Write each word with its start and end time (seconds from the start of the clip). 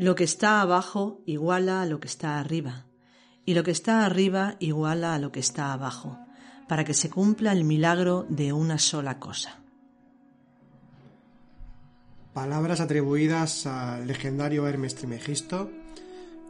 Lo 0.00 0.14
que 0.14 0.22
está 0.22 0.60
abajo 0.60 1.22
iguala 1.26 1.82
a 1.82 1.86
lo 1.86 1.98
que 1.98 2.06
está 2.06 2.38
arriba, 2.38 2.86
y 3.44 3.54
lo 3.54 3.64
que 3.64 3.72
está 3.72 4.06
arriba 4.06 4.54
iguala 4.60 5.12
a 5.12 5.18
lo 5.18 5.32
que 5.32 5.40
está 5.40 5.72
abajo, 5.72 6.16
para 6.68 6.84
que 6.84 6.94
se 6.94 7.10
cumpla 7.10 7.50
el 7.50 7.64
milagro 7.64 8.24
de 8.28 8.52
una 8.52 8.78
sola 8.78 9.18
cosa. 9.18 9.58
Palabras 12.32 12.78
atribuidas 12.78 13.66
al 13.66 14.06
legendario 14.06 14.68
Hermes 14.68 14.94
Trimegisto, 14.94 15.68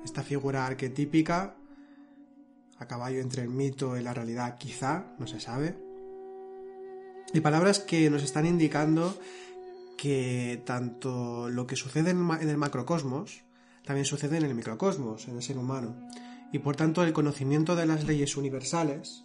esta 0.05 0.23
figura 0.23 0.67
arquetípica, 0.67 1.55
a 2.79 2.87
caballo 2.87 3.23
entre 3.23 3.45
el 3.45 3.49
mito 3.49 3.97
y 3.97 4.03
la 4.03 4.13
realidad 4.13 4.59
quizá, 4.59 5.07
no 5.19 5.27
se 5.27 5.41
sabe, 5.41 5.75
y 7.33 7.41
palabras 7.41 7.79
que 7.79 8.11
nos 8.11 8.23
están 8.23 8.45
indicando 8.45 9.19
que 9.97 10.63
tanto 10.65 11.51
lo 11.51 11.67
que 11.67 11.75
sucede 11.75 12.11
en 12.11 12.49
el 12.49 12.57
macrocosmos 12.57 13.48
también 13.85 14.05
sucede 14.05 14.39
en 14.39 14.45
el 14.45 14.55
microcosmos, 14.55 15.29
en 15.29 15.37
el 15.37 15.43
ser 15.43 15.59
humano. 15.59 15.97
Y 16.53 16.61
por 16.61 16.77
tanto 16.77 17.03
el 17.03 17.13
conocimiento 17.13 17.77
de 17.77 17.87
las 17.87 18.05
leyes 18.05 18.37
universales 18.37 19.25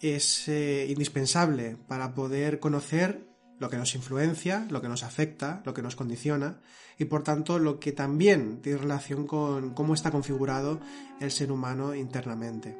es 0.00 0.48
eh, 0.48 0.86
indispensable 0.88 1.76
para 1.88 2.14
poder 2.14 2.58
conocer 2.60 3.26
lo 3.58 3.70
que 3.70 3.78
nos 3.78 3.94
influencia, 3.94 4.66
lo 4.70 4.82
que 4.82 4.88
nos 4.88 5.02
afecta, 5.02 5.62
lo 5.64 5.72
que 5.72 5.82
nos 5.82 5.96
condiciona 5.96 6.60
y 6.98 7.06
por 7.06 7.22
tanto 7.22 7.58
lo 7.58 7.80
que 7.80 7.92
también 7.92 8.60
tiene 8.60 8.78
relación 8.78 9.26
con 9.26 9.72
cómo 9.74 9.94
está 9.94 10.10
configurado 10.10 10.80
el 11.20 11.30
ser 11.30 11.50
humano 11.50 11.94
internamente. 11.94 12.76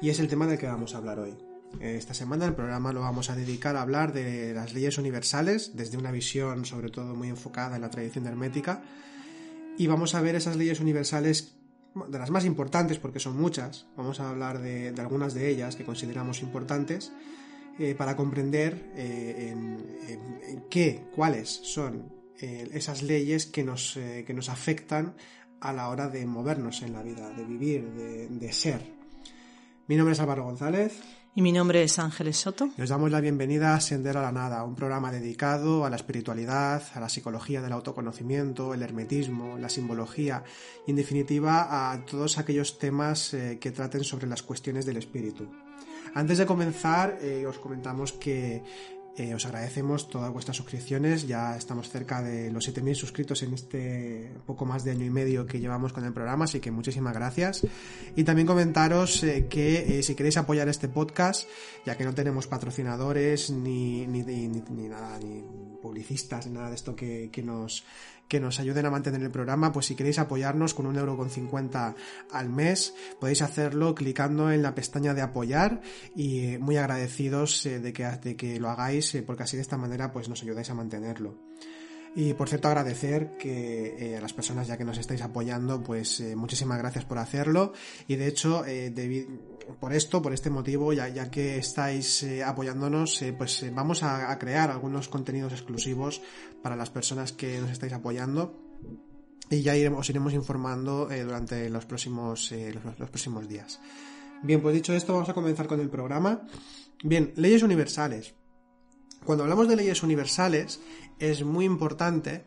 Y 0.00 0.10
es 0.10 0.20
el 0.20 0.28
tema 0.28 0.46
del 0.46 0.58
que 0.58 0.66
vamos 0.66 0.94
a 0.94 0.98
hablar 0.98 1.18
hoy. 1.18 1.36
Esta 1.80 2.14
semana 2.14 2.46
el 2.46 2.54
programa 2.54 2.92
lo 2.92 3.00
vamos 3.00 3.30
a 3.30 3.36
dedicar 3.36 3.76
a 3.76 3.82
hablar 3.82 4.12
de 4.12 4.54
las 4.54 4.72
leyes 4.72 4.96
universales 4.96 5.76
desde 5.76 5.98
una 5.98 6.10
visión 6.10 6.64
sobre 6.64 6.88
todo 6.88 7.14
muy 7.14 7.28
enfocada 7.28 7.76
en 7.76 7.82
la 7.82 7.90
tradición 7.90 8.26
hermética 8.26 8.82
y 9.78 9.86
vamos 9.86 10.14
a 10.14 10.20
ver 10.20 10.34
esas 10.34 10.56
leyes 10.56 10.80
universales 10.80 11.54
de 11.94 12.18
las 12.18 12.30
más 12.30 12.44
importantes 12.44 12.98
porque 12.98 13.20
son 13.20 13.40
muchas, 13.40 13.86
vamos 13.96 14.20
a 14.20 14.28
hablar 14.28 14.60
de, 14.60 14.92
algunas 14.98 15.34
de 15.34 15.48
ellas 15.48 15.76
que 15.76 15.84
consideramos 15.84 16.42
importantes 16.42 17.12
eh, 17.78 17.94
para 17.96 18.16
comprender 18.16 18.90
eh, 18.96 19.54
en, 19.54 20.64
qué, 20.68 21.04
cuáles 21.14 21.48
son 21.48 22.12
eh, 22.40 22.68
esas 22.72 23.02
leyes 23.02 23.46
que 23.46 23.62
nos, 23.62 23.94
que 23.94 24.34
nos 24.34 24.48
afectan 24.48 25.14
a 25.60 25.72
la 25.72 25.88
hora 25.88 26.08
de 26.08 26.26
movernos 26.26 26.82
en 26.82 26.92
la 26.92 27.02
vida, 27.02 27.30
de 27.30 27.44
vivir, 27.44 27.88
de, 27.92 28.28
de 28.28 28.52
ser. 28.52 28.80
Mi 29.86 29.96
nombre 29.96 30.12
es 30.12 30.20
Álvaro 30.20 30.44
González. 30.44 31.00
Y 31.34 31.42
mi 31.42 31.52
nombre 31.52 31.82
es 31.82 31.98
Ángeles 31.98 32.36
Soto. 32.36 32.70
Y 32.76 32.82
os 32.82 32.88
damos 32.88 33.10
la 33.10 33.20
bienvenida 33.20 33.74
a 33.74 33.80
Sendero 33.80 34.18
a 34.20 34.22
la 34.22 34.32
Nada, 34.32 34.64
un 34.64 34.74
programa 34.74 35.12
dedicado 35.12 35.84
a 35.84 35.90
la 35.90 35.96
espiritualidad, 35.96 36.82
a 36.94 37.00
la 37.00 37.08
psicología 37.08 37.62
del 37.62 37.72
autoconocimiento, 37.72 38.74
el 38.74 38.82
hermetismo, 38.82 39.56
la 39.58 39.68
simbología 39.68 40.42
y, 40.86 40.90
en 40.90 40.96
definitiva, 40.96 41.92
a 41.92 42.04
todos 42.04 42.38
aquellos 42.38 42.78
temas 42.78 43.34
eh, 43.34 43.58
que 43.60 43.70
traten 43.70 44.02
sobre 44.02 44.26
las 44.26 44.42
cuestiones 44.42 44.84
del 44.84 44.96
espíritu. 44.96 45.46
Antes 46.14 46.38
de 46.38 46.46
comenzar, 46.46 47.18
eh, 47.20 47.46
os 47.46 47.58
comentamos 47.58 48.12
que 48.12 48.62
eh, 49.18 49.34
os 49.34 49.44
agradecemos 49.46 50.08
todas 50.08 50.32
vuestras 50.32 50.56
suscripciones. 50.56 51.26
Ya 51.26 51.56
estamos 51.56 51.90
cerca 51.90 52.22
de 52.22 52.50
los 52.50 52.68
7.000 52.68 52.94
suscritos 52.94 53.42
en 53.42 53.52
este 53.52 54.32
poco 54.46 54.64
más 54.64 54.84
de 54.84 54.92
año 54.92 55.04
y 55.04 55.10
medio 55.10 55.44
que 55.44 55.58
llevamos 55.58 55.92
con 55.92 56.04
el 56.04 56.12
programa, 56.12 56.44
así 56.44 56.60
que 56.60 56.70
muchísimas 56.70 57.14
gracias. 57.14 57.66
Y 58.14 58.24
también 58.24 58.46
comentaros 58.46 59.22
eh, 59.24 59.46
que 59.50 59.98
eh, 59.98 60.02
si 60.02 60.14
queréis 60.14 60.36
apoyar 60.36 60.68
este 60.68 60.88
podcast, 60.88 61.48
ya 61.84 61.96
que 61.96 62.04
no 62.04 62.14
tenemos 62.14 62.46
patrocinadores 62.46 63.50
ni, 63.50 64.06
ni, 64.06 64.22
ni, 64.22 64.88
nada, 64.88 65.18
ni 65.18 65.42
publicistas, 65.82 66.46
ni 66.46 66.52
nada 66.52 66.68
de 66.68 66.76
esto 66.76 66.94
que, 66.94 67.30
que 67.32 67.42
nos 67.42 67.84
que 68.28 68.40
nos 68.40 68.60
ayuden 68.60 68.86
a 68.86 68.90
mantener 68.90 69.22
el 69.22 69.30
programa, 69.30 69.72
pues 69.72 69.86
si 69.86 69.94
queréis 69.94 70.18
apoyarnos 70.18 70.74
con 70.74 70.86
un 70.86 70.96
euro 70.96 71.16
con 71.16 71.30
cincuenta 71.30 71.94
al 72.30 72.50
mes, 72.50 72.94
podéis 73.18 73.42
hacerlo 73.42 73.94
clicando 73.94 74.52
en 74.52 74.62
la 74.62 74.74
pestaña 74.74 75.14
de 75.14 75.22
apoyar 75.22 75.80
y 76.14 76.58
muy 76.58 76.76
agradecidos 76.76 77.64
eh, 77.66 77.80
de, 77.80 77.92
que, 77.92 78.04
de 78.04 78.36
que 78.36 78.60
lo 78.60 78.68
hagáis 78.68 79.14
eh, 79.14 79.22
porque 79.22 79.44
así 79.44 79.56
de 79.56 79.62
esta 79.62 79.76
manera 79.76 80.12
pues 80.12 80.28
nos 80.28 80.42
ayudáis 80.42 80.70
a 80.70 80.74
mantenerlo. 80.74 81.38
Y 82.14 82.34
por 82.34 82.48
cierto, 82.48 82.68
agradecer 82.68 83.36
que 83.38 83.94
eh, 83.98 84.16
a 84.16 84.20
las 84.20 84.32
personas 84.32 84.66
ya 84.66 84.76
que 84.76 84.84
nos 84.84 84.98
estáis 84.98 85.22
apoyando, 85.22 85.82
pues 85.82 86.20
eh, 86.20 86.34
muchísimas 86.34 86.78
gracias 86.78 87.04
por 87.04 87.18
hacerlo. 87.18 87.72
Y 88.06 88.16
de 88.16 88.26
hecho, 88.26 88.64
eh, 88.66 88.90
por 89.80 89.92
esto, 89.92 90.22
por 90.22 90.32
este 90.32 90.50
motivo, 90.50 90.92
ya, 90.92 91.30
que 91.30 91.58
estáis 91.58 92.24
apoyándonos, 92.44 93.22
pues 93.36 93.64
vamos 93.72 94.02
a, 94.02 94.36
crear 94.38 94.70
algunos 94.70 95.08
contenidos 95.08 95.52
exclusivos 95.52 96.22
para 96.62 96.76
las 96.76 96.90
personas 96.90 97.32
que 97.32 97.60
nos 97.60 97.70
estáis 97.70 97.92
apoyando. 97.92 98.58
Y 99.50 99.62
ya 99.62 99.74
os 99.92 100.10
iremos 100.10 100.34
informando 100.34 101.08
durante 101.24 101.70
los 101.70 101.86
próximos, 101.86 102.52
los 102.52 103.10
próximos 103.10 103.48
días. 103.48 103.80
Bien, 104.42 104.60
pues 104.60 104.74
dicho 104.74 104.92
esto, 104.94 105.12
vamos 105.12 105.28
a 105.28 105.34
comenzar 105.34 105.66
con 105.66 105.80
el 105.80 105.90
programa. 105.90 106.46
Bien, 107.02 107.32
leyes 107.36 107.62
universales. 107.62 108.34
Cuando 109.24 109.44
hablamos 109.44 109.68
de 109.68 109.76
leyes 109.76 110.02
universales, 110.02 110.80
es 111.18 111.44
muy 111.44 111.64
importante 111.64 112.44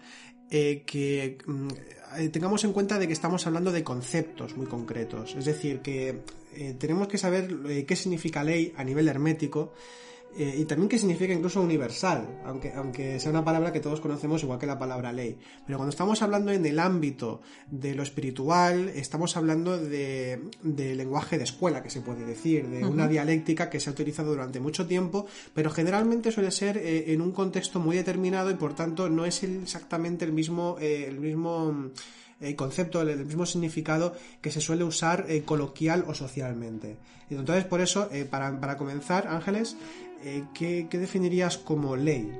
eh, 0.49 0.83
que 0.85 1.37
mm, 1.45 1.67
eh, 2.17 2.29
tengamos 2.29 2.63
en 2.63 2.73
cuenta 2.73 2.97
de 2.97 3.07
que 3.07 3.13
estamos 3.13 3.45
hablando 3.45 3.71
de 3.71 3.83
conceptos 3.83 4.55
muy 4.55 4.67
concretos. 4.67 5.35
Es 5.35 5.45
decir, 5.45 5.81
que 5.81 6.21
eh, 6.55 6.75
tenemos 6.77 7.07
que 7.07 7.17
saber 7.17 7.85
qué 7.85 7.95
significa 7.95 8.43
ley 8.43 8.73
a 8.75 8.83
nivel 8.83 9.07
hermético 9.07 9.73
eh, 10.37 10.55
y 10.59 10.65
también 10.65 10.87
qué 10.87 10.97
significa 10.97 11.33
incluso 11.33 11.61
universal, 11.61 12.39
aunque, 12.45 12.71
aunque 12.73 13.19
sea 13.19 13.31
una 13.31 13.43
palabra 13.43 13.73
que 13.73 13.81
todos 13.81 13.99
conocemos 13.99 14.41
igual 14.43 14.59
que 14.59 14.65
la 14.65 14.79
palabra 14.79 15.11
ley. 15.11 15.37
Pero 15.65 15.77
cuando 15.77 15.89
estamos 15.89 16.21
hablando 16.21 16.51
en 16.51 16.65
el 16.65 16.79
ámbito 16.79 17.41
de 17.69 17.95
lo 17.95 18.03
espiritual, 18.03 18.89
estamos 18.95 19.35
hablando 19.35 19.77
de, 19.77 20.39
lenguaje 20.63 21.37
de 21.37 21.43
escuela, 21.43 21.83
que 21.83 21.89
se 21.89 21.99
puede 21.99 22.23
decir, 22.23 22.69
de 22.69 22.85
una 22.85 23.09
dialéctica 23.09 23.69
que 23.69 23.81
se 23.81 23.89
ha 23.89 23.93
utilizado 23.93 24.31
durante 24.31 24.61
mucho 24.61 24.87
tiempo, 24.87 25.25
pero 25.53 25.69
generalmente 25.69 26.31
suele 26.31 26.51
ser 26.51 26.77
eh, 26.77 27.11
en 27.11 27.21
un 27.21 27.33
contexto 27.33 27.79
muy 27.79 27.97
determinado 27.97 28.51
y 28.51 28.55
por 28.55 28.73
tanto 28.73 29.09
no 29.09 29.25
es 29.25 29.43
exactamente 29.43 30.23
el 30.23 30.31
mismo, 30.31 30.77
eh, 30.79 31.07
el 31.09 31.19
mismo 31.19 31.91
concepto, 32.55 33.01
el, 33.01 33.25
mismo 33.25 33.45
significado 33.45 34.13
que 34.41 34.51
se 34.51 34.61
suele 34.61 34.83
usar 34.83 35.25
coloquial 35.45 36.05
o 36.07 36.13
socialmente. 36.13 36.97
Entonces, 37.29 37.65
por 37.65 37.81
eso, 37.81 38.09
para, 38.29 38.59
para 38.59 38.77
comenzar, 38.77 39.27
Ángeles, 39.27 39.77
eh, 40.23 40.43
¿qué, 40.53 40.87
definirías 40.91 41.57
como 41.57 41.95
ley? 41.95 42.31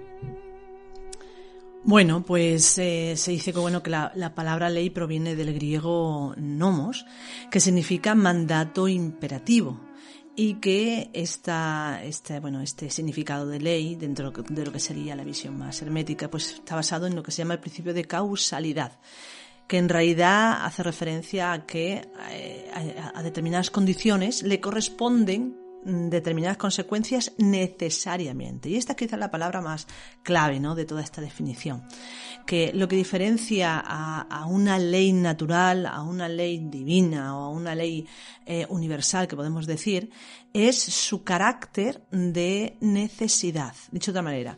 Bueno, 1.83 2.23
pues 2.23 2.77
eh, 2.77 3.15
se 3.17 3.31
dice 3.31 3.53
que 3.53 3.59
bueno 3.59 3.81
que 3.81 3.89
la, 3.89 4.33
palabra 4.35 4.69
ley 4.69 4.91
proviene 4.91 5.35
del 5.35 5.53
griego 5.53 6.35
nomos, 6.37 7.07
que 7.49 7.59
significa 7.59 8.13
mandato 8.13 8.87
imperativo 8.87 9.79
y 10.35 10.55
que 10.55 11.09
esta, 11.13 12.03
este, 12.03 12.39
bueno, 12.39 12.61
este 12.61 12.91
significado 12.91 13.47
de 13.47 13.59
ley, 13.59 13.95
dentro 13.95 14.31
de 14.31 14.65
lo 14.65 14.71
que 14.71 14.79
sería 14.79 15.15
la 15.15 15.23
visión 15.23 15.57
más 15.57 15.81
hermética, 15.81 16.29
pues 16.29 16.53
está 16.53 16.75
basado 16.75 17.07
en 17.07 17.15
lo 17.15 17.23
que 17.23 17.31
se 17.31 17.39
llama 17.39 17.55
el 17.55 17.59
principio 17.59 17.95
de 17.95 18.05
causalidad, 18.05 18.99
que 19.71 19.77
en 19.77 19.87
realidad 19.87 20.65
hace 20.65 20.83
referencia 20.83 21.53
a 21.53 21.65
que 21.65 22.05
eh, 22.29 22.69
a 23.15 23.23
determinadas 23.23 23.71
condiciones 23.71 24.43
le 24.43 24.59
corresponden 24.59 25.55
determinadas 25.85 26.57
consecuencias 26.57 27.31
necesariamente. 27.37 28.67
Y 28.67 28.75
esta 28.75 28.91
es 28.91 28.97
quizá 28.97 29.15
la 29.15 29.31
palabra 29.31 29.61
más 29.61 29.87
clave 30.23 30.59
¿no? 30.59 30.75
de 30.75 30.83
toda 30.83 31.01
esta 31.01 31.21
definición. 31.21 31.83
Que 32.45 32.73
lo 32.73 32.89
que 32.89 32.97
diferencia 32.97 33.81
a, 33.81 34.45
una 34.45 34.77
ley 34.77 35.13
natural, 35.13 35.85
a 35.85 36.03
una 36.03 36.27
ley 36.27 36.59
divina 36.69 37.37
o 37.37 37.43
a 37.43 37.49
una 37.49 37.73
ley 37.73 38.05
eh, 38.45 38.65
universal 38.67 39.29
que 39.29 39.37
podemos 39.37 39.67
decir, 39.67 40.11
es 40.51 40.77
su 40.81 41.23
carácter 41.23 42.03
de 42.11 42.75
necesidad. 42.81 43.73
Dicho 43.89 44.11
de 44.11 44.19
otra 44.19 44.29
manera, 44.29 44.57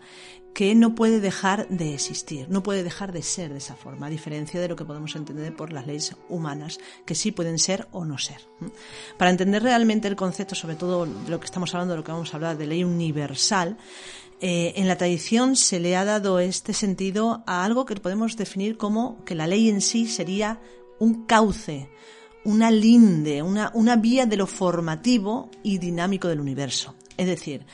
que 0.53 0.75
no 0.75 0.93
puede 0.93 1.19
dejar 1.19 1.67
de 1.69 1.93
existir, 1.93 2.47
no 2.49 2.61
puede 2.61 2.83
dejar 2.83 3.11
de 3.11 3.23
ser 3.23 3.51
de 3.51 3.57
esa 3.57 3.75
forma, 3.75 4.07
a 4.07 4.09
diferencia 4.09 4.61
de 4.61 4.67
lo 4.67 4.75
que 4.75 4.85
podemos 4.85 5.15
entender 5.15 5.55
por 5.55 5.73
las 5.73 5.87
leyes 5.87 6.15
humanas, 6.29 6.79
que 7.05 7.15
sí 7.15 7.31
pueden 7.31 7.57
ser 7.57 7.87
o 7.91 8.05
no 8.05 8.17
ser. 8.17 8.47
Para 9.17 9.31
entender 9.31 9.63
realmente 9.63 10.07
el 10.07 10.15
concepto, 10.15 10.53
sobre 10.53 10.75
todo 10.75 11.05
de 11.05 11.29
lo 11.29 11.39
que 11.39 11.45
estamos 11.45 11.73
hablando, 11.73 11.95
lo 11.95 12.03
que 12.03 12.11
vamos 12.11 12.33
a 12.33 12.37
hablar 12.37 12.57
de 12.57 12.67
ley 12.67 12.83
universal, 12.83 13.77
eh, 14.41 14.73
en 14.75 14.87
la 14.87 14.97
tradición 14.97 15.55
se 15.55 15.79
le 15.79 15.95
ha 15.95 16.05
dado 16.05 16.39
este 16.39 16.73
sentido 16.73 17.43
a 17.47 17.63
algo 17.63 17.85
que 17.85 17.95
podemos 17.95 18.35
definir 18.35 18.77
como 18.77 19.23
que 19.23 19.35
la 19.35 19.47
ley 19.47 19.69
en 19.69 19.81
sí 19.81 20.05
sería 20.05 20.59
un 20.99 21.25
cauce, 21.25 21.89
una 22.43 22.69
linde, 22.69 23.41
una, 23.41 23.71
una 23.73 23.95
vía 23.95 24.25
de 24.25 24.37
lo 24.37 24.45
formativo 24.45 25.49
y 25.63 25.77
dinámico 25.77 26.27
del 26.27 26.41
universo. 26.41 26.93
Es 27.17 27.27
decir, 27.27 27.65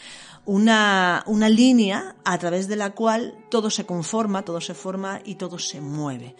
una, 0.49 1.23
una 1.27 1.47
línea 1.47 2.15
a 2.25 2.39
través 2.39 2.67
de 2.67 2.75
la 2.75 2.95
cual 2.95 3.37
todo 3.51 3.69
se 3.69 3.85
conforma, 3.85 4.41
todo 4.41 4.59
se 4.61 4.73
forma 4.73 5.21
y 5.23 5.35
todo 5.35 5.59
se 5.59 5.79
mueve. 5.79 6.35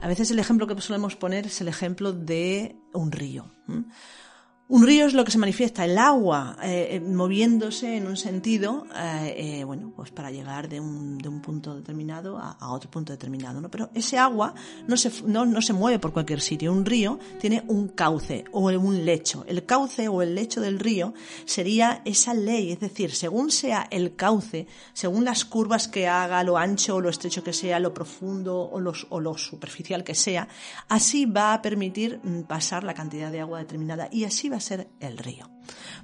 A 0.00 0.08
veces 0.08 0.32
el 0.32 0.40
ejemplo 0.40 0.66
que 0.66 0.80
solemos 0.80 1.14
poner 1.14 1.46
es 1.46 1.60
el 1.60 1.68
ejemplo 1.68 2.12
de 2.12 2.74
un 2.92 3.12
río. 3.12 3.52
Un 4.72 4.86
río 4.86 5.04
es 5.04 5.12
lo 5.12 5.22
que 5.22 5.30
se 5.30 5.36
manifiesta, 5.36 5.84
el 5.84 5.98
agua 5.98 6.56
eh, 6.62 6.88
eh, 6.92 7.00
moviéndose 7.00 7.94
en 7.98 8.06
un 8.06 8.16
sentido, 8.16 8.86
eh, 8.96 9.64
bueno, 9.64 9.92
pues 9.94 10.10
para 10.10 10.30
llegar 10.30 10.66
de 10.66 10.80
un, 10.80 11.18
de 11.18 11.28
un 11.28 11.42
punto 11.42 11.74
determinado 11.74 12.38
a, 12.38 12.72
otro 12.72 12.90
punto 12.90 13.12
determinado, 13.12 13.60
¿no? 13.60 13.70
Pero 13.70 13.90
ese 13.92 14.16
agua 14.16 14.54
no 14.88 14.96
se, 14.96 15.12
no, 15.26 15.44
no 15.44 15.60
se 15.60 15.74
mueve 15.74 15.98
por 15.98 16.14
cualquier 16.14 16.40
sitio. 16.40 16.72
Un 16.72 16.86
río 16.86 17.18
tiene 17.38 17.62
un 17.68 17.88
cauce 17.88 18.46
o 18.50 18.70
un 18.70 19.04
lecho. 19.04 19.44
El 19.46 19.66
cauce 19.66 20.08
o 20.08 20.22
el 20.22 20.34
lecho 20.34 20.62
del 20.62 20.78
río 20.78 21.12
sería 21.44 22.00
esa 22.06 22.32
ley, 22.32 22.72
es 22.72 22.80
decir, 22.80 23.14
según 23.14 23.50
sea 23.50 23.86
el 23.90 24.16
cauce, 24.16 24.66
según 24.94 25.26
las 25.26 25.44
curvas 25.44 25.86
que 25.86 26.08
haga, 26.08 26.42
lo 26.44 26.56
ancho 26.56 26.96
o 26.96 27.00
lo 27.02 27.10
estrecho 27.10 27.44
que 27.44 27.52
sea, 27.52 27.78
lo 27.78 27.92
profundo 27.92 28.70
o 28.72 28.80
lo, 28.80 28.94
o 29.10 29.20
lo 29.20 29.36
superficial 29.36 30.02
que 30.02 30.14
sea, 30.14 30.48
así 30.88 31.26
va 31.26 31.52
a 31.52 31.60
permitir 31.60 32.20
mm, 32.22 32.44
pasar 32.44 32.84
la 32.84 32.94
cantidad 32.94 33.30
de 33.30 33.40
agua 33.40 33.58
determinada 33.58 34.08
y 34.10 34.24
así 34.24 34.48
va 34.48 34.61
ser 34.62 34.88
el 35.00 35.18
río. 35.18 35.50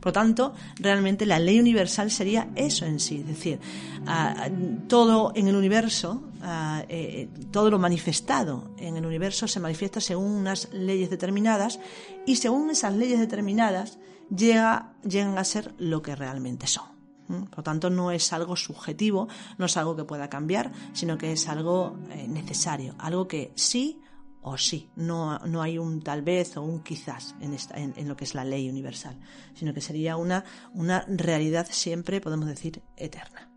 Por 0.00 0.06
lo 0.06 0.12
tanto, 0.12 0.54
realmente 0.76 1.26
la 1.26 1.38
ley 1.38 1.58
universal 1.58 2.10
sería 2.10 2.48
eso 2.54 2.86
en 2.86 3.00
sí, 3.00 3.20
es 3.20 3.26
decir, 3.26 3.58
ah, 4.06 4.48
todo 4.86 5.32
en 5.34 5.48
el 5.48 5.56
universo, 5.56 6.22
ah, 6.42 6.84
eh, 6.88 7.28
todo 7.50 7.70
lo 7.70 7.78
manifestado 7.78 8.70
en 8.78 8.96
el 8.96 9.06
universo 9.06 9.48
se 9.48 9.60
manifiesta 9.60 10.00
según 10.00 10.32
unas 10.32 10.72
leyes 10.72 11.10
determinadas 11.10 11.80
y 12.26 12.36
según 12.36 12.70
esas 12.70 12.94
leyes 12.94 13.18
determinadas 13.18 13.98
llega, 14.34 14.92
llegan 15.02 15.38
a 15.38 15.44
ser 15.44 15.74
lo 15.78 16.02
que 16.02 16.14
realmente 16.14 16.66
son. 16.66 16.98
Por 17.28 17.58
lo 17.58 17.62
tanto, 17.62 17.90
no 17.90 18.10
es 18.10 18.32
algo 18.32 18.56
subjetivo, 18.56 19.28
no 19.58 19.66
es 19.66 19.76
algo 19.76 19.94
que 19.94 20.04
pueda 20.04 20.30
cambiar, 20.30 20.72
sino 20.94 21.18
que 21.18 21.32
es 21.32 21.46
algo 21.48 21.98
eh, 22.10 22.26
necesario, 22.26 22.94
algo 22.98 23.28
que 23.28 23.52
sí 23.54 24.00
o 24.42 24.56
sí, 24.56 24.88
no, 24.96 25.38
no 25.40 25.62
hay 25.62 25.78
un 25.78 26.02
tal 26.02 26.22
vez 26.22 26.56
o 26.56 26.62
un 26.62 26.82
quizás 26.82 27.34
en, 27.40 27.54
esta, 27.54 27.76
en, 27.76 28.08
lo 28.08 28.16
que 28.16 28.24
es 28.24 28.34
la 28.34 28.44
ley 28.44 28.68
universal, 28.68 29.18
sino 29.54 29.74
que 29.74 29.80
sería 29.80 30.16
una, 30.16 30.44
una 30.74 31.04
realidad 31.08 31.66
siempre, 31.70 32.20
podemos 32.20 32.46
decir, 32.46 32.80
eterna. 32.96 33.48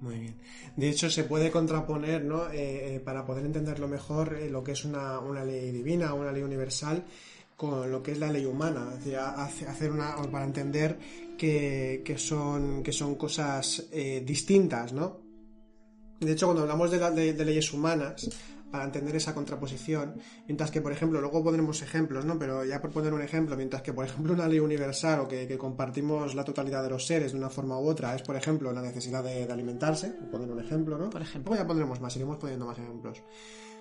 Muy 0.00 0.18
bien. 0.18 0.36
De 0.76 0.90
hecho, 0.90 1.08
se 1.08 1.24
puede 1.24 1.50
contraponer, 1.50 2.24
¿no? 2.24 2.50
Eh, 2.50 2.96
eh, 2.96 3.00
para 3.00 3.24
poder 3.24 3.46
entenderlo 3.46 3.88
mejor, 3.88 4.34
eh, 4.34 4.50
lo 4.50 4.62
que 4.62 4.72
es 4.72 4.84
una, 4.84 5.18
una 5.20 5.42
ley 5.42 5.70
divina, 5.70 6.12
una 6.12 6.32
ley 6.32 6.42
universal, 6.42 7.04
con 7.56 7.90
lo 7.90 8.02
que 8.02 8.12
es 8.12 8.18
la 8.18 8.30
ley 8.30 8.44
humana. 8.44 8.98
Hacer 9.38 9.90
una, 9.90 10.16
para 10.30 10.44
entender 10.44 10.98
que, 11.38 12.02
que, 12.04 12.18
son, 12.18 12.82
que 12.82 12.92
son 12.92 13.14
cosas 13.14 13.88
distintas, 14.22 14.92
¿no? 14.92 15.22
De 16.20 16.32
hecho, 16.32 16.46
cuando 16.46 16.62
hablamos 16.62 16.90
de, 16.90 17.32
de 17.32 17.44
leyes 17.44 17.72
humanas, 17.72 18.28
para 18.70 18.84
entender 18.84 19.16
esa 19.16 19.34
contraposición, 19.34 20.20
mientras 20.46 20.70
que, 20.70 20.80
por 20.80 20.92
ejemplo, 20.92 21.20
luego 21.20 21.42
pondremos 21.42 21.82
ejemplos, 21.82 22.24
¿no? 22.24 22.38
Pero 22.38 22.64
ya 22.64 22.80
por 22.80 22.90
poner 22.90 23.12
un 23.12 23.22
ejemplo, 23.22 23.56
mientras 23.56 23.82
que, 23.82 23.92
por 23.92 24.04
ejemplo, 24.04 24.32
una 24.32 24.48
ley 24.48 24.58
universal 24.58 25.20
o 25.20 25.28
que, 25.28 25.56
compartimos 25.56 26.34
la 26.34 26.44
totalidad 26.44 26.82
de 26.82 26.90
los 26.90 27.06
seres 27.06 27.32
de 27.32 27.38
una 27.38 27.50
forma 27.50 27.78
u 27.78 27.86
otra 27.88 28.14
es, 28.14 28.22
por 28.22 28.36
ejemplo, 28.36 28.72
la 28.72 28.82
necesidad 28.82 29.22
de, 29.22 29.50
alimentarse, 29.50 30.10
por 30.10 30.30
poner 30.30 30.50
un 30.50 30.60
ejemplo, 30.60 30.98
¿no? 30.98 31.08
Por 31.10 31.22
ejemplo. 31.22 31.50
Luego 31.50 31.62
ya 31.62 31.66
pondremos 31.66 32.00
más, 32.00 32.14
iremos 32.16 32.36
poniendo 32.38 32.66
más 32.66 32.78
ejemplos. 32.78 33.22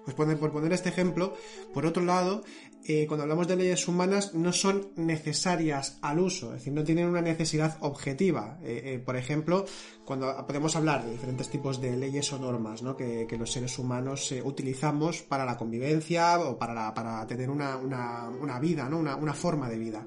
Pues 0.05 0.37
por 0.37 0.51
poner 0.51 0.71
este 0.71 0.89
ejemplo, 0.89 1.33
por 1.73 1.87
otro 1.87 2.03
lado, 2.03 2.43
eh, 2.87 3.07
cuando 3.07 3.23
hablamos 3.23 3.47
de 3.47 3.55
leyes 3.55 3.87
humanas 3.87 4.35
no 4.35 4.53
son 4.53 4.89
necesarias 4.95 5.97
al 6.03 6.19
uso, 6.19 6.47
es 6.49 6.59
decir, 6.59 6.73
no 6.73 6.83
tienen 6.83 7.07
una 7.07 7.21
necesidad 7.21 7.77
objetiva. 7.79 8.59
Eh, 8.61 8.81
eh, 8.85 8.99
por 8.99 9.15
ejemplo, 9.15 9.65
cuando 10.05 10.45
podemos 10.45 10.75
hablar 10.75 11.03
de 11.03 11.11
diferentes 11.11 11.49
tipos 11.49 11.81
de 11.81 11.97
leyes 11.97 12.31
o 12.31 12.37
normas 12.37 12.83
¿no? 12.83 12.95
que, 12.95 13.27
los 13.39 13.51
seres 13.51 13.79
humanos 13.79 14.31
utilizamos 14.43 15.23
para 15.23 15.45
la 15.45 15.57
convivencia 15.57 16.39
o 16.39 16.59
para, 16.59 16.93
para 16.93 17.25
tener 17.25 17.49
una, 17.49 17.75
una, 17.75 18.59
vida, 18.59 18.87
¿no? 18.87 18.99
una, 18.99 19.33
forma 19.33 19.67
de 19.67 19.79
vida. 19.79 20.05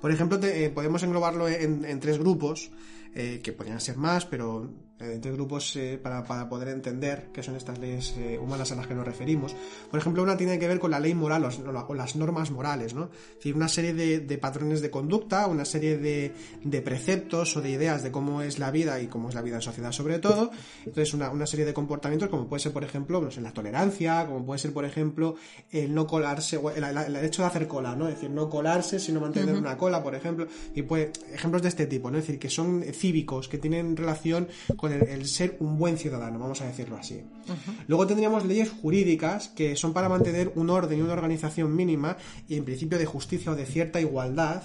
Por 0.00 0.12
ejemplo, 0.12 0.38
podemos 0.74 1.02
englobarlo 1.02 1.48
en, 1.48 1.84
en 1.84 1.98
tres 1.98 2.18
grupos. 2.18 2.70
que 3.14 3.52
podrían 3.52 3.80
ser 3.80 3.96
más, 3.96 4.26
pero 4.26 4.70
entre 5.00 5.32
grupos 5.32 5.76
eh, 5.76 5.98
para, 6.02 6.48
poder 6.48 6.68
entender 6.68 7.28
qué 7.32 7.42
son 7.42 7.56
estas 7.56 7.78
leyes 7.78 8.14
eh, 8.18 8.38
humanas 8.38 8.72
a 8.72 8.74
las 8.74 8.86
que 8.86 8.94
nos 8.94 9.04
referimos. 9.04 9.54
Por 9.90 10.00
ejemplo, 10.00 10.22
una 10.22 10.36
tiene 10.36 10.58
que 10.58 10.66
ver 10.66 10.78
con 10.78 10.90
la 10.90 11.00
ley 11.00 11.14
moral 11.14 11.44
o, 11.44 11.94
las 11.94 12.16
normas 12.16 12.50
morales, 12.50 12.94
¿no? 12.94 13.04
Es 13.04 13.36
decir, 13.36 13.54
una 13.54 13.68
serie 13.68 13.94
de, 13.94 14.38
patrones 14.38 14.80
de 14.80 14.90
conducta, 14.90 15.46
una 15.46 15.64
serie 15.64 15.98
de, 15.98 16.82
preceptos 16.82 17.56
o 17.56 17.60
de 17.60 17.70
ideas 17.70 18.02
de 18.02 18.10
cómo 18.10 18.42
es 18.42 18.58
la 18.58 18.70
vida 18.70 19.00
y 19.00 19.06
cómo 19.06 19.28
es 19.28 19.34
la 19.34 19.42
vida 19.42 19.56
en 19.56 19.62
sociedad 19.62 19.92
sobre 19.92 20.18
todo. 20.18 20.50
Entonces, 20.84 21.14
una, 21.14 21.46
serie 21.46 21.64
de 21.64 21.74
comportamientos 21.74 22.28
como 22.28 22.46
puede 22.46 22.60
ser, 22.60 22.72
por 22.72 22.84
ejemplo, 22.84 23.20
no 23.20 23.28
la 23.40 23.52
tolerancia, 23.52 24.26
como 24.26 24.44
puede 24.44 24.58
ser, 24.58 24.72
por 24.72 24.84
ejemplo, 24.84 25.36
el 25.70 25.94
no 25.94 26.06
colarse, 26.06 26.60
el, 26.76 27.16
hecho 27.16 27.42
de 27.42 27.48
hacer 27.48 27.68
cola, 27.68 27.94
¿no? 27.94 28.08
Es 28.08 28.14
decir, 28.14 28.30
no 28.30 28.48
colarse, 28.48 28.98
sino 28.98 29.20
mantener 29.20 29.54
una 29.54 29.76
cola, 29.76 30.02
por 30.02 30.14
ejemplo. 30.14 30.46
Y 30.74 30.82
pues, 30.82 31.10
ejemplos 31.32 31.62
de 31.62 31.68
este 31.68 31.86
tipo, 31.86 32.10
¿no? 32.10 32.18
Es 32.18 32.26
decir, 32.26 32.38
que 32.38 32.50
son 32.50 32.82
cívicos, 32.92 33.48
que 33.48 33.58
tienen 33.58 33.96
relación 33.96 34.48
con 34.76 34.87
el, 34.92 35.26
ser 35.26 35.56
un 35.60 35.78
buen 35.78 35.96
ciudadano, 35.98 36.38
vamos 36.38 36.60
a 36.60 36.66
decirlo 36.66 36.96
así. 36.96 37.22
Luego 37.86 38.06
tendríamos 38.06 38.44
leyes 38.44 38.70
jurídicas 38.70 39.48
que 39.48 39.76
son 39.76 39.92
para 39.92 40.08
mantener 40.08 40.52
un 40.54 40.70
orden 40.70 40.98
y 40.98 41.02
una 41.02 41.12
organización 41.12 41.74
mínima 41.74 42.16
y 42.48 42.56
en 42.56 42.64
principio 42.64 42.98
de 42.98 43.06
justicia 43.06 43.52
o 43.52 43.56
de 43.56 43.66
cierta 43.66 44.00
igualdad 44.00 44.62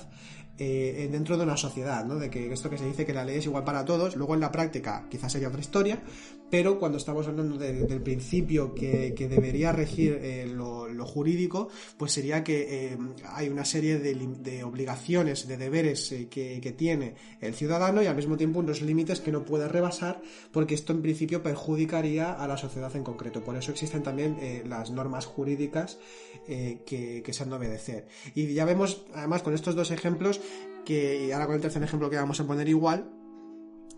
eh, 0.59 1.09
dentro 1.11 1.35
de 1.35 1.43
una 1.43 1.57
sociedad, 1.57 2.05
¿no? 2.05 2.15
De 2.15 2.29
que 2.29 2.53
esto 2.53 2.69
que 2.69 2.77
se 2.77 2.85
dice 2.85 3.07
que 3.07 3.13
la 3.13 3.25
ley 3.25 3.37
es 3.37 3.45
igual 3.45 3.63
para 3.63 3.83
todos, 3.85 4.15
luego 4.15 4.35
en 4.35 4.39
la 4.39 4.51
práctica 4.51 5.07
quizás 5.09 5.31
sería 5.31 5.47
otra 5.47 5.61
historia, 5.61 6.03
pero 6.53 6.77
cuando 6.77 6.99
estamos 6.99 7.27
hablando 7.27 7.57
del 7.57 8.01
principio 8.03 8.75
que, 8.75 9.15
debería 9.27 9.71
regir 9.71 10.19
eh, 10.21 10.45
lo, 10.45 11.03
jurídico, 11.03 11.69
pues 11.97 12.11
sería 12.11 12.43
que 12.43 12.91
eh, 12.91 12.97
hay 13.25 13.49
una 13.49 13.65
serie 13.65 13.97
de, 13.97 14.63
obligaciones, 14.63 15.47
de 15.47 15.57
deberes 15.57 16.13
que, 16.29 16.61
que, 16.61 16.71
tiene 16.71 17.15
el 17.41 17.55
ciudadano 17.55 18.03
y 18.03 18.05
al 18.05 18.15
mismo 18.15 18.37
tiempo 18.37 18.59
unos 18.59 18.83
límites 18.83 19.19
que 19.19 19.31
no 19.31 19.45
puede 19.45 19.67
rebasar, 19.67 20.21
porque 20.51 20.75
esto 20.75 20.93
en 20.93 21.01
principio 21.01 21.41
perjudicaría 21.41 22.31
a 22.31 22.47
la 22.47 22.55
sociedad 22.57 22.95
en 22.95 23.03
concreto. 23.03 23.43
Por 23.43 23.55
eso 23.55 23.71
existen 23.71 24.03
también 24.03 24.37
las 24.69 24.91
normas 24.91 25.25
jurídicas 25.25 25.97
que 26.45 27.23
se 27.31 27.43
han 27.43 27.49
de 27.49 27.55
obedecer. 27.55 28.05
Y 28.35 28.53
ya 28.53 28.65
vemos, 28.65 29.05
además, 29.15 29.41
con 29.41 29.55
estos 29.55 29.73
dos 29.73 29.89
ejemplos, 29.89 30.39
que 30.85 31.33
ahora 31.33 31.47
con 31.47 31.55
el 31.55 31.61
tercer 31.61 31.81
ejemplo 31.81 32.11
que 32.11 32.17
vamos 32.17 32.39
a 32.39 32.45
poner 32.45 32.69
igual, 32.69 33.09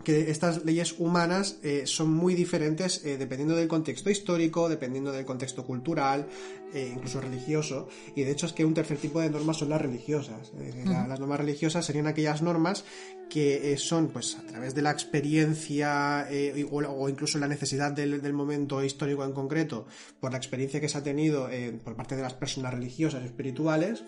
que 0.04 0.30
estas 0.30 0.64
leyes 0.64 0.94
humanas 0.98 1.58
eh, 1.62 1.82
son 1.86 2.12
muy 2.12 2.34
diferentes 2.34 3.04
eh, 3.04 3.16
dependiendo 3.16 3.56
del 3.56 3.66
contexto 3.66 4.08
histórico, 4.08 4.68
dependiendo 4.68 5.10
del 5.10 5.24
contexto 5.24 5.64
cultural, 5.64 6.28
eh, 6.72 6.92
incluso 6.94 7.20
religioso. 7.20 7.88
Y 8.14 8.22
de 8.22 8.30
hecho 8.30 8.46
es 8.46 8.52
que 8.52 8.64
un 8.64 8.72
tercer 8.72 8.98
tipo 8.98 9.20
de 9.20 9.30
normas 9.30 9.56
son 9.56 9.70
las 9.70 9.80
religiosas. 9.80 10.52
Las 10.84 11.18
normas 11.18 11.40
religiosas 11.40 11.84
serían 11.84 12.06
aquellas 12.06 12.40
normas 12.40 12.84
que 13.28 13.76
son, 13.78 14.08
pues, 14.08 14.36
a 14.36 14.46
través 14.46 14.76
de 14.76 14.82
la 14.82 14.92
experiencia 14.92 16.28
o, 16.70 17.08
incluso 17.08 17.38
la 17.38 17.48
necesidad 17.48 17.90
del, 17.90 18.22
del, 18.22 18.32
momento 18.32 18.84
histórico 18.84 19.24
en 19.24 19.32
concreto, 19.32 19.86
por 20.20 20.30
la 20.30 20.38
experiencia 20.38 20.80
que 20.80 20.88
se 20.88 20.98
ha 20.98 21.02
tenido 21.02 21.48
por 21.82 21.96
parte 21.96 22.14
de 22.14 22.22
las 22.22 22.34
personas 22.34 22.72
religiosas 22.72 23.24
espirituales, 23.24 24.04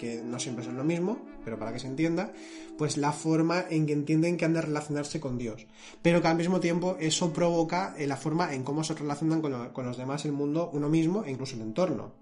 que 0.00 0.22
no 0.22 0.40
siempre 0.40 0.64
son 0.64 0.78
lo 0.78 0.84
mismo, 0.84 1.18
pero 1.44 1.58
para 1.58 1.74
que 1.74 1.78
se 1.78 1.86
entienda, 1.86 2.32
pues 2.78 2.96
la 2.96 3.12
forma 3.12 3.66
en 3.68 3.84
que 3.84 3.92
entienden 3.92 4.38
que 4.38 4.46
han 4.46 4.54
de 4.54 4.62
relacionarse 4.62 5.20
con 5.20 5.36
Dios. 5.36 5.66
Pero 6.00 6.22
que 6.22 6.28
al 6.28 6.38
mismo 6.38 6.58
tiempo 6.58 6.96
eso 6.98 7.34
provoca 7.34 7.94
eh, 7.98 8.06
la 8.06 8.16
forma 8.16 8.54
en 8.54 8.64
cómo 8.64 8.82
se 8.82 8.94
relacionan 8.94 9.42
con, 9.42 9.84
los 9.84 9.98
demás, 9.98 10.24
el 10.24 10.32
mundo, 10.32 10.70
uno 10.72 10.88
mismo 10.88 11.22
e 11.22 11.30
incluso 11.30 11.56
el 11.56 11.60
entorno. 11.60 12.14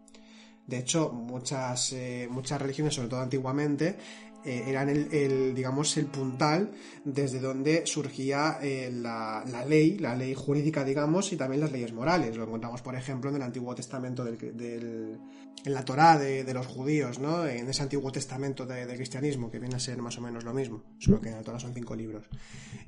De 0.67 0.79
hecho, 0.79 1.13
muchas, 1.13 1.93
eh, 1.93 2.27
muchas 2.29 2.61
religiones, 2.61 2.95
sobre 2.95 3.09
todo 3.09 3.21
antiguamente, 3.21 3.97
eh, 4.45 4.65
eran 4.67 4.89
el, 4.89 5.55
digamos, 5.55 5.97
el 5.99 6.07
puntal 6.07 6.73
desde 7.05 7.39
donde 7.39 7.87
surgía 7.87 8.59
la, 8.91 9.45
ley, 9.69 9.99
la 9.99 10.17
ley 10.17 10.35
jurídica, 10.35 10.85
digamos, 10.85 11.33
y 11.33 11.37
también 11.37 11.61
las 11.61 11.71
leyes 11.71 11.93
morales. 11.93 12.37
Lo 12.37 12.43
encontramos, 12.43 12.83
por 12.83 12.97
ejemplo, 12.97 13.31
en 13.31 13.37
el 13.37 13.43
Antiguo 13.43 13.73
Testamento 13.77 14.25
del, 14.25 15.21
en 15.65 15.75
la 15.75 15.85
Torá 15.85 16.19
de, 16.19 16.55
los 16.55 16.67
judíos, 16.67 17.19
¿no? 17.19 17.47
En 17.47 17.69
ese 17.69 17.83
Antiguo 17.83 18.11
Testamento 18.13 18.67
de, 18.67 18.87
cristianismo, 18.95 19.51
que 19.51 19.59
viene 19.59 19.77
a 19.77 19.81
ser 19.81 19.99
más 19.99 20.17
o 20.19 20.21
menos 20.21 20.45
lo 20.45 20.55
mismo, 20.55 20.83
solo 20.99 21.21
que 21.21 21.29
en 21.29 21.37
la 21.37 21.43
Torá 21.43 21.59
son 21.59 21.75
cinco 21.75 21.95
libros. 21.95 22.25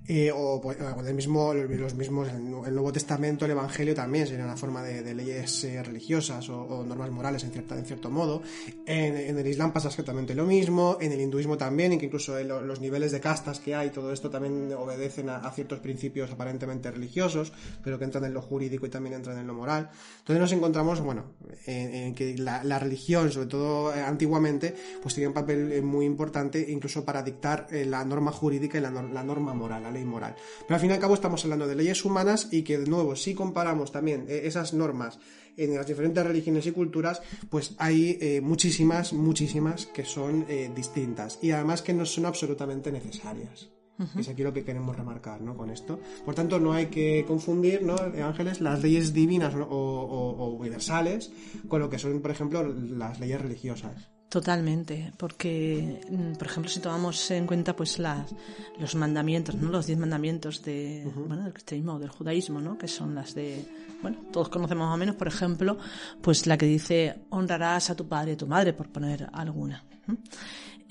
Eh, 0.06 0.32
o, 0.34 0.60
pues, 0.60 0.78
mismo, 1.14 1.54
los 1.54 1.94
mismos, 1.94 2.28
el 2.28 2.50
Nuevo 2.50 2.92
Testamento, 2.92 3.44
el 3.44 3.52
Evangelio 3.52 3.94
también 3.94 4.26
sería 4.26 4.44
una 4.44 4.56
forma 4.56 4.82
de, 4.82 5.14
leyes 5.14 5.64
eh, 5.64 5.82
religiosas 5.82 6.48
o, 6.48 6.84
normas 6.84 7.10
morales 7.10 7.44
en, 7.44 7.52
cierta, 7.52 7.76
en 7.76 7.84
cierto 7.84 8.10
modo. 8.10 8.42
En, 8.86 9.38
el 9.38 9.46
Islam 9.46 9.72
pasa 9.72 9.88
exactamente 9.88 10.34
lo 10.34 10.46
mismo, 10.46 10.98
en 11.00 11.12
el 11.12 11.20
hinduismo 11.20 11.56
también, 11.56 11.98
que 11.98 12.06
incluso 12.06 12.40
los 12.42 12.80
niveles 12.80 13.12
de 13.12 13.20
castas 13.20 13.60
que 13.60 13.74
hay, 13.74 13.90
todo 13.90 14.12
esto 14.12 14.30
también 14.30 14.72
obedecen 14.72 15.28
a, 15.28 15.50
ciertos 15.50 15.80
principios 15.80 16.30
aparentemente 16.30 16.90
religiosos, 16.90 17.52
pero 17.82 17.98
que 17.98 18.04
entran 18.04 18.24
en 18.24 18.34
lo 18.34 18.42
jurídico 18.42 18.86
y 18.86 18.90
también 18.90 19.14
entran 19.16 19.38
en 19.38 19.46
lo 19.46 19.54
moral. 19.54 19.90
Entonces 20.20 20.40
nos 20.40 20.52
encontramos, 20.52 21.00
bueno, 21.00 21.34
en 21.66 22.14
que 22.14 22.36
la 22.38 22.59
la, 22.64 22.78
religión, 22.78 23.30
sobre 23.30 23.46
todo 23.46 23.94
eh, 23.94 24.00
antiguamente, 24.00 24.74
pues 25.02 25.14
tenía 25.14 25.28
un 25.28 25.34
papel 25.34 25.72
eh, 25.72 25.82
muy 25.82 26.06
importante 26.06 26.64
incluso 26.70 27.04
para 27.04 27.22
dictar 27.22 27.66
eh, 27.70 27.84
la 27.84 28.04
norma 28.04 28.32
jurídica 28.32 28.78
y 28.78 28.80
la, 28.80 28.90
norma 28.90 29.54
moral, 29.54 29.82
la 29.82 29.90
ley 29.90 30.04
moral. 30.04 30.34
Pero 30.66 30.74
al 30.74 30.80
fin 30.80 30.90
y 30.90 30.94
al 30.94 31.00
cabo 31.00 31.14
estamos 31.14 31.44
hablando 31.44 31.66
de 31.66 31.74
leyes 31.74 32.04
humanas 32.04 32.48
y 32.50 32.62
que 32.62 32.78
de 32.78 32.86
nuevo, 32.86 33.16
si 33.16 33.34
comparamos 33.34 33.92
también 33.92 34.26
esas 34.28 34.74
normas 34.74 35.18
en 35.56 35.74
las 35.74 35.86
diferentes 35.86 36.24
religiones 36.24 36.66
y 36.66 36.72
culturas, 36.72 37.20
pues 37.50 37.74
hay 37.78 38.40
muchísimas, 38.42 39.12
muchísimas 39.12 39.86
que 39.86 40.04
son 40.04 40.46
distintas 40.74 41.38
y 41.42 41.50
además 41.50 41.82
que 41.82 41.92
no 41.92 42.06
son 42.06 42.26
absolutamente 42.26 42.92
necesarias. 42.92 43.79
Es 44.18 44.28
aquí 44.28 44.42
lo 44.42 44.52
que 44.52 44.64
queremos 44.64 44.96
remarcar 44.96 45.40
¿no? 45.40 45.56
con 45.56 45.70
esto. 45.70 46.00
Por 46.24 46.34
tanto, 46.34 46.58
no 46.58 46.72
hay 46.72 46.86
que 46.86 47.24
confundir, 47.26 47.82
¿no, 47.82 47.96
Ángeles, 47.96 48.60
las 48.60 48.82
leyes 48.82 49.12
divinas 49.12 49.54
o 49.54 50.56
universales 50.58 51.32
con 51.68 51.80
lo 51.80 51.90
que 51.90 51.98
son, 51.98 52.20
por 52.20 52.30
ejemplo, 52.30 52.62
las 52.62 53.20
leyes 53.20 53.40
religiosas. 53.40 54.10
Totalmente, 54.30 55.12
porque, 55.16 56.00
mm, 56.08 56.34
por 56.34 56.46
ejemplo, 56.46 56.70
si 56.70 56.78
tomamos 56.78 57.32
en 57.32 57.48
cuenta 57.48 57.74
pues 57.74 57.98
las, 57.98 58.32
los 58.78 58.94
mandamientos, 58.94 59.56
¿no? 59.56 59.70
los 59.70 59.88
diez 59.88 59.98
mandamientos 59.98 60.62
de, 60.62 61.04
bueno, 61.26 61.42
del 61.42 61.52
cristianismo 61.52 61.94
o 61.94 61.98
del 61.98 62.10
judaísmo, 62.10 62.60
¿no? 62.60 62.78
que 62.78 62.86
son 62.86 63.12
las 63.12 63.34
de, 63.34 63.66
bueno, 64.02 64.18
todos 64.30 64.48
conocemos 64.48 64.86
más 64.86 64.94
o 64.94 64.98
menos, 64.98 65.16
por 65.16 65.26
ejemplo, 65.26 65.78
pues 66.22 66.46
la 66.46 66.56
que 66.56 66.66
dice 66.66 67.24
honrarás 67.30 67.90
a 67.90 67.96
tu 67.96 68.06
padre 68.06 68.30
y 68.30 68.34
a 68.34 68.36
tu 68.36 68.46
madre, 68.46 68.72
por 68.72 68.88
poner 68.88 69.28
alguna. 69.32 69.82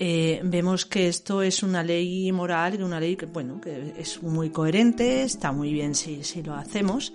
Eh, 0.02 0.40
vemos 0.42 0.86
que 0.86 1.08
esto 1.08 1.42
es 1.42 1.62
una 1.62 1.82
ley 1.82 2.32
moral 2.32 2.82
una 2.82 2.98
ley 2.98 3.16
que, 3.16 3.26
bueno, 3.26 3.60
que 3.60 3.92
es 3.98 4.22
muy 4.22 4.48
coherente, 4.48 5.24
está 5.24 5.52
muy 5.52 5.74
bien 5.74 5.94
si, 5.94 6.24
si 6.24 6.42
lo 6.42 6.54
hacemos, 6.54 7.12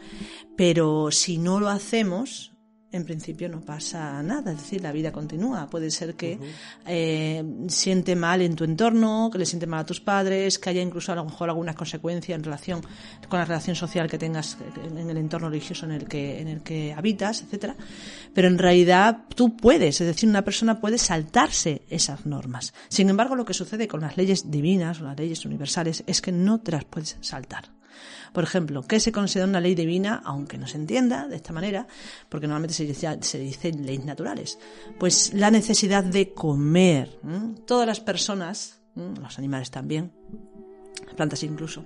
pero 0.56 1.10
si 1.10 1.40
no 1.40 1.60
lo 1.60 1.70
hacemos, 1.70 2.55
en 2.96 3.04
principio 3.06 3.50
no 3.50 3.62
pasa 3.62 4.24
nada, 4.24 4.52
es 4.52 4.58
decir, 4.58 4.82
la 4.82 4.92
vida 4.92 5.12
continúa. 5.12 5.68
Puede 5.68 5.92
ser 5.92 6.16
que 6.16 6.40
eh, 6.88 7.44
siente 7.68 8.16
mal 8.16 8.42
en 8.42 8.56
tu 8.56 8.64
entorno, 8.64 9.30
que 9.32 9.38
le 9.38 9.46
siente 9.46 9.68
mal 9.68 9.82
a 9.82 9.86
tus 9.86 10.00
padres, 10.00 10.58
que 10.58 10.70
haya 10.70 10.82
incluso 10.82 11.12
a 11.12 11.16
lo 11.16 11.26
mejor 11.26 11.50
algunas 11.50 11.76
consecuencias 11.76 12.38
en 12.38 12.44
relación 12.44 12.82
con 13.28 13.40
la 13.40 13.46
relación 13.46 13.76
social 13.76 14.10
que 14.10 14.18
tengas 14.18 14.58
en 14.86 15.10
el 15.10 15.18
entorno 15.18 15.50
religioso 15.50 15.86
en 15.86 15.92
el 15.92 16.08
que, 16.08 16.40
en 16.40 16.48
el 16.48 16.62
que 16.62 16.94
habitas, 16.94 17.42
etcétera. 17.42 17.76
Pero 18.34 18.48
en 18.48 18.58
realidad 18.58 19.26
tú 19.36 19.58
puedes, 19.58 20.00
es 20.00 20.08
decir, 20.08 20.30
una 20.30 20.44
persona 20.44 20.80
puede 20.80 20.98
saltarse 20.98 21.82
esas 21.90 22.26
normas. 22.26 22.74
Sin 22.88 23.10
embargo, 23.10 23.36
lo 23.36 23.46
que 23.46 23.54
sucede 23.54 23.88
con 23.88 24.02
las 24.02 24.18
leyes 24.18 24.50
divinas 24.50 25.02
o 25.02 25.04
las 25.04 25.18
leyes 25.18 25.46
universales 25.46 26.04
es 26.08 26.22
que 26.22 26.32
no 26.32 26.62
te 26.62 26.72
las 26.72 26.86
puedes 26.86 27.18
saltar. 27.22 27.75
Por 28.36 28.44
ejemplo, 28.44 28.84
¿qué 28.84 29.00
se 29.00 29.14
considera 29.14 29.48
una 29.48 29.62
ley 29.62 29.76
divina, 29.76 30.22
aunque 30.26 30.58
no 30.58 30.68
se 30.68 30.76
entienda 30.76 31.26
de 31.26 31.38
esta 31.38 31.54
manera? 31.54 31.88
Porque 32.28 32.48
normalmente 32.48 32.74
se 32.74 32.84
dice, 32.84 33.18
se 33.22 33.40
dice 33.40 33.72
leyes 33.72 34.04
naturales. 34.04 34.60
Pues 35.00 35.34
la 35.34 35.50
necesidad 35.50 36.04
de 36.04 36.34
comer. 36.34 37.18
Todas 37.66 37.88
las 37.88 38.02
personas, 38.02 38.82
los 38.94 39.40
animales 39.40 39.72
también, 39.72 40.12
plantas 41.16 41.44
incluso, 41.44 41.86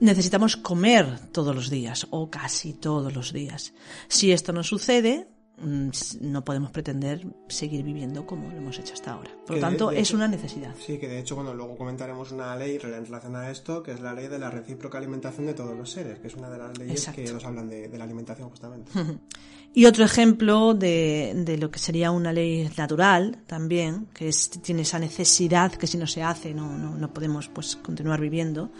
necesitamos 0.00 0.58
comer 0.58 1.18
todos 1.32 1.56
los 1.56 1.70
días 1.70 2.06
o 2.10 2.28
casi 2.28 2.74
todos 2.74 3.14
los 3.14 3.32
días. 3.32 3.72
Si 4.06 4.32
esto 4.32 4.52
no 4.52 4.62
sucede, 4.62 5.28
no 5.62 6.44
podemos 6.44 6.70
pretender 6.70 7.26
seguir 7.48 7.82
viviendo 7.82 8.26
como 8.26 8.50
lo 8.50 8.56
hemos 8.56 8.78
hecho 8.78 8.94
hasta 8.94 9.12
ahora. 9.12 9.30
Por 9.46 9.56
lo 9.56 9.60
tanto, 9.60 9.90
es 9.90 10.12
una 10.12 10.28
necesidad. 10.28 10.74
Sí, 10.78 10.98
que 10.98 11.08
de 11.08 11.18
hecho, 11.18 11.34
cuando 11.34 11.54
luego 11.54 11.76
comentaremos 11.76 12.32
una 12.32 12.56
ley 12.56 12.78
relacionada 12.78 13.46
a 13.46 13.50
esto, 13.50 13.82
que 13.82 13.92
es 13.92 14.00
la 14.00 14.14
ley 14.14 14.28
de 14.28 14.38
la 14.38 14.50
recíproca 14.50 14.98
alimentación 14.98 15.46
de 15.46 15.54
todos 15.54 15.76
los 15.76 15.90
seres, 15.90 16.18
que 16.18 16.28
es 16.28 16.34
una 16.34 16.48
de 16.50 16.58
las 16.58 16.78
leyes 16.78 17.08
que 17.14 17.32
nos 17.32 17.44
hablan 17.44 17.68
de, 17.68 17.88
la 17.96 18.04
alimentación 18.04 18.48
justamente. 18.48 18.90
y 19.74 19.84
otro 19.86 20.04
ejemplo 20.04 20.74
de, 20.74 21.32
de, 21.36 21.58
lo 21.58 21.70
que 21.70 21.78
sería 21.78 22.10
una 22.10 22.32
ley 22.32 22.70
natural 22.76 23.42
también, 23.46 24.06
que 24.14 24.28
es, 24.28 24.50
tiene 24.50 24.82
esa 24.82 24.98
necesidad 24.98 25.72
que 25.72 25.86
si 25.86 25.98
no 25.98 26.06
se 26.06 26.22
hace 26.22 26.54
no, 26.54 26.78
no, 26.78 26.96
no 26.96 27.12
podemos 27.12 27.48
pues 27.48 27.76
continuar 27.76 28.20
viviendo, 28.20 28.70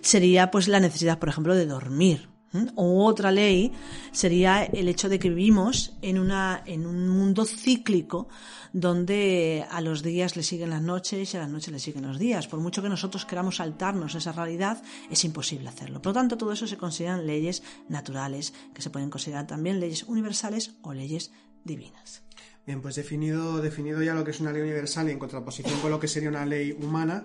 sería 0.00 0.50
pues 0.50 0.68
la 0.68 0.80
necesidad, 0.80 1.18
por 1.18 1.28
ejemplo, 1.28 1.54
de 1.54 1.66
dormir 1.66 2.35
o 2.74 3.04
otra 3.04 3.30
ley 3.30 3.72
sería 4.12 4.64
el 4.64 4.88
hecho 4.88 5.08
de 5.08 5.18
que 5.18 5.28
vivimos 5.28 5.94
en, 6.02 6.18
una, 6.18 6.62
en 6.66 6.86
un 6.86 7.08
mundo 7.08 7.44
cíclico 7.44 8.28
donde 8.72 9.64
a 9.70 9.80
los 9.80 10.02
días 10.02 10.36
le 10.36 10.42
siguen 10.42 10.70
las 10.70 10.82
noches 10.82 11.32
y 11.32 11.36
a 11.36 11.40
las 11.40 11.50
noches 11.50 11.72
le 11.72 11.78
siguen 11.78 12.06
los 12.06 12.18
días. 12.18 12.46
Por 12.46 12.60
mucho 12.60 12.82
que 12.82 12.88
nosotros 12.88 13.24
queramos 13.24 13.56
saltarnos 13.56 14.14
esa 14.14 14.32
realidad, 14.32 14.82
es 15.10 15.24
imposible 15.24 15.68
hacerlo. 15.68 16.02
Por 16.02 16.10
lo 16.10 16.20
tanto, 16.20 16.36
todo 16.36 16.52
eso 16.52 16.66
se 16.66 16.76
consideran 16.76 17.26
leyes 17.26 17.62
naturales, 17.88 18.52
que 18.74 18.82
se 18.82 18.90
pueden 18.90 19.10
considerar 19.10 19.46
también 19.46 19.80
leyes 19.80 20.02
universales 20.04 20.74
o 20.82 20.92
leyes 20.92 21.32
divinas. 21.64 22.22
Bien, 22.66 22.82
pues 22.82 22.96
definido, 22.96 23.62
definido 23.62 24.02
ya 24.02 24.12
lo 24.12 24.24
que 24.24 24.32
es 24.32 24.40
una 24.40 24.52
ley 24.52 24.60
universal 24.60 25.08
y 25.08 25.12
en 25.12 25.20
contraposición 25.20 25.78
con 25.78 25.90
lo 25.90 26.00
que 26.00 26.08
sería 26.08 26.28
una 26.28 26.44
ley 26.44 26.72
humana, 26.72 27.24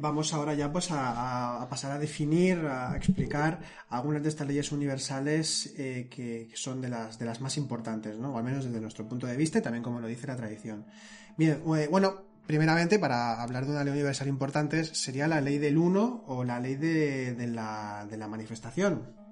vamos 0.00 0.32
ahora 0.32 0.54
ya 0.54 0.72
pues 0.72 0.88
a, 0.90 1.66
pasar 1.68 1.92
a 1.92 1.98
definir, 1.98 2.58
a 2.66 2.96
explicar 2.96 3.60
algunas 3.88 4.22
de 4.22 4.28
estas 4.28 4.46
leyes 4.46 4.72
universales 4.72 5.74
eh, 5.76 6.08
que, 6.10 6.48
son 6.54 6.80
de 6.80 6.88
las, 6.88 7.18
de 7.18 7.24
las 7.24 7.40
más 7.40 7.56
importantes, 7.56 8.18
¿no? 8.18 8.34
o 8.34 8.38
al 8.38 8.44
menos 8.44 8.64
desde 8.64 8.80
nuestro 8.80 9.08
punto 9.08 9.26
de 9.26 9.36
vista 9.36 9.58
y 9.58 9.62
también 9.62 9.82
como 9.82 10.00
lo 10.00 10.06
dice 10.06 10.26
la 10.26 10.36
tradición. 10.36 10.86
Bien, 11.36 11.62
eh, 11.76 11.88
bueno, 11.90 12.22
primeramente 12.46 12.98
para 12.98 13.42
hablar 13.42 13.64
de 13.64 13.72
una 13.72 13.84
ley 13.84 13.92
universal 13.92 14.28
importante 14.28 14.84
sería 14.84 15.28
la 15.28 15.40
ley 15.40 15.58
del 15.58 15.78
uno 15.78 16.24
o 16.26 16.44
la 16.44 16.60
ley 16.60 16.76
de, 16.76 17.34
la, 17.48 18.06
de 18.08 18.16
la 18.16 18.28
manifestación. 18.28 19.23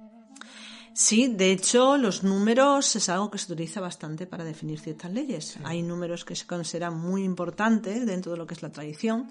Sí, 0.95 1.29
de 1.29 1.53
hecho, 1.53 1.97
los 1.97 2.23
números 2.23 2.97
es 2.97 3.09
algo 3.09 3.31
que 3.31 3.39
se 3.39 3.51
utiliza 3.51 3.81
bastante 3.81 4.27
para 4.27 4.45
definir 4.45 4.79
ciertas 4.79 5.11
leyes. 5.11 5.59
Hay 5.65 5.83
números 5.83 6.25
que 6.25 6.37
se 6.37 6.47
consideran 6.47 6.99
muy 6.99 7.25
importantes 7.25 8.05
dentro 8.05 8.33
de 8.33 8.39
lo 8.39 8.47
que 8.47 8.55
es 8.55 8.63
la 8.63 8.71
tradición 8.71 9.31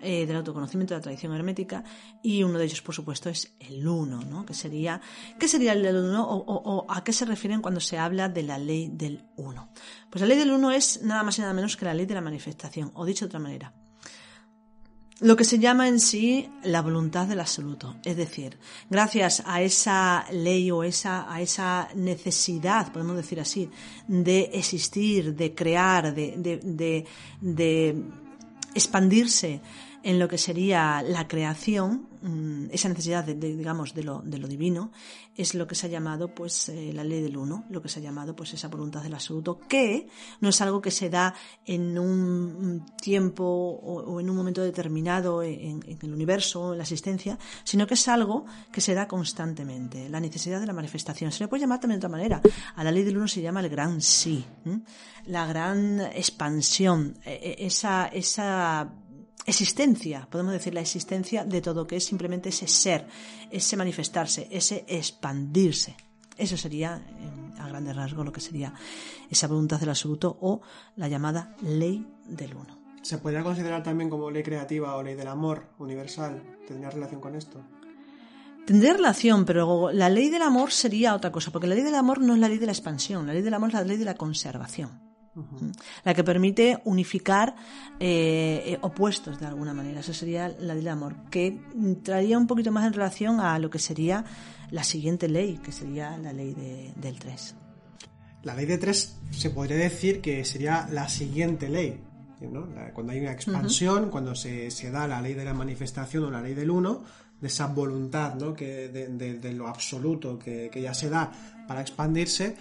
eh, 0.00 0.26
del 0.26 0.36
autoconocimiento 0.36 0.94
de 0.94 0.98
la 0.98 1.02
tradición 1.02 1.32
hermética 1.32 1.84
y 2.22 2.42
uno 2.42 2.58
de 2.58 2.64
ellos, 2.64 2.82
por 2.82 2.94
supuesto, 2.94 3.30
es 3.30 3.52
el 3.58 3.86
uno, 3.86 4.20
¿no? 4.22 4.44
Que 4.46 4.54
sería, 4.54 5.00
¿qué 5.38 5.48
sería 5.48 5.72
el 5.72 5.96
uno 5.96 6.24
o, 6.24 6.36
o, 6.38 6.90
a 6.90 7.02
qué 7.02 7.12
se 7.12 7.24
refieren 7.24 7.62
cuando 7.62 7.80
se 7.80 7.98
habla 7.98 8.28
de 8.28 8.42
la 8.42 8.58
ley 8.58 8.88
del 8.92 9.24
uno? 9.36 9.70
Pues 10.10 10.22
la 10.22 10.28
ley 10.28 10.38
del 10.38 10.50
uno 10.50 10.70
es 10.70 11.02
nada 11.02 11.22
más 11.22 11.38
y 11.38 11.40
nada 11.40 11.52
menos 11.52 11.76
que 11.76 11.84
la 11.84 11.94
ley 11.94 12.06
de 12.06 12.14
la 12.14 12.20
manifestación, 12.20 12.92
o 12.94 13.04
dicho 13.04 13.26
de 13.26 13.28
otra 13.28 13.40
manera, 13.40 13.72
lo 15.22 15.36
que 15.36 15.44
se 15.44 15.58
llama 15.58 15.88
en 15.88 16.00
sí 16.00 16.50
la 16.64 16.82
voluntad 16.82 17.26
del 17.28 17.40
absoluto. 17.40 17.96
Es 18.04 18.16
decir, 18.16 18.58
gracias 18.90 19.42
a 19.46 19.62
esa 19.62 20.26
ley 20.32 20.70
o 20.70 20.82
esa, 20.82 21.32
a 21.32 21.40
esa 21.40 21.88
necesidad, 21.94 22.92
podemos 22.92 23.16
decir 23.16 23.40
así, 23.40 23.70
de 24.08 24.50
existir, 24.52 25.34
de 25.34 25.54
crear, 25.54 26.12
de, 26.12 26.34
de, 26.36 27.06
de 27.40 28.04
expandirse 28.74 29.60
en 30.02 30.18
lo 30.18 30.28
que 30.28 30.38
sería 30.38 31.02
la 31.02 31.28
creación, 31.28 32.08
mm, 32.22 32.66
esa 32.70 32.88
necesidad 32.88 33.24
de, 33.24 33.34
digamos 33.34 33.94
de 33.94 34.02
lo, 34.02 34.20
de 34.22 34.38
lo, 34.38 34.48
divino, 34.48 34.90
es 35.36 35.54
lo 35.54 35.66
que 35.66 35.74
se 35.74 35.86
ha 35.86 35.90
llamado 35.90 36.34
pues 36.34 36.68
eh, 36.68 36.92
la 36.92 37.04
ley 37.04 37.22
del 37.22 37.36
uno, 37.36 37.64
lo 37.70 37.80
que 37.80 37.88
se 37.88 38.00
ha 38.00 38.02
llamado 38.02 38.34
pues 38.34 38.52
esa 38.54 38.68
voluntad 38.68 39.02
del 39.02 39.14
absoluto, 39.14 39.60
que 39.68 40.08
no 40.40 40.48
es 40.48 40.60
algo 40.60 40.80
que 40.80 40.90
se 40.90 41.08
da 41.08 41.34
en 41.64 41.98
un 41.98 42.84
tiempo 43.00 43.44
o, 43.44 44.20
en 44.20 44.28
un 44.28 44.36
momento 44.36 44.62
determinado 44.62 45.42
en, 45.42 45.82
el 45.86 46.12
universo, 46.12 46.72
en 46.72 46.78
la 46.78 46.84
existencia, 46.84 47.38
sino 47.64 47.86
que 47.86 47.94
es 47.94 48.08
algo 48.08 48.44
que 48.72 48.80
se 48.80 48.94
da 48.94 49.06
constantemente, 49.06 50.08
la 50.08 50.20
necesidad 50.20 50.60
de 50.60 50.66
la 50.66 50.72
manifestación. 50.72 51.30
Se 51.32 51.44
le 51.44 51.48
puede 51.48 51.62
llamar 51.62 51.80
también 51.80 52.00
de 52.00 52.06
otra 52.06 52.16
manera. 52.16 52.40
A 52.74 52.84
la 52.84 52.90
ley 52.90 53.04
del 53.04 53.16
uno 53.16 53.28
se 53.28 53.40
llama 53.40 53.60
el 53.60 53.68
gran 53.68 54.00
sí, 54.00 54.44
la 55.26 55.46
gran 55.46 56.00
expansión, 56.00 57.16
e, 57.24 57.56
e, 57.58 57.66
esa, 57.66 58.06
esa 58.08 58.90
existencia, 59.46 60.28
podemos 60.30 60.52
decir 60.52 60.74
la 60.74 60.80
existencia 60.80 61.44
de 61.44 61.60
todo, 61.60 61.86
que 61.86 61.96
es 61.96 62.04
simplemente 62.04 62.50
ese 62.50 62.68
ser, 62.68 63.06
ese 63.50 63.76
manifestarse, 63.76 64.48
ese 64.50 64.84
expandirse. 64.88 65.96
Eso 66.36 66.56
sería, 66.56 67.04
a 67.58 67.68
grandes 67.68 67.96
rasgos, 67.96 68.24
lo 68.24 68.32
que 68.32 68.40
sería 68.40 68.72
esa 69.30 69.48
voluntad 69.48 69.80
del 69.80 69.90
absoluto 69.90 70.36
o 70.40 70.62
la 70.96 71.08
llamada 71.08 71.56
ley 71.62 72.06
del 72.26 72.54
uno. 72.54 72.78
¿Se 73.02 73.18
podría 73.18 73.42
considerar 73.42 73.82
también 73.82 74.08
como 74.08 74.30
ley 74.30 74.42
creativa 74.42 74.94
o 74.96 75.02
ley 75.02 75.14
del 75.14 75.26
amor 75.26 75.66
universal? 75.78 76.40
¿Tendría 76.66 76.90
relación 76.90 77.20
con 77.20 77.34
esto? 77.34 77.60
Tendría 78.64 78.92
relación, 78.92 79.44
pero 79.44 79.90
la 79.90 80.08
ley 80.08 80.30
del 80.30 80.42
amor 80.42 80.70
sería 80.70 81.16
otra 81.16 81.32
cosa, 81.32 81.50
porque 81.50 81.66
la 81.66 81.74
ley 81.74 81.82
del 81.82 81.96
amor 81.96 82.20
no 82.20 82.34
es 82.34 82.38
la 82.38 82.48
ley 82.48 82.58
de 82.58 82.66
la 82.66 82.72
expansión, 82.72 83.26
la 83.26 83.32
ley 83.32 83.42
del 83.42 83.54
amor 83.54 83.70
es 83.70 83.74
la 83.74 83.84
ley 83.84 83.96
de 83.96 84.04
la 84.04 84.14
conservación. 84.14 85.01
La 86.04 86.14
que 86.14 86.24
permite 86.24 86.80
unificar 86.84 87.54
eh, 87.98 88.62
eh, 88.66 88.78
opuestos 88.82 89.40
de 89.40 89.46
alguna 89.46 89.72
manera. 89.72 90.00
Eso 90.00 90.12
sería 90.12 90.48
la 90.48 90.74
ley 90.74 90.84
del 90.84 90.88
amor, 90.88 91.16
que 91.30 91.58
traería 92.02 92.38
un 92.38 92.46
poquito 92.46 92.70
más 92.70 92.86
en 92.86 92.92
relación 92.92 93.40
a 93.40 93.58
lo 93.58 93.70
que 93.70 93.78
sería 93.78 94.24
la 94.70 94.84
siguiente 94.84 95.28
ley, 95.28 95.58
que 95.58 95.72
sería 95.72 96.16
la 96.18 96.32
ley 96.32 96.54
del 96.96 97.18
3. 97.18 97.54
La 98.42 98.54
ley 98.54 98.66
de 98.66 98.78
3 98.78 99.20
se 99.30 99.50
podría 99.50 99.76
decir 99.76 100.20
que 100.20 100.44
sería 100.44 100.88
la 100.90 101.08
siguiente 101.08 101.68
ley. 101.68 102.00
Cuando 102.92 103.12
hay 103.12 103.20
una 103.20 103.32
expansión, 103.32 104.10
cuando 104.10 104.34
se, 104.34 104.68
da 104.90 105.06
la 105.06 105.22
ley 105.22 105.34
de 105.34 105.44
la 105.44 105.54
manifestación 105.54 106.24
o 106.24 106.30
la 106.30 106.40
ley 106.40 106.54
del 106.54 106.70
1, 106.70 107.04
de 107.40 107.46
esa 107.46 107.66
voluntad 107.68 108.34
¿no? 108.34 108.52
que 108.54 108.88
de, 108.88 109.52
lo 109.52 109.68
absoluto 109.68 110.38
que, 110.38 110.68
que 110.72 110.82
ya 110.82 110.92
se 110.92 111.08
da 111.08 111.30
para 111.68 111.80
expandirse, 111.80 112.56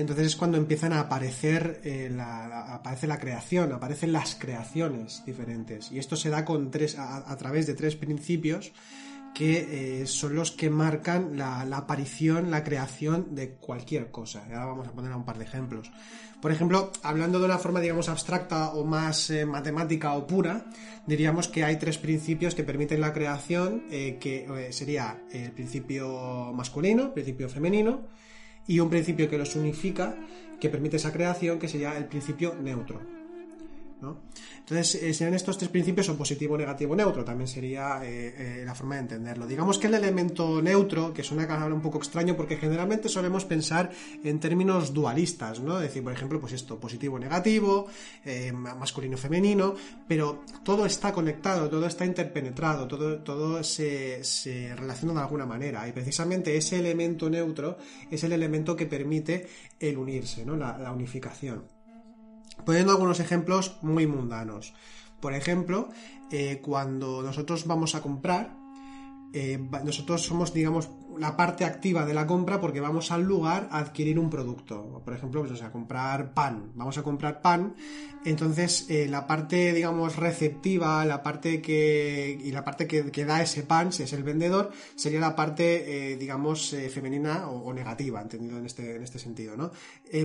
entonces 0.00 0.26
es 0.26 0.36
cuando 0.36 0.58
empiezan 0.58 0.92
a 0.92 1.00
aparecer 1.00 1.80
eh, 1.82 2.10
la, 2.14 2.74
aparece 2.74 3.06
la 3.06 3.18
creación, 3.18 3.72
aparecen 3.72 4.12
las 4.12 4.34
creaciones 4.34 5.22
diferentes. 5.24 5.90
Y 5.90 5.98
esto 5.98 6.16
se 6.16 6.28
da 6.28 6.44
con 6.44 6.70
tres, 6.70 6.98
a, 6.98 7.34
través 7.38 7.66
de 7.66 7.72
tres 7.72 7.96
principios 7.96 8.72
que 9.34 10.02
eh, 10.02 10.06
son 10.06 10.34
los 10.34 10.50
que 10.52 10.68
marcan 10.68 11.38
la, 11.38 11.62
aparición, 11.62 12.50
la 12.50 12.62
creación 12.62 13.34
de 13.34 13.52
cualquier 13.52 14.10
cosa. 14.10 14.44
Ahora 14.44 14.66
vamos 14.66 14.88
a 14.88 14.92
poner 14.92 15.12
un 15.14 15.24
par 15.24 15.38
de 15.38 15.44
ejemplos. 15.44 15.90
Por 16.42 16.52
ejemplo, 16.52 16.92
hablando 17.02 17.38
de 17.38 17.46
una 17.46 17.56
forma, 17.56 17.80
digamos, 17.80 18.10
abstracta 18.10 18.72
o 18.74 18.84
más 18.84 19.30
eh, 19.30 19.46
matemática 19.46 20.12
o 20.12 20.26
pura, 20.26 20.66
diríamos 21.06 21.48
que 21.48 21.64
hay 21.64 21.76
tres 21.76 21.96
principios 21.96 22.54
que 22.54 22.64
permiten 22.64 23.00
la 23.00 23.14
creación, 23.14 23.84
que 23.88 24.68
sería 24.72 25.22
el 25.32 25.52
principio 25.52 26.52
masculino, 26.54 27.04
el 27.04 27.12
principio 27.12 27.48
femenino, 27.48 28.06
y 28.66 28.80
un 28.80 28.90
principio 28.90 29.28
que 29.28 29.38
los 29.38 29.56
unifica, 29.56 30.16
que 30.60 30.68
permite 30.68 30.96
esa 30.96 31.12
creación, 31.12 31.58
que 31.58 31.68
sería 31.68 31.96
el 31.96 32.06
principio 32.06 32.54
neutro. 32.54 33.15
Entonces, 33.98 35.02
eh, 35.02 35.14
serían 35.14 35.34
estos 35.34 35.56
tres 35.56 35.70
principios, 35.70 36.08
o 36.08 36.16
positivo, 36.16 36.56
negativo, 36.56 36.94
neutro, 36.94 37.24
también 37.24 37.48
sería 37.48 38.04
eh, 38.04 38.60
eh, 38.60 38.64
la 38.64 38.74
forma 38.74 38.96
de 38.96 39.02
entenderlo. 39.02 39.46
Digamos 39.46 39.78
que 39.78 39.86
el 39.86 39.94
elemento 39.94 40.60
neutro, 40.60 41.14
que 41.14 41.22
suena 41.22 41.44
a 41.44 41.66
un 41.66 41.80
poco 41.80 41.98
extraño, 41.98 42.36
porque 42.36 42.56
generalmente 42.56 43.08
solemos 43.08 43.44
pensar 43.44 43.90
en 44.22 44.38
términos 44.38 44.92
dualistas, 44.92 45.60
¿no? 45.60 45.76
Es 45.76 45.88
decir, 45.88 46.02
por 46.02 46.12
ejemplo, 46.12 46.40
pues 46.40 46.52
esto, 46.52 46.78
positivo, 46.78 47.18
negativo, 47.18 47.86
masculino, 48.52 49.16
femenino, 49.16 49.74
pero 50.06 50.44
todo 50.64 50.84
está 50.84 51.12
conectado, 51.12 51.70
todo 51.70 51.86
está 51.86 52.04
interpenetrado, 52.04 52.86
todo, 52.86 53.18
todo 53.20 53.62
se, 53.62 54.20
relaciona 54.76 55.14
de 55.14 55.20
alguna 55.20 55.46
manera, 55.46 55.88
y 55.88 55.92
precisamente 55.92 56.56
ese 56.56 56.78
elemento 56.78 57.30
neutro 57.30 57.78
es 58.10 58.22
el 58.24 58.32
elemento 58.32 58.76
que 58.76 58.86
permite 58.86 59.46
el 59.78 59.96
unirse, 59.96 60.44
¿no? 60.44 60.56
la 60.56 60.92
unificación. 60.92 61.75
Poniendo 62.64 62.92
algunos 62.92 63.20
ejemplos 63.20 63.76
muy 63.82 64.06
mundanos. 64.06 64.74
Por 65.20 65.34
ejemplo, 65.34 65.88
eh, 66.30 66.60
cuando 66.62 67.22
nosotros 67.22 67.66
vamos 67.66 67.94
a 67.94 68.02
comprar, 68.02 68.56
eh, 69.32 69.58
nosotros 69.84 70.22
somos, 70.22 70.52
digamos, 70.52 70.88
la 71.18 71.36
parte 71.36 71.64
activa 71.64 72.04
de 72.04 72.14
la 72.14 72.26
compra 72.26 72.60
porque 72.60 72.80
vamos 72.80 73.10
al 73.10 73.22
lugar 73.22 73.68
a 73.70 73.78
adquirir 73.78 74.18
un 74.18 74.30
producto. 74.30 75.02
Por 75.04 75.14
ejemplo, 75.14 75.44
pues, 75.44 75.62
a 75.62 75.70
comprar 75.70 76.32
pan. 76.34 76.72
Vamos 76.74 76.98
a 76.98 77.02
comprar 77.02 77.40
pan. 77.40 77.74
Entonces, 78.24 78.86
eh, 78.88 79.06
la 79.08 79.26
parte, 79.26 79.72
digamos, 79.72 80.16
receptiva, 80.16 81.04
la 81.04 81.22
parte 81.22 81.62
que. 81.62 82.38
y 82.42 82.50
la 82.50 82.64
parte 82.64 82.86
que, 82.86 83.24
da 83.24 83.40
ese 83.40 83.62
pan, 83.62 83.92
si 83.92 84.02
es 84.02 84.12
el 84.12 84.24
vendedor, 84.24 84.72
sería 84.96 85.20
la 85.20 85.36
parte, 85.36 86.12
eh, 86.12 86.16
digamos, 86.16 86.72
eh, 86.72 86.88
femenina 86.88 87.48
o, 87.48 87.72
negativa, 87.72 88.20
entendido 88.20 88.58
en 88.58 88.66
este, 88.66 88.96
en 88.96 89.02
este 89.02 89.18
sentido, 89.18 89.56
¿no? 89.56 89.70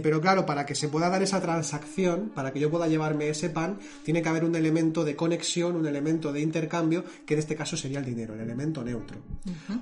pero 0.04 0.22
claro, 0.22 0.46
para 0.46 0.66
que 0.66 0.76
se 0.76 0.88
pueda 0.88 1.10
dar 1.10 1.22
esa 1.24 1.42
transacción, 1.42 2.32
para 2.34 2.54
que 2.54 2.60
yo 2.60 2.70
pueda 2.70 2.88
llevarme 2.88 3.30
ese 3.30 3.50
pan, 3.50 3.80
tiene 4.04 4.22
que 4.22 4.30
haber 4.30 4.46
un 4.46 4.56
elemento 4.56 5.04
de 5.04 5.16
conexión, 5.16 5.76
un 5.76 5.88
elemento 5.88 6.32
de 6.32 6.42
intercambio, 6.42 7.04
que 7.26 7.34
en 7.34 7.40
este 7.40 7.56
caso 7.56 7.76
sería 7.76 8.00
el 8.00 8.06
dinero, 8.06 8.36
el 8.36 8.42
elemento 8.42 8.84
neutro. 8.84 9.18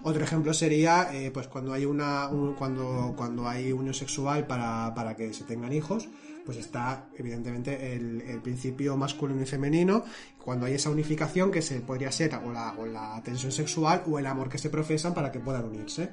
Otro 0.03 0.23
ejemplo 0.23 0.53
sería 0.53 0.98
eh, 1.13 1.31
pues 1.31 1.47
cuando 1.47 1.73
hay 1.73 1.85
una 1.85 2.29
cuando, 2.57 3.13
cuando 3.15 3.47
hay 3.47 3.71
unión 3.71 3.93
sexual 3.93 4.47
para, 4.47 4.93
para, 4.93 5.15
que 5.15 5.33
se 5.33 5.43
tengan 5.43 5.71
hijos, 5.73 6.07
pues 6.45 6.57
está 6.57 7.07
evidentemente 7.17 7.95
el, 7.95 8.21
el, 8.21 8.41
principio 8.41 8.97
masculino 8.97 9.41
y 9.41 9.45
femenino. 9.45 10.03
Cuando 10.43 10.65
hay 10.65 10.73
esa 10.73 10.89
unificación 10.89 11.51
que 11.51 11.61
se 11.61 11.79
podría 11.81 12.11
ser 12.11 12.35
o 12.35 12.51
la, 12.51 12.73
o 12.77 12.85
la 12.85 13.21
tensión 13.23 13.51
sexual 13.51 14.03
o 14.07 14.19
el 14.19 14.25
amor 14.25 14.49
que 14.49 14.57
se 14.57 14.69
profesan 14.69 15.13
para 15.13 15.31
que 15.31 15.39
puedan 15.39 15.65
unirse. 15.65 16.09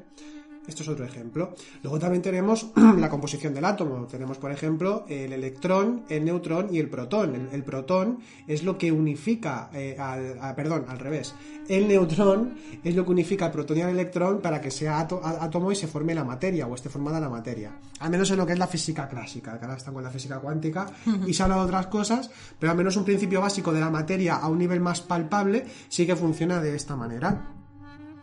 Esto 0.66 0.82
es 0.82 0.88
otro 0.88 1.04
ejemplo. 1.04 1.54
Luego 1.82 1.98
también 1.98 2.22
tenemos 2.22 2.70
la 2.98 3.08
composición 3.08 3.54
del 3.54 3.64
átomo. 3.64 4.06
Tenemos, 4.06 4.38
por 4.38 4.50
ejemplo, 4.50 5.04
el 5.08 5.32
electrón, 5.32 6.04
el 6.08 6.24
neutrón 6.24 6.68
y 6.72 6.78
el 6.78 6.88
protón. 6.88 7.48
El, 7.52 7.62
protón 7.62 8.18
es 8.46 8.64
lo 8.64 8.76
que 8.78 8.90
unifica 8.90 9.70
eh, 9.72 9.96
al, 9.98 10.54
perdón, 10.54 10.84
al 10.88 10.98
revés. 10.98 11.34
El 11.68 11.88
neutrón 11.88 12.54
es 12.82 12.94
lo 12.94 13.04
que 13.04 13.10
unifica 13.10 13.46
al 13.46 13.52
protón 13.52 13.78
y 13.78 13.82
al 13.82 13.90
electrón 13.90 14.40
para 14.40 14.60
que 14.60 14.70
sea 14.70 15.00
átomo 15.00 15.72
y 15.72 15.76
se 15.76 15.86
forme 15.86 16.14
la 16.14 16.24
materia 16.24 16.66
o 16.66 16.74
esté 16.74 16.88
formada 16.88 17.20
la 17.20 17.28
materia. 17.28 17.72
Al 18.00 18.10
menos 18.10 18.30
en 18.30 18.36
lo 18.36 18.46
que 18.46 18.52
es 18.52 18.58
la 18.58 18.66
física 18.66 19.08
clásica, 19.08 19.58
que 19.58 19.64
ahora 19.64 19.76
están 19.76 19.94
con 19.94 20.04
la 20.04 20.10
física 20.10 20.38
cuántica 20.38 20.86
y 21.26 21.34
se 21.34 21.42
habla 21.42 21.56
de 21.56 21.62
otras 21.62 21.86
cosas, 21.88 22.30
pero 22.58 22.70
al 22.70 22.78
menos 22.78 22.96
un 22.96 23.04
principio 23.04 23.40
básico 23.40 23.72
de 23.72 23.80
la 23.80 23.90
materia 23.90 24.36
a 24.36 24.48
un 24.48 24.58
nivel 24.58 24.80
más 24.80 25.00
palpable 25.00 25.66
sí 25.88 26.06
que 26.06 26.16
funciona 26.16 26.60
de 26.60 26.74
esta 26.74 26.96
manera. 26.96 27.55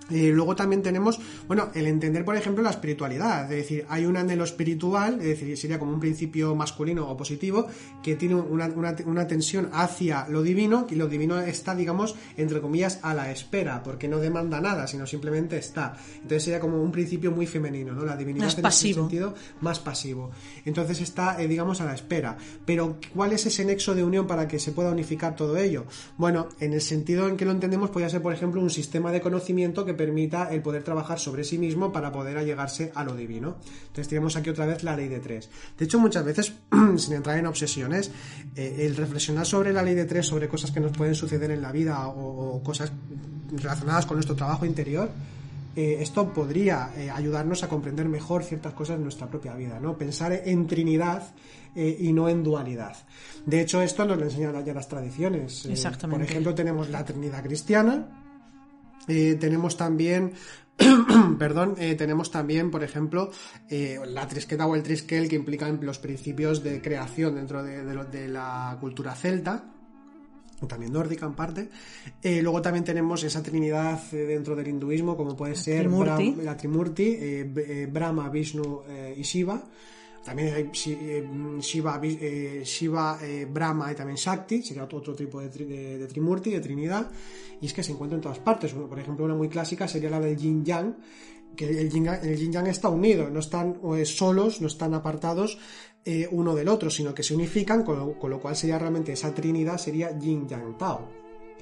Eh, 0.09 0.31
luego 0.33 0.55
también 0.55 0.81
tenemos, 0.81 1.19
bueno, 1.47 1.69
el 1.73 1.87
entender, 1.87 2.25
por 2.25 2.35
ejemplo, 2.35 2.63
la 2.63 2.71
espiritualidad. 2.71 3.43
Es 3.51 3.57
decir, 3.57 3.85
hay 3.89 4.05
un 4.05 4.17
anhelo 4.17 4.43
espiritual, 4.43 5.19
es 5.21 5.39
decir, 5.39 5.57
sería 5.57 5.79
como 5.79 5.93
un 5.93 5.99
principio 5.99 6.55
masculino 6.55 7.09
o 7.09 7.15
positivo, 7.15 7.67
que 8.01 8.15
tiene 8.15 8.35
una, 8.35 9.27
tensión 9.27 9.69
hacia 9.71 10.27
lo 10.27 10.41
divino, 10.41 10.87
y 10.89 10.95
lo 10.95 11.07
divino 11.07 11.39
está, 11.39 11.75
digamos, 11.75 12.15
entre 12.37 12.59
comillas, 12.59 12.99
a 13.01 13.13
la 13.13 13.31
espera, 13.31 13.81
porque 13.81 14.07
no 14.07 14.19
demanda 14.19 14.59
nada, 14.59 14.87
sino 14.87 15.07
simplemente 15.07 15.57
está. 15.57 15.95
Entonces 16.15 16.43
sería 16.43 16.59
como 16.59 16.81
un 16.81 16.91
principio 16.91 17.31
muy 17.31 17.47
femenino, 17.47 17.93
¿no? 17.93 18.03
La 18.03 18.17
divinidad 18.17 18.45
más 18.45 18.57
en 18.57 18.61
pasivo. 18.61 18.91
ese 18.91 18.99
sentido 19.01 19.33
más 19.61 19.79
pasivo. 19.79 20.31
Entonces 20.65 21.01
está, 21.01 21.41
eh, 21.41 21.47
digamos, 21.47 21.79
a 21.81 21.85
la 21.85 21.93
espera. 21.93 22.37
Pero, 22.65 22.97
¿cuál 23.13 23.31
es 23.31 23.45
ese 23.45 23.63
nexo 23.63 23.95
de 23.95 24.03
unión 24.03 24.27
para 24.27 24.47
que 24.47 24.59
se 24.59 24.71
pueda 24.73 24.91
unificar 24.91 25.35
todo 25.35 25.57
ello? 25.57 25.85
Bueno, 26.17 26.49
en 26.59 26.73
el 26.73 26.81
sentido 26.81 27.27
en 27.27 27.37
que 27.37 27.45
lo 27.45 27.51
entendemos, 27.51 27.89
podría 27.89 28.09
ser, 28.09 28.21
por 28.21 28.33
ejemplo, 28.33 28.61
un 28.61 28.69
sistema 28.69 29.11
de 29.11 29.21
conocimiento 29.21 29.85
que 29.85 29.92
permita 29.93 30.53
el 30.53 30.61
poder 30.61 30.83
trabajar 30.83 31.19
sobre 31.19 31.43
sí 31.43 31.57
mismo 31.57 31.91
para 31.91 32.11
poder 32.11 32.37
allegarse 32.37 32.91
a 32.95 33.03
lo 33.03 33.15
divino. 33.15 33.57
Entonces 33.81 34.07
tenemos 34.07 34.35
aquí 34.35 34.49
otra 34.49 34.65
vez 34.65 34.83
la 34.83 34.95
ley 34.95 35.07
de 35.07 35.19
tres. 35.19 35.49
De 35.77 35.85
hecho, 35.85 35.99
muchas 35.99 36.23
veces, 36.25 36.53
sin 36.97 37.13
entrar 37.13 37.37
en 37.37 37.47
obsesiones, 37.47 38.11
eh, 38.55 38.77
el 38.79 38.95
reflexionar 38.95 39.45
sobre 39.45 39.73
la 39.73 39.83
ley 39.83 39.95
de 39.95 40.05
tres, 40.05 40.25
sobre 40.25 40.47
cosas 40.47 40.71
que 40.71 40.79
nos 40.79 40.91
pueden 40.91 41.15
suceder 41.15 41.51
en 41.51 41.61
la 41.61 41.71
vida 41.71 42.07
o, 42.07 42.61
cosas 42.63 42.91
relacionadas 43.51 44.05
con 44.05 44.17
nuestro 44.17 44.35
trabajo 44.35 44.65
interior, 44.65 45.09
eh, 45.75 45.97
esto 46.01 46.31
podría 46.31 46.91
eh, 46.95 47.09
ayudarnos 47.09 47.63
a 47.63 47.67
comprender 47.67 48.07
mejor 48.07 48.43
ciertas 48.43 48.73
cosas 48.73 48.97
de 48.97 49.03
nuestra 49.03 49.27
propia 49.27 49.55
vida, 49.55 49.79
¿no? 49.79 49.97
Pensar 49.97 50.31
en 50.45 50.67
Trinidad 50.67 51.23
y 51.75 52.13
no 52.13 52.29
en 52.29 52.43
dualidad. 52.43 52.95
De 53.47 53.59
hecho, 53.59 53.81
esto 53.81 54.05
nos 54.05 54.19
lo 54.19 54.25
enseñan 54.25 54.63
ya 54.63 54.75
las 54.75 54.87
tradiciones. 54.87 55.65
Exactamente. 55.65 56.23
por 56.23 56.31
ejemplo, 56.31 56.53
tenemos 56.53 56.87
la 56.91 57.03
Trinidad 57.03 57.41
cristiana, 57.41 58.22
eh, 59.07 59.37
tenemos 59.39 59.77
también 59.77 60.33
perdón, 61.37 61.75
eh, 61.77 61.93
tenemos 61.95 62.31
también, 62.31 62.71
por 62.71 62.83
ejemplo, 62.83 63.29
eh, 63.69 63.99
la 64.07 64.27
trisqueta 64.27 64.65
o 64.65 64.75
el 64.75 64.81
triskel 64.81 65.29
que 65.29 65.35
implican 65.35 65.79
los 65.83 65.99
principios 65.99 66.63
de 66.63 66.81
creación 66.81 67.35
dentro 67.35 67.63
de, 67.63 68.27
la 68.27 68.75
cultura 68.79 69.13
celta, 69.13 69.65
también 70.67 70.93
nórdica 70.93 71.25
en 71.25 71.33
parte. 71.33 71.69
luego 72.23 72.61
también 72.61 72.85
tenemos 72.85 73.23
esa 73.23 73.43
trinidad 73.43 74.01
dentro 74.11 74.55
del 74.55 74.69
hinduismo, 74.69 75.15
como 75.15 75.35
puede 75.35 75.55
ser 75.55 75.91
la 75.91 76.57
Trimurti, 76.57 77.43
Brahma, 77.91 78.29
Vishnu 78.29 78.81
y 79.15 79.21
Shiva. 79.21 79.61
También 80.23 80.53
hay 80.53 80.69
Shiva, 80.71 81.99
Shiva 82.01 83.19
Brahma 83.49 83.91
y 83.91 83.95
también 83.95 84.15
Shakti, 84.15 84.63
sería 84.63 84.83
otro, 84.83 85.13
tipo 85.13 85.41
de, 85.41 85.49
de 85.49 86.07
Trimurti, 86.07 86.51
de 86.51 86.61
Trinidad 86.61 87.11
y 87.63 87.65
es 87.65 87.73
que 87.73 87.81
se 87.81 87.93
encuentra 87.93 88.17
en 88.17 88.21
todas 88.21 88.39
partes. 88.39 88.73
Por 88.73 88.99
ejemplo, 88.99 89.23
una 89.23 89.35
muy 89.35 89.47
clásica 89.47 89.87
sería 89.87 90.09
la 90.09 90.19
del 90.19 90.35
yin 90.35 90.65
yang, 90.65 90.97
que 91.55 91.69
el 91.69 91.89
yin, 91.89 92.51
yang 92.51 92.67
está 92.67 92.89
unido, 92.89 93.29
no 93.29 93.39
están 93.39 93.79
solos, 94.03 94.59
no 94.59 94.67
están 94.67 94.93
apartados 94.93 95.57
eh, 96.03 96.27
uno 96.29 96.55
del 96.55 96.67
otro, 96.67 96.89
sino 96.89 97.13
que 97.13 97.23
se 97.23 97.33
unifican, 97.33 97.83
con 97.83 98.29
lo, 98.29 98.39
cual 98.41 98.55
sería 98.57 98.77
realmente 98.77 99.13
esa 99.13 99.33
trinidad 99.33 99.77
sería 99.77 100.17
yin 100.19 100.45
yang 100.45 100.77
tao, 100.77 101.07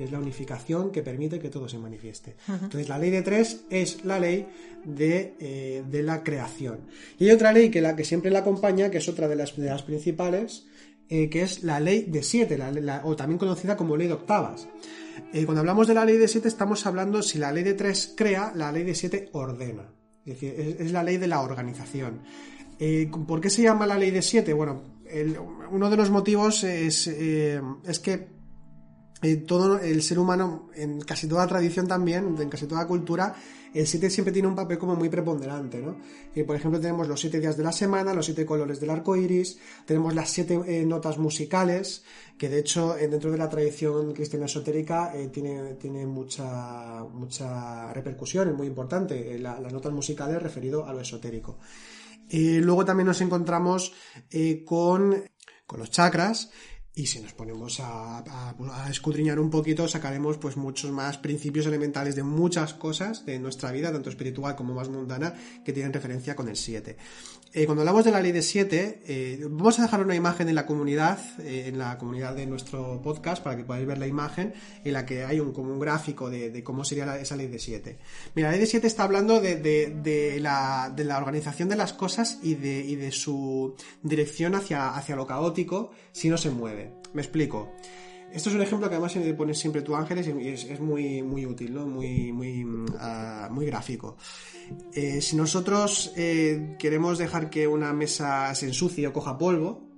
que 0.01 0.05
es 0.05 0.11
la 0.11 0.17
unificación 0.17 0.91
que 0.91 1.03
permite 1.03 1.37
que 1.37 1.49
todo 1.49 1.69
se 1.69 1.77
manifieste. 1.77 2.35
Entonces, 2.47 2.89
la 2.89 2.97
ley 2.97 3.11
de 3.11 3.21
tres 3.21 3.65
es 3.69 4.03
la 4.03 4.19
ley 4.19 4.47
de, 4.83 5.35
eh, 5.39 5.83
de, 5.87 6.01
la 6.01 6.23
creación. 6.23 6.87
Y 7.19 7.25
hay 7.25 7.35
otra 7.35 7.53
ley 7.53 7.69
que, 7.69 7.81
la, 7.81 7.95
que 7.95 8.03
siempre 8.03 8.31
la 8.31 8.39
acompaña, 8.39 8.89
que 8.89 8.97
es 8.97 9.07
otra 9.07 9.27
de 9.27 9.35
las, 9.35 9.55
de 9.55 9.67
las 9.67 9.83
principales, 9.83 10.65
eh, 11.07 11.29
que 11.29 11.43
es 11.43 11.61
la 11.61 11.79
ley 11.79 12.05
de 12.07 12.23
siete, 12.23 12.57
o 13.03 13.15
también 13.15 13.37
conocida 13.37 13.77
como 13.77 13.95
ley 13.95 14.07
de 14.07 14.13
octavas. 14.13 14.67
Eh, 15.33 15.45
cuando 15.45 15.59
hablamos 15.59 15.87
de 15.87 15.93
la 15.93 16.03
ley 16.03 16.17
de 16.17 16.27
7 16.27 16.47
estamos 16.47 16.83
hablando 16.87 17.21
si 17.21 17.37
la 17.37 17.51
ley 17.51 17.63
de 17.63 17.75
3 17.75 18.15
crea, 18.17 18.53
la 18.55 18.71
ley 18.71 18.83
de 18.83 18.95
7 18.95 19.29
ordena. 19.33 19.93
Es 20.25 20.33
decir, 20.33 20.77
es, 20.79 20.91
la 20.91 21.03
ley 21.03 21.17
de 21.17 21.27
la 21.27 21.41
organización. 21.41 22.21
¿Por 23.27 23.39
qué 23.39 23.51
se 23.51 23.61
llama 23.61 23.85
la 23.85 23.99
ley 23.99 24.09
de 24.09 24.23
7? 24.23 24.51
Bueno, 24.53 24.81
uno 25.69 25.89
de 25.91 25.97
los 25.97 26.09
motivos 26.09 26.63
es, 26.63 27.05
es 27.05 27.99
que 27.99 28.40
todo 29.47 29.79
el 29.79 30.01
ser 30.01 30.19
humano, 30.19 30.69
en 30.75 31.01
casi 31.01 31.27
toda 31.27 31.45
tradición 31.47 31.87
también, 31.87 32.35
en 32.39 32.49
casi 32.49 32.65
toda 32.65 32.87
cultura, 32.87 33.35
el 33.73 33.87
7 33.87 34.09
siempre 34.09 34.33
tiene 34.33 34.49
un 34.49 34.55
papel 34.55 34.77
como 34.77 34.95
muy 34.95 35.07
preponderante, 35.07 35.81
¿no? 35.81 35.95
por 36.45 36.55
ejemplo, 36.55 36.79
tenemos 36.79 37.07
los 37.07 37.19
7 37.21 37.39
días 37.39 37.55
de 37.55 37.63
la 37.63 37.71
semana, 37.71 38.13
los 38.13 38.25
7 38.25 38.45
colores 38.45 38.81
del 38.81 38.89
arco 38.89 39.15
iris, 39.15 39.59
tenemos 39.85 40.13
las 40.13 40.29
7 40.29 40.85
notas 40.85 41.17
musicales, 41.17 42.03
que 42.37 42.49
de 42.49 42.59
hecho 42.59 42.97
eh, 42.97 43.07
dentro 43.07 43.31
de 43.31 43.37
la 43.37 43.47
tradición 43.47 44.13
cristiana 44.13 44.45
esotérica 44.45 45.13
eh, 45.15 45.27
tiene, 45.27 45.75
tiene 45.75 46.05
mucha, 46.05 47.03
mucha 47.13 47.93
repercusión, 47.93 48.49
es 48.49 48.55
muy 48.55 48.67
importante, 48.67 49.35
eh, 49.35 49.39
las 49.39 49.71
notas 49.71 49.93
musicales 49.93 50.41
referido 50.41 50.85
a 50.85 50.91
lo 50.91 50.99
esotérico. 50.99 51.57
luego 52.29 52.83
también 52.83 53.07
nos 53.07 53.21
encontramos 53.21 53.93
con, 54.65 55.23
con, 55.65 55.79
los 55.79 55.91
chakras, 55.91 56.51
y 56.93 57.07
si 57.07 57.21
nos 57.21 57.33
ponemos 57.33 57.79
a, 57.79 58.23
escudriñar 58.89 59.39
un 59.39 59.49
poquito, 59.49 59.87
sacaremos 59.87 60.37
pues 60.37 60.57
muchos 60.57 60.91
más 60.91 61.17
principios 61.17 61.65
elementales 61.65 62.15
de 62.15 62.23
muchas 62.23 62.73
cosas 62.73 63.25
de 63.25 63.39
nuestra 63.39 63.71
vida, 63.71 63.91
tanto 63.91 64.09
espiritual 64.09 64.55
como 64.55 64.73
más 64.73 64.89
mundana, 64.89 65.33
que 65.63 65.71
tienen 65.71 65.93
referencia 65.93 66.35
con 66.35 66.49
el 66.49 66.57
7. 66.57 66.97
Eh, 67.53 67.65
cuando 67.65 67.81
hablamos 67.81 68.05
de 68.05 68.11
la 68.11 68.21
ley 68.21 68.31
de 68.31 68.41
7, 68.41 69.01
eh, 69.05 69.39
vamos 69.49 69.77
a 69.77 69.81
dejar 69.81 70.01
una 70.01 70.15
imagen 70.15 70.47
en 70.47 70.55
la 70.55 70.65
comunidad, 70.65 71.19
eh, 71.41 71.65
en 71.67 71.77
la 71.77 71.97
comunidad 71.97 72.33
de 72.33 72.45
nuestro 72.45 73.01
podcast, 73.01 73.43
para 73.43 73.57
que 73.57 73.65
podáis 73.65 73.85
ver 73.85 73.97
la 73.97 74.07
imagen, 74.07 74.53
en 74.85 74.93
la 74.93 75.05
que 75.05 75.25
hay 75.25 75.41
un, 75.41 75.51
como 75.51 75.73
un 75.73 75.79
gráfico 75.79 76.29
de, 76.29 76.63
cómo 76.63 76.85
sería 76.85 77.17
esa 77.17 77.35
ley 77.35 77.47
de 77.47 77.59
7. 77.59 77.97
Mira, 78.35 78.47
la 78.47 78.51
ley 78.53 78.61
de 78.61 78.67
7 78.67 78.87
está 78.87 79.03
hablando 79.03 79.41
de, 79.41 79.57
de, 79.57 80.39
la, 80.39 80.93
de, 80.95 81.03
la, 81.03 81.17
organización 81.17 81.67
de 81.67 81.75
las 81.75 81.91
cosas 81.91 82.39
y 82.41 82.55
de, 82.55 82.79
y 82.79 82.95
de 82.95 83.11
su 83.11 83.75
dirección 84.01 84.55
hacia, 84.55 84.95
hacia 84.95 85.17
lo 85.17 85.27
caótico 85.27 85.91
si 86.13 86.29
no 86.29 86.37
se 86.37 86.51
mueve. 86.51 86.93
Me 87.13 87.21
explico. 87.21 87.73
Esto 88.33 88.49
es 88.49 88.55
un 88.55 88.61
ejemplo 88.61 88.87
que 88.89 88.95
además 88.95 89.17
pones 89.37 89.59
siempre 89.59 89.81
tú 89.81 89.95
ángeles 89.95 90.27
y 90.27 90.47
es, 90.47 90.79
muy, 90.79 91.21
muy 91.21 91.45
útil, 91.45 91.73
¿no? 91.73 91.85
muy, 91.85 92.31
muy, 92.31 92.65
ah, 92.99 93.49
muy 93.51 93.65
gráfico. 93.65 94.17
Eh, 94.93 95.21
si 95.21 95.35
nosotros 95.35 96.13
eh, 96.15 96.75
queremos 96.79 97.17
dejar 97.17 97.49
que 97.49 97.67
una 97.67 97.91
mesa 97.93 98.53
se 98.55 98.67
ensucie 98.67 99.07
o 99.07 99.13
coja 99.13 99.37
polvo, 99.37 99.89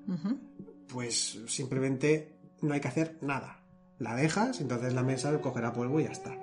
pues 0.87 1.39
simplemente 1.47 2.37
no 2.61 2.73
hay 2.73 2.81
que 2.81 2.87
hacer 2.87 3.17
nada. 3.21 3.63
La 3.99 4.15
dejas, 4.15 4.61
entonces 4.61 4.93
la 4.93 5.03
mesa 5.03 5.39
cogerá 5.39 5.71
polvo 5.71 5.99
y 5.99 6.05
ya 6.05 6.11
está 6.11 6.35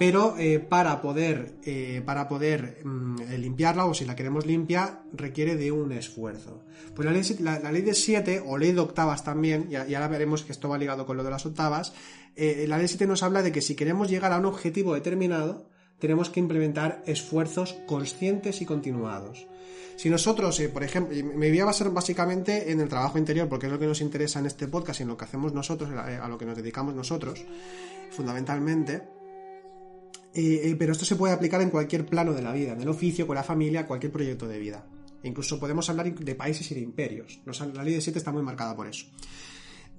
pero 0.00 0.34
eh, 0.38 0.60
para 0.60 1.02
poder, 1.02 1.56
eh, 1.62 2.00
para 2.06 2.26
poder 2.26 2.80
mm, 2.82 3.34
limpiarla 3.36 3.84
o 3.84 3.92
si 3.92 4.06
la 4.06 4.16
queremos 4.16 4.46
limpia 4.46 5.02
requiere 5.12 5.56
de 5.56 5.72
un 5.72 5.92
esfuerzo. 5.92 6.62
Pues 6.96 7.04
la 7.04 7.70
ley, 7.70 7.82
de 7.82 7.92
7 7.92 8.44
o 8.46 8.56
ley 8.56 8.72
de 8.72 8.80
octavas 8.80 9.22
también, 9.24 9.68
y, 9.70 9.74
ahora 9.74 10.08
veremos 10.08 10.42
que 10.42 10.52
esto 10.52 10.70
va 10.70 10.78
ligado 10.78 11.04
con 11.04 11.18
lo 11.18 11.22
de 11.22 11.28
las 11.28 11.44
octavas, 11.44 11.92
eh, 12.34 12.64
la 12.66 12.78
ley 12.78 12.88
7 12.88 13.06
nos 13.06 13.22
habla 13.22 13.42
de 13.42 13.52
que 13.52 13.60
si 13.60 13.74
queremos 13.74 14.08
llegar 14.08 14.32
a 14.32 14.38
un 14.38 14.46
objetivo 14.46 14.94
determinado, 14.94 15.68
tenemos 15.98 16.30
que 16.30 16.40
implementar 16.40 17.02
esfuerzos 17.04 17.74
conscientes 17.86 18.62
y 18.62 18.64
continuados. 18.64 19.48
Si 19.96 20.08
nosotros, 20.08 20.62
por 20.72 20.82
ejemplo, 20.82 21.14
me 21.22 21.50
voy 21.50 21.60
a 21.60 21.66
basar 21.66 21.90
básicamente 21.90 22.72
en 22.72 22.80
el 22.80 22.88
trabajo 22.88 23.18
interior, 23.18 23.50
porque 23.50 23.66
es 23.66 23.72
lo 23.72 23.78
que 23.78 23.86
nos 23.86 24.00
interesa 24.00 24.38
en 24.38 24.46
este 24.46 24.66
podcast 24.66 25.00
y 25.00 25.02
en 25.02 25.10
lo 25.10 25.18
que 25.18 25.26
hacemos 25.26 25.52
nosotros, 25.52 25.90
a 25.90 26.26
lo 26.26 26.38
que 26.38 26.46
nos 26.46 26.56
dedicamos 26.56 26.94
nosotros, 26.94 27.44
fundamentalmente, 28.10 29.19
eh, 30.34 30.60
eh, 30.64 30.76
pero 30.78 30.92
esto 30.92 31.04
se 31.04 31.16
puede 31.16 31.32
aplicar 31.32 31.60
en 31.60 31.70
cualquier 31.70 32.06
plano 32.06 32.32
de 32.32 32.42
la 32.42 32.52
vida, 32.52 32.72
en 32.72 32.80
el 32.80 32.88
oficio, 32.88 33.26
con 33.26 33.36
la 33.36 33.42
familia, 33.42 33.86
cualquier 33.86 34.12
proyecto 34.12 34.46
de 34.46 34.58
vida. 34.58 34.84
incluso 35.22 35.58
podemos 35.58 35.88
hablar 35.90 36.14
de 36.14 36.34
países 36.34 36.70
y 36.70 36.74
de 36.74 36.80
imperios. 36.80 37.40
La 37.74 37.84
ley 37.84 37.94
de 37.94 38.00
7 38.00 38.18
está 38.18 38.32
muy 38.32 38.42
marcada 38.42 38.74
por 38.74 38.86
eso. 38.86 39.06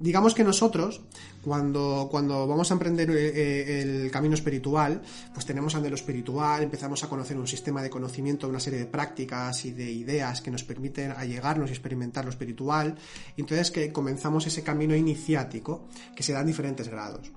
Digamos 0.02 0.34
que 0.34 0.44
nosotros, 0.44 1.02
cuando, 1.44 2.08
cuando 2.10 2.48
vamos 2.48 2.72
a 2.72 2.74
emprender 2.74 3.12
eh, 3.12 3.82
el 3.84 4.10
camino 4.10 4.34
espiritual, 4.34 5.00
pues 5.32 5.46
tenemos 5.46 5.76
lo 5.76 5.94
espiritual, 5.94 6.64
empezamos 6.64 7.04
a 7.04 7.08
conocer 7.08 7.38
un 7.38 7.46
sistema 7.46 7.84
de 7.84 7.92
conocimiento, 7.92 8.50
una 8.50 8.60
serie 8.60 8.80
de 8.80 8.88
prácticas 8.88 9.64
y 9.66 9.72
de 9.74 9.92
ideas 9.92 10.42
que 10.42 10.50
nos 10.50 10.64
permiten 10.64 11.12
allegarnos 11.12 11.70
y 11.70 11.74
experimentar 11.74 12.26
lo 12.26 12.32
espiritual, 12.32 12.96
entonces 13.38 13.70
que 13.70 13.94
comenzamos 13.94 14.48
ese 14.48 14.64
camino 14.64 14.96
iniciático 14.96 15.88
que 16.16 16.24
se 16.24 16.34
da 16.34 16.42
en 16.42 16.48
diferentes 16.48 16.88
grados. 16.88 17.32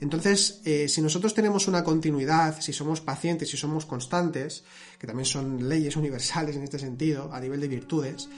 Entonces, 0.00 0.60
eh, 0.64 0.88
si 0.88 1.00
nosotros 1.00 1.34
tenemos 1.34 1.68
una 1.68 1.82
continuidad, 1.82 2.60
si 2.60 2.72
somos 2.72 3.00
pacientes, 3.00 3.50
si 3.50 3.56
somos 3.56 3.86
constantes, 3.86 4.64
que 4.98 5.06
también 5.06 5.26
son 5.26 5.68
leyes 5.68 5.96
universales 6.02 6.56
en 6.56 6.62
este 6.62 6.78
sentido, 6.78 7.32
a 7.32 7.40
nivel 7.40 7.60
de 7.60 7.68
virtudes, 7.68 8.28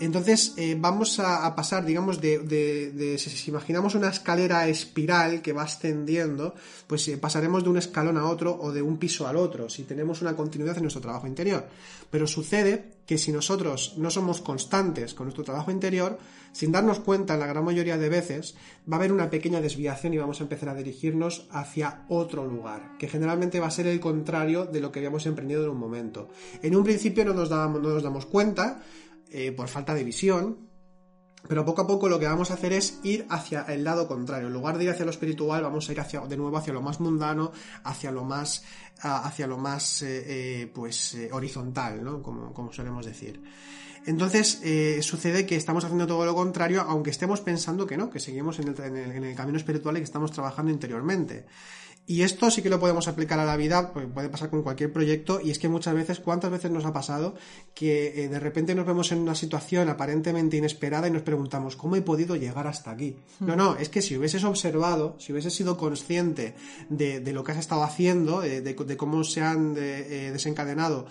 entonces 0.00 0.54
eh, 0.56 0.76
vamos 0.78 1.20
a, 1.20 1.54
pasar, 1.54 1.84
digamos, 1.84 2.20
de, 2.20 3.16
si 3.18 3.50
imaginamos 3.50 3.94
una 3.94 4.08
escalera 4.08 4.66
espiral 4.66 5.40
que 5.40 5.52
va 5.52 5.62
ascendiendo, 5.62 6.54
pues 6.86 7.06
eh, 7.08 7.16
pasaremos 7.16 7.62
de 7.62 7.70
un 7.70 7.76
escalón 7.76 8.18
a 8.18 8.26
otro 8.26 8.58
o 8.60 8.72
de 8.72 8.82
un 8.82 8.98
piso 8.98 9.26
al 9.26 9.36
otro, 9.36 9.68
si 9.68 9.84
tenemos 9.84 10.20
una 10.20 10.34
continuidad 10.34 10.76
en 10.76 10.82
nuestro 10.82 11.02
trabajo 11.02 11.26
interior. 11.26 11.66
Pero 12.10 12.26
sucede 12.26 12.94
que 13.06 13.18
si 13.18 13.32
nosotros 13.32 13.94
no 13.96 14.10
somos 14.10 14.40
constantes 14.40 15.14
con 15.14 15.26
nuestro 15.26 15.44
trabajo 15.44 15.70
interior, 15.70 16.18
sin 16.52 16.72
darnos 16.72 17.00
cuenta, 17.00 17.34
en 17.34 17.40
la 17.40 17.46
gran 17.46 17.64
mayoría 17.64 17.98
de 17.98 18.08
veces, 18.08 18.54
va 18.90 18.96
a 18.96 18.98
haber 19.00 19.12
una 19.12 19.30
pequeña 19.30 19.60
desviación 19.60 20.14
y 20.14 20.18
vamos 20.18 20.40
a 20.40 20.44
empezar 20.44 20.68
a 20.68 20.74
dirigirnos 20.74 21.46
hacia 21.50 22.04
otro 22.08 22.46
lugar, 22.46 22.96
que 22.98 23.08
generalmente 23.08 23.60
va 23.60 23.66
a 23.66 23.72
ser 23.72 23.86
el 23.86 24.00
contrario 24.00 24.64
de 24.64 24.80
lo 24.80 24.90
que 24.90 25.00
habíamos 25.00 25.26
emprendido 25.26 25.64
en 25.64 25.70
un 25.70 25.78
momento. 25.78 26.30
En 26.62 26.76
un 26.76 26.84
principio 26.84 27.24
no 27.24 27.34
nos, 27.34 27.50
no 27.50 27.78
nos 27.78 28.02
damos 28.02 28.26
cuenta, 28.26 28.82
eh, 29.36 29.50
por 29.50 29.66
falta 29.66 29.94
de 29.94 30.04
visión, 30.04 30.68
pero 31.48 31.64
poco 31.64 31.82
a 31.82 31.86
poco 31.88 32.08
lo 32.08 32.20
que 32.20 32.26
vamos 32.26 32.52
a 32.52 32.54
hacer 32.54 32.72
es 32.72 33.00
ir 33.02 33.26
hacia 33.28 33.62
el 33.62 33.82
lado 33.82 34.06
contrario. 34.06 34.46
En 34.46 34.52
lugar 34.52 34.78
de 34.78 34.84
ir 34.84 34.90
hacia 34.90 35.04
lo 35.04 35.10
espiritual, 35.10 35.60
vamos 35.64 35.88
a 35.88 35.92
ir 35.92 35.98
hacia, 35.98 36.20
de 36.20 36.36
nuevo 36.36 36.56
hacia 36.56 36.72
lo 36.72 36.80
más 36.80 37.00
mundano, 37.00 37.50
hacia 37.82 38.12
lo 38.12 38.22
más, 38.22 38.62
hacia 39.00 39.48
lo 39.48 39.58
más 39.58 40.02
eh, 40.02 40.62
eh, 40.62 40.70
pues, 40.72 41.16
horizontal, 41.32 42.04
¿no? 42.04 42.22
Como, 42.22 42.54
como 42.54 42.72
solemos 42.72 43.06
decir. 43.06 43.42
Entonces, 44.06 44.60
sucede 45.00 45.46
que 45.46 45.56
estamos 45.56 45.82
haciendo 45.82 46.06
todo 46.06 46.24
lo 46.24 46.34
contrario, 46.36 46.82
aunque 46.82 47.10
estemos 47.10 47.40
pensando 47.40 47.88
que 47.88 47.96
no, 47.96 48.10
que 48.10 48.20
seguimos 48.20 48.60
en 48.60 48.68
el, 48.68 48.80
en 48.80 49.24
el 49.24 49.34
camino 49.34 49.58
espiritual 49.58 49.96
y 49.96 50.00
que 50.00 50.04
estamos 50.04 50.30
trabajando 50.30 50.70
interiormente. 50.70 51.46
Y 52.06 52.20
esto 52.22 52.50
sí 52.50 52.60
que 52.60 52.68
lo 52.68 52.78
podemos 52.78 53.08
aplicar 53.08 53.38
a 53.38 53.46
la 53.46 53.56
vida, 53.56 53.92
pues 53.92 54.06
puede 54.12 54.28
pasar 54.28 54.50
con 54.50 54.62
cualquier 54.62 54.92
proyecto, 54.92 55.40
y 55.42 55.50
es 55.50 55.58
que 55.58 55.70
muchas 55.70 55.94
veces, 55.94 56.20
¿cuántas 56.20 56.50
veces 56.50 56.70
nos 56.70 56.84
ha 56.84 56.92
pasado 56.92 57.34
que 57.74 58.24
eh, 58.24 58.28
de 58.28 58.38
repente 58.38 58.74
nos 58.74 58.86
vemos 58.86 59.10
en 59.12 59.20
una 59.20 59.34
situación 59.34 59.88
aparentemente 59.88 60.58
inesperada 60.58 61.08
y 61.08 61.10
nos 61.10 61.22
preguntamos, 61.22 61.76
¿cómo 61.76 61.96
he 61.96 62.02
podido 62.02 62.36
llegar 62.36 62.66
hasta 62.66 62.90
aquí? 62.90 63.16
Hmm. 63.40 63.46
No, 63.46 63.56
no, 63.56 63.76
es 63.76 63.88
que 63.88 64.02
si 64.02 64.18
hubieses 64.18 64.44
observado, 64.44 65.16
si 65.18 65.32
hubieses 65.32 65.54
sido 65.54 65.78
consciente 65.78 66.54
de, 66.90 67.32
lo 67.32 67.42
que 67.42 67.52
has 67.52 67.58
estado 67.58 67.82
haciendo, 67.82 68.42
eh, 68.42 68.60
de, 68.60 68.96
cómo 68.96 69.24
se 69.24 69.40
han 69.40 69.74
eh, 69.78 70.30
desencadenado 70.32 71.06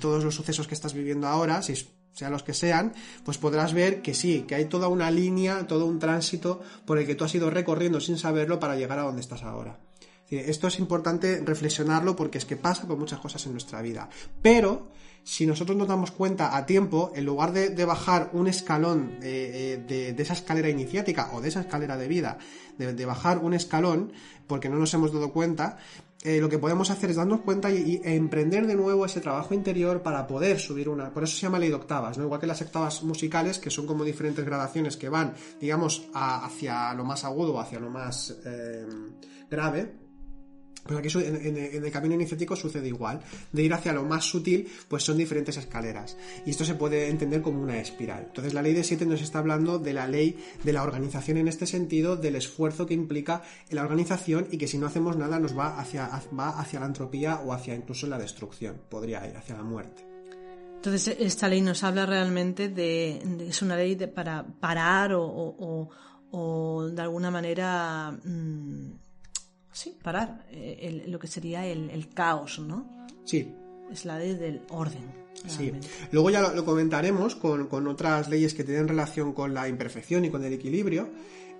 todos 0.00 0.24
los 0.24 0.34
sucesos 0.34 0.66
que 0.66 0.74
estás 0.74 0.94
viviendo 0.94 1.26
ahora, 1.26 1.60
si 1.60 1.74
sean 2.16 2.32
los 2.32 2.42
que 2.42 2.54
sean, 2.54 2.94
pues 3.24 3.36
podrás 3.36 3.74
ver 3.74 4.00
que 4.00 4.14
sí, 4.14 4.44
que 4.48 4.54
hay 4.54 4.64
toda 4.66 4.88
una 4.88 5.10
línea, 5.10 5.66
todo 5.66 5.84
un 5.86 5.98
tránsito 5.98 6.62
por 6.86 6.98
el 6.98 7.06
que 7.06 7.14
tú 7.14 7.24
has 7.24 7.34
ido 7.34 7.50
recorriendo 7.50 8.00
sin 8.00 8.16
saberlo 8.16 8.58
para 8.58 8.76
llegar 8.76 8.98
a 8.98 9.02
donde 9.02 9.20
estás 9.20 9.42
ahora. 9.42 9.78
Esto 10.28 10.66
es 10.66 10.78
importante 10.78 11.40
reflexionarlo 11.44 12.16
porque 12.16 12.38
es 12.38 12.44
que 12.44 12.56
pasa 12.56 12.86
con 12.86 12.98
muchas 12.98 13.20
cosas 13.20 13.46
en 13.46 13.52
nuestra 13.52 13.80
vida. 13.80 14.08
Pero 14.42 14.88
si 15.26 15.44
nosotros 15.44 15.76
nos 15.76 15.88
damos 15.88 16.12
cuenta 16.12 16.56
a 16.56 16.66
tiempo, 16.66 17.10
en 17.16 17.24
lugar 17.24 17.52
de, 17.52 17.84
bajar 17.84 18.30
un 18.32 18.46
escalón 18.46 19.18
eh, 19.22 19.82
eh, 19.88 20.12
de, 20.14 20.22
esa 20.22 20.34
escalera 20.34 20.68
iniciática 20.68 21.30
o 21.32 21.40
de 21.40 21.48
esa 21.48 21.62
escalera 21.62 21.96
de 21.96 22.06
vida, 22.06 22.38
de, 22.78 23.04
bajar 23.04 23.38
un 23.38 23.52
escalón, 23.52 24.12
porque 24.46 24.68
no 24.68 24.76
nos 24.76 24.94
hemos 24.94 25.12
dado 25.12 25.32
cuenta, 25.32 25.78
eh, 26.22 26.40
lo 26.40 26.48
que 26.48 26.58
podemos 26.58 26.90
hacer 26.90 27.10
es 27.10 27.16
darnos 27.16 27.40
cuenta 27.40 27.72
y, 27.72 28.00
emprender 28.04 28.68
de 28.68 28.76
nuevo 28.76 29.04
ese 29.04 29.20
trabajo 29.20 29.52
interior 29.52 30.00
para 30.00 30.28
poder 30.28 30.60
subir 30.60 30.88
una. 30.88 31.10
Por 31.12 31.24
eso 31.24 31.34
se 31.34 31.42
llama 31.42 31.58
ley 31.58 31.70
de 31.70 31.74
octavas, 31.74 32.16
¿no? 32.18 32.24
Igual 32.24 32.40
que 32.40 32.46
las 32.46 32.62
octavas 32.62 33.02
musicales, 33.02 33.58
que 33.58 33.70
son 33.70 33.84
como 33.84 34.04
diferentes 34.04 34.44
gradaciones 34.44 34.96
que 34.96 35.08
van, 35.08 35.34
digamos, 35.60 36.06
hacia 36.14 36.94
lo 36.94 37.04
más 37.04 37.24
agudo 37.24 37.54
o 37.54 37.60
hacia 37.60 37.80
lo 37.80 37.90
más 37.90 38.36
grave 39.50 40.05
pero 40.86 41.00
aquí 41.00 41.08
en, 41.18 41.56
el 41.56 41.90
camino 41.90 42.14
iniciático 42.14 42.56
sucede 42.56 42.88
igual. 42.88 43.20
De 43.52 43.62
ir 43.62 43.72
hacia 43.72 43.92
lo 43.92 44.04
más 44.04 44.24
sutil, 44.24 44.68
pues 44.88 45.02
son 45.04 45.16
diferentes 45.16 45.56
escaleras. 45.56 46.16
Y 46.44 46.50
esto 46.50 46.64
se 46.64 46.74
puede 46.74 47.08
entender 47.08 47.42
como 47.42 47.62
una 47.62 47.78
espiral. 47.78 48.24
Entonces 48.28 48.54
la 48.54 48.62
ley 48.62 48.72
de 48.72 48.84
7 48.84 49.06
nos 49.06 49.22
está 49.22 49.38
hablando 49.38 49.78
de 49.78 49.92
la 49.92 50.06
ley 50.06 50.38
de 50.62 50.72
la 50.72 50.82
organización 50.82 51.38
en 51.38 51.48
este 51.48 51.66
sentido, 51.66 52.16
del 52.16 52.36
esfuerzo 52.36 52.86
que 52.86 52.94
implica 52.94 53.42
la 53.70 53.82
organización 53.82 54.48
y 54.50 54.58
que 54.58 54.68
si 54.68 54.78
no 54.78 54.86
hacemos 54.86 55.16
nada 55.16 55.38
nos 55.38 55.56
va 55.56 55.78
hacia, 55.78 56.08
va 56.38 56.58
hacia 56.60 56.80
la 56.80 56.86
entropía 56.86 57.40
o 57.40 57.52
hacia 57.52 57.74
incluso 57.74 58.06
la 58.06 58.18
destrucción. 58.18 58.80
Podría 58.88 59.26
ir 59.28 59.36
hacia 59.36 59.56
la 59.56 59.62
muerte. 59.62 60.06
Entonces 60.76 61.16
esta 61.18 61.48
ley 61.48 61.62
nos 61.62 61.82
habla 61.82 62.06
realmente 62.06 62.68
de, 62.68 63.46
es 63.48 63.60
una 63.62 63.76
ley 63.76 63.96
de, 63.96 64.08
para 64.08 64.46
parar 64.46 65.12
o, 65.14 65.88
de 66.92 67.02
alguna 67.02 67.30
manera... 67.30 68.12
Mm, 68.12 69.05
sí, 69.76 69.94
parar 70.02 70.46
eh, 70.50 71.04
lo 71.06 71.18
que 71.18 71.26
sería 71.26 71.66
el, 71.66 72.08
caos, 72.14 72.58
¿no? 72.58 73.06
Sí. 73.24 73.54
Es 73.90 74.04
la 74.06 74.18
ley 74.18 74.34
del 74.34 74.62
orden. 74.70 75.04
Sí. 75.46 75.70
Luego 76.12 76.30
ya 76.30 76.40
lo, 76.40 76.64
comentaremos 76.64 77.36
con, 77.36 77.86
otras 77.86 78.28
leyes 78.28 78.54
que 78.54 78.64
tienen 78.64 78.88
relación 78.88 79.34
con 79.34 79.52
la 79.52 79.68
imperfección 79.68 80.24
y 80.24 80.30
con 80.30 80.42
el 80.44 80.54
equilibrio. 80.54 81.10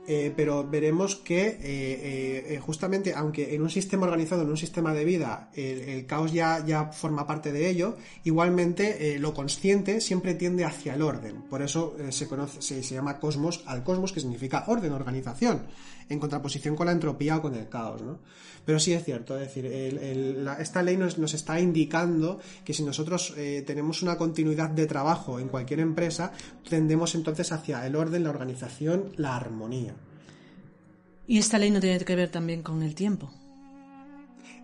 Eh, 0.09 0.33
pero 0.37 0.65
veremos 0.69 1.17
que 1.17 1.47
eh, 1.47 1.59
eh, 1.63 2.61
justamente, 2.65 3.13
aunque 3.15 3.55
en 3.55 3.63
un 3.63 3.71
sistema 3.71 4.05
organizado, 4.07 4.43
en 4.43 4.51
un 4.51 4.57
sistema 4.57 4.95
de 4.95 5.05
vida, 5.05 5.51
el, 5.55 6.07
caos 6.07 6.33
ya, 6.33 6.65
ya, 6.65 6.93
forma 6.93 7.27
parte 7.27 7.51
de 7.51 7.69
ello, 7.69 7.97
igualmente 8.23 9.19
lo 9.19 9.35
consciente 9.35 10.01
siempre 10.01 10.35
tiende 10.35 10.65
hacia 10.65 10.95
el 10.95 11.03
orden. 11.03 11.43
Por 11.43 11.63
eso 11.63 11.97
se, 12.11 12.29
conoce, 12.29 12.63
se, 12.63 12.95
llama 12.95 13.19
cosmos 13.19 13.65
al 13.67 13.83
cosmos, 13.83 14.13
que 14.13 14.21
significa 14.21 14.65
orden, 14.69 14.93
organización, 14.93 15.63
en 16.09 16.21
contraposición 16.21 16.77
con 16.77 16.87
la 16.87 16.93
entropía 16.93 17.39
o 17.39 17.43
con 17.43 17.55
el 17.55 17.69
caos. 17.69 18.03
Pero 18.67 18.79
sí 18.81 18.93
es 18.93 19.05
cierto, 19.05 19.39
es 19.39 19.47
decir, 19.47 19.65
esta 19.65 20.83
ley 20.83 20.97
nos, 20.97 21.17
nos, 21.19 21.33
está 21.33 21.59
indicando 21.61 22.41
que 22.65 22.75
si 22.75 22.83
nosotros 22.83 23.33
tenemos 23.65 24.03
una 24.03 24.19
continuidad 24.19 24.71
de 24.71 24.87
trabajo 24.87 25.39
en 25.39 25.47
cualquier 25.47 25.79
empresa, 25.79 26.33
tendemos 26.69 27.15
entonces 27.15 27.53
hacia 27.53 27.87
el 27.87 27.95
orden, 27.95 28.25
la 28.25 28.31
organización, 28.31 29.13
la 29.17 29.37
armonía. 29.37 29.95
¿Y 31.29 31.39
esta 31.39 31.59
ley 31.59 31.71
no 31.71 31.81
tiene 31.81 31.99
que 31.99 32.17
ver 32.17 32.31
también 32.31 32.63
con 32.63 32.83
el 32.83 32.95
tiempo? 32.95 33.31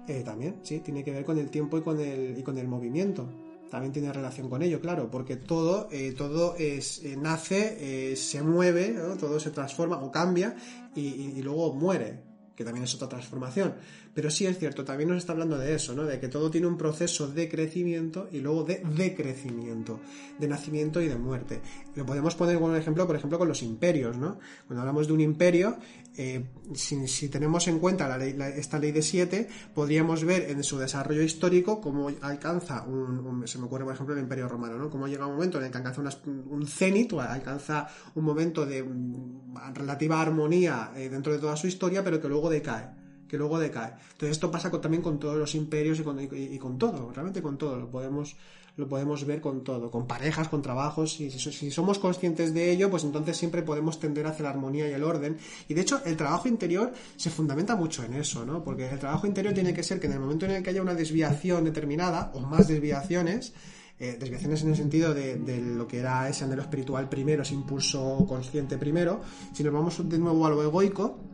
Eh, 0.06 0.22
también, 0.24 0.56
sí, 0.62 0.80
tiene 0.80 1.04
que 1.04 1.12
ver 1.12 1.24
con 1.24 1.38
el 1.38 1.50
tiempo 1.50 1.78
y 1.78 1.82
con 1.82 1.98
el, 2.00 2.38
y 2.38 2.42
con 2.42 2.58
el 2.58 2.68
movimiento. 2.68 3.28
También 3.70 3.92
tiene 3.92 4.12
relación 4.12 4.50
con 4.50 4.62
ello, 4.62 4.80
claro, 4.80 5.10
porque 5.10 5.36
todo, 5.36 5.88
eh, 5.90 6.12
todo 6.12 6.56
es, 6.56 7.02
eh, 7.04 7.16
nace, 7.16 8.14
se 8.16 8.42
mueve, 8.42 8.94
todo 9.18 9.40
se 9.40 9.50
transforma 9.50 10.02
o 10.02 10.12
cambia 10.12 10.54
y 10.94 11.40
luego 11.40 11.72
muere, 11.72 12.20
que 12.56 12.64
también 12.64 12.84
es 12.84 12.94
otra 12.94 13.08
transformación. 13.08 13.74
Pero 14.14 14.31
sí 14.31 14.44
es 14.44 14.59
cierto, 14.59 14.85
también 14.85 15.09
nos 15.09 15.18
está 15.18 15.33
hablando 15.33 15.57
de 15.57 15.75
eso, 15.75 15.94
¿no? 15.94 16.05
De 16.05 16.20
que 16.20 16.29
todo 16.29 16.51
tiene 16.51 16.66
un 16.66 16.77
proceso 16.77 17.29
de 17.29 17.48
crecimiento 17.48 18.29
y 18.31 18.40
luego 18.40 18.62
de 18.62 18.83
decrecimiento, 18.94 20.01
de 20.38 20.48
nacimiento 20.48 21.01
y 21.01 21.09
de 21.09 21.16
muerte. 21.16 21.62
Lo 21.94 22.05
podemos 22.05 22.35
poner 22.35 22.57
como 22.57 22.66
un 22.66 22.77
ejemplo, 22.77 23.07
por 23.07 23.16
ejemplo, 23.16 23.38
con 23.38 23.48
los 23.48 23.62
imperios, 23.62 24.18
¿no? 24.18 24.38
Cuando 24.66 24.83
hablamos 24.83 25.07
de 25.07 25.14
un 25.14 25.20
imperio, 25.22 25.79
eh, 26.14 26.44
si, 26.75 27.29
tenemos 27.31 27.66
en 27.68 27.79
cuenta 27.79 28.22
esta 28.25 28.79
ley 28.79 28.92
de 28.92 29.01
siete, 29.01 29.48
podríamos 29.75 30.25
ver 30.25 30.51
en 30.51 30.62
su 30.62 30.79
desarrollo 30.79 31.22
histórico 31.22 31.81
cómo 31.81 32.11
alcanza 32.20 32.83
un, 32.83 33.46
se 33.46 33.59
me 33.59 33.64
ocurre 33.64 33.85
por 33.85 33.94
ejemplo 33.94 34.14
el 34.14 34.20
imperio 34.20 34.46
romano, 34.46 34.77
¿no? 34.77 34.90
Cómo 34.90 35.09
llega 35.09 35.27
un 35.27 35.35
momento 35.35 35.57
en 35.57 35.64
el 35.64 35.70
que 35.70 35.79
alcanza 35.79 36.03
un 36.25 36.66
cenit, 36.66 37.14
alcanza 37.14 37.88
un 38.14 38.25
momento 38.25 38.66
de 38.66 38.83
mm, 38.83 39.55
relativa 39.72 40.20
armonía 40.20 40.92
eh, 40.96 41.09
dentro 41.09 41.33
de 41.33 41.38
toda 41.38 41.57
su 41.57 41.66
historia, 41.66 42.05
pero 42.05 42.20
que 42.20 42.29
luego 42.29 42.51
decae 42.51 43.01
que 43.33 43.38
luego 43.38 43.59
decae. 43.59 43.95
Entonces 44.12 44.33
esto 44.33 44.51
pasa 44.51 44.71
también 44.71 45.03
con 45.03 45.18
todos 45.18 45.38
los 45.38 45.55
imperios 45.55 45.99
y 45.99 46.03
con, 46.03 46.21
y, 46.21 46.59
con, 46.59 46.77
todo, 46.77 47.11
realmente 47.12 47.40
con 47.40 47.57
todo, 47.57 47.79
lo 47.79 47.90
podemos, 47.90 48.37
lo 48.77 48.87
podemos 48.87 49.25
ver 49.25 49.40
con 49.40 49.64
todo, 49.64 49.90
con 49.90 50.07
parejas, 50.07 50.49
con 50.49 50.61
trabajos, 50.61 51.18
y 51.18 51.31
si, 51.31 51.71
somos 51.71 51.99
conscientes 51.99 52.53
de 52.53 52.71
ello, 52.71 52.90
pues 52.90 53.05
entonces 53.05 53.38
siempre 53.38 53.62
podemos 53.62 53.99
tender 53.99 54.27
hacia 54.27 54.42
la 54.42 54.51
armonía 54.51 54.87
y 54.87 54.92
el 54.92 55.03
orden. 55.03 55.38
Y 55.66 55.73
de 55.73 55.81
hecho 55.81 56.03
el 56.05 56.14
trabajo 56.14 56.47
interior 56.47 56.92
se 57.16 57.31
fundamenta 57.31 57.75
mucho 57.75 58.05
en 58.05 58.12
eso, 58.12 58.45
¿no? 58.45 58.62
Porque 58.62 58.87
el 58.87 58.99
trabajo 58.99 59.27
interior 59.27 59.55
tiene 59.55 59.73
que 59.73 59.83
ser 59.83 59.99
que 59.99 60.09
en 60.09 60.12
el 60.12 60.21
momento 60.21 60.45
en 60.45 60.51
el 60.51 60.62
que 60.62 60.68
haya 60.68 60.83
una 60.83 60.95
desviación 60.95 61.64
determinada, 61.64 62.33
o 62.35 62.40
más 62.40 62.68
desviaciones, 62.68 63.55
eh, 63.99 64.18
desviaciones 64.21 64.62
en 64.62 64.68
el 64.68 64.77
sentido 64.77 65.14
de, 65.14 65.37
de, 65.37 65.59
lo 65.59 65.88
que 65.88 66.01
era 66.01 66.29
ese 66.29 66.45
anhelo 66.45 66.61
espiritual 66.61 67.09
primero, 67.09 67.45
ese 67.45 67.55
impulso 67.55 68.27
consciente 68.29 68.77
primero, 68.77 69.23
si 69.55 69.64
nos 69.64 69.73
vamos 69.73 70.07
de 70.07 70.18
nuevo 70.18 70.45
a 70.45 70.51
lo 70.51 70.62
egoico, 70.62 71.32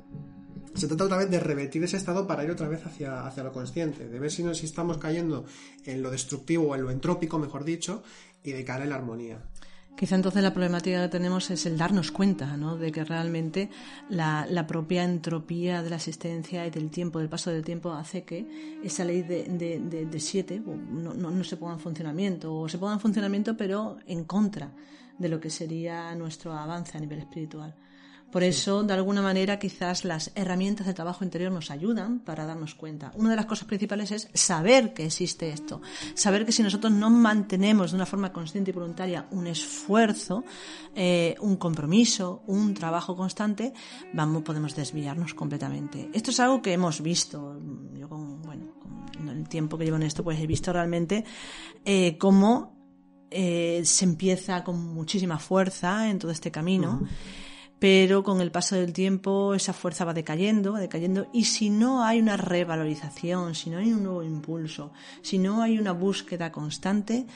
se 0.78 0.86
trata 0.86 1.04
otra 1.04 1.18
vez 1.18 1.30
de 1.30 1.40
revertir 1.40 1.82
ese 1.84 1.96
estado 1.96 2.26
para 2.26 2.44
ir 2.44 2.50
otra 2.50 2.68
vez 2.68 2.84
hacia, 2.86 3.26
hacia 3.26 3.42
lo 3.42 3.52
consciente, 3.52 4.08
de 4.08 4.18
ver 4.18 4.30
si, 4.30 4.42
nos, 4.42 4.62
estamos 4.62 4.98
cayendo 4.98 5.44
en 5.84 6.02
lo 6.02 6.10
destructivo 6.10 6.68
o 6.68 6.74
en 6.74 6.82
lo 6.82 6.90
entrópico, 6.90 7.38
mejor 7.38 7.64
dicho, 7.64 8.02
y 8.42 8.52
de 8.52 8.64
cara 8.64 8.84
en 8.84 8.90
la 8.90 8.96
armonía. 8.96 9.42
Quizá 9.98 10.14
entonces 10.14 10.44
la 10.44 10.52
problemática 10.52 11.02
que 11.02 11.08
tenemos 11.08 11.50
es 11.50 11.66
el 11.66 11.76
darnos 11.76 12.12
cuenta 12.12 12.56
¿no? 12.56 12.76
de 12.76 12.92
que 12.92 13.02
realmente 13.02 13.68
la, 14.08 14.46
propia 14.68 15.02
entropía 15.02 15.82
de 15.82 15.90
la 15.90 15.96
existencia 15.96 16.64
y 16.64 16.70
del 16.70 16.88
tiempo, 16.88 17.18
del 17.18 17.28
paso 17.28 17.50
del 17.50 17.64
tiempo, 17.64 17.90
hace 17.90 18.22
que 18.22 18.78
esa 18.84 19.04
ley 19.04 19.22
de, 19.22 19.48
de, 19.48 20.20
siete 20.20 20.62
no, 20.64 21.14
no, 21.14 21.32
no, 21.32 21.42
se 21.42 21.56
ponga 21.56 21.72
en 21.72 21.80
funcionamiento, 21.80 22.54
o 22.54 22.68
se 22.68 22.78
ponga 22.78 22.92
en 22.94 23.00
funcionamiento 23.00 23.56
pero 23.56 23.98
en 24.06 24.22
contra 24.22 24.70
de 25.18 25.28
lo 25.28 25.40
que 25.40 25.50
sería 25.50 26.14
nuestro 26.14 26.52
avance 26.52 26.96
a 26.96 27.00
nivel 27.00 27.18
espiritual. 27.18 27.74
Por 28.30 28.42
eso, 28.42 28.82
de 28.82 28.92
alguna 28.92 29.22
manera, 29.22 29.58
quizás 29.58 30.04
las 30.04 30.32
herramientas 30.34 30.86
de 30.86 30.92
trabajo 30.92 31.24
interior 31.24 31.50
nos 31.50 31.70
ayudan 31.70 32.20
para 32.20 32.44
darnos 32.44 32.74
cuenta. 32.74 33.10
Una 33.14 33.30
de 33.30 33.36
las 33.36 33.46
cosas 33.46 33.66
principales 33.66 34.10
es 34.10 34.28
saber 34.34 34.92
que 34.92 35.06
existe 35.06 35.48
esto. 35.48 35.80
Saber 36.14 36.44
que 36.44 36.52
si 36.52 36.62
nosotros 36.62 36.92
no 36.92 37.08
mantenemos 37.08 37.90
de 37.90 37.96
una 37.96 38.06
forma 38.06 38.32
consciente 38.32 38.70
y 38.70 38.74
voluntaria 38.74 39.26
un 39.30 39.46
esfuerzo, 39.46 40.44
eh, 40.94 41.36
un 41.40 41.56
compromiso, 41.56 42.42
un 42.46 42.74
trabajo 42.74 43.16
constante, 43.16 43.72
vamos, 44.12 44.42
podemos 44.42 44.76
desviarnos 44.76 45.32
completamente. 45.32 46.10
Esto 46.12 46.30
es 46.30 46.40
algo 46.40 46.60
que 46.60 46.74
hemos 46.74 47.00
visto. 47.00 47.58
Yo 47.94 48.10
con, 48.10 48.42
bueno, 48.42 48.74
con 49.16 49.28
el 49.30 49.48
tiempo 49.48 49.78
que 49.78 49.84
llevo 49.86 49.96
en 49.96 50.02
esto, 50.02 50.22
pues 50.22 50.38
he 50.38 50.46
visto 50.46 50.70
realmente 50.70 51.24
eh, 51.82 52.18
cómo 52.18 52.76
eh, 53.30 53.80
se 53.84 54.04
empieza 54.04 54.64
con 54.64 54.78
muchísima 54.94 55.38
fuerza 55.38 56.10
en 56.10 56.18
todo 56.18 56.30
este 56.30 56.50
camino 56.50 57.02
pero 57.78 58.24
con 58.24 58.40
el 58.40 58.50
paso 58.50 58.76
del 58.76 58.92
tiempo 58.92 59.54
esa 59.54 59.72
fuerza 59.72 60.04
va 60.04 60.14
decayendo, 60.14 60.72
va 60.72 60.80
decayendo, 60.80 61.28
y 61.32 61.44
si 61.44 61.70
no 61.70 62.04
hay 62.04 62.20
una 62.20 62.36
revalorización, 62.36 63.54
si 63.54 63.70
no 63.70 63.78
hay 63.78 63.92
un 63.92 64.02
nuevo 64.02 64.22
impulso, 64.22 64.92
si 65.22 65.38
no 65.38 65.62
hay 65.62 65.78
una 65.78 65.92
búsqueda 65.92 66.50
constante, 66.50 67.26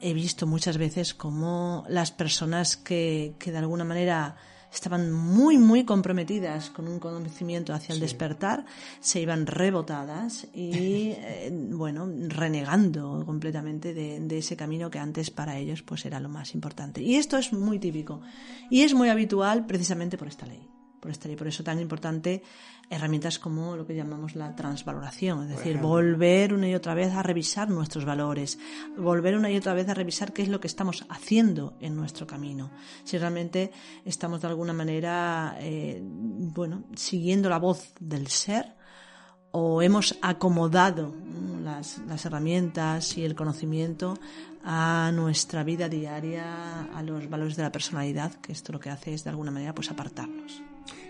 he 0.00 0.12
visto 0.12 0.46
muchas 0.46 0.76
veces 0.78 1.14
como 1.14 1.84
las 1.88 2.10
personas 2.10 2.76
que, 2.76 3.34
que 3.38 3.52
de 3.52 3.58
alguna 3.58 3.84
manera 3.84 4.36
estaban 4.76 5.12
muy, 5.12 5.58
muy 5.58 5.84
comprometidas 5.84 6.70
con 6.70 6.88
un 6.88 6.98
conocimiento 6.98 7.72
hacia 7.72 7.94
el 7.94 8.00
despertar, 8.00 8.64
se 9.00 9.20
iban 9.20 9.46
rebotadas 9.46 10.46
y, 10.54 11.10
eh, 11.16 11.50
bueno, 11.52 12.08
renegando 12.28 13.22
completamente 13.26 13.94
de, 13.94 14.20
de, 14.20 14.38
ese 14.38 14.56
camino 14.56 14.90
que 14.90 14.98
antes 14.98 15.30
para 15.30 15.58
ellos 15.58 15.82
pues 15.82 16.04
era 16.04 16.20
lo 16.20 16.28
más 16.28 16.54
importante. 16.54 17.02
Y 17.02 17.16
esto 17.16 17.36
es 17.38 17.52
muy 17.52 17.78
típico 17.78 18.20
y 18.70 18.82
es 18.82 18.94
muy 18.94 19.08
habitual 19.08 19.66
precisamente 19.66 20.18
por 20.18 20.28
esta 20.28 20.46
ley 20.46 20.75
por 21.00 21.12
y 21.12 21.36
por 21.36 21.48
eso 21.48 21.62
tan 21.62 21.80
importante 21.80 22.42
herramientas 22.88 23.38
como 23.38 23.76
lo 23.76 23.86
que 23.86 23.94
llamamos 23.94 24.36
la 24.36 24.54
transvaloración, 24.54 25.44
es 25.44 25.56
decir, 25.56 25.78
volver 25.78 26.54
una 26.54 26.68
y 26.68 26.74
otra 26.74 26.94
vez 26.94 27.12
a 27.12 27.22
revisar 27.22 27.68
nuestros 27.68 28.04
valores, 28.04 28.58
volver 28.96 29.36
una 29.36 29.50
y 29.50 29.56
otra 29.56 29.74
vez 29.74 29.88
a 29.88 29.94
revisar 29.94 30.32
qué 30.32 30.42
es 30.42 30.48
lo 30.48 30.60
que 30.60 30.68
estamos 30.68 31.04
haciendo 31.08 31.76
en 31.80 31.96
nuestro 31.96 32.26
camino, 32.26 32.70
si 33.04 33.18
realmente 33.18 33.72
estamos 34.04 34.40
de 34.40 34.48
alguna 34.48 34.72
manera, 34.72 35.56
eh, 35.60 36.00
bueno, 36.02 36.84
siguiendo 36.94 37.48
la 37.48 37.58
voz 37.58 37.92
del 37.98 38.28
ser 38.28 38.74
o 39.50 39.82
hemos 39.82 40.16
acomodado 40.22 41.14
las, 41.62 41.98
las 42.06 42.24
herramientas 42.26 43.16
y 43.16 43.24
el 43.24 43.34
conocimiento 43.34 44.18
a 44.62 45.10
nuestra 45.14 45.64
vida 45.64 45.88
diaria, 45.88 46.82
a 46.92 47.02
los 47.02 47.28
valores 47.30 47.56
de 47.56 47.62
la 47.62 47.72
personalidad, 47.72 48.34
que 48.34 48.52
esto 48.52 48.72
lo 48.72 48.80
que 48.80 48.90
hace 48.90 49.14
es 49.14 49.24
de 49.24 49.30
alguna 49.30 49.50
manera 49.50 49.74
pues 49.74 49.90
apartarnos. 49.90 50.62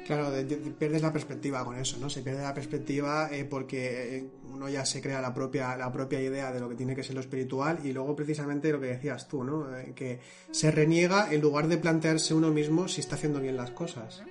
Claro, 0.06 0.30
pierdes 0.78 1.02
la 1.02 1.12
perspectiva 1.12 1.64
con 1.64 1.76
eso, 1.76 1.96
¿no? 1.98 2.08
Se 2.08 2.22
pierde 2.22 2.42
la 2.42 2.54
perspectiva 2.54 3.28
eh, 3.32 3.44
porque 3.44 4.18
eh, 4.18 4.30
uno 4.52 4.68
ya 4.68 4.86
se 4.86 5.02
crea 5.02 5.20
la 5.20 5.34
propia, 5.34 5.76
la 5.76 5.90
propia 5.90 6.20
idea 6.20 6.52
de 6.52 6.60
lo 6.60 6.68
que 6.68 6.76
tiene 6.76 6.94
que 6.94 7.02
ser 7.02 7.16
lo 7.16 7.20
espiritual 7.20 7.80
y 7.82 7.92
luego 7.92 8.14
precisamente 8.14 8.70
lo 8.70 8.80
que 8.80 8.86
decías 8.86 9.26
tú, 9.26 9.42
¿no? 9.42 9.76
Eh, 9.76 9.94
que 9.96 10.20
se 10.52 10.70
reniega 10.70 11.32
en 11.32 11.40
lugar 11.40 11.66
de 11.66 11.78
plantearse 11.78 12.34
uno 12.34 12.50
mismo 12.50 12.86
si 12.86 13.00
está 13.00 13.16
haciendo 13.16 13.40
bien 13.40 13.56
las 13.56 13.72
cosas. 13.72 14.22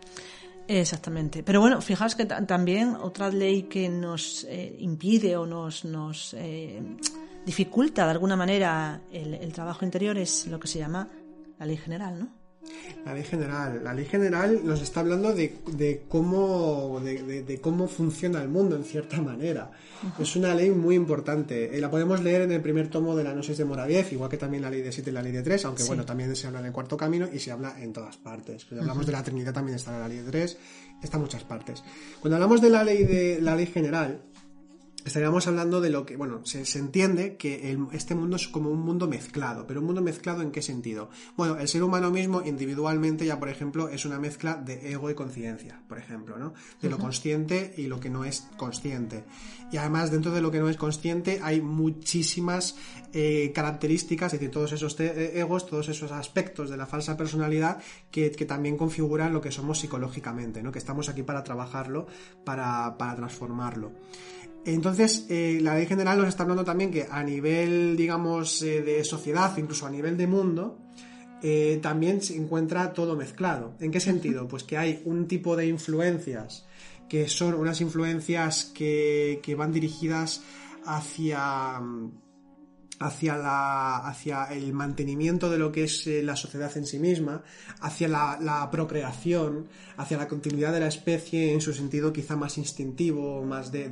Exactamente. 0.65 1.43
Pero 1.43 1.59
bueno, 1.59 1.81
fijaos 1.81 2.15
que 2.15 2.25
también 2.25 2.95
otra 2.95 3.29
ley 3.29 3.63
que 3.63 3.89
nos 3.89 4.47
impide 4.79 5.35
o 5.35 5.45
nos, 5.45 5.83
nos 5.83 6.35
dificulta 7.45 8.05
de 8.05 8.11
alguna 8.11 8.35
manera 8.35 9.01
el, 9.11 9.35
el 9.35 9.53
trabajo 9.53 9.83
interior 9.85 10.17
es 10.17 10.47
lo 10.47 10.59
que 10.59 10.67
se 10.67 10.79
llama 10.79 11.07
la 11.59 11.65
ley 11.65 11.77
general, 11.77 12.19
¿no? 12.19 12.44
La 13.05 13.13
ley 13.13 13.23
general. 13.23 13.83
La 13.83 13.93
ley 13.93 14.05
general 14.05 14.61
nos 14.63 14.81
está 14.81 15.01
hablando 15.01 15.33
de, 15.33 16.03
cómo, 16.09 16.99
de, 17.03 17.59
cómo 17.61 17.87
funciona 17.87 18.41
el 18.41 18.49
mundo, 18.49 18.75
en 18.75 18.83
cierta 18.83 19.21
manera. 19.21 19.71
Es 20.19 20.35
una 20.35 20.55
ley 20.55 20.71
muy 20.71 20.95
importante. 20.95 21.77
Eh, 21.77 21.81
la 21.81 21.91
podemos 21.91 22.21
leer 22.23 22.41
en 22.41 22.51
el 22.51 22.61
primer 22.61 22.89
tomo 22.89 23.15
de 23.15 23.23
la 23.23 23.33
Gnosis 23.33 23.57
de 23.57 23.65
Moraviev, 23.65 24.11
igual 24.11 24.29
que 24.29 24.37
también 24.37 24.63
la 24.63 24.69
ley 24.69 24.81
de 24.81 24.91
7 24.91 25.09
y 25.09 25.13
la 25.13 25.21
ley 25.21 25.31
de 25.31 25.43
3, 25.43 25.65
aunque 25.65 25.83
bueno, 25.83 26.05
también 26.05 26.35
se 26.35 26.47
habla 26.47 26.59
en 26.59 26.65
el 26.65 26.71
cuarto 26.71 26.97
camino 26.97 27.27
y 27.31 27.39
se 27.39 27.51
habla 27.51 27.75
en 27.79 27.93
todas 27.93 28.17
partes. 28.17 28.65
Cuando 28.65 28.81
hablamos 28.81 29.05
de 29.05 29.11
la 29.11 29.23
Trinidad 29.23 29.53
también 29.53 29.75
está 29.75 29.93
en 29.93 29.99
la 29.99 30.07
ley 30.07 30.17
de 30.17 30.31
3, 30.31 30.57
está 31.03 31.17
en 31.17 31.21
muchas 31.21 31.43
partes. 31.43 31.83
Cuando 32.19 32.35
hablamos 32.35 32.61
de 32.61 32.69
la 32.69 32.83
ley, 32.83 33.03
de, 33.03 33.39
la 33.41 33.55
ley 33.55 33.67
general, 33.67 34.21
estaríamos 35.05 35.47
hablando 35.47 35.79
de 35.79 35.91
lo 35.91 36.05
que, 36.05 36.17
bueno, 36.17 36.41
se, 36.45 36.65
se 36.65 36.79
entiende 36.79 37.37
que 37.37 37.77
este 37.93 38.15
mundo 38.15 38.35
es 38.35 38.47
como 38.47 38.71
un 38.71 38.81
mundo 38.81 39.07
mezclado, 39.07 39.65
pero 39.67 39.79
un 39.79 39.85
mundo 39.85 40.01
mezclado 40.01 40.41
en 40.41 40.51
qué 40.51 40.61
sentido? 40.61 41.09
Bueno, 41.37 41.57
el 41.57 41.67
ser 41.67 41.83
humano 41.83 42.09
mismo 42.11 42.41
individualmente 42.41 43.25
ya, 43.25 43.39
por 43.39 43.49
ejemplo, 43.49 43.87
es 43.87 44.05
una 44.05 44.19
mezcla 44.19 44.55
de 44.55 44.91
ego 44.91 45.09
y 45.09 45.13
conciencia, 45.13 45.81
por 45.87 45.99
ejemplo, 45.99 46.37
¿no? 46.37 46.53
De 46.81 46.89
lo 46.89 46.97
consciente 46.97 47.73
y 47.77 47.87
lo 47.87 47.99
que 47.99 48.09
no 48.09 48.25
es 48.25 48.47
consciente. 48.57 49.23
Y 49.71 49.77
además, 49.77 50.09
dentro 50.09 50.31
de 50.31 50.41
lo 50.41 50.51
que 50.51 50.59
no 50.59 50.69
es 50.69 50.77
consciente 50.77 51.39
hay 51.43 51.61
muchísimas 51.61 52.75
eh, 53.13 53.51
características, 53.53 54.33
es 54.33 54.39
decir, 54.39 54.51
todos 54.51 54.71
esos 54.71 54.99
eh, 54.99 55.33
egos, 55.35 55.67
todos 55.67 55.87
esos 55.89 56.11
aspectos 56.11 56.69
de 56.69 56.77
la 56.77 56.87
falsa 56.87 57.15
personalidad 57.15 57.81
que, 58.09 58.29
también 58.45 58.77
configuran 58.77 59.33
lo 59.33 59.41
que 59.41 59.51
somos 59.51 59.79
psicológicamente, 59.79 60.63
¿no? 60.63 60.71
Que 60.71 60.79
estamos 60.79 61.09
aquí 61.09 61.23
para 61.23 61.43
trabajarlo, 61.43 62.07
para, 62.43 62.97
para 62.97 63.15
transformarlo. 63.15 63.91
Entonces, 64.65 65.27
eh, 65.29 65.59
la 65.61 65.75
ley 65.75 65.85
general 65.85 66.17
nos 66.17 66.27
está 66.27 66.41
hablando 66.43 66.65
también 66.65 66.89
que 66.89 67.07
a 67.09 67.23
nivel, 67.23 67.95
digamos, 67.95 68.63
eh, 68.63 68.81
de 68.81 69.03
sociedad, 69.03 69.55
incluso 69.57 69.85
a 69.85 69.91
nivel 69.91 70.17
de 70.17 70.25
mundo, 70.25 70.79
eh, 71.43 71.79
también 71.83 72.21
se 72.21 72.35
encuentra 72.35 72.91
todo 72.91 73.15
mezclado. 73.15 73.75
¿En 73.79 73.91
qué 73.91 73.99
sentido? 73.99 74.47
Pues 74.49 74.63
que 74.63 74.77
hay 74.77 75.01
un 75.05 75.27
tipo 75.27 75.55
de 75.55 75.67
influencias 75.67 76.65
que 77.07 77.27
son 77.29 77.53
unas 77.53 77.79
influencias 77.81 78.65
que, 78.73 79.39
que 79.43 79.53
van 79.53 79.71
dirigidas 79.71 80.41
hacia 80.85 81.79
hacia, 82.99 83.37
la, 83.37 83.97
hacia 83.97 84.45
el 84.45 84.73
mantenimiento 84.73 85.49
de 85.49 85.57
lo 85.57 85.71
que 85.71 85.83
es 85.83 86.07
eh, 86.07 86.23
la 86.23 86.35
sociedad 86.35 86.75
en 86.77 86.85
sí 86.85 86.99
misma, 86.99 87.43
hacia 87.81 88.07
la, 88.07 88.69
procreación, 88.71 89.67
hacia 89.97 90.17
la 90.17 90.27
continuidad 90.27 90.71
de 90.73 90.79
la 90.79 90.87
especie 90.87 91.53
en 91.53 91.61
su 91.61 91.73
sentido 91.73 92.13
quizá 92.13 92.35
más 92.35 92.57
instintivo, 92.57 93.43
más 93.43 93.71
de, 93.71 93.89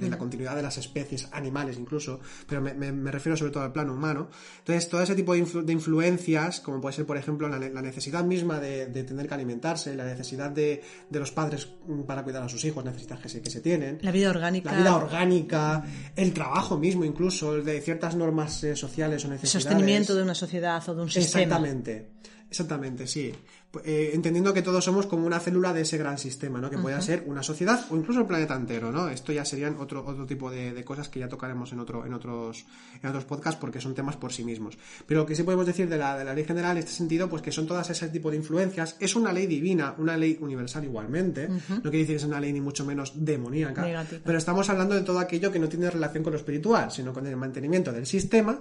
la 0.00 0.18
continuidad 0.18 0.56
de 0.56 0.62
las 0.62 0.78
especies, 0.78 1.28
animales 1.32 1.78
incluso, 1.78 2.20
pero 2.48 2.60
me, 2.60 3.10
refiero 3.10 3.36
sobre 3.36 3.52
todo 3.52 3.64
al 3.64 3.72
plano 3.72 3.94
humano. 3.94 4.28
Entonces, 4.58 4.88
todo 4.88 5.02
ese 5.02 5.14
tipo 5.14 5.34
de, 5.34 5.72
influencias, 5.72 6.60
como 6.60 6.80
puede 6.80 6.94
ser, 6.94 7.06
por 7.06 7.16
ejemplo, 7.16 7.48
la, 7.48 7.58
necesidad 7.58 8.24
misma 8.24 8.60
de, 8.60 8.86
tener 9.04 9.28
que 9.28 9.34
alimentarse, 9.34 9.94
la 9.94 10.04
necesidad 10.04 10.50
de, 10.50 10.82
los 11.10 11.32
padres 11.32 11.68
para 12.06 12.22
cuidar 12.22 12.42
a 12.42 12.48
sus 12.48 12.64
hijos, 12.64 12.84
necesidades 12.84 13.22
que 13.22 13.28
se, 13.28 13.42
que 13.42 13.50
se 13.50 13.60
tienen. 13.60 13.98
La 14.02 14.12
vida 14.12 14.30
orgánica. 14.30 14.72
La 14.72 14.78
vida 14.78 14.96
orgánica, 14.96 15.84
el 16.14 16.32
trabajo 16.32 16.78
mismo 16.78 17.04
incluso, 17.04 17.54
de 17.62 17.80
ciertas 17.80 18.14
normas 18.14 18.35
más 18.36 18.62
eh, 18.62 18.76
sociales 18.76 19.24
o 19.24 19.28
necesidades. 19.28 19.64
Sostenimiento 19.64 20.14
de 20.14 20.22
una 20.22 20.34
sociedad 20.34 20.82
o 20.88 20.94
de 20.94 21.02
un 21.02 21.10
sistema. 21.10 21.42
Exactamente, 21.42 22.10
exactamente, 22.48 23.06
sí. 23.06 23.32
Eh, 23.84 24.12
entendiendo 24.14 24.54
que 24.54 24.62
todos 24.62 24.84
somos 24.84 25.06
como 25.06 25.26
una 25.26 25.38
célula 25.38 25.72
de 25.72 25.82
ese 25.82 25.98
gran 25.98 26.18
sistema, 26.18 26.60
¿no? 26.60 26.70
Que 26.70 26.78
pueda 26.78 27.00
ser 27.00 27.24
una 27.26 27.42
sociedad 27.42 27.84
o 27.90 27.96
incluso 27.96 28.20
el 28.20 28.26
planeta 28.26 28.54
entero, 28.54 28.90
¿no? 28.90 29.08
Esto 29.08 29.32
ya 29.32 29.44
serían 29.44 29.76
otro, 29.78 30.04
otro 30.06 30.24
tipo 30.24 30.50
de, 30.50 30.82
cosas 30.84 31.08
que 31.08 31.20
ya 31.20 31.28
tocaremos 31.28 31.72
en, 31.72 31.80
otro, 31.80 32.06
en, 32.06 32.14
otros, 32.14 32.64
en 33.02 33.08
otros 33.08 33.24
podcasts 33.24 33.60
porque 33.60 33.80
son 33.80 33.94
temas 33.94 34.16
por 34.16 34.32
sí 34.32 34.44
mismos. 34.44 34.78
Pero 35.06 35.20
lo 35.20 35.26
que 35.26 35.34
sí 35.34 35.42
podemos 35.42 35.66
decir 35.66 35.88
de 35.88 35.98
la, 35.98 36.16
de 36.16 36.24
la 36.24 36.32
ley 36.32 36.44
general 36.44 36.72
en 36.72 36.78
este 36.78 36.92
sentido, 36.92 37.28
pues 37.28 37.42
que 37.42 37.52
son 37.52 37.66
todas 37.66 37.90
ese 37.90 38.08
tipo 38.08 38.30
de 38.30 38.36
influencias. 38.36 38.96
Es 38.98 39.14
una 39.14 39.32
ley 39.32 39.46
divina, 39.46 39.94
una 39.98 40.16
ley 40.16 40.38
universal 40.40 40.84
igualmente. 40.84 41.48
No 41.48 41.82
quiere 41.82 41.98
decir 41.98 42.06
que 42.06 42.16
es 42.16 42.24
una 42.24 42.40
ley 42.40 42.52
ni 42.52 42.60
mucho 42.60 42.84
menos 42.84 43.12
demoníaca. 43.14 44.06
Pero 44.24 44.38
estamos 44.38 44.70
hablando 44.70 44.94
de 44.94 45.02
todo 45.02 45.18
aquello 45.18 45.52
que 45.52 45.58
no 45.58 45.68
tiene 45.68 45.90
relación 45.90 46.22
con 46.22 46.32
lo 46.32 46.38
espiritual, 46.38 46.90
sino 46.90 47.12
con 47.12 47.26
el 47.26 47.36
mantenimiento 47.36 47.92
del 47.92 48.06
sistema 48.06 48.58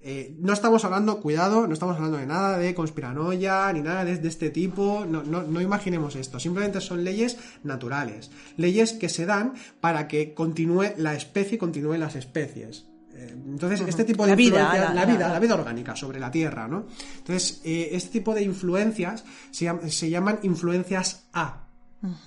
eh, 0.00 0.36
no 0.38 0.52
estamos 0.52 0.84
hablando, 0.84 1.20
cuidado, 1.20 1.66
no 1.66 1.72
estamos 1.72 1.96
hablando 1.96 2.18
de 2.18 2.26
nada 2.26 2.56
de 2.56 2.72
conspiranoia 2.72 3.72
ni 3.72 3.80
nada 3.80 4.04
de, 4.04 4.28
este 4.28 4.50
tipo, 4.50 5.04
no, 5.04 5.24
no, 5.24 5.60
imaginemos 5.60 6.14
esto, 6.14 6.38
simplemente 6.38 6.80
son 6.80 7.02
leyes 7.02 7.36
naturales, 7.64 8.30
leyes 8.56 8.92
que 8.92 9.08
se 9.08 9.26
dan 9.26 9.54
para 9.80 10.06
que 10.06 10.34
continúe 10.34 10.92
la 10.98 11.14
especie, 11.14 11.58
continúen 11.58 11.98
las 11.98 12.14
especies. 12.14 12.86
Eh, 13.12 13.34
entonces, 13.48 13.80
este 13.88 14.04
tipo 14.04 14.22
de 14.22 14.30
la 14.30 14.36
vida, 14.36 14.92
la, 14.94 15.04
vida, 15.04 15.32
la 15.32 15.40
vida 15.40 15.54
orgánica 15.54 15.96
sobre 15.96 16.20
la 16.20 16.30
Tierra, 16.30 16.68
¿no? 16.68 16.86
Entonces, 17.16 17.60
eh, 17.64 17.88
este 17.90 18.20
tipo 18.20 18.34
de 18.34 18.42
influencias 18.42 19.24
se, 19.50 20.10
llaman 20.10 20.38
influencias 20.44 21.28
A. 21.32 21.64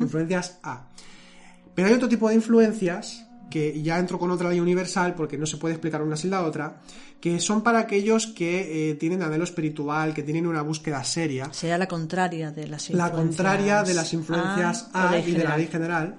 Influencias 0.02 0.60
A. 0.62 0.90
Pero 1.74 1.88
hay 1.88 1.94
otro 1.94 2.10
tipo 2.10 2.28
de 2.28 2.36
influencias 2.36 3.26
que 3.52 3.84
ya 3.84 4.00
entro 4.00 4.18
con 4.18 4.32
otra 4.32 4.50
ley 4.50 4.60
universal 4.60 5.14
porque 5.14 5.38
no 5.38 5.46
se 5.46 5.58
puede 5.58 5.76
explicar 5.76 6.02
una 6.02 6.18
sin 6.18 6.32
la 6.32 6.42
otra, 6.42 6.82
que 7.20 7.40
son 7.40 7.62
para 7.62 7.78
aquellos 7.78 8.26
que 8.26 8.90
eh, 8.90 8.96
tienen 8.96 9.22
anhelo 9.22 9.44
espiritual, 9.44 10.16
que 10.16 10.24
tienen 10.24 10.48
una 10.48 10.64
búsqueda 10.64 11.04
seria. 11.04 11.54
Sería 11.54 11.78
la 11.78 11.88
contraria 11.88 12.50
de 12.50 12.68
las 12.68 12.90
influencias. 12.90 13.12
La 13.12 13.24
contraria 13.24 13.84
de 13.84 13.94
las 13.94 14.14
influencias 14.14 14.90
A, 14.94 15.20
y 15.20 15.32
de 15.32 15.44
la 15.44 15.58
ley 15.58 15.68
general. 15.68 16.18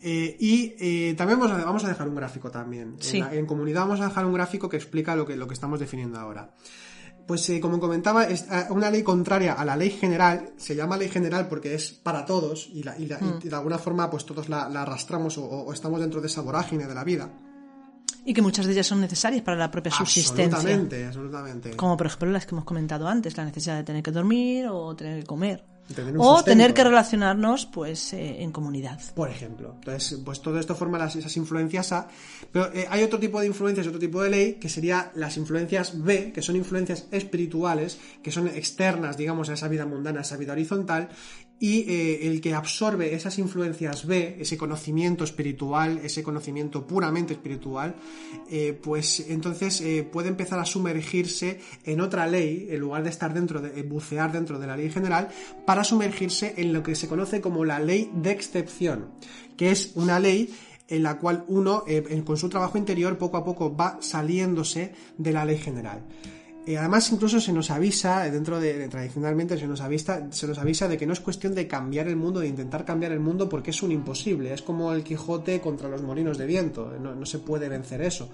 Eh, 0.00 0.36
y 0.38 0.74
eh, 0.78 1.14
también 1.18 1.40
vamos 1.40 1.84
a, 1.84 1.88
dejar 1.88 2.08
un 2.08 2.14
gráfico 2.14 2.50
también. 2.50 2.96
En, 3.12 3.46
comunidad 3.46 3.82
vamos 3.82 4.00
a 4.00 4.04
dejar 4.08 4.24
un 4.24 4.32
gráfico 4.32 4.68
que 4.68 4.76
explica 4.76 5.16
lo 5.16 5.26
que, 5.26 5.36
lo 5.36 5.46
que 5.46 5.54
estamos 5.54 5.80
definiendo 5.80 6.18
ahora. 6.18 6.50
Pues 7.28 7.52
como 7.60 7.78
comentaba, 7.78 8.24
es 8.24 8.46
una 8.70 8.90
ley 8.90 9.02
contraria 9.02 9.52
a 9.52 9.62
la 9.62 9.76
ley 9.76 9.90
general, 9.90 10.54
se 10.56 10.74
llama 10.74 10.96
ley 10.96 11.10
general 11.10 11.46
porque 11.46 11.74
es 11.74 11.92
para 11.92 12.24
todos 12.24 12.70
y, 12.72 12.82
mm. 12.82 13.40
de 13.42 13.54
alguna 13.54 13.76
forma 13.76 14.08
pues 14.08 14.24
todos 14.24 14.48
la, 14.48 14.62
arrastramos 14.62 15.36
o, 15.36 15.70
estamos 15.70 16.00
dentro 16.00 16.22
de 16.22 16.26
esa 16.26 16.40
vorágine 16.40 16.86
de 16.86 16.94
la 16.94 17.04
vida. 17.04 17.30
Y 18.24 18.32
que 18.32 18.40
muchas 18.40 18.64
de 18.64 18.72
ellas 18.72 18.86
son 18.86 19.02
necesarias 19.02 19.42
para 19.42 19.58
la 19.58 19.70
propia 19.70 19.92
subsistencia. 19.92 20.56
Absolutamente, 20.56 21.04
absolutamente. 21.04 21.76
Como 21.76 21.98
por 21.98 22.06
ejemplo 22.06 22.30
las 22.30 22.46
que 22.46 22.54
hemos 22.54 22.64
comentado 22.64 23.06
antes, 23.06 23.36
la 23.36 23.44
necesidad 23.44 23.76
de 23.76 23.84
tener 23.84 24.02
que 24.02 24.10
dormir 24.10 24.66
o 24.70 24.96
tener 24.96 25.20
que 25.20 25.26
comer. 25.26 25.62
O 26.18 26.42
tener 26.42 26.74
que 26.74 26.84
relacionarnos 26.84 27.66
pues 27.66 28.12
eh, 28.12 28.42
en 28.42 28.52
comunidad. 28.52 29.00
Por 29.14 29.30
ejemplo. 29.30 29.74
Entonces, 29.76 30.20
pues 30.24 30.40
todo 30.40 30.58
esto 30.58 30.74
forma 30.74 30.98
las, 30.98 31.16
esas 31.16 31.36
influencias 31.36 31.92
A. 31.92 32.08
Pero 32.52 32.72
eh, 32.72 32.86
hay 32.90 33.02
otro 33.02 33.18
tipo 33.18 33.40
de 33.40 33.46
influencias, 33.46 33.86
otro 33.86 33.98
tipo 33.98 34.22
de 34.22 34.30
ley, 34.30 34.54
que 34.54 34.68
sería 34.68 35.10
las 35.14 35.36
influencias 35.36 36.02
B, 36.02 36.32
que 36.32 36.42
son 36.42 36.56
influencias 36.56 37.06
espirituales, 37.10 37.98
que 38.22 38.30
son 38.30 38.48
externas, 38.48 39.16
digamos, 39.16 39.48
a 39.48 39.54
esa 39.54 39.68
vida 39.68 39.86
mundana, 39.86 40.20
a 40.20 40.22
esa 40.22 40.36
vida 40.36 40.52
horizontal, 40.52 41.08
y 41.60 41.90
eh, 41.90 42.28
el 42.28 42.40
que 42.40 42.54
absorbe 42.54 43.14
esas 43.14 43.38
influencias 43.38 44.06
B, 44.06 44.36
ese 44.38 44.56
conocimiento 44.56 45.24
espiritual, 45.24 46.00
ese 46.04 46.22
conocimiento 46.22 46.86
puramente 46.86 47.32
espiritual, 47.32 47.96
eh, 48.48 48.78
pues 48.80 49.26
entonces 49.28 49.80
eh, 49.80 50.08
puede 50.10 50.28
empezar 50.28 50.58
a 50.60 50.64
sumergirse 50.64 51.60
en 51.84 52.00
otra 52.00 52.26
ley, 52.26 52.68
en 52.70 52.80
lugar 52.80 53.02
de 53.02 53.10
estar 53.10 53.34
dentro 53.34 53.60
de 53.60 53.82
bucear 53.82 54.30
dentro 54.32 54.58
de 54.58 54.66
la 54.66 54.76
ley 54.76 54.90
general, 54.90 55.28
para 55.66 55.82
sumergirse 55.82 56.54
en 56.56 56.72
lo 56.72 56.82
que 56.82 56.94
se 56.94 57.08
conoce 57.08 57.40
como 57.40 57.64
la 57.64 57.80
ley 57.80 58.10
de 58.14 58.30
excepción, 58.30 59.10
que 59.56 59.70
es 59.70 59.92
una 59.96 60.20
ley 60.20 60.54
en 60.86 61.02
la 61.02 61.18
cual 61.18 61.44
uno, 61.48 61.84
con 62.24 62.38
su 62.38 62.48
trabajo 62.48 62.78
interior, 62.78 63.18
poco 63.18 63.36
a 63.36 63.44
poco 63.44 63.76
va 63.76 63.98
saliéndose 64.00 64.92
de 65.18 65.32
la 65.32 65.44
ley 65.44 65.58
general. 65.58 66.02
Y 66.68 66.76
además 66.76 67.10
incluso 67.10 67.40
se 67.40 67.50
nos 67.50 67.70
avisa, 67.70 68.30
dentro 68.30 68.60
de, 68.60 68.88
tradicionalmente 68.88 69.56
se 69.56 69.66
nos, 69.66 69.80
avisa, 69.80 70.30
se 70.30 70.46
nos 70.46 70.58
avisa 70.58 70.86
de 70.86 70.98
que 70.98 71.06
no 71.06 71.14
es 71.14 71.20
cuestión 71.20 71.54
de 71.54 71.66
cambiar 71.66 72.08
el 72.08 72.16
mundo, 72.16 72.40
de 72.40 72.48
intentar 72.48 72.84
cambiar 72.84 73.10
el 73.12 73.20
mundo 73.20 73.48
porque 73.48 73.70
es 73.70 73.82
un 73.82 73.90
imposible, 73.90 74.52
es 74.52 74.60
como 74.60 74.92
el 74.92 75.02
Quijote 75.02 75.62
contra 75.62 75.88
los 75.88 76.02
molinos 76.02 76.36
de 76.36 76.44
viento, 76.44 76.92
no, 77.00 77.24
se 77.24 77.38
puede 77.38 77.70
vencer 77.70 78.02
eso. 78.02 78.28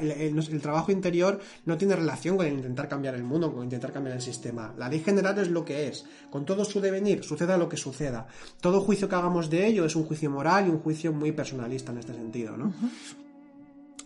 el, 0.00 0.60
trabajo 0.62 0.92
interior 0.92 1.40
no 1.64 1.76
tiene 1.76 1.96
relación 1.96 2.36
con 2.36 2.46
intentar 2.46 2.88
cambiar 2.88 3.16
el 3.16 3.24
mundo, 3.24 3.52
con 3.52 3.64
intentar 3.64 3.90
cambiar 3.90 4.14
el 4.14 4.22
sistema. 4.22 4.72
La 4.78 4.88
ley 4.88 5.00
general 5.00 5.36
es 5.40 5.48
lo 5.48 5.64
que 5.64 5.88
es, 5.88 6.06
con 6.30 6.44
todo 6.44 6.64
su 6.64 6.80
devenir, 6.80 7.24
suceda 7.24 7.58
lo 7.58 7.68
que 7.68 7.76
suceda. 7.76 8.28
Todo 8.60 8.82
juicio 8.82 9.08
que 9.08 9.16
hagamos 9.16 9.50
de 9.50 9.66
ello 9.66 9.84
es 9.84 9.96
un 9.96 10.04
juicio 10.04 10.30
moral 10.30 10.68
y 10.68 10.70
un 10.70 10.78
juicio 10.78 11.12
muy 11.12 11.32
personalista 11.32 11.90
en 11.90 11.98
este 11.98 12.14
sentido, 12.14 12.56
¿no? 12.56 12.72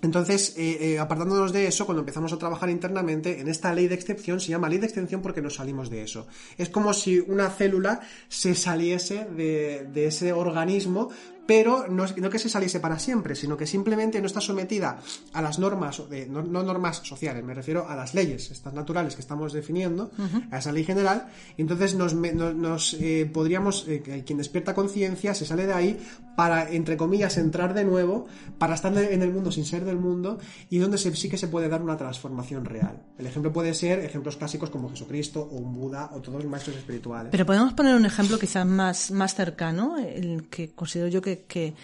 Entonces, 0.02 0.54
eh, 0.56 0.78
eh, 0.80 0.98
apartándonos 0.98 1.52
de 1.52 1.66
eso, 1.66 1.86
cuando 1.86 2.00
empezamos 2.00 2.32
a 2.32 2.38
trabajar 2.38 2.68
internamente, 2.68 3.40
en 3.40 3.48
esta 3.48 3.72
ley 3.72 3.88
de 3.88 3.94
excepción 3.94 4.40
se 4.40 4.50
llama 4.50 4.68
ley 4.68 4.78
de 4.78 4.86
excepción 4.86 5.22
porque 5.22 5.40
nos 5.40 5.54
salimos 5.54 5.88
de 5.88 6.02
eso. 6.02 6.26
Es 6.58 6.68
como 6.68 6.92
si 6.92 7.20
una 7.20 7.48
célula 7.50 8.00
se 8.28 8.54
saliese 8.54 9.24
de, 9.24 9.86
de 9.92 10.06
ese 10.06 10.32
organismo 10.32 11.10
pero 11.46 11.86
no, 11.88 12.06
no, 12.16 12.30
que 12.30 12.38
se 12.38 12.48
saliese 12.48 12.80
para 12.80 12.98
siempre, 12.98 13.34
sino 13.34 13.56
que 13.56 13.66
simplemente 13.66 14.20
no 14.20 14.26
está 14.26 14.40
sometida 14.40 14.98
a 15.32 15.42
las 15.42 15.58
normas, 15.58 16.02
no, 16.28 16.42
normas 16.42 17.00
sociales, 17.04 17.44
me 17.44 17.54
refiero 17.54 17.88
a 17.88 17.96
las 17.96 18.14
leyes, 18.14 18.50
estas 18.50 18.72
naturales 18.72 19.14
que 19.14 19.20
estamos 19.20 19.52
definiendo, 19.52 20.10
a 20.50 20.58
esa 20.58 20.72
ley 20.72 20.84
general, 20.84 21.28
y 21.56 21.62
entonces 21.62 21.94
nos, 21.94 22.14
nos 22.14 22.94
eh, 22.94 23.30
podríamos, 23.32 23.86
eh, 23.88 24.22
quien 24.24 24.38
despierta 24.38 24.74
conciencia 24.74 25.34
se 25.34 25.44
sale 25.44 25.66
de 25.66 25.72
ahí 25.72 25.98
para, 26.36 26.70
entre 26.70 26.96
comillas, 26.96 27.36
entrar 27.36 27.74
de 27.74 27.84
nuevo, 27.84 28.26
para 28.58 28.74
estar 28.74 28.96
en 28.96 29.22
el 29.22 29.32
mundo 29.32 29.52
sin 29.52 29.64
ser 29.64 29.84
del 29.84 29.98
mundo, 29.98 30.38
y 30.70 30.78
donde 30.78 30.98
sí 30.98 31.28
que 31.28 31.38
se 31.38 31.48
puede 31.48 31.68
dar 31.68 31.82
una 31.82 31.96
transformación 31.96 32.64
real. 32.64 33.02
El 33.18 33.26
ejemplo 33.26 33.52
puede 33.52 33.74
ser 33.74 34.00
ejemplos 34.00 34.36
clásicos 34.36 34.70
como 34.70 34.90
Jesucristo 34.90 35.40
o 35.40 35.56
un 35.56 35.74
Buda 35.74 36.10
o 36.12 36.20
todos 36.20 36.42
los 36.42 36.50
maestros 36.50 36.76
espirituales. 36.76 37.30
Pero 37.30 37.46
podemos 37.46 37.72
poner 37.74 37.94
un 37.94 38.06
ejemplo 38.06 38.38
quizás 38.38 38.66
más, 38.66 39.10
más 39.10 39.34
cercano, 39.34 39.96
el 39.98 40.48
que 40.48 40.72
considero 40.72 41.08
yo 41.08 41.22
que 41.22 41.33
que, 41.42 41.74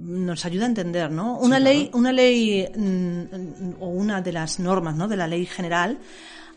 nos 0.00 0.44
ayuda 0.44 0.64
a 0.64 0.68
entender, 0.68 1.10
¿no? 1.10 1.38
Una 1.38 1.58
ley, 1.58 1.90
una 1.92 2.12
ley 2.12 2.68
mm, 2.74 3.74
o 3.80 3.88
una 3.88 4.22
de 4.22 4.32
las 4.32 4.60
normas, 4.60 4.94
¿no? 4.94 5.08
De 5.08 5.16
la 5.16 5.26
ley 5.26 5.44
general 5.44 5.98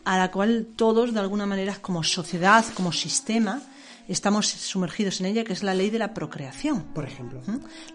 a 0.06 0.18
la 0.18 0.32
cual 0.32 0.68
todos, 0.76 1.14
de 1.14 1.20
alguna 1.20 1.46
manera, 1.46 1.78
como 1.82 2.04
sociedad, 2.04 2.66
como 2.74 2.92
sistema, 2.92 3.62
estamos 4.08 4.48
sumergidos 4.48 5.20
en 5.22 5.28
ella, 5.28 5.44
que 5.44 5.54
es 5.54 5.64
la 5.64 5.74
ley 5.74 5.90
de 5.90 6.00
la 6.00 6.14
procreación. 6.14 6.84
Por 6.94 7.06
ejemplo. 7.06 7.42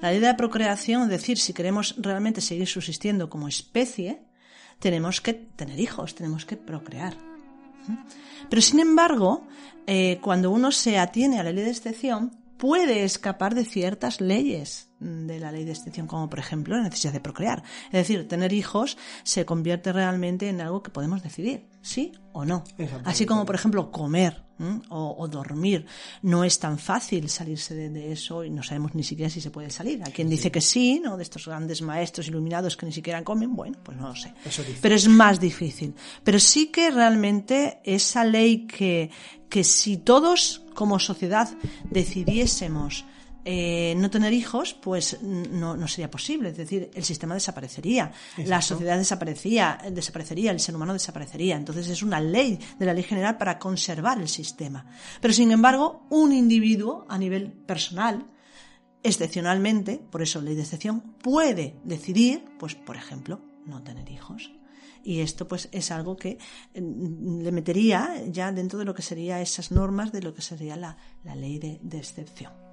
La 0.00 0.10
ley 0.10 0.20
de 0.20 0.26
la 0.26 0.36
procreación, 0.36 1.02
es 1.02 1.08
decir, 1.08 1.38
si 1.38 1.52
queremos 1.52 1.94
realmente 1.98 2.40
seguir 2.40 2.66
subsistiendo 2.66 3.28
como 3.28 3.48
especie, 3.48 4.20
tenemos 4.78 5.20
que 5.20 5.34
tener 5.34 5.78
hijos, 5.78 6.14
tenemos 6.14 6.44
que 6.44 6.56
procrear. 6.56 7.14
Pero 8.48 8.62
sin 8.62 8.80
embargo, 8.80 9.46
eh, 9.86 10.18
cuando 10.22 10.50
uno 10.50 10.72
se 10.72 10.98
atiene 10.98 11.38
a 11.38 11.42
la 11.42 11.52
ley 11.52 11.64
de 11.64 11.70
excepción, 11.70 12.32
puede 12.58 13.04
escapar 13.04 13.54
de 13.54 13.64
ciertas 13.64 14.20
leyes 14.20 14.88
de 15.00 15.38
la 15.38 15.52
ley 15.52 15.64
de 15.64 15.72
excepción, 15.72 16.06
como 16.06 16.28
por 16.28 16.40
ejemplo 16.40 16.76
la 16.76 16.82
necesidad 16.82 17.12
de 17.12 17.20
procrear. 17.20 17.62
Es 17.86 17.92
decir, 17.92 18.26
tener 18.28 18.52
hijos 18.52 18.98
se 19.22 19.46
convierte 19.46 19.92
realmente 19.92 20.48
en 20.48 20.60
algo 20.60 20.82
que 20.82 20.90
podemos 20.90 21.22
decidir, 21.22 21.68
sí 21.88 22.12
o 22.32 22.44
no. 22.44 22.64
Así 23.04 23.26
como, 23.26 23.44
por 23.44 23.54
ejemplo, 23.54 23.90
comer 23.90 24.44
o, 24.88 25.28
dormir. 25.28 25.86
No 26.22 26.44
es 26.44 26.58
tan 26.58 26.78
fácil 26.78 27.28
salirse 27.28 27.74
de, 27.74 28.12
eso 28.12 28.44
y 28.44 28.50
no 28.50 28.62
sabemos 28.62 28.94
ni 28.94 29.02
siquiera 29.02 29.30
si 29.30 29.40
se 29.40 29.50
puede 29.50 29.70
salir. 29.70 30.02
Hay 30.04 30.12
quien 30.12 30.28
dice 30.28 30.50
que 30.50 30.60
sí, 30.60 31.00
¿no? 31.02 31.16
De 31.16 31.22
estos 31.22 31.46
grandes 31.46 31.80
maestros 31.82 32.28
iluminados 32.28 32.76
que 32.76 32.86
ni 32.86 32.92
siquiera 32.92 33.22
comen, 33.24 33.54
bueno, 33.54 33.78
pues 33.82 33.96
no 33.96 34.08
lo 34.08 34.16
sé. 34.16 34.34
Pero 34.80 34.94
es 34.94 35.08
más 35.08 35.40
difícil. 35.40 35.94
Pero 36.24 36.38
sí 36.38 36.66
que 36.66 36.90
realmente 36.90 37.80
esa 37.84 38.24
ley 38.24 38.66
que, 38.66 39.10
que 39.48 39.64
si 39.64 39.96
todos 39.96 40.62
como 40.74 40.98
sociedad 40.98 41.48
decidiésemos 41.90 43.04
eh, 43.50 43.94
no 43.96 44.10
tener 44.10 44.34
hijos, 44.34 44.74
pues 44.74 45.22
no, 45.22 45.74
no, 45.74 45.88
sería 45.88 46.10
posible. 46.10 46.50
Es 46.50 46.58
decir, 46.58 46.90
el 46.92 47.02
sistema 47.02 47.32
desaparecería, 47.32 48.12
la 48.44 48.60
sociedad 48.60 48.98
desaparecía, 48.98 49.78
desaparecería, 49.90 50.50
el 50.50 50.60
ser 50.60 50.76
humano 50.76 50.92
desaparecería. 50.92 51.56
Entonces 51.56 51.88
es 51.88 52.02
una 52.02 52.20
ley 52.20 52.58
de 52.78 52.84
la 52.84 52.92
ley 52.92 53.04
general 53.04 53.38
para 53.38 53.58
conservar 53.58 54.20
el 54.20 54.28
sistema. 54.28 54.84
Pero 55.22 55.32
sin 55.32 55.50
embargo, 55.50 56.04
un 56.10 56.34
individuo 56.34 57.06
a 57.08 57.16
nivel 57.16 57.50
personal, 57.50 58.26
excepcionalmente, 59.02 59.98
por 60.10 60.20
eso 60.20 60.42
ley 60.42 60.54
de 60.54 60.64
excepción, 60.64 61.00
puede 61.00 61.80
decidir, 61.84 62.44
pues 62.58 62.74
por 62.74 62.96
ejemplo, 62.96 63.40
no 63.64 63.82
tener 63.82 64.10
hijos. 64.10 64.52
Y 65.02 65.20
esto 65.20 65.48
pues 65.48 65.70
es 65.72 65.90
algo 65.90 66.18
que 66.18 66.36
mm, 66.78 67.40
le 67.40 67.52
metería 67.52 68.24
ya 68.26 68.52
dentro 68.52 68.78
de 68.78 68.84
lo 68.84 68.92
que 68.94 69.00
sería 69.00 69.40
esas 69.40 69.70
normas 69.70 70.12
de 70.12 70.20
lo 70.20 70.34
que 70.34 70.42
sería 70.42 70.76
la, 70.76 70.98
la 71.24 71.34
ley 71.34 71.58
de, 71.58 71.78
de 71.80 71.96
excepción. 71.96 72.67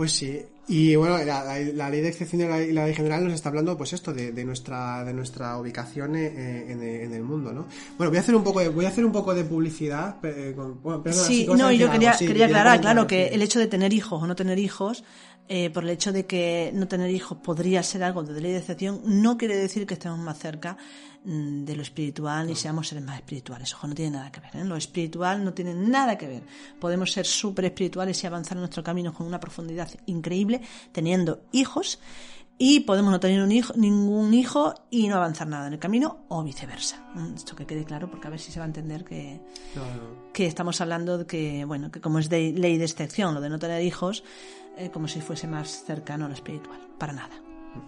Pues 0.00 0.12
sí, 0.12 0.40
y 0.66 0.96
bueno, 0.96 1.18
la, 1.18 1.90
ley 1.90 2.00
de 2.00 2.08
excepción 2.08 2.40
y 2.40 2.72
la, 2.72 2.86
ley 2.86 2.94
general 2.94 3.22
nos 3.22 3.34
está 3.34 3.50
hablando, 3.50 3.76
pues 3.76 3.92
esto, 3.92 4.14
de, 4.14 4.32
nuestra 4.46 5.04
de 5.04 5.12
nuestra 5.12 5.58
ubicación 5.58 6.16
eh, 6.16 6.32
eh, 6.34 7.02
en, 7.04 7.12
el 7.12 7.22
mundo, 7.22 7.52
¿no? 7.52 7.66
Bueno, 7.98 8.10
voy 8.10 8.16
a 8.16 8.20
hacer 8.20 8.34
un 8.34 8.42
poco 8.42 8.60
de, 8.60 8.70
voy 8.70 8.86
a 8.86 8.88
hacer 8.88 9.04
un 9.04 9.12
poco 9.12 9.34
de 9.34 9.44
publicidad. 9.44 10.16
Eh, 10.22 10.56
sí, 11.10 11.46
no, 11.54 11.70
yo 11.70 11.90
quería, 11.90 12.16
quería 12.16 12.46
aclarar, 12.46 12.80
claro, 12.80 13.06
que 13.06 13.26
el 13.26 13.42
hecho 13.42 13.58
de 13.58 13.66
tener 13.66 13.92
hijos 13.92 14.22
o 14.22 14.26
no 14.26 14.34
tener 14.34 14.58
hijos 14.58 15.04
por 15.72 15.82
el 15.82 15.90
hecho 15.90 16.12
de 16.12 16.26
que 16.26 16.70
no 16.74 16.86
tener 16.86 17.10
hijos 17.10 17.38
podría 17.38 17.82
ser 17.82 18.04
algo 18.04 18.22
de 18.22 18.40
ley 18.40 18.52
de 18.52 18.58
excepción, 18.58 19.00
no 19.04 19.36
quiere 19.36 19.56
decir 19.56 19.86
que 19.86 19.94
estemos 19.94 20.18
más 20.18 20.38
cerca 20.38 20.76
Mm, 21.22 21.66
de 21.66 21.76
lo 21.76 21.82
espiritual 21.82 22.48
y 22.48 22.56
seamos 22.56 22.88
seres 22.88 23.04
más 23.04 23.16
espirituales. 23.16 23.74
Ojo, 23.74 23.86
no 23.86 23.94
tiene 23.94 24.12
nada 24.12 24.32
que 24.32 24.40
ver. 24.40 24.56
¿eh? 24.56 24.64
Lo 24.64 24.76
espiritual 24.76 25.44
no 25.44 25.52
tiene 25.52 25.74
nada 25.74 26.16
que 26.16 26.26
ver. 26.26 26.42
Podemos 26.80 27.12
ser 27.12 27.26
súper 27.26 27.66
espirituales 27.66 28.24
y 28.24 28.26
avanzar 28.26 28.56
en 28.56 28.60
nuestro 28.60 28.82
camino 28.82 29.12
con 29.12 29.26
una 29.26 29.38
profundidad 29.38 29.90
increíble 30.06 30.62
teniendo 30.92 31.42
hijos 31.52 31.98
y 32.62 32.80
podemos 32.80 33.10
no 33.10 33.18
tener 33.20 33.40
un 33.42 33.50
hijo, 33.52 33.72
ningún 33.74 34.34
hijo 34.34 34.74
y 34.90 35.08
no 35.08 35.16
avanzar 35.16 35.48
nada 35.48 35.68
en 35.68 35.72
el 35.72 35.78
camino 35.78 36.26
o 36.28 36.44
viceversa. 36.44 37.02
Mm, 37.14 37.34
esto 37.34 37.56
que 37.56 37.64
quede 37.64 37.84
claro 37.84 38.10
porque 38.10 38.26
a 38.26 38.30
ver 38.30 38.38
si 38.38 38.52
se 38.52 38.60
va 38.60 38.66
a 38.66 38.68
entender 38.68 39.02
que, 39.02 39.40
que 40.34 40.44
estamos 40.44 40.78
hablando 40.82 41.16
de 41.16 41.24
que, 41.24 41.64
bueno, 41.64 41.90
que 41.90 42.02
como 42.02 42.18
es 42.18 42.28
de 42.28 42.52
ley 42.52 42.76
de 42.76 42.84
excepción 42.84 43.32
lo 43.32 43.40
de 43.40 43.48
no 43.48 43.58
tener 43.58 43.82
hijos, 43.82 44.24
eh, 44.76 44.90
como 44.90 45.08
si 45.08 45.22
fuese 45.22 45.46
más 45.46 45.84
cercano 45.86 46.26
a 46.26 46.28
lo 46.28 46.34
espiritual. 46.34 46.78
Para 46.98 47.14
nada. 47.14 47.40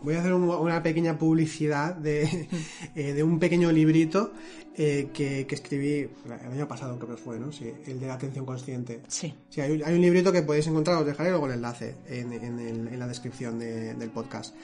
Voy 0.02 0.14
a 0.14 0.20
hacer 0.20 0.32
una 0.32 0.82
pequeña 0.82 1.18
publicidad 1.18 1.94
de, 1.94 2.48
eh, 2.94 3.12
de 3.12 3.22
un 3.22 3.38
pequeño 3.38 3.70
librito 3.72 4.32
eh, 4.76 5.10
que, 5.12 5.46
que, 5.46 5.54
escribí 5.54 6.08
el 6.24 6.32
año 6.32 6.66
pasado, 6.66 6.98
creo 6.98 7.16
que 7.16 7.22
fue, 7.22 7.38
¿no? 7.38 7.52
Sí, 7.52 7.72
el 7.86 8.00
de 8.00 8.06
la 8.06 8.14
atención 8.14 8.46
consciente. 8.46 9.00
Sí. 9.08 9.34
Sí, 9.50 9.60
hay, 9.60 9.82
hay 9.82 9.94
un 9.94 10.00
librito 10.00 10.32
que 10.32 10.42
podéis 10.42 10.66
encontrar, 10.66 10.96
os 10.96 11.06
dejaré 11.06 11.30
luego 11.30 11.46
el 11.46 11.52
enlace 11.52 11.96
en, 12.06 12.32
en, 12.32 12.58
el, 12.58 12.88
en 12.88 12.98
la 12.98 13.06
descripción 13.06 13.58
de, 13.58 13.94
del 13.94 14.10
podcast. 14.10 14.54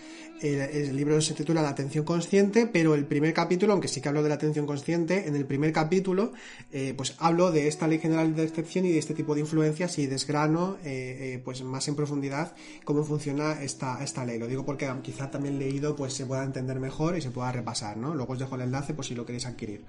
El, 0.40 0.60
el, 0.60 0.96
libro 0.96 1.20
se 1.20 1.34
titula 1.34 1.62
La 1.62 1.70
atención 1.70 2.04
consciente, 2.04 2.66
pero 2.66 2.94
el 2.94 3.06
primer 3.06 3.34
capítulo, 3.34 3.72
aunque 3.72 3.88
sí 3.88 4.00
que 4.00 4.08
hablo 4.08 4.22
de 4.22 4.28
la 4.28 4.36
atención 4.36 4.66
consciente, 4.66 5.26
en 5.26 5.34
el 5.34 5.44
primer 5.44 5.72
capítulo, 5.72 6.32
eh, 6.70 6.94
pues 6.96 7.16
hablo 7.18 7.50
de 7.50 7.66
esta 7.66 7.88
ley 7.88 7.98
general 7.98 8.36
de 8.36 8.44
excepción 8.44 8.84
y 8.86 8.92
de 8.92 8.98
este 8.98 9.14
tipo 9.14 9.34
de 9.34 9.40
influencias 9.40 9.98
y 9.98 10.06
desgrano, 10.06 10.76
eh, 10.84 11.34
eh, 11.34 11.42
pues 11.44 11.62
más 11.64 11.88
en 11.88 11.96
profundidad 11.96 12.54
cómo 12.84 13.04
funciona 13.04 13.62
esta, 13.62 14.02
esta 14.02 14.24
ley. 14.24 14.38
Lo 14.38 14.46
digo 14.46 14.64
porque 14.64 14.88
quizá 15.02 15.30
también 15.30 15.58
leído, 15.58 15.96
pues 15.96 16.14
se 16.14 16.24
pueda 16.24 16.44
entender 16.44 16.78
mejor 16.78 17.16
y 17.16 17.20
se 17.20 17.30
pueda 17.30 17.50
repasar, 17.50 17.96
¿no? 17.96 18.14
Luego 18.14 18.34
os 18.34 18.38
dejo 18.38 18.54
el 18.54 18.62
enlace 18.62 18.94
por 18.94 19.04
si 19.04 19.14
lo 19.14 19.26
queréis 19.26 19.46
adquirir. 19.46 19.82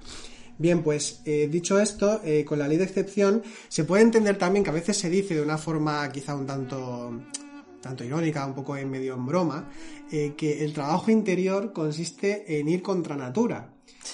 Bien, 0.57 0.84
pues 0.84 1.22
eh, 1.26 1.47
dicho 1.49 1.80
esto, 1.80 2.22
eh, 2.24 2.43
con 2.43 2.60
la 2.60 2.68
ley 2.68 2.78
de 2.78 2.84
excepción 2.84 3.43
se 3.70 3.86
puede 3.86 4.03
entender 4.03 4.38
también 4.38 4.64
que 4.64 4.70
a 4.70 4.74
veces 4.74 4.97
se 4.97 5.10
dice 5.10 5.36
de 5.36 5.41
una 5.41 5.57
forma 5.57 6.12
quizá 6.12 6.36
un 6.36 6.45
tanto 6.45 7.14
tanto 7.82 8.03
irónica, 8.03 8.45
un 8.45 8.53
poco 8.53 8.76
en 8.78 8.89
medio 8.89 9.16
en 9.16 9.26
broma, 9.26 9.70
eh, 10.12 10.34
que 10.38 10.64
el 10.64 10.74
trabajo 10.74 11.12
interior 11.12 11.74
consiste 11.74 12.60
en 12.60 12.68
ir 12.68 12.82
contra 12.82 13.16
natura. 13.16 13.74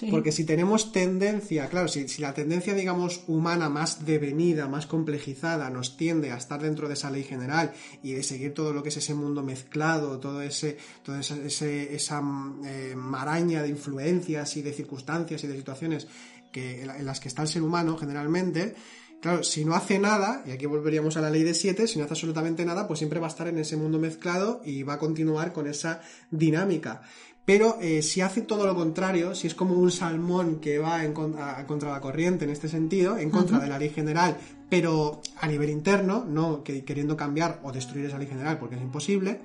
Porque 0.09 0.31
si 0.31 0.43
tenemos 0.43 0.91
tendencia, 0.91 1.67
claro, 1.69 1.87
si, 1.87 2.05
la 2.19 2.33
tendencia, 2.33 2.73
digamos, 2.73 3.21
humana 3.27 3.69
más 3.69 4.05
devenida, 4.05 4.67
más 4.67 4.87
complejizada, 4.87 5.69
nos 5.69 5.97
tiende 5.97 6.31
a 6.31 6.37
estar 6.37 6.61
dentro 6.61 6.87
de 6.87 6.95
esa 6.95 7.11
ley 7.11 7.23
general 7.23 7.73
y 8.03 8.13
de 8.13 8.23
seguir 8.23 8.53
todo 8.53 8.73
lo 8.73 8.83
que 8.83 8.89
es 8.89 8.97
ese 8.97 9.13
mundo 9.13 9.43
mezclado, 9.43 10.19
todo 10.19 10.41
ese, 10.41 10.77
toda 11.03 11.19
esa, 11.19 11.35
esa 11.37 12.21
maraña 12.21 13.61
de 13.61 13.69
influencias 13.69 14.57
y 14.57 14.61
de 14.61 14.73
circunstancias 14.73 15.43
y 15.43 15.47
de 15.47 15.57
situaciones 15.57 16.07
que, 16.51 16.83
en 16.83 17.05
las 17.05 17.19
que 17.19 17.27
está 17.27 17.41
el 17.41 17.47
ser 17.47 17.61
humano 17.61 17.97
generalmente, 17.97 18.75
claro, 19.21 19.43
si 19.43 19.65
no 19.65 19.75
hace 19.75 19.99
nada, 19.99 20.43
y 20.45 20.51
aquí 20.51 20.65
volveríamos 20.65 21.17
a 21.17 21.21
la 21.21 21.29
ley 21.29 21.43
de 21.43 21.53
siete, 21.53 21.87
si 21.87 21.99
no 21.99 22.05
hace 22.05 22.13
absolutamente 22.13 22.63
nada, 22.63 22.87
pues 22.87 22.99
siempre 22.99 23.19
va 23.19 23.27
a 23.27 23.29
estar 23.29 23.47
en 23.47 23.57
ese 23.57 23.75
mundo 23.75 23.99
mezclado 23.99 24.61
y 24.63 24.83
va 24.83 24.93
a 24.93 24.99
continuar 24.99 25.51
con 25.51 25.67
esa 25.67 26.01
dinámica. 26.31 27.01
Pero 27.45 27.77
eh, 27.79 28.01
si 28.01 28.21
hace 28.21 28.41
todo 28.41 28.65
lo 28.65 28.75
contrario, 28.75 29.35
si 29.35 29.45
es 29.47 29.53
como 29.53 29.75
un 29.75 29.91
salmón 29.91 30.59
que 30.59 30.79
va 30.79 31.05
en 31.05 31.13
contra, 31.13 31.65
contra 31.67 31.91
la 31.91 32.01
corriente 32.01 32.45
en 32.45 32.51
este 32.51 32.67
sentido, 32.67 33.17
en 33.17 33.29
contra 33.29 33.59
de 33.59 33.69
la 33.69 33.77
ley 33.77 33.89
general, 33.89 34.37
pero 34.67 35.21
a 35.37 35.47
nivel 35.47 35.69
interno, 35.69 36.25
no 36.27 36.63
queriendo 36.63 37.15
cambiar 37.15 37.59
o 37.63 37.71
destruir 37.71 38.05
esa 38.05 38.17
ley 38.17 38.27
general 38.27 38.57
porque 38.57 38.75
es 38.75 38.81
imposible, 38.81 39.39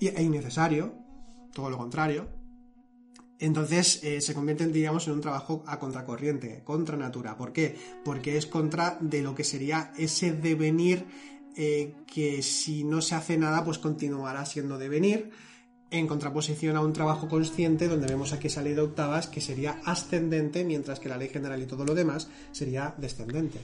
e 0.00 0.22
innecesario, 0.22 0.92
todo 1.52 1.70
lo 1.70 1.78
contrario, 1.78 2.28
entonces 3.38 4.02
eh, 4.02 4.20
se 4.20 4.34
convierte, 4.34 4.66
digamos, 4.66 5.06
en 5.06 5.14
un 5.14 5.20
trabajo 5.20 5.62
a 5.66 5.78
contracorriente, 5.78 6.62
contra 6.64 6.96
natura. 6.96 7.36
¿Por 7.36 7.52
qué? 7.52 7.76
Porque 8.04 8.36
es 8.36 8.46
contra 8.46 8.96
de 9.00 9.22
lo 9.22 9.34
que 9.34 9.44
sería 9.44 9.92
ese 9.96 10.32
devenir 10.32 11.04
eh, 11.54 11.94
que 12.06 12.42
si 12.42 12.84
no 12.84 13.00
se 13.00 13.14
hace 13.14 13.36
nada, 13.36 13.64
pues 13.64 13.78
continuará 13.78 14.44
siendo 14.46 14.78
devenir, 14.78 15.30
en 15.98 16.06
contraposición 16.06 16.76
a 16.76 16.80
un 16.80 16.92
trabajo 16.92 17.28
consciente 17.28 17.88
donde 17.88 18.06
vemos 18.06 18.32
aquí 18.32 18.48
esa 18.48 18.62
ley 18.62 18.74
de 18.74 18.82
octavas 18.82 19.26
que 19.26 19.40
sería 19.40 19.80
ascendente, 19.84 20.64
mientras 20.64 21.00
que 21.00 21.08
la 21.08 21.16
ley 21.16 21.28
general 21.28 21.62
y 21.62 21.66
todo 21.66 21.84
lo 21.84 21.94
demás 21.94 22.28
sería 22.52 22.94
descendente. 22.98 23.60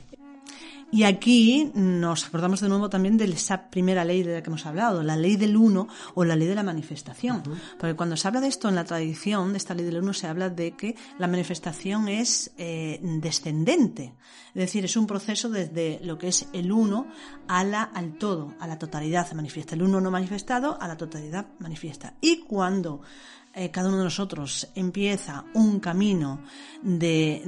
Y 0.93 1.05
aquí 1.05 1.73
nos 1.75 2.27
acordamos 2.27 2.61
de 2.61 2.69
nuevo 2.69 2.91
también 2.91 3.17
de 3.17 3.25
esa 3.25 3.71
primera 3.71 4.05
ley 4.05 4.23
de 4.23 4.35
la 4.35 4.43
que 4.43 4.51
hemos 4.51 4.67
hablado, 4.67 5.03
la 5.03 5.17
ley 5.17 5.37
del 5.37 5.57
uno 5.57 5.89
o 6.15 6.23
la 6.23 6.37
ley 6.37 6.47
de 6.47 6.55
la 6.55 6.63
manifestación. 6.63 7.43
Porque 7.79 7.97
cuando 7.97 8.15
se 8.19 8.29
habla 8.29 8.43
de 8.43 8.49
esto 8.49 8.69
en 8.69 8.75
la 8.75 8.85
tradición, 8.85 9.53
de 9.53 9.57
esta 9.57 9.73
ley 9.73 9.87
del 9.87 10.03
uno, 10.03 10.13
se 10.13 10.27
habla 10.27 10.51
de 10.51 10.73
que 10.73 10.95
la 11.19 11.29
manifestación 11.29 12.09
es 12.09 12.53
eh, 12.59 13.01
descendente. 13.03 14.17
Es 14.49 14.61
decir, 14.61 14.85
es 14.85 14.95
un 14.99 15.07
proceso 15.07 15.49
desde 15.49 15.99
lo 16.03 16.19
que 16.19 16.29
es 16.29 16.47
el 16.53 16.71
uno 16.71 17.07
a 17.49 17.65
la, 17.65 17.85
al 17.85 18.19
todo, 18.19 18.53
a 18.61 18.67
la 18.67 18.79
totalidad 18.79 19.27
se 19.27 19.35
manifiesta. 19.35 19.75
El 19.75 19.85
uno 19.85 19.99
no 19.99 20.11
manifestado 20.11 20.77
a 20.79 20.87
la 20.89 20.99
totalidad 20.99 21.47
manifiesta. 21.59 22.19
Y 22.21 22.41
cuando 22.41 23.01
eh, 23.55 23.71
cada 23.71 23.89
uno 23.89 23.99
de 23.99 24.05
nosotros 24.05 24.69
empieza 24.75 25.45
un 25.53 25.79
camino 25.79 26.41
de, 26.81 27.43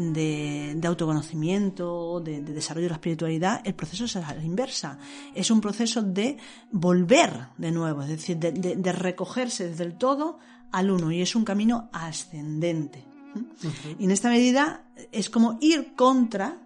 de, 0.77 0.87
autoconocimiento, 0.87 2.21
de, 2.21 2.43
desarrollo 2.43 2.87
de 2.87 2.91
la 2.91 2.97
espiritualidad, 2.97 3.63
el 3.65 3.75
proceso 3.75 4.05
es 4.05 4.17
a 4.17 4.35
la 4.35 4.45
inversa. 4.45 4.99
Es 5.35 5.51
un 5.51 5.63
proceso 5.63 6.03
de 6.03 6.37
volver 6.71 7.49
de 7.57 7.71
nuevo, 7.71 8.03
es 8.03 8.09
decir, 8.09 8.37
de, 8.37 8.93
recogerse 8.93 9.69
desde 9.69 9.85
el 9.85 9.97
todo 9.97 10.39
al 10.73 10.91
uno 10.91 11.11
y 11.11 11.23
es 11.23 11.35
un 11.35 11.45
camino 11.45 11.89
ascendente. 11.93 13.05
Y 13.99 14.05
en 14.05 14.11
esta 14.11 14.29
medida 14.29 14.85
es 15.11 15.31
como 15.31 15.59
ir 15.61 15.95
contra 15.95 16.59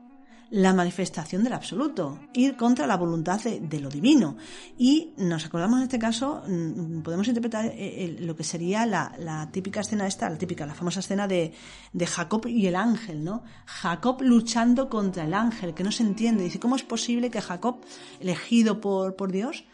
la 0.50 0.72
manifestación 0.72 1.44
del 1.44 1.52
absoluto, 1.52 2.20
ir 2.32 2.56
contra 2.56 2.86
la 2.86 2.96
voluntad 2.96 3.40
de, 3.40 3.80
lo 3.80 3.90
divino. 3.90 4.36
Y 4.78 5.12
nos 5.18 5.44
acordamos 5.44 5.78
en 5.78 5.82
este 5.84 5.98
caso, 5.98 6.42
mm, 6.46 7.02
podemos 7.02 7.28
interpretar 7.28 7.66
eh, 7.66 8.16
lo 8.20 8.34
que 8.34 8.44
sería 8.44 8.86
la, 8.86 9.48
típica 9.52 9.80
escena 9.80 10.06
esta, 10.06 10.30
la 10.30 10.38
típica, 10.38 10.64
la 10.64 10.74
famosa 10.74 11.00
escena 11.00 11.28
de, 11.28 11.52
de, 11.92 12.06
Jacob 12.06 12.46
y 12.46 12.66
el 12.66 12.76
ángel, 12.76 13.24
¿no? 13.24 13.42
Jacob 13.66 14.22
luchando 14.22 14.88
contra 14.88 15.24
el 15.24 15.34
ángel, 15.34 15.74
que 15.74 15.84
no 15.84 15.92
se 15.92 16.02
entiende. 16.02 16.44
Dice, 16.44 16.60
¿cómo 16.60 16.76
es 16.76 16.82
posible 16.82 17.30
que 17.30 17.42
Jacob, 17.42 17.80
elegido 18.20 18.80
por, 18.80 19.16
por 19.16 19.30
Dios, 19.30 19.64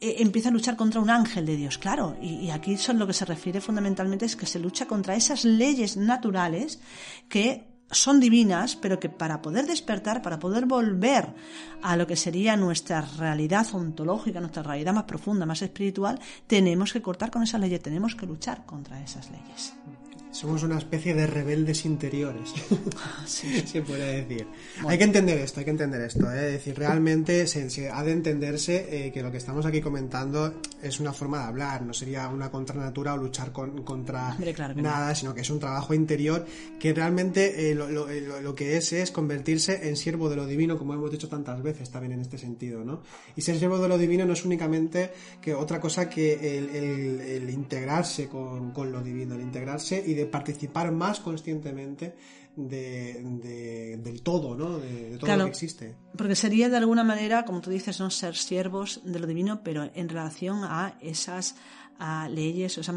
eh, 0.00 0.16
empieza 0.18 0.50
a 0.50 0.52
luchar 0.52 0.76
contra 0.76 1.00
un 1.00 1.10
ángel 1.10 1.46
de 1.46 1.56
Dios, 1.56 1.78
claro. 1.78 2.16
Y, 2.20 2.34
y, 2.34 2.50
aquí 2.50 2.76
son 2.76 2.98
lo 2.98 3.06
que 3.08 3.12
se 3.12 3.24
refiere 3.24 3.60
fundamentalmente 3.60 4.24
es 4.26 4.36
que 4.36 4.46
se 4.46 4.60
lucha 4.60 4.86
contra 4.86 5.16
esas 5.16 5.44
leyes 5.44 5.96
naturales 5.96 6.80
que 7.28 7.71
son 7.92 8.20
divinas, 8.20 8.76
pero 8.76 8.98
que 8.98 9.08
para 9.08 9.40
poder 9.42 9.66
despertar, 9.66 10.22
para 10.22 10.38
poder 10.38 10.66
volver 10.66 11.34
a 11.82 11.96
lo 11.96 12.06
que 12.06 12.16
sería 12.16 12.56
nuestra 12.56 13.02
realidad 13.02 13.66
ontológica, 13.72 14.40
nuestra 14.40 14.62
realidad 14.62 14.92
más 14.92 15.04
profunda, 15.04 15.46
más 15.46 15.62
espiritual, 15.62 16.18
tenemos 16.46 16.92
que 16.92 17.02
cortar 17.02 17.30
con 17.30 17.42
esas 17.42 17.60
leyes, 17.60 17.82
tenemos 17.82 18.14
que 18.14 18.26
luchar 18.26 18.64
contra 18.66 19.00
esas 19.02 19.30
leyes. 19.30 19.74
Somos 20.32 20.62
una 20.62 20.78
especie 20.78 21.14
de 21.14 21.26
rebeldes 21.26 21.84
interiores, 21.84 22.54
se 23.26 23.82
puede 23.82 24.22
decir. 24.24 24.46
Hay 24.86 24.96
que 24.96 25.04
entender 25.04 25.38
esto, 25.38 25.60
hay 25.60 25.64
que 25.64 25.70
entender 25.70 26.00
esto. 26.00 26.32
¿eh? 26.32 26.46
Es 26.46 26.52
decir, 26.52 26.74
realmente 26.76 27.46
se, 27.46 27.90
ha 27.90 28.02
de 28.02 28.12
entenderse 28.12 29.06
eh, 29.06 29.12
que 29.12 29.22
lo 29.22 29.30
que 29.30 29.36
estamos 29.36 29.66
aquí 29.66 29.82
comentando 29.82 30.54
es 30.82 31.00
una 31.00 31.12
forma 31.12 31.40
de 31.40 31.44
hablar, 31.44 31.82
no 31.82 31.92
sería 31.92 32.28
una 32.28 32.50
contranatura 32.50 33.12
o 33.12 33.18
luchar 33.18 33.52
contra 33.52 34.36
nada, 34.76 35.14
sino 35.14 35.34
que 35.34 35.42
es 35.42 35.50
un 35.50 35.60
trabajo 35.60 35.92
interior 35.92 36.46
que 36.80 36.94
realmente 36.94 37.70
eh, 37.70 37.74
lo, 37.74 38.54
que 38.54 38.78
es 38.78 38.94
es 38.94 39.10
convertirse 39.10 39.86
en 39.88 39.96
siervo 39.96 40.30
de 40.30 40.36
lo 40.36 40.46
divino, 40.46 40.78
como 40.78 40.94
hemos 40.94 41.10
dicho 41.10 41.28
tantas 41.28 41.62
veces 41.62 41.90
también 41.90 42.12
en 42.12 42.20
este 42.20 42.38
sentido. 42.38 42.84
¿no? 42.84 43.02
Y 43.36 43.42
ser 43.42 43.58
siervo 43.58 43.78
de 43.78 43.88
lo 43.88 43.98
divino 43.98 44.24
no 44.24 44.32
es 44.32 44.44
únicamente 44.46 45.12
que 45.42 45.54
otra 45.54 45.78
cosa 45.78 46.08
que 46.08 46.58
el, 46.58 47.50
integrarse 47.50 48.28
con, 48.28 48.72
con, 48.72 48.90
lo 48.90 49.02
divino, 49.02 49.34
el 49.34 49.42
integrarse 49.42 50.02
y 50.04 50.14
de 50.14 50.21
participar 50.26 50.92
más 50.92 51.20
conscientemente 51.20 52.14
de, 52.56 53.98
del 54.02 54.22
todo, 54.22 54.54
¿no? 54.54 54.78
De, 54.78 55.16
todo 55.18 55.36
lo 55.36 55.44
que 55.44 55.50
existe. 55.50 55.94
Porque 56.16 56.36
sería 56.36 56.68
de 56.68 56.76
alguna 56.76 57.04
manera, 57.04 57.44
como 57.44 57.60
tú 57.60 57.70
dices, 57.70 57.98
no 58.00 58.10
ser 58.10 58.36
siervos 58.36 59.00
de 59.04 59.18
lo 59.18 59.26
divino, 59.26 59.62
pero 59.62 59.90
en 59.94 60.08
relación 60.08 60.64
a 60.64 60.96
esas 61.00 61.54
leyes 62.30 62.76
o 62.76 62.80
esas 62.80 62.94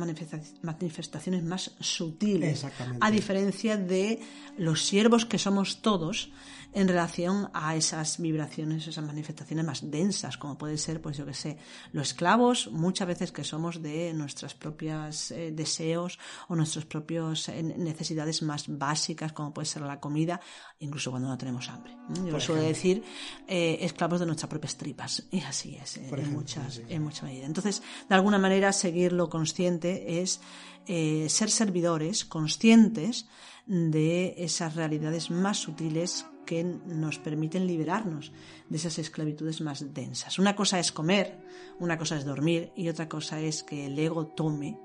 manifestaciones 0.62 1.44
más 1.44 1.72
sutiles. 1.80 2.66
A 3.00 3.12
diferencia 3.12 3.78
de 3.78 4.20
los 4.58 4.84
siervos 4.84 5.26
que 5.26 5.38
somos 5.38 5.82
todos, 5.82 6.32
en 6.76 6.90
relación 6.90 7.50
a 7.54 7.74
esas 7.78 8.20
vibraciones, 8.20 8.86
esas 8.86 9.06
manifestaciones 9.06 9.66
más 9.66 9.90
densas, 9.90 10.38
como 10.38 10.58
puede 10.58 10.78
ser, 10.78 11.02
pues 11.02 11.16
yo 11.16 11.26
que 11.26 11.34
sé, 11.34 11.58
los 11.94 12.10
esclavos, 12.10 12.70
muchas 12.70 13.08
veces 13.08 13.32
que 13.32 13.46
somos 13.46 13.82
de 13.82 14.14
nuestras 14.14 14.56
propias 14.56 15.32
eh, 15.32 15.54
deseos 15.54 16.20
o 16.50 16.56
nuestras 16.56 16.84
propias 16.84 17.48
eh, 17.48 17.64
necesidades 17.64 18.42
más 18.42 18.66
básicas, 18.68 19.32
como 19.32 19.54
puede 19.54 19.68
ser 19.68 19.84
la 19.84 20.02
comida, 20.02 20.42
incluso 20.80 21.12
cuando 21.12 21.30
no 21.30 21.38
tenemos 21.38 21.70
hambre. 21.70 21.96
Yo 22.26 22.42
suelo 22.42 22.62
decir 22.62 23.02
eh, 23.48 23.78
esclavos 23.80 24.20
de 24.20 24.26
nuestras 24.26 24.50
propias 24.50 24.76
tripas, 24.76 25.24
y 25.32 25.40
así 25.44 25.78
es, 25.78 25.96
en, 25.96 26.34
muchas, 26.34 26.82
en 26.90 27.02
mucha 27.02 27.26
medida. 27.26 27.46
Entonces, 27.46 27.82
de 28.10 28.16
alguna 28.16 28.38
manera, 28.38 28.74
seguir 28.74 29.14
lo 29.14 29.30
consciente 29.30 30.22
es 30.22 30.42
ser 30.86 31.50
servidores 31.50 32.26
conscientes 32.26 33.28
de 33.66 34.36
esas 34.38 34.76
realidades 34.76 35.32
más 35.32 35.58
sutiles 35.58 36.26
que 36.46 36.64
nos 36.64 37.20
permiten 37.20 37.68
liberarnos 37.68 38.32
de 38.70 38.78
esas 38.78 39.00
esclavitudes 39.00 39.62
más 39.62 39.94
densas. 39.94 40.40
Una 40.40 40.56
cosa 40.56 40.80
es 40.80 40.92
comer, 40.92 41.40
una 41.80 41.98
cosa 41.98 42.18
es 42.18 42.26
dormir 42.26 42.72
y 42.76 42.90
otra 42.90 43.10
cosa 43.10 43.40
es 43.42 43.64
que 43.64 43.88
el 43.88 43.98
ego 43.98 44.28
tome 44.28 44.80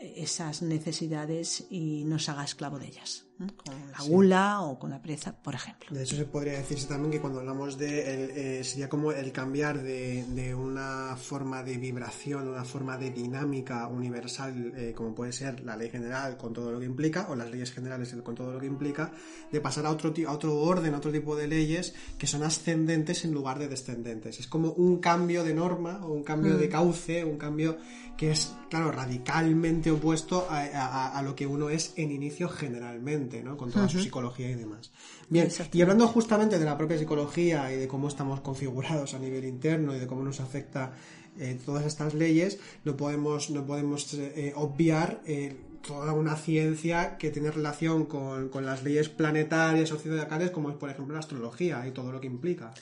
esas 0.00 0.62
necesidades 0.62 1.66
y 1.70 2.04
nos 2.04 2.28
haga 2.28 2.44
esclavo 2.44 2.78
de 2.78 2.86
ellas 2.86 3.25
con 3.38 3.74
la 3.92 4.02
gula 4.06 4.62
o 4.62 4.78
con 4.78 4.90
la 4.90 5.00
pereza, 5.02 5.34
por 5.36 5.54
ejemplo. 5.54 5.88
De 5.90 6.02
eso 6.04 6.16
se 6.16 6.24
podría 6.24 6.54
decirse 6.54 6.86
también 6.86 7.12
que 7.12 7.20
cuando 7.20 7.40
hablamos 7.40 7.76
de, 7.76 8.60
eh, 8.60 8.64
sería 8.64 8.88
como 8.88 9.12
el 9.12 9.30
cambiar 9.30 9.82
de, 9.82 10.24
de, 10.24 10.54
una 10.54 11.16
forma 11.16 11.62
de 11.62 11.76
vibración, 11.76 12.48
una 12.48 12.64
forma 12.64 12.96
de 12.96 13.10
dinámica 13.10 13.86
universal, 13.88 14.72
eh, 14.76 14.94
como 14.96 15.14
puede 15.14 15.32
ser 15.32 15.60
la 15.60 15.76
ley 15.76 15.90
general 15.90 16.36
con 16.38 16.54
todo 16.54 16.72
lo 16.72 16.78
que 16.78 16.86
implica, 16.86 17.26
o 17.28 17.36
las 17.36 17.50
leyes 17.50 17.72
generales 17.72 18.14
con 18.22 18.34
todo 18.34 18.52
lo 18.54 18.58
que 18.58 18.66
implica, 18.66 19.12
de 19.52 19.60
pasar 19.60 19.84
a 19.84 19.90
otro, 19.90 20.14
a 20.26 20.32
otro 20.32 20.58
orden, 20.58 20.94
a 20.94 20.98
otro 20.98 21.12
tipo 21.12 21.36
de 21.36 21.46
leyes 21.46 21.94
que 22.18 22.26
son 22.26 22.42
ascendentes 22.42 23.24
en 23.24 23.32
lugar 23.32 23.58
de 23.58 23.68
descendentes. 23.68 24.40
Es 24.40 24.46
como 24.46 24.70
un 24.72 24.98
cambio 24.98 25.44
de 25.44 25.52
norma 25.52 26.00
o 26.04 26.12
un 26.12 26.22
cambio 26.22 26.56
de 26.56 26.68
mm. 26.68 26.70
cauce, 26.70 27.24
un 27.24 27.36
cambio 27.36 27.76
que 28.16 28.30
es, 28.30 28.54
claro, 28.70 28.90
radicalmente 28.90 29.90
opuesto 29.90 30.46
a, 30.48 31.20
lo 31.22 31.34
que 31.34 31.46
uno 31.46 31.68
es 31.68 31.92
en 31.96 32.10
inicio 32.10 32.48
generalmente, 32.48 33.25
¿no? 33.42 33.56
Con 33.56 33.70
toda 33.70 33.88
su 33.88 34.00
psicología 34.00 34.50
y 34.50 34.54
demás. 34.54 34.92
Bien, 35.28 35.48
y 35.72 35.82
hablando 35.82 36.06
justamente 36.08 36.58
de 36.58 36.64
la 36.64 36.76
propia 36.78 36.98
psicología 36.98 37.72
y 37.72 37.76
de 37.76 37.88
cómo 37.88 38.08
estamos 38.08 38.40
configurados 38.40 39.14
a 39.14 39.18
nivel 39.18 39.44
interno 39.44 39.94
y 39.94 39.98
de 39.98 40.06
cómo 40.06 40.22
nos 40.22 40.40
afecta 40.40 40.92
eh, 41.38 41.58
todas 41.64 41.84
estas 41.84 42.14
leyes, 42.14 42.58
no 42.84 42.96
podemos, 42.96 43.50
no 43.50 43.66
podemos 43.66 44.14
eh, 44.14 44.52
obviar 44.56 45.20
eh, 45.26 45.56
toda 45.86 46.12
una 46.12 46.36
ciencia 46.36 47.16
que 47.18 47.30
tiene 47.30 47.50
relación 47.50 48.06
con, 48.06 48.48
con 48.48 48.64
las 48.64 48.82
leyes 48.82 49.08
planetarias 49.08 49.92
o 49.92 49.98
zodiacales, 49.98 50.50
como 50.50 50.70
es, 50.70 50.76
por 50.76 50.90
ejemplo, 50.90 51.14
la 51.14 51.20
astrología 51.20 51.86
y 51.86 51.90
todo 51.90 52.12
lo 52.12 52.20
que 52.20 52.26
implica. 52.26 52.72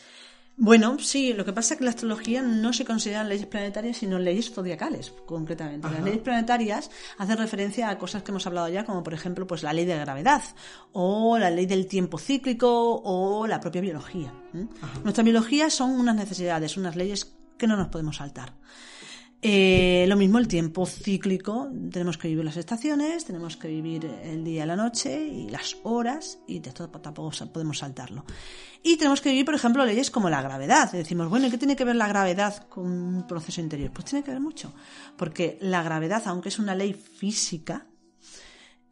Bueno, 0.57 0.98
sí, 1.00 1.32
lo 1.32 1.44
que 1.44 1.52
pasa 1.52 1.74
es 1.74 1.78
que 1.78 1.84
la 1.84 1.90
astrología 1.90 2.40
no 2.40 2.72
se 2.72 2.84
consideran 2.84 3.28
leyes 3.28 3.46
planetarias, 3.46 3.96
sino 3.96 4.20
leyes 4.20 4.52
zodiacales, 4.52 5.12
concretamente. 5.26 5.88
Las 5.90 6.02
leyes 6.02 6.20
planetarias 6.20 6.90
hacen 7.18 7.38
referencia 7.38 7.88
a 7.88 7.98
cosas 7.98 8.22
que 8.22 8.30
hemos 8.30 8.46
hablado 8.46 8.68
ya, 8.68 8.84
como 8.84 9.02
por 9.02 9.14
ejemplo, 9.14 9.48
pues 9.48 9.64
la 9.64 9.72
ley 9.72 9.84
de 9.84 9.98
gravedad, 9.98 10.42
o 10.92 11.38
la 11.38 11.50
ley 11.50 11.66
del 11.66 11.86
tiempo 11.86 12.18
cíclico, 12.18 13.02
o 13.02 13.48
la 13.48 13.61
propia 13.61 13.80
biología. 13.80 14.32
Nuestra 15.02 15.24
biología 15.24 15.70
son 15.70 15.90
unas 15.90 16.14
necesidades, 16.14 16.76
unas 16.76 16.94
leyes 16.94 17.34
que 17.59 17.66
no 17.66 17.76
nos 17.76 17.88
podemos 17.88 18.16
saltar. 18.16 18.55
Eh, 19.47 20.07
lo 20.09 20.16
mismo 20.16 20.38
el 20.38 20.49
tiempo 20.49 20.86
cíclico, 20.86 21.70
tenemos 21.92 22.16
que 22.16 22.28
vivir 22.28 22.47
las 22.47 22.57
estaciones, 22.57 23.26
tenemos 23.26 23.59
que 23.59 23.68
vivir 23.68 24.07
el 24.22 24.42
día 24.42 24.64
y 24.64 24.66
la 24.66 24.74
noche 24.74 25.22
y 25.22 25.51
las 25.51 25.76
horas 25.82 26.38
y 26.47 26.61
de 26.61 26.70
esto 26.70 26.88
tampoco 26.88 27.30
podemos 27.53 27.76
saltarlo. 27.76 28.24
Y 28.82 28.97
tenemos 28.97 29.20
que 29.20 29.28
vivir, 29.28 29.45
por 29.45 29.55
ejemplo, 29.55 29.84
leyes 29.84 30.11
como 30.11 30.30
la 30.30 30.40
gravedad. 30.40 30.90
decimos, 30.92 31.28
bueno, 31.28 31.47
¿y 31.47 31.51
qué 31.51 31.59
tiene 31.59 31.76
que 31.76 31.84
ver 31.84 31.97
la 31.97 32.09
gravedad 32.09 32.66
con 32.70 32.86
un 32.86 33.26
proceso 33.26 33.61
interior? 33.61 33.90
Pues 33.92 34.07
tiene 34.07 34.24
que 34.24 34.30
ver 34.30 34.40
mucho, 34.40 34.72
porque 35.18 35.59
la 35.61 35.82
gravedad, 35.82 36.22
aunque 36.24 36.49
es 36.49 36.59
una 36.59 36.74
ley 36.74 36.95
física, 36.95 37.86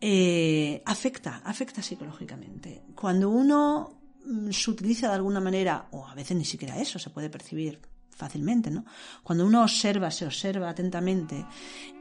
eh, 0.02 0.82
afecta, 0.84 1.40
afecta 1.46 1.80
psicológicamente. 1.80 2.82
Cuando 2.94 3.30
uno 3.30 4.02
mm, 4.26 4.50
se 4.50 4.70
utiliza 4.70 5.08
de 5.08 5.14
alguna 5.14 5.40
manera, 5.40 5.88
o 5.92 6.06
a 6.06 6.14
veces 6.14 6.36
ni 6.36 6.44
siquiera 6.44 6.78
eso 6.78 6.98
se 6.98 7.08
puede 7.08 7.30
percibir 7.30 7.80
fácilmente, 8.14 8.70
¿no? 8.70 8.84
Cuando 9.22 9.46
uno 9.46 9.62
observa, 9.62 10.10
se 10.10 10.26
observa 10.26 10.70
atentamente 10.70 11.44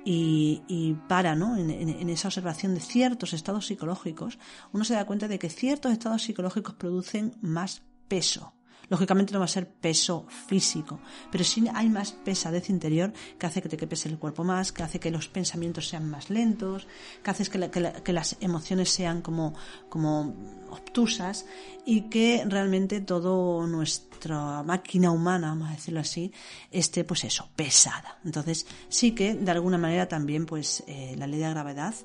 y, 0.04 0.96
para, 1.08 1.36
¿no? 1.36 1.58
En, 1.58 2.10
esa 2.10 2.28
observación 2.28 2.74
de 2.74 2.82
ciertos 2.82 3.34
estados 3.34 3.68
psicológicos, 3.68 4.38
uno 4.74 4.84
se 4.84 4.94
da 4.94 5.06
cuenta 5.06 5.28
de 5.28 5.40
que 5.40 5.50
ciertos 5.50 5.92
estados 5.92 6.24
psicológicos 6.24 6.76
producen 6.76 7.36
más 7.42 7.82
peso. 8.08 8.54
Lógicamente 8.90 9.32
no 9.32 9.40
va 9.40 9.46
a 9.46 9.48
ser 9.48 9.72
peso 9.72 10.26
físico, 10.48 11.00
pero 11.32 11.46
sí 11.46 11.64
hay 11.74 11.88
más 11.88 12.12
pesadez 12.12 12.70
interior 12.70 13.14
que 13.40 13.46
hace 13.46 13.62
que 13.62 13.70
te 13.70 13.88
pese 13.88 14.10
el 14.10 14.20
cuerpo 14.20 14.44
más, 14.44 14.74
que 14.74 14.84
hace 14.84 15.00
que 15.00 15.12
los 15.12 15.30
pensamientos 15.30 15.88
sean 15.88 16.10
más 16.10 16.30
lentos, 16.30 16.88
que 17.24 17.32
hace 17.32 17.46
que, 17.46 17.94
que 18.04 18.14
las 18.14 18.36
emociones 18.42 18.90
sean 18.90 19.22
como, 19.22 19.54
como 19.88 20.36
obtusas 20.72 21.46
y 21.86 22.10
que 22.10 22.44
realmente 22.48 23.02
todo 23.02 23.68
nuestro 23.68 24.12
nuestra 24.22 24.62
máquina 24.62 25.12
humana, 25.12 25.50
vamos 25.50 25.70
a 25.70 25.74
decirlo 25.74 26.00
así, 26.00 26.32
esté, 26.70 27.04
pues 27.04 27.24
eso, 27.24 27.50
pesada. 27.56 28.20
Entonces, 28.24 28.68
sí 28.88 29.14
que 29.14 29.34
de 29.34 29.52
alguna 29.52 29.80
manera 29.80 30.08
también, 30.08 30.46
pues, 30.46 30.84
eh, 30.86 31.16
la 31.18 31.26
ley 31.26 31.40
de 31.40 31.50
gravedad, 31.50 31.96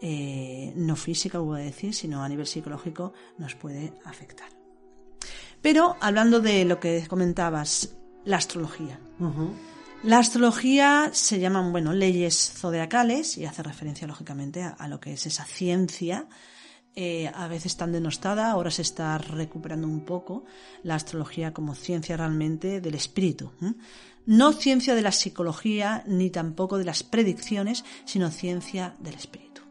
eh, 0.00 0.72
no 0.76 0.96
física, 0.96 1.38
voy 1.38 1.60
a 1.60 1.64
decir, 1.64 1.92
sino 1.92 2.22
a 2.22 2.28
nivel 2.28 2.46
psicológico, 2.46 3.12
nos 3.36 3.54
puede 3.54 3.92
afectar. 4.04 4.48
Pero 5.60 5.96
hablando 6.00 6.40
de 6.40 6.64
lo 6.64 6.80
que 6.80 7.04
comentabas, 7.06 7.96
la 8.24 8.38
astrología. 8.38 8.98
La 10.04 10.18
astrología 10.18 11.10
se 11.12 11.38
llaman, 11.38 11.72
bueno, 11.72 11.92
leyes 11.92 12.52
zodiacales 12.56 13.36
y 13.36 13.44
hace 13.44 13.62
referencia, 13.62 14.06
lógicamente, 14.06 14.62
a 14.62 14.88
lo 14.88 15.00
que 15.00 15.12
es 15.14 15.26
esa 15.26 15.44
ciencia 15.44 16.28
eh, 16.94 17.30
a 17.32 17.46
veces 17.48 17.76
tan 17.76 17.92
denostada, 17.92 18.50
ahora 18.50 18.70
se 18.70 18.82
está 18.82 19.18
recuperando 19.18 19.86
un 19.86 20.04
poco 20.04 20.44
la 20.82 20.96
astrología 20.96 21.52
como 21.52 21.74
ciencia 21.74 22.16
realmente 22.16 22.80
del 22.80 22.94
espíritu. 22.94 23.52
No 24.26 24.52
ciencia 24.52 24.94
de 24.94 25.02
la 25.02 25.12
psicología 25.12 26.02
ni 26.06 26.30
tampoco 26.30 26.76
de 26.76 26.84
las 26.84 27.02
predicciones, 27.02 27.84
sino 28.04 28.30
ciencia 28.30 28.94
del 28.98 29.14
espíritu. 29.14 29.62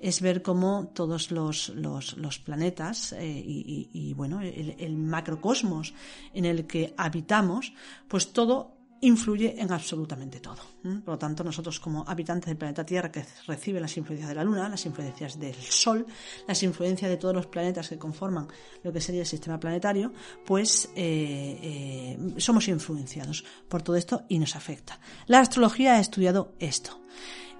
Es 0.00 0.20
ver 0.22 0.42
cómo 0.42 0.90
todos 0.94 1.30
los, 1.30 1.68
los, 1.68 2.38
planetas 2.38 3.12
eh, 3.12 3.42
y, 3.44 4.14
bueno, 4.14 4.40
el, 4.40 4.74
el 4.78 4.96
macrocosmos 4.96 5.92
en 6.32 6.44
el 6.46 6.66
que 6.66 6.94
habitamos, 6.96 7.74
pues 8.08 8.32
todo 8.32 8.73
influye 9.04 9.54
en 9.58 9.70
absolutamente 9.70 10.40
todo. 10.40 10.62
Por 10.82 11.14
lo 11.14 11.18
tanto, 11.18 11.44
nosotros 11.44 11.78
como 11.80 12.04
habitantes 12.06 12.46
del 12.46 12.56
planeta 12.56 12.84
Tierra 12.84 13.10
que 13.10 13.24
reciben 13.46 13.82
las 13.82 13.96
influencias 13.96 14.28
de 14.28 14.34
la 14.34 14.44
Luna, 14.44 14.68
las 14.68 14.84
influencias 14.86 15.38
del 15.38 15.54
Sol, 15.54 16.06
las 16.46 16.62
influencias 16.62 17.10
de 17.10 17.16
todos 17.16 17.34
los 17.34 17.46
planetas 17.46 17.88
que 17.88 17.98
conforman 17.98 18.48
lo 18.82 18.92
que 18.92 19.00
sería 19.00 19.20
el 19.20 19.26
sistema 19.26 19.60
planetario, 19.60 20.12
pues 20.44 20.90
eh, 20.96 21.58
eh, 21.62 22.34
somos 22.38 22.68
influenciados 22.68 23.44
por 23.68 23.82
todo 23.82 23.96
esto 23.96 24.24
y 24.28 24.38
nos 24.38 24.56
afecta. 24.56 24.98
La 25.26 25.40
astrología 25.40 25.94
ha 25.94 26.00
estudiado 26.00 26.54
esto 26.58 27.00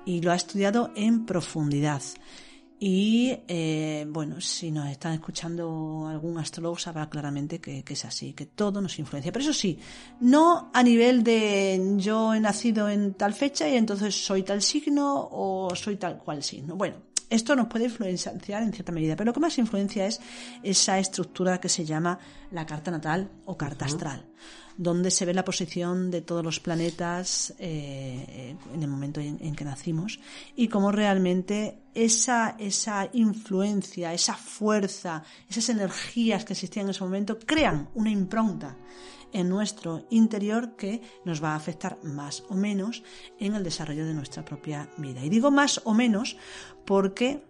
y 0.05 0.21
lo 0.23 0.33
ha 0.33 0.37
estudiado 0.37 0.93
en 0.97 1.27
profundidad. 1.27 2.03
Y 2.79 3.39
eh, 3.47 4.05
bueno, 4.09 4.41
si 4.41 4.71
nos 4.71 4.89
están 4.89 5.15
escuchando 5.15 6.07
algún 6.09 6.39
astrólogo 6.39 6.77
sabrá 6.77 7.09
claramente 7.09 7.61
que, 7.61 7.85
es 7.87 8.05
así, 8.05 8.33
que 8.33 8.47
todo 8.47 8.81
nos 8.81 8.99
influencia. 8.99 9.33
Pero 9.33 9.45
eso 9.45 9.55
sí, 9.55 9.79
no 10.21 10.71
a 10.75 10.83
nivel 10.83 11.23
de 11.23 11.95
yo 11.97 12.35
he 12.35 12.41
nacido 12.41 12.89
en 12.89 13.15
tal 13.15 13.33
fecha 13.33 13.69
y 13.69 13.77
entonces 13.77 14.15
soy 14.15 14.43
tal 14.43 14.61
signo 14.61 15.29
o 15.31 15.75
soy 15.75 15.97
tal 15.97 16.19
cual 16.19 16.43
signo. 16.43 16.75
Bueno, 16.77 16.97
esto 17.31 17.57
nos 17.57 17.69
puede 17.69 17.87
influenciar 17.87 18.63
en 18.63 18.73
cierta 18.73 18.93
medida, 18.93 19.17
pero 19.17 19.27
lo 19.27 19.33
que 19.33 19.41
más 19.41 19.59
influencia 19.59 20.07
es 20.07 20.21
esa 20.63 20.99
estructura 20.99 21.61
que 21.61 21.69
se 21.69 21.85
llama 21.85 22.19
la 22.51 22.67
carta 22.67 22.91
natal 22.91 23.31
o 23.45 23.57
carta 23.57 23.87
astral 23.87 24.27
donde 24.77 25.11
se 25.11 25.25
ve 25.25 25.35
la 25.35 25.45
posición 25.45 26.11
de 26.11 26.21
todos 26.21 26.45
los 26.45 26.61
planetas 26.61 27.55
eh, 27.59 28.57
en 28.73 28.83
el 28.83 28.89
momento 28.89 29.21
en, 29.21 29.55
que 29.55 29.65
nacimos 29.65 30.19
y 30.57 30.69
cómo 30.69 30.91
realmente 30.91 31.79
esa, 31.95 32.57
esa 32.59 33.09
influencia, 33.13 34.13
esa 34.13 34.35
fuerza, 34.35 35.23
esas 35.49 35.69
energías 35.69 36.45
que 36.45 36.55
existían 36.55 36.87
en 36.87 36.91
ese 36.91 37.05
momento 37.05 37.39
crean 37.39 37.89
una 37.95 38.11
impronta 38.11 38.77
en 39.35 39.51
nuestro 39.51 40.07
interior 40.09 40.77
que 40.77 41.03
nos 41.27 41.45
va 41.45 41.53
a 41.53 41.57
afectar 41.57 41.99
más 42.03 42.45
o 42.49 42.55
menos 42.55 43.03
en 43.39 43.55
el 43.55 43.63
desarrollo 43.63 44.07
de 44.07 44.15
nuestra 44.15 44.45
propia 44.45 44.89
vida. 44.97 45.23
Y 45.23 45.29
digo 45.29 45.51
más 45.51 45.83
o 45.85 45.93
menos 45.93 46.39
porque 46.87 47.43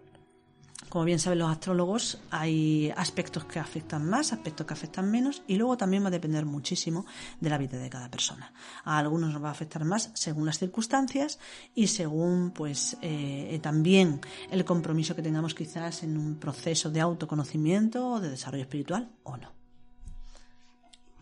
como 0.89 1.03
bien 1.03 1.19
saben 1.19 1.39
los 1.39 1.51
astrólogos, 1.51 2.19
hay 2.31 2.89
aspectos 2.95 3.43
que 3.43 3.59
afectan 3.59 4.07
más, 4.07 4.31
aspectos 4.31 4.65
que 4.65 4.73
afectan 4.73 5.11
menos 5.11 5.43
y 5.45 5.55
luego 5.55 5.75
también 5.75 6.03
va 6.03 6.07
a 6.07 6.11
depender 6.11 6.45
muchísimo 6.45 7.05
de 7.41 7.49
la 7.49 7.57
vida 7.57 7.77
de 7.77 7.89
cada 7.89 8.09
persona. 8.09 8.53
A 8.85 8.97
algunos 8.97 9.33
nos 9.33 9.43
va 9.43 9.49
a 9.49 9.51
afectar 9.51 9.83
más 9.83 10.11
según 10.13 10.45
las 10.45 10.59
circunstancias 10.59 11.37
y 11.73 11.87
según 11.87 12.51
pues 12.51 12.97
eh, 13.01 13.59
también 13.61 14.21
el 14.49 14.63
compromiso 14.63 15.15
que 15.15 15.21
tengamos 15.21 15.53
quizás 15.53 16.03
en 16.03 16.17
un 16.17 16.35
proceso 16.35 16.89
de 16.89 17.01
autoconocimiento 17.01 18.11
o 18.11 18.19
de 18.21 18.29
desarrollo 18.29 18.63
espiritual 18.63 19.11
o 19.23 19.35
no. 19.35 19.64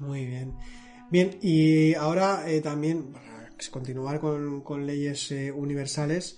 Muy 0.06 0.26
bien. 0.26 0.56
Bien, 1.10 1.38
y 1.42 1.94
ahora 1.96 2.44
eh, 2.48 2.62
también, 2.62 3.14
para 3.14 3.50
continuar 3.72 4.20
con, 4.20 4.86
leyes 4.86 5.32
eh, 5.32 5.52
universales, 5.52 6.38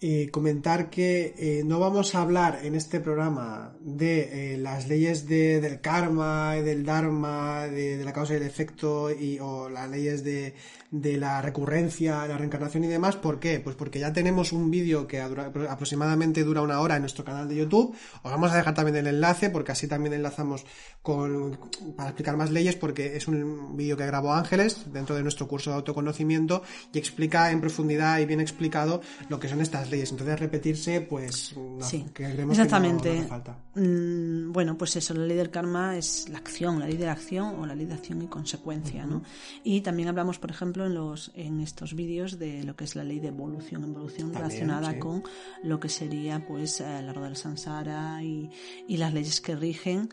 eh, 0.00 0.30
comentar 0.30 0.90
que 0.90 1.34
eh, 1.36 1.62
no 1.64 1.80
vamos 1.80 2.14
a 2.14 2.22
hablar 2.22 2.60
en 2.62 2.76
este 2.76 3.00
programa 3.00 3.76
de 3.80 4.54
eh, 4.54 4.56
las 4.56 4.86
leyes 4.86 5.26
del 5.26 5.80
karma, 5.80 6.54
del 6.54 6.84
dharma, 6.84 7.66
de, 7.66 8.04
la 8.04 8.12
causa 8.12 8.34
y 8.34 8.36
el 8.36 8.44
efecto 8.44 9.10
y, 9.10 9.40
o 9.40 9.68
las 9.68 9.90
leyes 9.90 10.22
de, 10.22 10.54
de 10.90 11.18
la 11.18 11.42
recurrencia, 11.42 12.26
la 12.26 12.38
reencarnación 12.38 12.84
y 12.84 12.86
demás. 12.86 13.16
¿Por 13.16 13.38
qué? 13.38 13.60
Pues 13.60 13.76
porque 13.76 13.98
ya 13.98 14.12
tenemos 14.12 14.52
un 14.52 14.70
vídeo 14.70 15.06
que 15.06 15.20
aproximadamente 15.20 16.44
dura 16.44 16.62
una 16.62 16.80
hora 16.80 16.96
en 16.96 17.02
nuestro 17.02 17.24
canal 17.24 17.48
de 17.48 17.56
YouTube. 17.56 17.94
Os 18.22 18.30
vamos 18.30 18.50
a 18.52 18.56
dejar 18.56 18.74
también 18.74 18.96
el 18.96 19.06
enlace 19.06 19.50
porque 19.50 19.72
así 19.72 19.86
también 19.86 20.14
enlazamos 20.14 20.64
con, 21.02 21.58
para 21.96 22.10
explicar 22.10 22.36
más 22.36 22.50
leyes 22.50 22.76
porque 22.76 23.16
es 23.16 23.28
un 23.28 23.76
vídeo 23.76 23.96
que 23.96 24.06
grabó 24.06 24.32
Ángeles 24.32 24.92
dentro 24.92 25.14
de 25.14 25.22
nuestro 25.22 25.46
curso 25.46 25.70
de 25.70 25.76
autoconocimiento 25.76 26.62
y 26.92 26.98
explica 26.98 27.50
en 27.50 27.60
profundidad 27.60 28.18
y 28.20 28.26
bien 28.26 28.40
explicado 28.40 29.02
lo 29.28 29.38
que 29.38 29.48
son 29.48 29.60
estas 29.60 29.90
leyes. 29.90 30.10
Entonces 30.10 30.40
repetirse, 30.40 31.02
pues 31.02 31.54
sí, 31.80 32.06
exactamente. 32.14 33.24
falta. 33.24 33.58
Mm, 33.74 34.52
bueno, 34.52 34.76
pues 34.78 34.96
eso, 34.96 35.12
la 35.14 35.26
ley 35.26 35.36
del 35.36 35.50
karma 35.50 35.96
es 35.96 36.28
la 36.30 36.38
acción, 36.38 36.80
la 36.80 36.86
ley 36.86 36.96
de 36.96 37.06
la 37.06 37.12
acción 37.12 37.56
o 37.60 37.66
la 37.66 37.74
ley 37.74 37.86
de 37.86 37.94
acción 37.94 38.22
y 38.22 38.26
consecuencia, 38.26 39.04
¿no? 39.04 39.22
Y 39.64 39.82
también 39.82 40.08
hablamos, 40.08 40.38
por 40.38 40.50
ejemplo, 40.50 40.77
en, 40.86 40.94
los, 40.94 41.30
en 41.34 41.60
estos 41.60 41.94
vídeos 41.94 42.38
de 42.38 42.64
lo 42.64 42.76
que 42.76 42.84
es 42.84 42.96
la 42.96 43.04
ley 43.04 43.20
de 43.20 43.28
evolución, 43.28 43.84
evolución 43.84 44.32
relacionada 44.32 44.98
con 44.98 45.22
lo 45.62 45.80
que 45.80 45.88
sería 45.88 46.46
pues 46.46 46.80
eh, 46.80 47.02
la 47.02 47.12
rueda 47.12 47.28
del 47.28 47.36
samsara 47.36 48.22
y, 48.22 48.50
y 48.86 48.96
las 48.96 49.12
leyes 49.12 49.40
que 49.40 49.56
rigen 49.56 50.08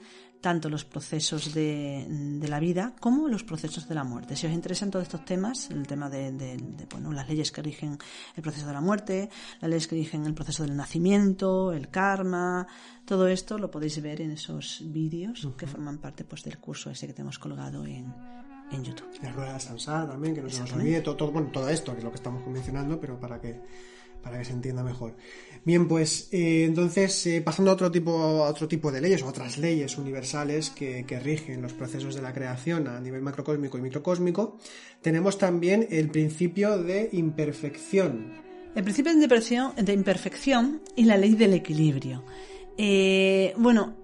tanto 0.46 0.70
los 0.70 0.86
procesos 0.86 1.56
de, 1.56 2.06
de, 2.08 2.48
la 2.48 2.60
vida 2.60 2.94
como 3.00 3.28
los 3.28 3.44
procesos 3.44 3.90
de 3.90 3.96
la 3.96 4.04
muerte. 4.04 4.36
Si 4.36 4.46
os 4.46 4.54
interesan 4.54 4.92
todos 4.92 5.02
estos 5.02 5.26
temas, 5.26 5.72
el 5.72 5.88
tema 5.88 6.08
de, 6.08 6.32
de, 6.34 6.86
bueno, 6.92 7.12
las 7.12 7.28
leyes 7.28 7.52
que 7.52 7.64
rigen 7.64 7.98
el 8.36 8.44
proceso 8.44 8.68
de 8.68 8.74
la 8.74 8.80
muerte, 8.80 9.32
las 9.60 9.70
leyes 9.72 9.88
que 9.88 9.96
rigen 9.96 10.24
el 10.28 10.36
proceso 10.36 10.62
del 10.62 10.76
nacimiento, 10.76 11.74
el 11.74 11.90
karma, 11.90 12.68
todo 13.06 13.28
esto 13.28 13.58
lo 13.58 13.72
podéis 13.72 14.00
ver 14.04 14.22
en 14.22 14.34
esos 14.34 14.84
vídeos 14.86 15.48
que 15.58 15.66
forman 15.66 15.98
parte 15.98 16.24
pues 16.26 16.44
del 16.44 16.60
curso 16.60 16.92
ese 16.92 17.08
que 17.08 17.14
tenemos 17.14 17.40
colgado 17.40 17.84
en, 17.84 18.14
en 18.72 18.84
YouTube. 18.84 19.08
La 19.22 19.32
rueda 19.32 19.54
de 19.54 19.60
Sansá 19.60 20.08
también, 20.08 20.36
que 20.36 20.42
no 20.42 20.50
se 20.50 20.60
nos 20.62 20.74
olvide, 20.74 21.02
todo, 21.02 21.32
bueno, 21.32 21.50
todo 21.52 21.70
esto, 21.70 21.92
que 21.94 22.00
es 22.00 22.04
lo 22.04 22.12
que 22.12 22.18
estamos 22.18 22.46
mencionando, 22.48 23.00
pero 23.00 23.20
para 23.20 23.40
que, 23.40 23.60
para 24.22 24.40
que 24.40 24.46
se 24.46 24.54
entienda 24.54 24.84
mejor. 24.84 25.16
Bien, 25.64 25.88
pues 25.88 26.30
eh, 26.32 26.66
entonces, 26.66 27.26
eh, 27.28 27.42
pasando 27.42 27.72
a 27.72 27.74
otro, 27.74 27.92
tipo, 27.92 28.12
a 28.44 28.50
otro 28.50 28.68
tipo 28.68 28.92
de 28.92 29.02
leyes, 29.02 29.24
otras 29.24 29.58
leyes 29.58 29.98
universales 29.98 30.70
que, 30.70 31.06
que 31.06 31.20
rigen 31.20 31.62
los 31.62 31.74
procesos 31.74 32.16
de 32.16 32.22
la 32.22 32.34
creación 32.34 32.88
a 32.88 33.00
nivel 33.00 33.22
macrocósmico 33.22 33.78
y 33.78 33.82
microcósmico, 33.82 34.58
tenemos 35.02 35.38
también 35.38 35.88
el 35.90 36.10
principio 36.10 36.78
de 36.78 37.10
imperfección. 37.12 38.46
El 38.76 38.84
principio 38.84 39.14
de 39.14 39.24
imperfección, 39.24 39.74
de 39.76 39.94
imperfección 39.94 40.82
y 40.96 41.06
la 41.06 41.18
ley 41.18 41.36
del 41.36 41.54
equilibrio. 41.54 42.24
Eh, 42.78 43.54
bueno, 43.58 43.96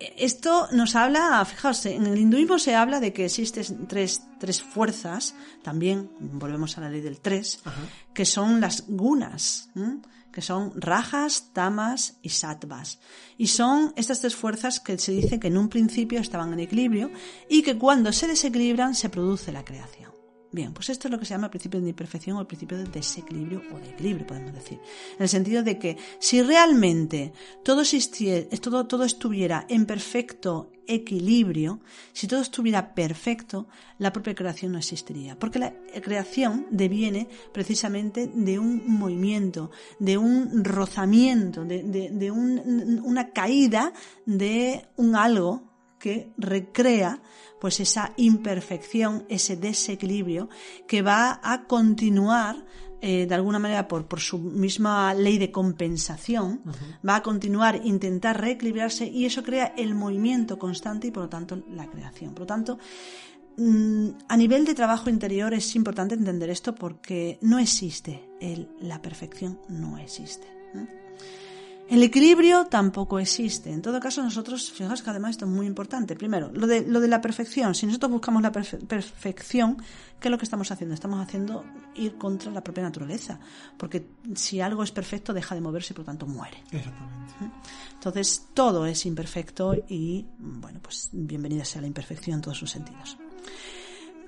esto 0.00 0.68
nos 0.72 0.96
habla, 0.96 1.44
fijaos, 1.44 1.84
en 1.86 2.06
el 2.06 2.18
hinduismo 2.18 2.58
se 2.58 2.74
habla 2.74 3.00
de 3.00 3.12
que 3.12 3.26
existen 3.26 3.86
tres, 3.86 4.22
tres 4.38 4.62
fuerzas, 4.62 5.34
también 5.62 6.10
volvemos 6.18 6.78
a 6.78 6.80
la 6.80 6.88
ley 6.88 7.02
del 7.02 7.20
tres, 7.20 7.60
que 8.14 8.24
son 8.24 8.60
las 8.60 8.84
gunas, 8.88 9.68
que 10.32 10.40
son 10.40 10.72
rajas, 10.80 11.50
tamas 11.52 12.16
y 12.22 12.30
sattvas. 12.30 12.98
Y 13.36 13.48
son 13.48 13.92
estas 13.96 14.20
tres 14.20 14.34
fuerzas 14.34 14.80
que 14.80 14.96
se 14.96 15.12
dice 15.12 15.38
que 15.38 15.48
en 15.48 15.58
un 15.58 15.68
principio 15.68 16.20
estaban 16.20 16.52
en 16.54 16.60
equilibrio 16.60 17.10
y 17.48 17.62
que 17.62 17.76
cuando 17.76 18.12
se 18.12 18.26
desequilibran 18.26 18.94
se 18.94 19.10
produce 19.10 19.52
la 19.52 19.64
creación. 19.64 20.19
Bien, 20.52 20.72
pues 20.72 20.88
esto 20.88 21.06
es 21.06 21.12
lo 21.12 21.18
que 21.18 21.24
se 21.24 21.34
llama 21.34 21.46
el 21.46 21.50
principio 21.50 21.80
de 21.80 21.88
imperfección 21.88 22.36
o 22.36 22.40
el 22.40 22.46
principio 22.46 22.76
de 22.76 22.84
desequilibrio 22.84 23.62
o 23.72 23.78
de 23.78 23.90
equilibrio, 23.90 24.26
podemos 24.26 24.52
decir. 24.52 24.80
En 25.16 25.22
el 25.22 25.28
sentido 25.28 25.62
de 25.62 25.78
que 25.78 25.96
si 26.18 26.42
realmente 26.42 27.32
todo, 27.62 27.84
todo, 28.60 28.86
todo 28.86 29.04
estuviera 29.04 29.64
en 29.68 29.86
perfecto 29.86 30.72
equilibrio, 30.88 31.78
si 32.12 32.26
todo 32.26 32.40
estuviera 32.40 32.94
perfecto, 32.94 33.68
la 33.98 34.12
propia 34.12 34.34
creación 34.34 34.72
no 34.72 34.78
existiría. 34.78 35.38
Porque 35.38 35.60
la 35.60 35.72
creación 36.02 36.66
deviene 36.72 37.28
precisamente 37.52 38.26
de 38.26 38.58
un 38.58 38.82
movimiento, 38.88 39.70
de 40.00 40.18
un 40.18 40.64
rozamiento, 40.64 41.64
de, 41.64 42.10
de 42.10 42.30
una 42.32 43.30
caída 43.30 43.92
de 44.26 44.84
un 44.96 45.14
algo 45.14 45.70
que 46.00 46.32
recrea 46.38 47.20
pues 47.60 47.78
esa 47.80 48.12
imperfección, 48.16 49.24
ese 49.28 49.56
desequilibrio 49.56 50.48
que 50.86 51.02
va 51.02 51.40
a 51.42 51.66
continuar 51.66 52.64
eh, 53.02 53.26
de 53.26 53.34
alguna 53.34 53.58
manera 53.58 53.88
por, 53.88 54.06
por, 54.06 54.20
su 54.20 54.38
misma 54.38 55.14
ley 55.14 55.38
de 55.38 55.50
compensación, 55.50 56.60
va 57.06 57.16
a 57.16 57.22
continuar 57.22 57.80
intentar 57.84 58.38
reequilibrarse 58.38 59.06
y 59.06 59.24
eso 59.24 59.42
crea 59.42 59.72
el 59.78 59.94
movimiento 59.94 60.58
constante 60.58 61.06
y 61.06 61.10
por 61.10 61.22
lo 61.24 61.28
tanto 61.30 61.62
la 61.70 61.86
creación. 61.86 62.34
Por 62.34 62.40
lo 62.40 62.46
tanto, 62.46 62.78
mm, 63.56 64.08
a 64.28 64.36
nivel 64.36 64.66
de 64.66 64.74
trabajo 64.74 65.08
interior 65.08 65.54
es 65.54 65.74
importante 65.76 66.14
entender 66.14 66.50
esto 66.50 66.74
porque 66.74 67.38
no 67.40 67.58
existe 67.58 68.28
el, 68.38 68.68
la 68.80 69.00
perfección, 69.00 69.58
no 69.68 69.96
existe. 69.96 70.46
El 71.90 72.04
equilibrio 72.04 72.66
tampoco 72.66 73.18
existe. 73.18 73.72
En 73.72 73.82
todo 73.82 73.98
caso, 73.98 74.22
nosotros, 74.22 74.70
fijaos 74.70 75.02
que 75.02 75.10
además 75.10 75.32
esto 75.32 75.44
es 75.44 75.50
muy 75.50 75.66
importante. 75.66 76.14
Primero, 76.14 76.48
lo 76.52 76.68
de, 76.68 76.82
lo 76.82 77.00
de 77.00 77.08
la 77.08 77.20
perfección. 77.20 77.74
Si 77.74 77.84
nosotros 77.84 78.12
buscamos 78.12 78.42
la 78.42 78.52
perfección, 78.52 79.76
¿qué 80.20 80.28
es 80.28 80.30
lo 80.30 80.38
que 80.38 80.44
estamos 80.44 80.70
haciendo? 80.70 80.94
Estamos 80.94 81.20
haciendo 81.20 81.64
ir 81.96 82.16
contra 82.16 82.52
la 82.52 82.62
propia 82.62 82.84
naturaleza. 82.84 83.40
Porque 83.76 84.06
si 84.36 84.60
algo 84.60 84.84
es 84.84 84.92
perfecto, 84.92 85.32
deja 85.32 85.56
de 85.56 85.62
moverse 85.62 85.92
y 85.92 85.94
por 85.96 86.04
lo 86.04 86.06
tanto 86.06 86.26
muere. 86.26 86.58
Exactamente. 86.70 87.34
¿Mm? 87.40 87.50
Entonces, 87.94 88.46
todo 88.54 88.86
es 88.86 89.04
imperfecto 89.04 89.74
y, 89.88 90.26
bueno, 90.38 90.78
pues 90.80 91.08
bienvenida 91.10 91.64
sea 91.64 91.80
la 91.80 91.88
imperfección 91.88 92.36
en 92.36 92.42
todos 92.42 92.56
sus 92.56 92.70
sentidos. 92.70 93.18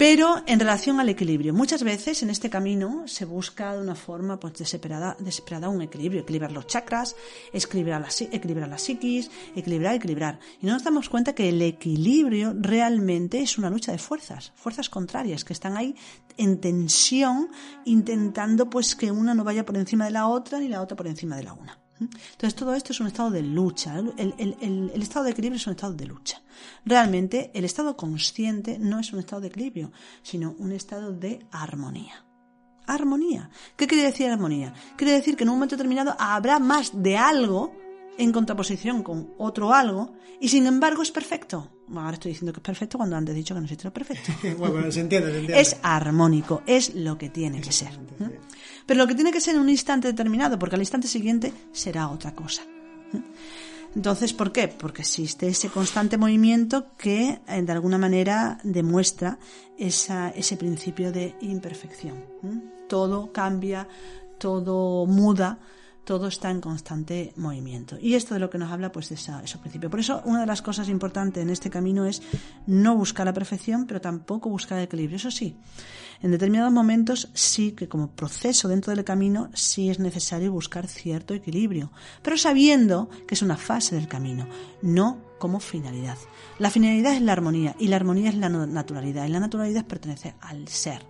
Pero 0.03 0.43
en 0.49 0.59
relación 0.59 0.99
al 0.99 1.09
equilibrio, 1.11 1.55
muchas 1.55 1.85
veces 1.85 2.25
en 2.25 2.31
este 2.31 2.51
camino 2.51 3.05
se 3.07 3.25
busca 3.25 3.73
de 3.77 3.81
una 3.81 3.95
forma 3.95 4.41
pues, 4.41 4.55
desesperada, 4.55 5.17
desesperada 5.21 5.69
un 5.69 5.81
equilibrio, 5.81 6.23
equilibrar 6.23 6.51
los 6.51 6.67
chakras, 6.67 7.15
equilibrar 7.53 8.01
la, 8.01 8.09
equilibrar 8.33 8.69
la 8.69 8.79
psiquis, 8.79 9.31
equilibrar, 9.55 9.95
equilibrar. 9.95 10.41
Y 10.61 10.67
no 10.67 10.73
nos 10.73 10.83
damos 10.83 11.09
cuenta 11.09 11.37
que 11.37 11.49
el 11.49 11.63
equilibrio 11.63 12.53
realmente 12.59 13.43
es 13.43 13.59
una 13.59 13.71
lucha 13.71 13.93
de 13.93 13.99
fuerzas, 13.99 14.51
fuerzas 14.57 14.89
contrarias 14.89 15.45
que 15.45 15.53
están 15.53 15.77
ahí 15.77 15.95
en 16.37 16.61
tensión 16.61 17.51
intentando 17.85 18.69
pues 18.69 18.97
que 18.97 19.13
una 19.13 19.35
no 19.35 19.45
vaya 19.45 19.65
por 19.65 19.77
encima 19.77 20.07
de 20.07 20.11
la 20.11 20.27
otra 20.27 20.59
ni 20.59 20.67
la 20.67 20.83
otra 20.83 20.97
por 20.97 21.07
encima 21.07 21.37
de 21.37 21.45
la 21.45 21.53
una. 21.53 21.82
Entonces 22.33 22.55
todo 22.55 22.75
esto 22.75 22.93
es 22.93 23.01
un 23.01 23.07
estado 23.07 23.31
de 23.31 23.43
lucha. 23.43 23.99
El, 23.99 24.91
estado 24.95 25.25
de 25.25 25.33
equilibrio 25.33 25.57
es 25.57 25.67
un 25.67 25.75
estado 25.75 25.95
de 25.95 26.07
lucha. 26.07 26.41
Realmente 26.85 27.51
el 27.55 27.65
estado 27.65 27.97
consciente 27.97 28.79
no 28.79 29.01
es 29.01 29.13
un 29.13 29.19
estado 29.19 29.43
de 29.43 29.49
equilibrio, 29.49 29.93
sino 30.23 30.55
un 30.59 30.73
estado 30.73 31.13
de 31.13 31.45
armonía. 31.51 32.25
Armonía. 32.87 33.51
¿Qué 33.77 33.87
quiere 33.87 34.05
decir 34.05 34.29
armonía? 34.29 34.75
Quiere 34.97 35.13
decir 35.13 35.37
que 35.37 35.45
en 35.45 35.51
un 35.51 35.57
momento 35.57 35.77
determinado 35.77 36.17
habrá 36.19 36.59
más 36.59 36.91
de 37.03 37.17
algo 37.17 37.73
en 38.19 38.33
contraposición 38.33 39.03
con 39.03 39.35
otro 39.39 39.73
algo 39.73 40.15
y 40.41 40.49
sin 40.49 40.67
embargo 40.67 41.03
es 41.03 41.11
perfecto. 41.11 41.69
Ahora 41.95 42.15
estoy 42.15 42.33
diciendo 42.33 42.53
que 42.53 42.61
es 42.61 42.65
perfecto 42.65 42.99
cuando 42.99 43.17
antes 43.17 43.35
he 43.35 43.39
dicho 43.39 43.55
que 43.55 43.61
no 43.61 43.67
existe 43.67 43.85
lo 43.85 43.93
perfecto. 43.93 44.33
bueno, 44.59 44.91
se 44.91 45.01
entiende, 45.01 45.31
se 45.31 45.39
entiende. 45.39 45.61
Es 45.61 45.77
armónico, 45.83 46.63
es 46.67 46.95
lo 46.95 47.19
que 47.19 47.29
tiene 47.29 47.61
que 47.61 47.73
ser. 47.73 47.99
Pero 48.87 48.99
lo 48.99 49.07
que 49.07 49.15
tiene 49.15 49.31
que 49.31 49.41
ser 49.41 49.55
en 49.55 49.61
un 49.61 49.69
instante 49.69 50.09
determinado, 50.09 50.59
porque 50.59 50.77
al 50.77 50.83
instante 50.83 51.09
siguiente 51.09 51.53
será 51.73 52.09
otra 52.09 52.35
cosa. 52.35 52.63
Entonces, 53.95 54.33
¿por 54.33 54.53
qué? 54.53 54.69
Porque 54.69 55.03
existe 55.03 55.49
ese 55.49 55.69
constante 55.69 56.17
movimiento 56.17 56.97
que 56.97 57.41
eh, 57.47 57.63
de 57.63 57.73
alguna 57.73 57.99
manera 57.99 58.59
demuestra 58.63 59.39
esa, 59.77 60.31
ese 60.31 60.57
principio 60.57 61.13
de 61.13 61.37
imperfección. 61.43 62.25
Todo 62.89 63.33
cambia, 63.33 63.87
todo 64.39 65.07
muda, 65.07 65.59
todo 66.05 66.27
está 66.29 66.51
en 66.51 66.61
constante 66.61 67.33
movimiento. 67.37 67.97
Y 68.01 68.15
esto 68.15 68.35
de 68.35 68.41
lo 68.41 68.51
que 68.51 68.59
nos 68.59 68.73
habla, 68.73 68.93
pues, 68.93 69.11
es 69.13 69.29
ese 69.29 69.59
principio. 69.59 69.91
Por 69.91 70.01
eso, 70.01 70.23
una 70.25 70.41
de 70.41 70.47
las 70.47 70.63
cosas 70.63 70.89
importantes 70.89 71.43
en 71.43 71.51
este 71.51 71.71
camino 71.71 72.07
es 72.07 72.23
no 72.67 72.97
buscar 72.97 73.27
la 73.27 73.33
perfección, 73.33 73.87
pero 73.87 74.01
tampoco 74.01 74.49
buscar 74.49 74.79
el 74.79 74.85
equilibrio. 74.85 75.17
Eso 75.17 75.31
sí, 75.31 75.57
en 76.23 76.31
determinados 76.31 76.73
momentos 76.73 77.31
sí 77.35 77.73
que 77.73 77.89
como 77.89 78.11
proceso 78.11 78.69
dentro 78.69 78.95
del 78.95 79.05
camino 79.05 79.51
sí 79.55 79.91
es 79.91 79.99
necesario 79.99 80.53
buscar 80.53 80.87
cierto 80.87 81.35
equilibrio, 81.35 81.91
pero 82.23 82.39
sabiendo 82.39 83.09
que 83.27 83.35
es 83.35 83.43
una 83.43 83.57
fase 83.57 83.97
del 83.97 84.09
camino, 84.09 84.47
no 84.83 85.32
como 85.43 85.59
finalidad. 85.59 86.19
La 86.61 86.71
finalidad 86.71 87.17
es 87.17 87.21
la 87.21 87.33
armonía 87.33 87.75
y 87.77 87.89
la 87.89 87.97
armonía 87.97 88.29
es 88.29 88.37
la 88.37 88.49
naturalidad 88.49 89.27
y 89.27 89.29
la 89.29 89.41
naturalidad 89.41 89.85
pertenece 89.85 90.37
al 90.41 90.69
ser, 90.69 91.05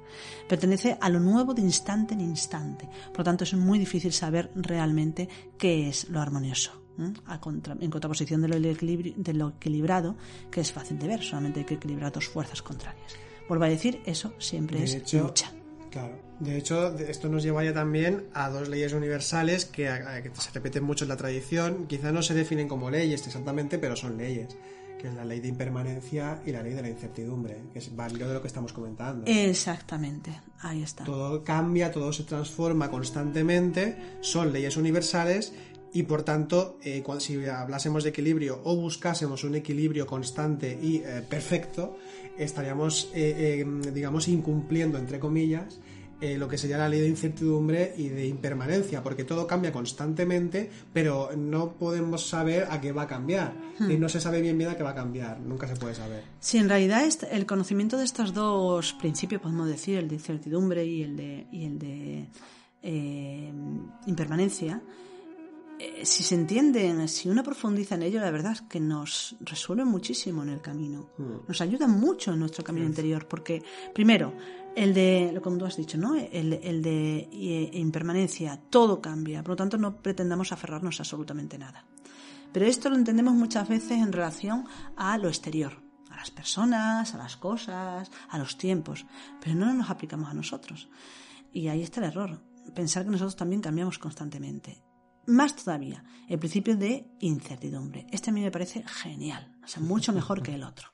pertenece 0.49 0.97
a 0.99 1.11
lo 1.11 1.21
nuevo 1.21 1.53
de 1.53 1.61
instante 1.61 2.15
en 2.15 2.23
instante. 2.23 2.89
Por 3.09 3.19
lo 3.19 3.25
tanto 3.25 3.45
es 3.45 3.53
muy 3.53 3.79
difícil 3.79 4.11
saber 4.11 4.51
realmente 4.55 5.29
qué 5.59 5.87
es 5.87 6.09
lo 6.09 6.19
armonioso. 6.19 6.73
en 6.97 7.91
contraposición 7.91 8.41
de 8.41 8.49
lo, 8.49 8.59
de 8.59 9.35
lo 9.35 9.51
equilibrado, 9.51 10.17
que 10.51 10.63
es 10.63 10.73
fácil 10.73 10.99
de 10.99 11.09
ver, 11.09 11.23
solamente 11.23 11.61
hay 11.61 11.67
que 11.67 11.75
equilibrar 11.75 12.11
dos 12.11 12.27
fuerzas 12.27 12.63
contrarias. 12.63 13.13
Vuelvo 13.51 13.67
a 13.67 13.69
decir, 13.69 14.01
eso 14.07 14.33
siempre 14.39 14.83
es 14.83 15.13
lucha. 15.13 15.53
Claro. 15.93 16.19
De 16.41 16.57
hecho, 16.57 16.97
esto 16.99 17.29
nos 17.29 17.43
llevaría 17.43 17.75
también 17.75 18.25
a 18.33 18.49
dos 18.49 18.69
leyes 18.69 18.95
universales 18.95 19.67
que, 19.67 19.87
se 19.87 20.51
repiten 20.53 20.83
mucho 20.83 21.05
en 21.05 21.11
la 21.11 21.17
tradición. 21.17 21.87
Quizá 21.87 22.11
no 22.11 22.23
se 22.23 22.35
definen 22.35 22.67
como 22.67 22.91
leyes 22.91 23.27
exactamente, 23.27 23.79
pero 23.79 23.95
son 23.95 24.17
leyes 24.17 24.57
que 24.99 25.09
es 25.09 25.15
la 25.15 25.25
ley 25.25 25.41
de 25.41 25.49
impermanencia 25.49 26.41
y 26.47 26.53
la 26.53 26.63
ley 26.63 26.75
de 26.75 26.83
la 26.83 26.89
incertidumbre, 26.89 27.59
que 27.73 27.81
es 27.81 27.95
válido 27.97 28.29
de 28.29 28.35
lo 28.35 28.41
que 28.41 28.47
estamos 28.47 28.73
comentando. 28.73 29.25
Exactamente, 29.27 30.31
ahí 30.61 30.85
está. 30.85 31.03
Todo 31.03 31.43
cambia, 31.43 31.91
todo 31.91 32.13
se 32.13 32.23
transforma 32.23 32.89
constantemente, 32.89 33.97
son 34.21 34.53
leyes 34.53 34.77
universales 34.77 35.53
y 35.93 36.05
por 36.05 36.23
tanto, 36.23 36.79
eh, 36.83 37.03
si 37.19 37.45
hablásemos 37.47 38.03
de 38.03 38.11
equilibrio 38.11 38.61
o 38.65 38.77
buscásemos 38.77 39.45
un 39.45 39.57
equilibrio 39.57 40.07
constante 40.07 40.79
y 40.81 40.99
eh, 40.99 41.23
perfecto, 41.29 41.99
estaríamos, 42.39 43.11
eh, 43.15 43.65
digamos, 43.93 44.29
incumpliendo, 44.29 44.99
entre 44.99 45.19
comillas, 45.19 45.81
lo 46.39 46.47
que 46.47 46.57
sería 46.57 46.79
la 46.79 46.89
ley 46.89 47.01
de 47.01 47.09
incertidumbre 47.09 47.95
y 47.97 48.07
de 48.07 48.29
impermanencia, 48.29 49.03
porque 49.03 49.25
todo 49.25 49.45
cambia 49.49 49.73
constantemente, 49.73 50.71
pero 50.93 51.31
no 51.37 51.73
podemos 51.73 52.29
saber 52.29 52.69
a 52.71 52.81
qué 52.81 52.93
va 52.93 53.03
a 53.03 53.07
cambiar. 53.09 53.57
Hmm. 53.81 53.91
Y 53.91 53.97
no 53.97 54.09
se 54.09 54.21
sabe 54.21 54.41
bien 54.41 54.57
bien 54.57 54.71
a 54.71 54.77
qué 54.77 54.85
va 54.85 54.91
a 54.91 54.95
cambiar, 54.95 55.41
nunca 55.41 55.67
se 55.67 55.75
puede 55.75 55.97
saber. 55.97 56.23
Sí, 56.39 56.59
en 56.59 56.69
realidad 56.69 57.03
el 57.29 57.45
conocimiento 57.45 57.97
de 57.99 58.05
estos 58.05 58.33
dos 58.33 58.93
principios, 58.93 59.43
podemos 59.43 59.67
decir, 59.67 59.99
el 59.99 60.07
de 60.07 60.15
incertidumbre 60.15 60.85
y 60.85 61.03
el 61.03 61.17
de, 61.17 61.49
y 61.51 61.65
el 61.65 61.79
de 61.81 62.29
impermanencia, 64.07 64.81
eh, 65.85 66.07
si 66.07 66.23
se 66.23 66.37
entienden, 66.37 67.09
si 67.09 67.29
uno 67.29 67.43
profundiza 67.43 67.97
en 67.97 68.05
ello, 68.05 68.21
la 68.21 68.31
verdad 68.31 68.53
es 68.53 68.63
que 68.63 68.79
nos 68.79 69.35
resuelve 69.41 69.85
muchísimo 69.85 70.45
en 70.45 70.51
el 70.51 70.61
camino. 70.61 71.11
Mm. 71.19 71.49
Nos 71.49 71.61
ayuda 71.61 71.89
mucho 71.89 72.33
en 72.33 72.39
nuestro 72.39 72.63
camino 72.63 72.87
interior, 72.87 73.27
porque, 73.27 73.65
primero, 73.93 74.33
el 74.77 74.95
de, 74.95 75.33
lo 75.35 75.43
como 75.43 75.59
tú 75.59 75.65
has 75.65 75.77
dicho, 75.77 75.99
¿no? 75.99 76.15
El, 76.15 76.53
el 76.53 76.83
de 76.83 77.29
eh, 77.33 77.71
impermanencia, 77.73 78.61
todo 78.71 79.01
cambia, 79.01 79.43
por 79.43 79.51
lo 79.51 79.57
tanto 79.57 79.77
no 79.77 79.97
pretendamos 80.01 80.53
aferrarnos 80.53 81.01
a 81.01 81.03
absolutamente 81.03 81.59
nada. 81.59 81.85
Pero 82.53 82.67
esto 82.67 82.89
lo 82.89 82.95
entendemos 82.95 83.35
muchas 83.35 83.69
veces 83.69 83.99
en 83.99 84.13
relación 84.13 84.65
a 84.97 85.19
lo 85.19 85.27
exterior, 85.27 85.83
a 86.11 86.17
las 86.17 86.31
personas, 86.31 87.13
a 87.13 87.19
las 87.19 87.37
cosas, 87.37 88.09
a 88.29 88.39
los 88.39 88.57
tiempos, 88.57 89.05
pero 89.41 89.57
no 89.57 89.75
nos 89.75 89.91
aplicamos 89.91 90.31
a 90.31 90.35
nosotros. 90.35 90.89
Y 91.53 91.67
ahí 91.67 91.83
está 91.83 92.01
el 92.01 92.07
error, 92.07 92.41
pensar 92.73 93.05
que 93.05 93.11
nosotros 93.11 93.35
también 93.35 93.63
cambiamos 93.63 93.99
constantemente. 93.99 94.92
Más 95.27 95.57
todavía, 95.57 96.05
el 96.29 96.39
principio 96.39 96.77
de 96.77 97.07
incertidumbre. 97.21 98.07
Este 98.11 98.31
a 98.31 98.33
mí 98.33 98.41
me 98.41 98.51
parece 98.51 98.83
genial, 98.87 99.57
o 99.65 99.69
sea, 99.69 99.83
mucho 99.83 100.13
mejor 100.13 100.43
que 100.43 100.55
el 100.55 100.65
otro. 100.65 100.89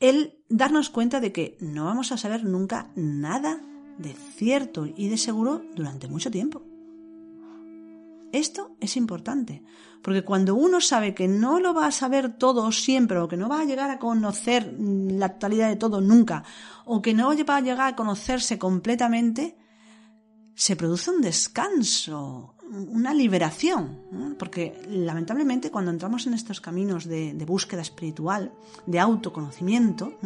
El 0.00 0.42
darnos 0.48 0.90
cuenta 0.90 1.20
de 1.20 1.32
que 1.32 1.56
no 1.60 1.84
vamos 1.84 2.12
a 2.12 2.16
saber 2.16 2.44
nunca 2.44 2.90
nada 2.96 3.60
de 3.98 4.12
cierto 4.12 4.86
y 4.86 5.08
de 5.08 5.16
seguro 5.16 5.62
durante 5.74 6.08
mucho 6.08 6.30
tiempo. 6.30 6.62
Esto 8.32 8.76
es 8.80 8.96
importante, 8.96 9.62
porque 10.02 10.24
cuando 10.24 10.56
uno 10.56 10.80
sabe 10.80 11.14
que 11.14 11.28
no 11.28 11.60
lo 11.60 11.72
va 11.72 11.86
a 11.86 11.92
saber 11.92 12.36
todo 12.36 12.72
siempre, 12.72 13.18
o 13.18 13.28
que 13.28 13.36
no 13.36 13.48
va 13.48 13.60
a 13.60 13.64
llegar 13.64 13.90
a 13.90 14.00
conocer 14.00 14.74
la 14.76 15.34
totalidad 15.34 15.68
de 15.68 15.76
todo 15.76 16.00
nunca, 16.00 16.42
o 16.84 17.00
que 17.00 17.14
no 17.14 17.28
va 17.28 17.56
a 17.56 17.60
llegar 17.60 17.86
a 17.86 17.94
conocerse 17.94 18.58
completamente, 18.58 19.56
se 20.56 20.74
produce 20.74 21.12
un 21.12 21.20
descanso 21.20 22.53
una 22.70 23.12
liberación, 23.12 24.36
porque 24.38 24.80
lamentablemente 24.88 25.70
cuando 25.70 25.90
entramos 25.90 26.26
en 26.26 26.34
estos 26.34 26.60
caminos 26.60 27.04
de, 27.04 27.32
búsqueda 27.46 27.82
espiritual, 27.82 28.52
de 28.86 28.98
autoconocimiento, 28.98 30.18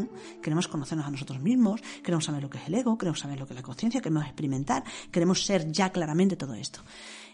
queremos 0.43 0.69
conocernos 0.69 1.07
a 1.07 1.11
nosotros 1.11 1.41
mismos, 1.41 1.83
queremos 2.03 2.25
saber 2.25 2.43
lo 2.43 2.51
que 2.51 2.59
es 2.59 2.69
el 2.69 2.75
ego, 2.75 2.97
queremos 2.97 3.21
saber 3.21 3.39
lo 3.39 3.47
que 3.47 3.55
es 3.55 3.57
la 3.57 3.63
conciencia, 3.63 4.01
queremos 4.01 4.25
experimentar, 4.25 4.85
queremos 5.11 5.45
ser 5.45 5.71
ya 5.73 5.91
claramente 5.91 6.37
todo 6.37 6.55
esto. 6.55 6.81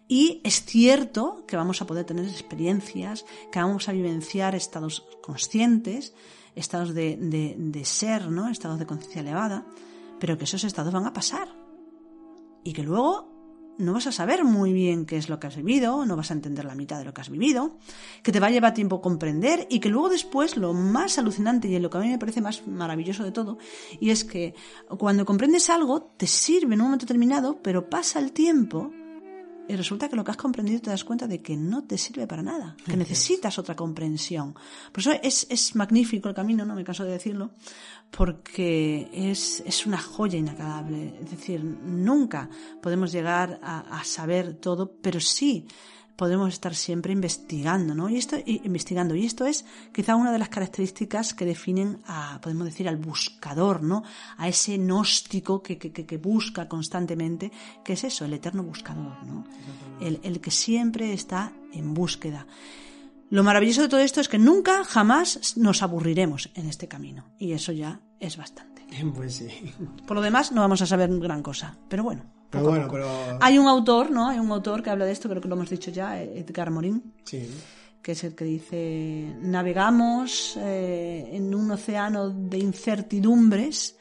Y 0.09 0.41
es 0.45 0.65
cierto 0.65 1.45
que 1.47 1.57
vamos 1.57 1.81
a 1.81 1.87
poder 1.87 2.05
tener 2.05 2.27
experiencias, 2.27 3.25
que 3.51 3.59
vamos 3.59 3.89
a 3.89 3.93
vivenciar 3.93 4.55
estados 4.55 5.07
conscientes, 5.23 6.15
estados 6.55 6.95
de, 6.95 7.17
de 7.17 7.85
ser, 7.85 8.31
¿no? 8.31 8.49
estados 8.49 8.79
de 8.79 8.87
conciencia 8.87 9.23
elevada, 9.23 9.67
pero 10.21 10.37
que 10.37 10.45
esos 10.45 10.65
estados 10.65 10.93
van 10.93 11.07
a 11.07 11.13
pasar. 11.13 11.49
Y 12.63 12.73
que 12.73 12.83
luego 12.83 13.34
no 13.79 13.93
vas 13.93 14.07
a 14.07 14.13
saber 14.13 14.45
muy 14.45 14.73
bien 14.73 15.07
qué 15.07 15.17
es 15.17 15.29
lo 15.29 15.41
que 15.41 15.47
has 15.47 15.57
vivido, 15.57 16.07
no 16.07 16.17
vas 16.17 16.31
a 16.31 16.35
entender 16.35 16.65
la 16.65 16.75
mitad 16.75 16.99
de 16.99 17.05
lo 17.05 17.15
que 17.15 17.21
has 17.21 17.31
vivido, 17.31 17.77
que 18.23 18.33
te 18.33 18.41
va 18.41 18.49
a 18.49 18.51
llevar 18.51 18.75
tiempo 18.75 19.01
comprender 19.01 19.67
y 19.71 19.81
que 19.81 19.89
luego 19.89 20.09
después 20.09 20.57
lo 20.57 20.73
más 20.73 21.19
alucinante 21.19 21.69
y 21.69 21.79
lo 21.79 21.91
que 21.91 21.99
a 21.99 22.01
mí 22.01 22.09
me 22.09 22.19
parece 22.19 22.41
más 22.41 22.67
maravilloso 22.67 23.25
de 23.25 23.33
todo, 23.33 23.59
y 24.01 24.11
es 24.11 24.25
que 24.25 24.55
cuando 24.99 25.25
comprendes 25.25 25.71
algo 25.71 26.15
te 26.17 26.27
sirve 26.27 26.75
en 26.75 26.81
un 26.81 26.87
momento 26.87 27.07
determinado, 27.07 27.61
pero 27.63 27.89
pasa 27.89 28.19
el 28.19 28.33
tiempo 28.33 28.93
y 29.67 29.77
resulta 29.77 30.09
que 30.09 30.17
lo 30.17 30.25
que 30.25 30.31
has 30.31 30.37
comprendido 30.37 30.81
te 30.81 30.91
das 30.91 31.05
cuenta 31.05 31.27
de 31.27 31.41
que 31.41 31.57
no 31.57 31.85
te 31.85 31.97
sirve 31.97 32.27
para 32.27 32.43
nada, 32.43 32.77
que 32.85 32.97
necesitas 32.97 33.59
otra 33.59 33.75
comprensión. 33.75 34.55
Por 34.93 35.01
eso 35.01 35.13
es, 35.23 35.47
es 35.49 35.75
magnífico 35.75 36.29
el 36.29 36.35
camino, 36.35 36.65
no 36.65 36.75
me 36.75 36.85
canso 36.85 37.05
de 37.05 37.13
decirlo, 37.13 37.51
porque 38.11 39.09
es, 39.13 39.63
es 39.67 39.87
una 39.87 39.99
joya 39.99 40.39
inacabable. 40.39 41.19
Es 41.23 41.31
decir, 41.31 41.65
nunca 41.65 42.49
podemos 42.83 43.11
llegar 43.13 43.59
a, 43.63 43.99
a 43.99 44.05
saber 44.05 44.55
todo, 44.55 44.93
pero 45.01 45.21
sí 45.21 45.67
podemos 46.17 46.53
estar 46.53 46.75
siempre 46.75 47.13
investigando, 47.13 47.95
¿no? 47.95 48.09
Y 48.09 48.17
esto, 48.17 48.37
investigando. 48.47 49.15
Y 49.15 49.27
esto 49.27 49.47
es 49.47 49.65
quizá 49.93 50.17
una 50.17 50.33
de 50.33 50.39
las 50.39 50.49
características 50.49 51.35
que 51.35 51.45
definen 51.45 52.01
a, 52.07 52.41
podemos 52.41 52.67
decir, 52.67 52.89
al 52.89 52.97
buscador, 52.97 53.83
¿no? 53.83 54.03
A 54.37 54.49
ese 54.49 54.77
gnóstico 54.77 55.63
que, 55.63 55.79
que, 55.79 55.93
que 55.93 56.19
busca 56.19 56.69
constantemente, 56.69 57.51
que 57.85 57.95
es 57.95 58.05
eso, 58.05 58.25
el 58.25 58.35
eterno 58.35 58.63
buscador, 58.63 59.25
¿no? 59.25 59.45
El, 60.01 60.21
el 60.23 60.41
que 60.41 60.51
siempre 60.51 61.13
está 61.13 61.53
en 61.73 61.95
búsqueda. 61.95 62.47
Lo 63.31 63.43
maravilloso 63.43 63.83
de 63.83 63.89
todo 63.89 64.01
esto 64.01 64.21
es 64.21 64.29
que 64.29 64.39
nunca, 64.39 64.85
jamás 64.85 65.57
nos 65.57 65.83
aburriremos 65.83 66.51
en 66.55 66.69
este 66.69 66.87
camino. 66.87 67.25
Y 67.39 67.53
eso 67.53 67.73
ya 67.73 68.01
es 68.21 68.37
bastante. 68.37 68.75
Pues 69.15 69.37
sí. 69.37 69.49
Por 70.07 70.17
lo 70.17 70.23
demás, 70.23 70.53
no 70.53 70.61
vamos 70.61 70.83
a 70.83 70.87
saber 70.87 71.11
gran 71.19 71.43
cosa. 71.43 71.77
Pero 71.89 72.05
bueno. 72.05 72.34
Pero 72.55 72.69
bueno, 72.69 72.89
pero... 72.91 73.39
Hay 73.41 73.59
un 73.59 73.67
autor, 73.67 74.11
¿no? 74.11 74.29
Hay 74.29 74.39
un 74.39 74.51
autor 74.51 74.83
que 74.83 74.91
habla 74.91 75.05
de 75.05 75.13
esto, 75.13 75.29
creo 75.29 75.41
que 75.41 75.49
lo 75.49 75.55
hemos 75.55 75.71
dicho 75.71 75.91
ya, 75.91 76.21
Edgar 76.23 76.71
Morin. 76.71 77.15
Sí. 77.25 77.49
Que 78.03 78.13
es 78.13 78.25
el 78.25 78.35
que 78.35 78.45
dice: 78.45 79.35
Navegamos 79.41 80.59
eh, 80.59 81.31
en 81.33 81.55
un 81.55 81.71
océano 81.71 82.29
de 82.29 82.59
incertidumbres 82.59 83.97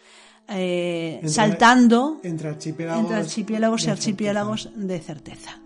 eh, 0.50 1.22
saltando 1.26 2.20
entre 2.22 2.50
archipiélagos, 2.50 3.02
entre 3.02 3.18
archipiélagos 3.18 3.86
y 3.86 3.90
archipiélagos 3.90 4.70
de 4.76 5.00
certeza. 5.00 5.62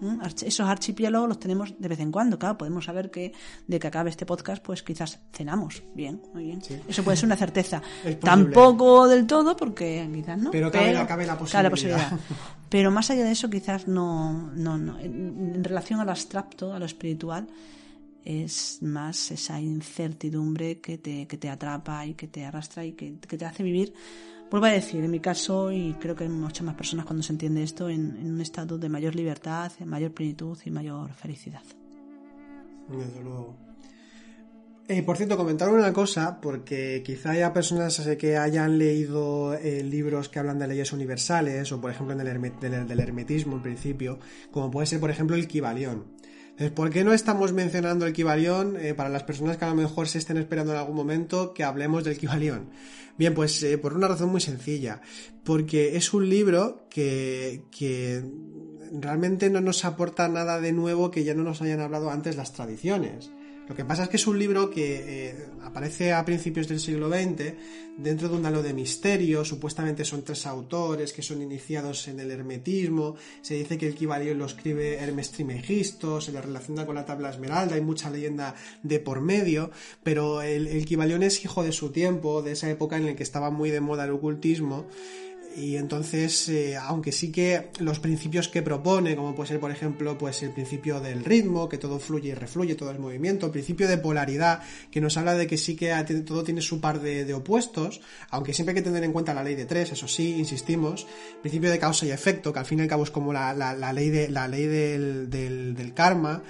Esos 0.45 0.67
archipiélagos 0.67 1.28
los 1.28 1.39
tenemos 1.39 1.73
de 1.80 1.88
vez 1.88 1.99
en 1.99 2.11
cuando, 2.11 2.38
claro, 2.38 2.57
podemos 2.59 2.86
saber 2.86 3.09
que 3.09 3.34
de 3.65 3.80
que 3.80 3.88
acabe 3.88 4.11
este 4.11 4.25
podcast, 4.25 4.63
pues 4.63 4.84
quizás 4.84 5.19
cenamos. 5.34 5.82
Bien, 5.95 6.21
muy 6.34 6.45
bien. 6.45 6.61
Eso 6.88 7.03
puede 7.03 7.17
ser 7.17 7.25
una 7.25 7.36
certeza. 7.36 7.82
Tampoco 8.21 9.07
del 9.07 9.25
todo, 9.25 9.55
porque 9.55 10.07
quizás 10.13 10.38
no. 10.38 10.51
Pero 10.51 10.71
cabe, 10.71 10.93
la, 10.93 11.38
posibilidad. 11.38 11.63
la 11.63 11.69
posibilidad. 11.69 12.11
Pero 12.69 12.91
más 12.91 13.09
allá 13.09 13.23
de 13.23 13.32
eso, 13.32 13.49
quizás 13.49 13.88
no, 13.88 14.51
no, 14.53 14.78
no. 14.78 14.99
En, 14.99 15.63
relación 15.63 15.99
al 16.01 16.09
abstracto, 16.09 16.73
a 16.73 16.80
lo 16.80 16.86
espiritual, 16.86 17.47
es 18.23 18.80
más 18.82 19.32
esa 19.32 19.59
incertidumbre 19.59 20.80
que 20.82 20.99
te, 20.99 21.25
que 21.28 21.38
te 21.38 21.49
atrapa 21.49 22.05
y 22.05 22.13
que 22.13 22.28
te 22.28 22.45
arrastra 22.45 22.86
y 22.86 22.91
que, 22.91 23.17
que 23.19 23.38
te 23.38 23.45
hace 23.45 23.63
vivir 23.63 23.93
Vuelvo 24.50 24.68
a 24.68 24.72
decir, 24.72 25.04
en 25.04 25.12
mi 25.12 25.20
caso, 25.20 25.72
y 25.72 25.93
creo 26.00 26.16
que 26.16 26.24
en 26.24 26.39
muchas 26.39 26.66
más 26.66 26.76
personas 26.76 27.06
cuando 27.06 27.22
se 27.22 27.34
entiende 27.34 27.64
esto, 27.64 27.89
en, 27.89 28.18
un 28.34 28.39
estado 28.39 28.78
de 28.78 28.88
mayor 28.88 29.14
libertad, 29.14 29.72
mayor 29.86 30.14
plenitud 30.14 30.58
y 30.64 30.72
mayor 30.72 31.12
felicidad. 31.14 31.62
Desde 32.88 33.22
luego. 33.22 33.58
Eh, 34.88 35.04
por 35.04 35.18
cierto, 35.18 35.36
comentar 35.36 35.68
una 35.68 35.91
cosa, 35.91 36.39
porque 36.39 37.04
quizá 37.06 37.32
haya 37.32 37.52
personas 37.52 38.00
que 38.18 38.38
hayan 38.38 38.78
leído 38.78 39.54
eh, 39.54 39.84
libros 39.84 40.30
que 40.30 40.39
hablan 40.39 40.60
de 40.60 40.68
leyes 40.68 40.93
universales, 40.93 41.70
o 41.74 41.82
por 41.82 41.91
ejemplo 41.91 42.16
del, 42.16 43.00
hermetismo 43.00 43.58
en 43.58 43.62
principio, 43.62 44.20
como 44.50 44.72
puede 44.72 44.88
ser 44.88 45.02
por 45.02 45.10
ejemplo 45.10 45.36
el 45.36 45.48
Kibalión. 45.48 46.06
¿por 46.74 46.89
qué 46.89 47.04
no 47.04 47.14
estamos 47.14 47.54
mencionando 47.54 48.08
el 48.08 48.14
Kibalión 48.14 48.78
eh, 48.80 48.95
para 48.95 49.10
las 49.10 49.22
personas 49.22 49.58
que 49.58 49.66
a 49.66 49.70
lo 49.70 49.76
mejor 49.76 50.08
se 50.08 50.18
estén 50.18 50.38
esperando 50.38 50.72
en 50.72 50.80
algún 50.80 50.95
momento 50.95 51.54
que 51.54 51.64
hablemos 51.64 52.04
del 52.04 52.18
Kibalión? 52.18 52.70
Bien, 53.18 53.34
pues 53.34 53.61
eh, 53.63 53.78
por 53.78 53.95
una 53.95 54.07
razón 54.07 54.30
muy 54.30 54.41
sencilla, 54.41 55.01
porque 55.43 55.97
es 55.97 56.13
un 56.13 56.30
libro 56.30 56.88
que, 56.89 57.63
que 57.72 58.24
realmente 58.91 59.49
no 59.49 59.61
nos 59.61 59.86
aporta 59.86 60.28
nada 60.28 60.59
de 60.59 60.72
nuevo 60.72 61.11
que 61.11 61.24
ya 61.24 61.34
no 61.34 61.43
nos 61.43 61.61
hayan 61.61 61.82
hablado 61.82 62.11
antes 62.11 62.36
las 62.36 62.53
tradiciones. 62.53 63.32
Lo 63.68 63.76
que 63.76 63.84
pasa 63.84 64.03
es 64.03 64.09
que 64.09 64.15
es 64.15 64.28
un 64.28 64.39
libro 64.39 64.70
que 64.70 65.30
eh, 65.30 65.36
aparece 65.61 66.13
a 66.13 66.24
principios 66.24 66.70
del 66.70 66.80
siglo 66.80 67.09
XX 67.09 67.53
dentro 67.97 68.30
de 68.30 68.36
un 68.38 68.45
halo 68.45 68.63
de 68.63 68.74
misterio. 68.74 69.43
Supuestamente 69.43 70.05
son 70.05 70.24
tres 70.24 70.45
autores 70.45 71.11
que 71.11 71.22
son 71.22 71.41
iniciados 71.41 72.07
en 72.07 72.22
el 72.22 72.32
hermetismo. 72.32 73.15
Se 73.41 73.55
dice 73.55 73.78
que 73.78 73.88
el 73.88 73.95
Kibalión 73.95 74.38
lo 74.38 74.45
escribe 74.45 74.95
Hermes 74.95 75.32
Trimegisto, 75.32 76.22
se 76.22 76.32
le 76.32 76.41
relaciona 76.41 76.86
con 76.86 76.95
la 76.95 77.05
tabla 77.05 77.30
esmeralda, 77.30 77.76
hay 77.76 77.82
mucha 77.82 78.09
leyenda 78.09 78.55
de 78.84 78.99
por 79.01 79.20
medio. 79.20 79.70
Pero 80.01 80.41
el, 80.41 80.68
el 80.68 80.86
Kibalión 80.86 81.22
es 81.22 81.43
hijo 81.43 81.61
de 81.61 81.74
su 81.74 81.91
tiempo, 81.91 82.41
de 82.41 82.53
esa 82.53 82.70
época 82.70 82.95
en 82.95 83.05
la 83.05 83.15
que 83.15 83.24
estaba 83.24 83.51
muy 83.51 83.70
de 83.70 83.82
moda 83.82 84.05
el 84.05 84.11
ocultismo 84.11 84.88
y 85.58 85.76
entonces, 85.76 86.49
eh, 86.49 86.78
aunque 86.78 87.12
sí 87.12 87.32
que 87.32 87.72
los 87.80 87.99
principios 87.99 88.47
que 88.47 88.62
propone, 88.62 89.16
como 89.16 89.34
puede 89.34 89.49
ser, 89.49 89.60
por 89.60 89.72
ejemplo, 89.72 90.16
pues 90.16 90.43
el 90.43 90.51
principio 90.51 90.99
del 90.99 91.26
ritmo, 91.26 91.68
que 91.68 91.80
todo 91.80 91.97
fluye 91.97 92.30
y 92.30 92.34
refluye, 92.36 92.76
todo 92.76 92.91
el 92.91 92.99
movimiento, 92.99 93.47
el 93.47 93.51
principio 93.51 93.88
de 93.88 93.97
polaridad, 93.97 94.62
que 94.91 95.01
nos 95.01 95.18
habla 95.18 95.34
de 95.34 95.47
que 95.47 95.58
sí 95.58 95.76
que 95.76 95.91
todo 96.28 96.43
tiene 96.43 96.62
su 96.62 96.80
par 96.80 97.01
de, 97.01 97.34
opuestos, 97.34 98.01
aunque 98.30 98.53
siempre 98.53 98.74
hay 98.74 98.84
que 98.84 98.88
tener 98.88 99.03
en 99.03 99.12
cuenta 99.12 99.34
la 99.34 99.43
ley 99.43 99.55
de 99.55 99.66
tres, 99.66 99.91
eso 99.91 100.08
sí, 100.08 100.36
insistimos, 100.38 101.08
el 101.38 101.41
principio 101.41 101.72
de 101.72 101.80
causa 101.80 102.05
y 102.05 102.12
efecto, 102.12 102.53
que 102.53 102.60
al 102.60 102.66
fin 102.66 102.78
y 102.78 102.84
al 102.84 102.88
cabo 102.88 103.03
es 103.03 103.10
como 103.10 103.34
la, 103.34 103.53
ley, 103.93 104.12
de, 104.12 104.30
la 104.30 104.47
ley 104.47 104.68
del, 104.68 105.28
del 105.32 105.93
karma, 105.95 106.43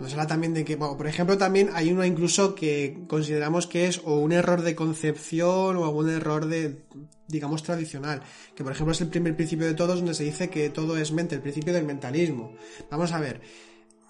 cuando 0.00 0.08
se 0.08 0.14
habla 0.14 0.28
también 0.28 0.54
de 0.54 0.64
que, 0.64 0.78
por 0.78 1.06
ejemplo, 1.06 1.36
también 1.36 1.68
hay 1.74 1.92
uno 1.92 2.06
incluso 2.06 2.54
que 2.54 3.00
consideramos 3.06 3.66
que 3.66 3.86
es 3.86 4.00
o 4.02 4.14
un 4.14 4.32
error 4.32 4.62
de 4.62 4.74
concepción 4.74 5.76
o 5.76 5.84
algún 5.84 6.08
error 6.08 6.46
de 6.46 6.86
digamos, 7.28 7.62
tradicional, 7.62 8.22
que 8.56 8.64
por 8.64 8.72
ejemplo 8.72 8.92
es 8.92 9.00
el 9.02 9.08
primer 9.08 9.36
principio 9.36 9.66
de 9.66 9.74
todos 9.74 9.98
donde 9.98 10.14
se 10.14 10.24
dice 10.24 10.48
que 10.48 10.70
todo 10.70 10.96
es 10.96 11.12
mente, 11.12 11.34
el 11.34 11.42
principio 11.42 11.74
del 11.74 11.84
mentalismo. 11.84 12.54
Vamos 12.90 13.12
a 13.12 13.20
ver, 13.20 13.42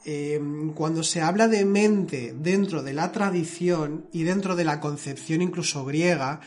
Em, 0.07 0.73
cuando 0.73 1.03
se 1.03 1.21
habla 1.21 1.47
de 1.47 1.67
mente 1.67 2.35
dentro 2.35 2.83
de 2.83 2.95
la 2.95 3.13
tradición 3.13 4.07
y 4.13 4.23
dentro 4.23 4.57
de 4.57 4.65
la 4.65 4.81
concepción 4.81 5.43
incluso 5.43 5.85
griega, 5.85 6.41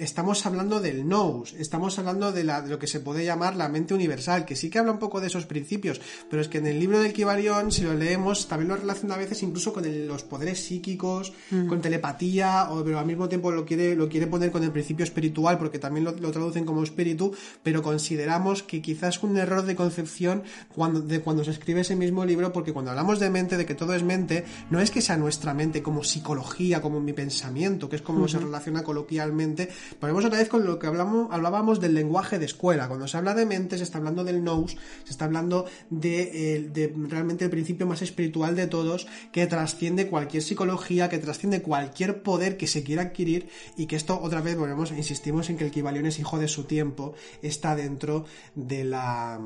estamos 0.00 0.44
hablando 0.44 0.80
del 0.80 1.06
nous, 1.06 1.52
estamos 1.52 2.00
hablando 2.00 2.32
de, 2.32 2.42
la, 2.42 2.62
de, 2.62 2.70
lo 2.70 2.80
que 2.80 2.88
se 2.88 2.98
puede 2.98 3.24
llamar 3.24 3.54
la 3.54 3.68
mente 3.68 3.94
universal, 3.94 4.44
que 4.44 4.56
sí 4.56 4.70
que 4.70 4.80
habla 4.80 4.90
un 4.90 4.98
poco 4.98 5.20
de 5.20 5.28
esos 5.28 5.46
principios, 5.46 6.00
pero 6.28 6.42
es 6.42 6.48
que 6.48 6.58
en 6.58 6.66
el 6.66 6.80
libro 6.80 6.98
del 6.98 7.12
Kibalión, 7.12 7.70
si 7.70 7.82
lo 7.82 7.94
leemos, 7.94 8.48
también 8.48 8.70
lo 8.70 8.76
relaciona 8.76 9.14
a 9.14 9.18
veces 9.18 9.40
incluso 9.44 9.72
con 9.72 9.84
los 10.08 10.24
poderes 10.24 10.58
psíquicos, 10.58 11.32
mm. 11.52 11.68
con 11.68 11.80
telepatía, 11.80 12.70
o, 12.72 12.82
pero 12.82 12.98
al 12.98 13.06
mismo 13.06 13.28
tiempo 13.28 13.52
lo 13.52 13.64
quiere, 13.64 13.94
lo 13.94 14.08
quiere 14.08 14.26
poner 14.26 14.50
con 14.50 14.64
el 14.64 14.72
principio 14.72 15.04
espiritual, 15.04 15.58
porque 15.58 15.78
también 15.78 16.04
lo, 16.04 16.12
traducen 16.32 16.64
como 16.64 16.82
espíritu, 16.82 17.32
pero 17.62 17.82
consideramos 17.82 18.64
que 18.64 18.82
quizás 18.82 19.16
es 19.16 19.22
un 19.22 19.36
error 19.36 19.62
de 19.62 19.76
concepción 19.76 20.42
cuando, 20.74 21.00
de 21.02 21.20
cuando 21.20 21.44
se 21.44 21.52
escribe 21.52 21.82
ese 21.82 21.94
mismo 21.94 22.24
libro, 22.24 22.52
porque 22.52 22.72
cuando 22.72 22.95
hablamos 22.96 23.20
de 23.20 23.28
mente, 23.28 23.58
de 23.58 23.66
que 23.66 23.74
todo 23.74 23.92
es 23.92 24.02
mente, 24.02 24.44
no 24.70 24.80
es 24.80 24.90
que 24.90 25.02
sea 25.02 25.18
nuestra 25.18 25.52
mente 25.52 25.82
como 25.82 26.02
psicología, 26.02 26.80
como 26.80 26.98
mi 26.98 27.12
pensamiento, 27.12 27.90
que 27.90 27.96
es 27.96 28.02
como 28.02 28.26
se 28.26 28.38
relaciona 28.38 28.82
coloquialmente. 28.82 29.68
Ponemos 30.00 30.24
otra 30.24 30.38
vez 30.38 30.48
con 30.48 30.64
lo 30.64 30.78
que 30.78 30.86
hablamos, 30.86 31.28
hablábamos 31.30 31.78
del 31.78 31.92
lenguaje 31.92 32.38
de 32.38 32.46
escuela. 32.46 32.88
Cuando 32.88 33.06
se 33.06 33.18
habla 33.18 33.34
de 33.34 33.44
mente, 33.44 33.76
se 33.76 33.84
está 33.84 33.98
hablando 33.98 34.24
del 34.24 34.42
nous, 34.42 34.76
se 35.04 35.10
está 35.10 35.26
hablando 35.26 35.66
de, 35.90 36.70
de 36.72 36.94
realmente 37.08 37.44
el 37.44 37.50
principio 37.50 37.86
más 37.86 38.00
espiritual 38.00 38.56
de 38.56 38.66
todos, 38.66 39.06
que 39.30 39.46
trasciende 39.46 40.08
cualquier 40.08 40.42
psicología, 40.42 41.10
que 41.10 41.18
trasciende 41.18 41.60
cualquier 41.60 42.22
poder 42.22 42.56
que 42.56 42.66
se 42.66 42.82
quiera 42.82 43.02
adquirir 43.02 43.48
y 43.76 43.86
que 43.86 43.96
esto 43.96 44.18
otra 44.18 44.40
vez 44.40 44.56
volvemos, 44.56 44.90
insistimos 44.90 45.50
en 45.50 45.58
que 45.58 45.64
el 45.64 45.70
Kibalión 45.70 46.06
es 46.06 46.18
hijo 46.18 46.38
de 46.38 46.48
su 46.48 46.64
tiempo, 46.64 47.14
está 47.42 47.76
dentro 47.76 48.24
de 48.54 48.84
la 48.84 49.38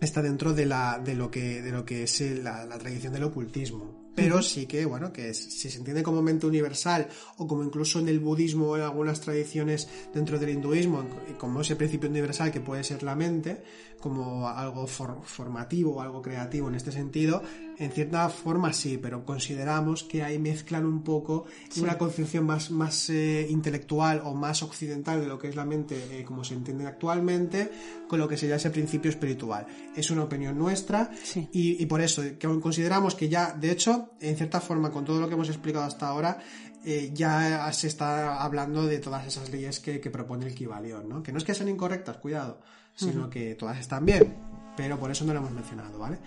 está 0.00 0.22
dentro 0.22 0.54
de, 0.54 0.66
la, 0.66 1.00
de, 1.04 1.14
lo, 1.14 1.30
que, 1.30 1.62
de 1.62 1.70
lo 1.72 1.84
que 1.84 2.04
es 2.04 2.20
la, 2.20 2.64
la 2.64 2.78
tradición 2.78 3.12
del 3.12 3.24
ocultismo. 3.24 4.08
Pero 4.18 4.42
sí 4.42 4.66
que, 4.66 4.84
bueno, 4.84 5.12
que 5.12 5.32
si 5.32 5.70
se 5.70 5.78
entiende 5.78 6.02
como 6.02 6.22
mente 6.22 6.44
universal 6.44 7.06
o 7.36 7.46
como 7.46 7.62
incluso 7.62 8.00
en 8.00 8.08
el 8.08 8.18
budismo 8.18 8.66
o 8.66 8.76
en 8.76 8.82
algunas 8.82 9.20
tradiciones 9.20 9.88
dentro 10.12 10.40
del 10.40 10.50
hinduismo, 10.50 11.04
como 11.38 11.60
ese 11.60 11.76
principio 11.76 12.10
universal 12.10 12.50
que 12.50 12.60
puede 12.60 12.82
ser 12.82 13.04
la 13.04 13.14
mente, 13.14 13.62
como 14.00 14.48
algo 14.48 14.86
formativo 14.86 15.96
o 15.96 16.00
algo 16.00 16.22
creativo 16.22 16.68
en 16.68 16.74
este 16.74 16.92
sentido, 16.92 17.42
en 17.78 17.90
cierta 17.92 18.28
forma 18.28 18.72
sí, 18.72 18.98
pero 18.98 19.24
consideramos 19.24 20.02
que 20.04 20.22
ahí 20.22 20.38
mezclan 20.38 20.84
un 20.84 21.02
poco 21.02 21.46
una 21.80 21.98
concepción 21.98 22.46
más, 22.46 22.70
más 22.70 23.10
eh, 23.10 23.46
intelectual 23.50 24.22
o 24.24 24.34
más 24.34 24.62
occidental 24.62 25.20
de 25.20 25.26
lo 25.28 25.38
que 25.38 25.48
es 25.48 25.56
la 25.56 25.64
mente 25.64 25.96
eh, 26.12 26.24
como 26.24 26.44
se 26.44 26.54
entiende 26.54 26.86
actualmente 26.86 27.70
con 28.08 28.18
lo 28.18 28.28
que 28.28 28.36
sería 28.36 28.56
ese 28.56 28.70
principio 28.70 29.10
espiritual. 29.10 29.66
Es 29.94 30.10
una 30.10 30.24
opinión 30.24 30.58
nuestra 30.58 31.10
y, 31.52 31.82
y 31.82 31.86
por 31.86 32.00
eso 32.00 32.22
que 32.38 32.48
consideramos 32.60 33.14
que 33.14 33.28
ya, 33.28 33.52
de 33.52 33.70
hecho, 33.70 34.10
en 34.20 34.36
cierta 34.36 34.60
forma, 34.60 34.90
con 34.90 35.04
todo 35.04 35.20
lo 35.20 35.28
que 35.28 35.34
hemos 35.34 35.48
explicado 35.48 35.84
hasta 35.84 36.08
ahora, 36.08 36.38
eh, 36.84 37.10
ya 37.12 37.70
se 37.72 37.88
está 37.88 38.40
hablando 38.42 38.86
de 38.86 38.98
todas 38.98 39.26
esas 39.26 39.50
leyes 39.50 39.80
que, 39.80 39.98
propone 40.10 40.46
el 40.46 40.54
Kibalión, 40.54 41.08
¿no? 41.08 41.22
Que 41.22 41.32
no 41.32 41.38
es 41.38 41.44
que 41.44 41.54
sean 41.54 41.68
incorrectas, 41.68 42.16
cuidado, 42.18 42.60
sino 42.98 43.30
que 43.30 43.54
todas 43.54 43.78
están 43.78 44.04
bien, 44.04 44.34
pero 44.76 44.98
por 44.98 45.10
eso 45.10 45.24
no 45.24 45.32
lo 45.32 45.40
hemos 45.40 45.52
mencionado, 45.52 45.98
¿vale? 45.98 46.18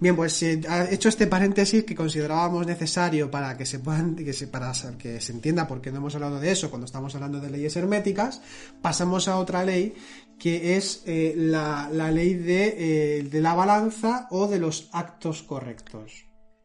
Bien, 0.00 0.16
pues 0.16 0.42
he 0.42 0.60
hecho 0.90 1.08
este 1.08 1.26
paréntesis 1.26 1.84
que 1.84 1.94
considerábamos 1.94 2.66
necesario 2.66 3.30
para 3.30 3.56
que 3.56 3.64
se 3.64 3.78
puedan, 3.78 4.16
que 4.16 4.32
se, 4.32 4.48
para 4.48 4.72
que 4.98 5.20
se 5.20 5.32
entienda 5.32 5.68
por 5.68 5.80
qué 5.80 5.92
no 5.92 5.98
hemos 5.98 6.14
hablado 6.14 6.40
de 6.40 6.50
eso 6.50 6.70
cuando 6.70 6.86
estamos 6.86 7.14
hablando 7.14 7.40
de 7.40 7.50
leyes 7.50 7.76
herméticas, 7.76 8.40
pasamos 8.82 9.28
a 9.28 9.38
otra 9.38 9.64
ley 9.64 9.94
que 10.38 10.76
es 10.76 11.02
eh, 11.06 11.34
la, 11.36 11.88
ley 12.10 12.34
de, 12.34 13.18
eh, 13.18 13.22
de 13.22 13.40
la 13.40 13.54
balanza 13.54 14.26
o 14.30 14.48
de 14.48 14.58
los 14.58 14.88
actos 14.92 15.42
correctos 15.42 16.23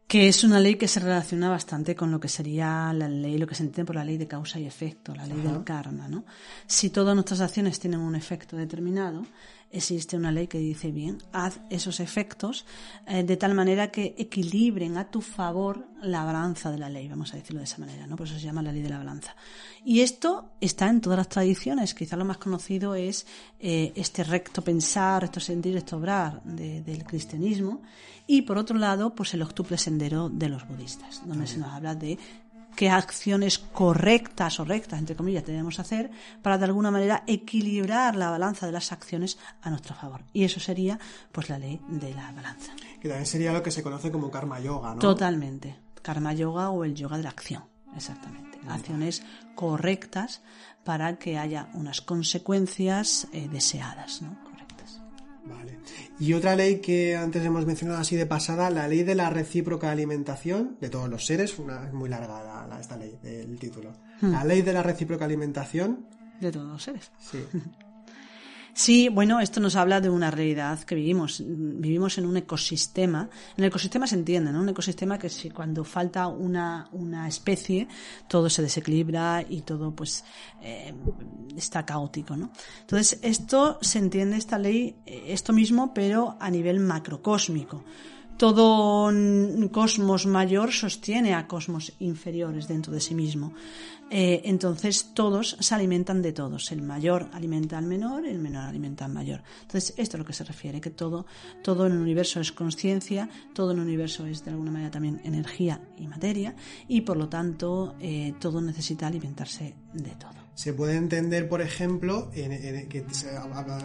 que 0.10 0.28
es 0.28 0.43
una 0.43 0.60
ley 0.60 0.74
que 0.74 0.88
se 0.88 0.99
relaciona 0.99 1.51
bastante 1.51 1.95
con 1.95 2.10
lo 2.10 2.20
que 2.20 2.28
sería 2.28 2.91
la 2.93 3.07
ley, 3.07 3.38
lo 3.38 3.45
que 3.45 3.53
se 3.53 3.62
entiende 3.62 3.86
por 3.86 3.95
la 3.95 4.03
ley 4.03 4.18
de 4.18 4.28
causa 4.28 4.60
y 4.60 4.66
efecto, 4.66 5.14
la 5.14 5.28
ley 5.28 5.38
del 5.38 5.64
karma, 5.64 6.07
¿no? 6.07 6.26
Si 6.66 6.89
todas 6.89 7.14
nuestras 7.14 7.41
acciones 7.41 7.80
tienen 7.80 7.99
un 7.99 8.16
efecto 8.16 8.57
determinado, 8.57 9.24
existe 9.72 10.17
una 10.17 10.32
ley 10.32 10.47
que 10.47 10.57
dice 10.57 10.91
bien, 10.91 11.20
haz 11.32 11.59
esos 11.70 11.99
efectos 11.99 12.65
eh, 13.07 13.24
de 13.24 13.38
tal 13.38 13.53
manera 13.53 13.91
que 13.91 14.15
equilibren 14.17 14.97
a 14.97 15.09
tu 15.09 15.22
favor 15.22 15.88
la 16.01 16.24
balanza 16.24 16.72
de 16.72 16.78
la 16.78 16.89
ley, 16.89 17.07
vamos 17.07 17.34
a 17.34 17.38
decirlo 17.38 17.59
de 17.59 17.65
esa 17.65 17.78
manera, 17.78 18.07
¿no? 18.07 18.15
Por 18.15 18.28
eso 18.28 18.36
se 18.36 18.45
llama 18.45 18.61
la 18.61 18.72
ley 18.72 18.82
de 18.82 18.89
la 18.89 18.97
balanza. 18.97 19.36
Y 19.86 20.01
esto 20.01 20.53
está 20.59 20.89
en 20.89 21.01
todas 21.01 21.17
las 21.17 21.30
tradiciones, 21.30 21.93
quizá 21.93 22.15
lo 22.15 22.26
más 22.26 22.38
conocido 22.38 22.95
es 22.95 23.28
eh, 23.59 23.91
este 23.95 24.24
recto 24.24 24.63
pensar, 24.63 25.24
esto 25.24 25.39
sentir, 25.39 25.78
esto 25.78 25.97
obrar 25.97 26.41
del 26.43 27.03
cristianismo, 27.03 27.82
y 28.32 28.43
por 28.43 28.59
otro 28.59 28.78
lado, 28.78 29.15
pues 29.15 29.34
el 29.34 29.41
octuple 29.41 29.78
sendero 29.78 30.30
de 30.30 30.49
los 30.49 30.67
budistas, 30.67 31.22
donde 31.26 31.47
se 31.47 31.57
nos 31.57 31.74
habla 31.74 31.95
de 31.95 32.17
qué 32.76 32.89
acciones 32.89 33.59
correctas 33.59 34.59
o 34.59 34.65
rectas, 34.65 34.99
entre 34.99 35.15
comillas, 35.15 35.45
debemos 35.45 35.80
hacer 35.80 36.11
para 36.41 36.57
de 36.57 36.65
alguna 36.65 36.91
manera 36.91 37.24
equilibrar 37.28 38.15
la 38.15 38.30
balanza 38.30 38.65
de 38.65 38.72
las 38.72 38.91
acciones 38.91 39.38
a 39.61 39.70
nuestro 39.70 39.95
favor. 39.95 40.24
Y 40.34 40.43
eso 40.43 40.59
sería 40.59 40.99
pues 41.32 41.49
la 41.49 41.59
ley 41.59 41.82
de 41.88 42.13
la 42.13 42.32
balanza. 42.32 42.74
Que 43.01 43.07
también 43.07 43.26
sería 43.26 43.53
lo 43.53 43.63
que 43.63 43.72
se 43.72 43.84
conoce 43.84 44.11
como 44.11 44.32
karma 44.32 44.59
yoga, 44.59 44.93
¿no? 44.93 44.99
Totalmente. 44.99 45.80
Karma 46.01 46.34
yoga 46.34 46.70
o 46.70 46.84
el 46.84 46.95
yoga 46.95 47.17
de 47.17 47.24
la 47.24 47.30
acción. 47.30 47.63
Exactamente. 47.95 48.59
Acciones 48.67 49.24
correctas 49.55 50.41
para 50.84 51.17
que 51.17 51.38
haya 51.38 51.70
unas 51.74 52.01
consecuencias 52.01 53.28
eh, 53.32 53.47
deseadas, 53.49 54.22
¿no? 54.22 54.49
Vale. 55.50 55.80
Y 56.20 56.34
otra 56.34 56.56
ley 56.56 56.80
que 56.80 57.16
antes 57.16 57.43
hemos 57.43 57.66
mencionado 57.66 58.00
así 58.00 58.16
de 58.16 58.26
pasada, 58.26 58.70
la 58.70 58.88
ley 58.88 59.04
de 59.04 59.16
la 59.16 59.30
recíproca 59.30 59.89
alimentación 59.91 60.78
de 60.80 60.89
todos 60.89 61.10
los 61.10 61.26
seres, 61.26 61.58
una, 61.58 61.88
es 61.88 61.93
muy 61.93 62.10
larga 62.10 62.68
esta 62.80 62.97
ley 62.97 63.18
del 63.24 63.58
título. 63.58 63.93
Hmm. 64.22 64.32
La 64.32 64.43
ley 64.43 64.62
de 64.62 64.74
la 64.74 64.84
recíproca 64.84 65.26
alimentación 65.26 66.06
de 66.39 66.52
todos 66.52 66.68
los 66.68 66.84
seres. 66.84 67.12
Sí. 67.20 67.43
Sí, 68.80 69.10
bueno, 69.10 69.42
esto 69.42 69.60
nos 69.60 69.76
habla 69.76 70.00
de 70.00 70.10
una 70.10 70.32
realidad 70.32 70.80
que 70.80 70.96
vivimos. 70.96 71.44
Vivimos 71.46 72.18
en 72.18 72.26
un 72.26 72.38
ecosistema. 72.38 73.30
En 73.58 73.66
el 73.66 73.68
ecosistema 73.68 74.08
se 74.08 74.16
entiende, 74.16 74.54
¿no? 74.54 74.62
Un 74.62 74.70
ecosistema 74.70 75.20
que 75.20 75.28
si 75.28 75.50
cuando 75.50 75.84
falta 75.84 76.28
una, 76.28 76.88
una 76.94 77.28
especie, 77.28 77.90
todo 78.30 78.50
se 78.50 78.62
desequilibra 78.62 79.44
y 79.50 79.64
todo, 79.64 79.94
pues, 79.94 80.24
eh, 80.62 80.94
está 81.58 81.86
caótico, 81.86 82.38
¿no? 82.38 82.52
Entonces, 82.80 83.20
esto 83.22 83.80
se 83.82 84.00
entiende, 84.00 84.38
esta 84.38 84.58
ley, 84.58 84.96
eh, 85.06 85.26
esto 85.28 85.52
mismo, 85.52 85.94
pero 85.94 86.38
a 86.40 86.50
nivel 86.50 86.80
macrocósmico 86.80 87.84
todo 88.40 89.12
cosmos 89.70 90.26
mayor 90.26 90.72
sostiene 90.72 91.36
a 91.36 91.46
cosmos 91.46 91.92
inferiores 92.00 92.70
dentro 92.70 92.94
de 92.94 93.02
sí 93.02 93.14
mismo. 93.14 93.52
Eh, 94.10 94.42
entonces 94.46 95.12
todos 95.14 95.58
se 95.60 95.76
alimentan 95.76 96.22
de 96.22 96.32
todos. 96.32 96.72
El 96.72 96.82
mayor 96.82 97.28
alimenta 97.34 97.78
al 97.78 97.86
menor, 97.86 98.26
el 98.26 98.40
menor 98.40 98.64
alimenta 98.64 99.04
al 99.04 99.12
mayor. 99.12 99.44
Entonces 99.64 99.94
esto 99.98 100.16
es 100.16 100.20
lo 100.20 100.26
que 100.26 100.32
se 100.32 100.46
refiere, 100.46 100.80
que 100.80 100.90
todo, 100.90 101.26
todo 101.62 101.86
en 101.86 101.92
el 101.92 102.00
universo 102.00 102.40
es 102.40 102.54
conciencia, 102.54 103.30
todo 103.54 103.72
en 103.72 103.80
el 103.80 103.84
universo 103.84 104.26
es 104.26 104.46
de 104.46 104.52
alguna 104.52 104.72
manera 104.72 104.90
también 104.90 105.20
energía 105.26 105.82
y 105.98 106.08
materia 106.08 106.56
y 106.88 107.02
por 107.02 107.18
lo 107.18 107.28
tanto 107.28 107.96
eh, 108.00 108.34
todo 108.40 108.62
necesita 108.62 109.08
alimentarse 109.08 109.76
de 109.94 110.12
todo 110.12 110.39
se 110.60 110.74
puede 110.74 110.97
entender, 110.97 111.47
por 111.47 111.62
ejemplo, 111.62 112.30
en, 112.34 112.89
que 112.89 113.05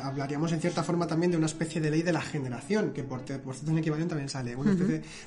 hablaríamos 0.03 0.51
en 0.51 0.61
cierta 0.61 0.83
forma 0.83 1.07
también 1.07 1.31
de 1.31 1.37
una 1.37 1.47
especie 1.47 1.81
de 1.81 1.89
ley 1.89 2.03
de 2.03 2.13
la 2.13 2.21
generación, 2.21 2.93
que 2.93 3.05
por, 3.05 3.21
por 3.21 3.55
cierto 3.55 3.71
en 3.71 3.79
equivalión 3.79 4.09
también 4.09 4.29
sale. 4.29 4.57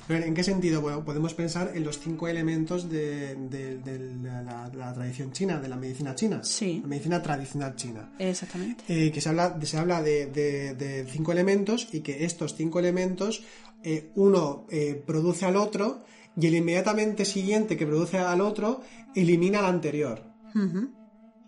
pero 0.06 0.24
¿en 0.26 0.34
qué 0.34 0.44
sentido? 0.44 0.82
Bueno, 0.82 1.02
podemos 1.06 1.32
pensar 1.32 1.72
en 1.74 1.84
los 1.84 2.00
cinco 2.00 2.28
elementos 2.28 2.90
de, 2.90 3.34
la, 4.74 4.92
tradición 4.92 5.32
china, 5.32 5.58
de 5.58 5.68
la 5.70 5.76
medicina 5.76 6.14
china. 6.14 6.44
Sí. 6.44 6.80
La 6.82 6.88
medicina 6.88 7.22
tradicional 7.22 7.74
china. 7.76 8.12
Exactamente. 8.18 8.84
Eh, 8.86 9.10
que 9.10 9.22
se 9.22 9.30
habla, 9.30 9.58
se 9.62 9.78
habla 9.78 10.02
de, 10.02 11.06
cinco 11.10 11.32
elementos 11.32 11.88
y 11.92 12.00
que 12.00 12.26
estos 12.26 12.56
cinco 12.56 12.78
elementos, 12.78 13.42
eh, 13.82 14.10
uno 14.16 14.66
eh, 14.70 15.02
produce 15.06 15.46
al 15.46 15.56
otro 15.56 16.04
y 16.38 16.46
el 16.46 16.56
inmediatamente 16.56 17.24
siguiente 17.24 17.78
que 17.78 17.86
produce 17.86 18.18
al 18.18 18.42
otro 18.42 18.82
elimina 19.14 19.60
al 19.60 19.64
anterior. 19.64 20.28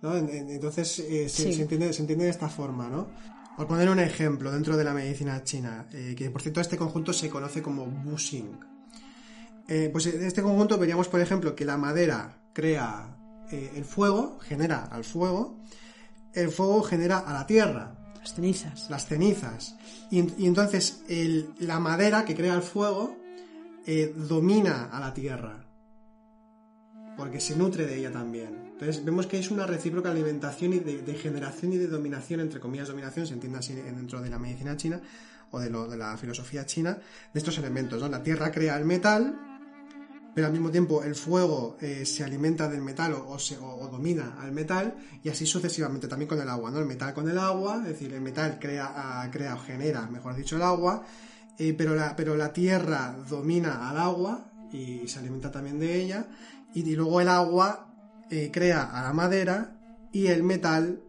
Entonces 0.02 0.98
eh, 1.00 1.28
se, 1.28 1.52
entiende, 1.60 1.92
se 1.92 2.00
entiende 2.00 2.24
de 2.24 2.30
esta 2.30 2.48
forma, 2.48 2.88
¿no? 2.88 3.08
Por 3.56 3.66
poner 3.66 3.90
un 3.90 3.98
ejemplo 3.98 4.50
dentro 4.50 4.76
de 4.76 4.84
la 4.84 4.94
medicina 4.94 5.42
china, 5.44 5.86
eh, 5.92 6.14
que 6.16 6.30
por 6.30 6.40
cierto 6.40 6.60
este 6.60 6.78
conjunto 6.78 7.12
se 7.12 7.28
conoce 7.28 7.60
como 7.60 7.84
Buxing. 7.84 8.58
Eh, 9.68 9.90
pues 9.92 10.06
en 10.06 10.24
este 10.24 10.42
conjunto 10.42 10.78
veríamos, 10.78 11.08
por 11.08 11.20
ejemplo, 11.20 11.54
que 11.54 11.64
la 11.64 11.76
madera 11.76 12.38
crea 12.52 13.16
el 13.50 13.84
fuego, 13.84 14.38
genera 14.40 14.84
al 14.84 15.02
fuego, 15.02 15.58
el 16.34 16.50
fuego 16.50 16.82
genera 16.82 17.18
a 17.18 17.32
la 17.32 17.46
tierra. 17.46 17.96
Las 18.20 18.34
cenizas. 18.34 18.88
Las 18.88 19.06
cenizas. 19.06 19.76
Y, 20.10 20.20
entonces 20.46 21.02
la 21.58 21.80
madera 21.80 22.24
que 22.24 22.36
crea 22.36 22.54
el 22.54 22.62
fuego 22.62 23.16
domina 24.14 24.84
a 24.84 25.00
la 25.00 25.12
tierra, 25.12 25.66
porque 27.16 27.40
se 27.40 27.56
nutre 27.56 27.86
de 27.86 27.98
ella 27.98 28.12
también. 28.12 28.69
Entonces 28.80 29.04
vemos 29.04 29.26
que 29.26 29.38
es 29.38 29.50
una 29.50 29.66
recíproca 29.66 30.10
alimentación 30.10 30.72
y 30.72 30.78
de, 30.78 31.14
generación 31.14 31.74
y 31.74 31.76
de 31.76 31.86
dominación, 31.86 32.40
entre 32.40 32.60
comillas 32.60 32.88
dominación, 32.88 33.26
se 33.26 33.34
entiende 33.34 33.58
así 33.58 33.74
dentro 33.74 34.22
de 34.22 34.30
la 34.30 34.38
medicina 34.38 34.74
china 34.74 35.02
o 35.50 35.60
de, 35.60 35.68
la 35.68 36.16
filosofía 36.16 36.64
china, 36.64 36.96
de 37.30 37.38
estos 37.38 37.58
elementos. 37.58 38.00
¿no? 38.00 38.08
La 38.08 38.22
tierra 38.22 38.50
crea 38.50 38.78
el 38.78 38.86
metal, 38.86 39.38
pero 40.34 40.46
al 40.46 40.54
mismo 40.54 40.70
tiempo 40.70 41.02
el 41.02 41.14
fuego 41.14 41.76
eh, 41.82 42.06
se 42.06 42.24
alimenta 42.24 42.70
del 42.70 42.80
metal 42.80 43.12
o, 43.12 43.36
o, 43.36 43.88
domina 43.88 44.38
al 44.40 44.52
metal 44.52 44.94
y 45.22 45.28
así 45.28 45.44
sucesivamente 45.44 46.08
también 46.08 46.30
con 46.30 46.40
el 46.40 46.48
agua, 46.48 46.70
¿no? 46.70 46.78
El 46.78 46.86
metal 46.86 47.12
con 47.12 47.28
el 47.28 47.36
agua, 47.36 47.80
es 47.82 47.88
decir, 47.88 48.14
el 48.14 48.22
metal 48.22 48.58
crea, 48.58 49.28
crea 49.30 49.56
o 49.56 49.58
genera, 49.58 50.06
mejor 50.06 50.34
dicho, 50.34 50.56
el 50.56 50.62
agua, 50.62 51.04
eh, 51.58 51.74
pero, 51.76 51.94
la, 51.94 52.16
pero 52.16 52.34
la 52.34 52.50
tierra 52.50 53.14
domina 53.28 53.90
al 53.90 53.98
agua 53.98 54.50
y 54.72 55.06
se 55.06 55.18
alimenta 55.18 55.50
también 55.50 55.78
de 55.78 56.00
ella 56.00 56.28
y 56.72 56.94
luego 56.94 57.20
el 57.20 57.28
agua 57.28 57.89
eh, 58.30 58.50
crea 58.52 58.84
a 58.84 59.02
la 59.02 59.12
madera 59.12 59.76
y 60.12 60.28
el 60.28 60.42
metal 60.42 61.00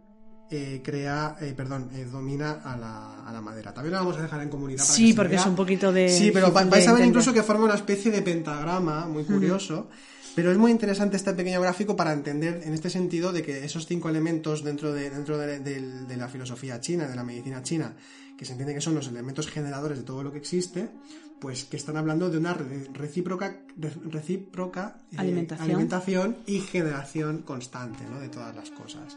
eh, 0.49 0.81
crea, 0.83 1.37
eh, 1.39 1.53
perdón, 1.55 1.89
domina 2.11 2.59
a 2.63 2.75
la, 2.75 3.23
a 3.25 3.31
la, 3.31 3.41
madera. 3.41 3.73
También 3.73 3.93
lo 3.93 3.99
vamos 3.99 4.17
a 4.17 4.23
dejar 4.23 4.41
en 4.41 4.49
comunidad. 4.49 4.83
sí, 4.83 5.13
porque 5.13 5.35
es 5.35 5.45
un 5.45 5.55
poquito 5.55 5.91
de. 5.91 6.09
Sí, 6.09 6.31
pero 6.31 6.51
vais 6.51 6.87
a 6.87 6.93
ver 6.93 7.05
incluso 7.05 7.31
que 7.31 7.41
forma 7.41 7.65
una 7.65 7.75
especie 7.75 8.11
de 8.11 8.21
pentagrama 8.21 9.07
muy 9.07 9.23
curioso. 9.23 9.89
Pero 10.33 10.49
es 10.49 10.57
muy 10.57 10.71
interesante 10.71 11.17
este 11.17 11.33
pequeño 11.33 11.59
gráfico 11.59 11.95
para 11.95 12.13
entender 12.13 12.61
en 12.63 12.73
este 12.73 12.89
sentido 12.89 13.33
de 13.33 13.41
que 13.43 13.65
esos 13.65 13.85
cinco 13.85 14.07
elementos 14.07 14.63
dentro 14.63 14.93
de, 14.93 15.09
dentro 15.09 15.37
de 15.37 16.15
la 16.17 16.29
filosofía 16.29 16.79
china, 16.79 17.05
de 17.05 17.15
la 17.17 17.23
medicina 17.23 17.61
china, 17.63 17.93
que 18.41 18.45
se 18.45 18.53
entiende 18.53 18.73
que 18.73 18.81
son 18.81 18.95
los 18.95 19.07
elementos 19.07 19.47
generadores 19.47 19.99
de 19.99 20.03
todo 20.03 20.23
lo 20.23 20.31
que 20.31 20.39
existe, 20.39 20.89
pues 21.39 21.63
que 21.63 21.77
están 21.77 21.95
hablando 21.95 22.27
de 22.27 22.39
una 22.39 22.55
recíproca, 22.55 23.61
recíproca 23.77 24.97
eh, 25.11 25.17
alimentación. 25.19 25.69
alimentación. 25.69 26.37
y 26.47 26.59
generación 26.61 27.43
constante 27.43 28.03
¿no? 28.09 28.19
de 28.19 28.29
todas 28.29 28.55
las 28.55 28.71
cosas. 28.71 29.15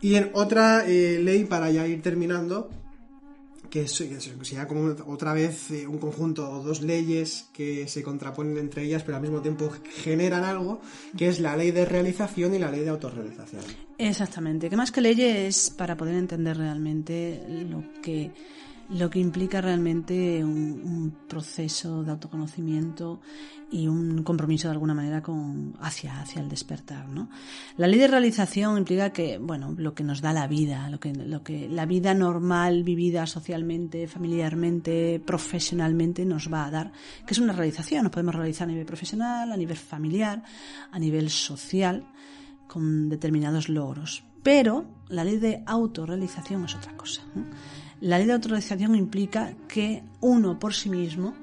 Y 0.00 0.16
en 0.16 0.32
otra 0.32 0.84
eh, 0.84 1.20
ley, 1.22 1.44
para 1.44 1.70
ya 1.70 1.86
ir 1.86 2.02
terminando, 2.02 2.68
que 3.72 3.88
sería 3.88 4.68
como 4.68 4.94
otra 5.06 5.32
vez 5.32 5.70
eh, 5.70 5.86
un 5.86 5.96
conjunto 5.96 6.44
o 6.44 6.62
dos 6.62 6.82
leyes 6.82 7.48
que 7.54 7.88
se 7.88 8.02
contraponen 8.02 8.58
entre 8.58 8.84
ellas, 8.84 9.02
pero 9.02 9.16
al 9.16 9.22
mismo 9.22 9.40
tiempo 9.40 9.72
generan 10.04 10.44
algo, 10.44 10.82
que 11.16 11.28
es 11.28 11.40
la 11.40 11.56
ley 11.56 11.70
de 11.70 11.86
realización 11.86 12.54
y 12.54 12.58
la 12.58 12.70
ley 12.70 12.80
de 12.80 12.90
autorrealización. 12.90 13.62
Exactamente, 13.96 14.68
que 14.68 14.76
más 14.76 14.92
que 14.92 15.00
leyes 15.00 15.70
para 15.70 15.96
poder 15.96 16.16
entender 16.16 16.58
realmente 16.58 17.42
lo 17.48 17.82
que 18.02 18.30
lo 18.94 19.08
que 19.10 19.18
implica 19.18 19.60
realmente 19.60 20.44
un, 20.44 21.16
proceso 21.28 22.02
de 22.02 22.10
autoconocimiento 22.10 23.20
y 23.70 23.88
un 23.88 24.22
compromiso 24.22 24.68
de 24.68 24.72
alguna 24.72 24.92
manera 24.92 25.22
con 25.22 25.74
hacia 25.80 26.20
hacia 26.20 26.42
el 26.42 26.48
despertar, 26.50 27.08
¿no? 27.08 27.30
La 27.78 27.86
ley 27.86 27.98
de 27.98 28.06
realización 28.06 28.76
implica 28.76 29.10
que, 29.10 29.38
bueno, 29.38 29.74
lo 29.78 29.94
que 29.94 30.04
nos 30.04 30.20
da 30.20 30.34
la 30.34 30.46
vida, 30.46 30.90
lo 30.90 31.00
que 31.00 31.14
lo 31.14 31.42
que 31.42 31.70
la 31.70 31.86
vida 31.86 32.12
normal 32.12 32.84
vivida 32.84 33.26
socialmente, 33.26 34.06
familiarmente, 34.08 35.22
profesionalmente 35.24 36.26
nos 36.26 36.52
va 36.52 36.66
a 36.66 36.70
dar, 36.70 36.92
que 37.26 37.32
es 37.32 37.38
una 37.38 37.54
realización, 37.54 38.04
nos 38.04 38.12
podemos 38.12 38.34
realizar 38.34 38.68
a 38.68 38.72
nivel 38.72 38.84
profesional, 38.84 39.52
a 39.52 39.56
nivel 39.56 39.76
familiar, 39.78 40.42
a 40.90 40.98
nivel 40.98 41.30
social 41.30 42.04
con 42.66 43.08
determinados 43.08 43.70
logros. 43.70 44.22
Pero 44.42 44.84
la 45.08 45.24
ley 45.24 45.38
de 45.38 45.62
autorrealización 45.66 46.64
es 46.64 46.74
otra 46.74 46.96
cosa. 46.96 47.22
La 48.02 48.18
ley 48.18 48.26
de 48.26 48.32
autorización 48.32 48.96
implica 48.96 49.54
que 49.68 50.02
uno 50.20 50.58
por 50.58 50.74
sí 50.74 50.90
mismo 50.90 51.36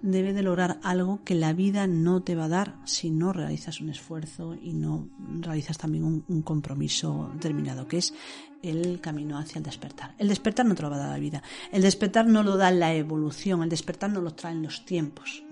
debe 0.00 0.32
de 0.32 0.42
lograr 0.42 0.80
algo 0.82 1.20
que 1.26 1.34
la 1.34 1.52
vida 1.52 1.86
no 1.86 2.22
te 2.22 2.34
va 2.34 2.46
a 2.46 2.48
dar 2.48 2.76
si 2.86 3.10
no 3.10 3.34
realizas 3.34 3.82
un 3.82 3.90
esfuerzo 3.90 4.54
y 4.54 4.72
no 4.72 5.10
realizas 5.40 5.76
también 5.76 6.24
un, 6.26 6.40
compromiso 6.40 7.30
determinado, 7.34 7.86
que 7.86 7.98
es 7.98 8.14
el 8.62 8.98
camino 9.02 9.36
hacia 9.36 9.58
el 9.58 9.62
despertar. 9.62 10.14
El 10.16 10.28
despertar 10.28 10.64
no 10.64 10.74
te 10.74 10.80
lo 10.80 10.88
va 10.88 10.96
a 10.96 11.00
dar 11.00 11.10
la 11.10 11.18
vida. 11.18 11.42
El 11.70 11.82
despertar 11.82 12.26
no 12.26 12.42
lo 12.42 12.56
da 12.56 12.70
la 12.70 12.94
evolución, 12.94 13.62
el 13.62 13.68
despertar 13.68 14.08
no 14.08 14.22
lo 14.22 14.30
traen 14.30 14.62
los 14.62 14.86
tiempos. 14.86 15.44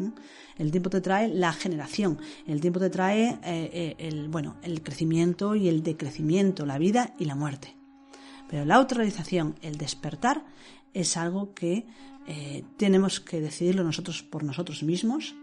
El 0.56 0.70
tiempo 0.70 0.88
te 0.88 1.02
trae 1.02 1.28
la 1.28 1.52
generación, 1.52 2.18
el 2.46 2.62
tiempo 2.62 2.80
te 2.80 2.88
trae 2.88 3.28
eh, 3.28 3.38
eh, 3.44 3.96
el, 3.98 4.28
bueno, 4.30 4.56
el 4.62 4.82
crecimiento 4.82 5.54
y 5.54 5.68
el 5.68 5.82
decrecimiento, 5.82 6.64
la 6.64 6.78
vida 6.78 7.12
y 7.18 7.26
la 7.26 7.34
muerte. 7.34 7.77
Pero 8.48 8.64
la 8.64 8.76
autorrealización, 8.76 9.56
el 9.62 9.76
despertar, 9.76 10.44
es 10.94 11.16
algo 11.16 11.54
que 11.54 11.86
eh, 12.26 12.64
tenemos 12.76 13.20
que 13.20 13.40
decidirlo 13.40 13.84
nosotros 13.84 14.22
por 14.22 14.44
nosotros 14.44 14.82
mismos 14.82 15.34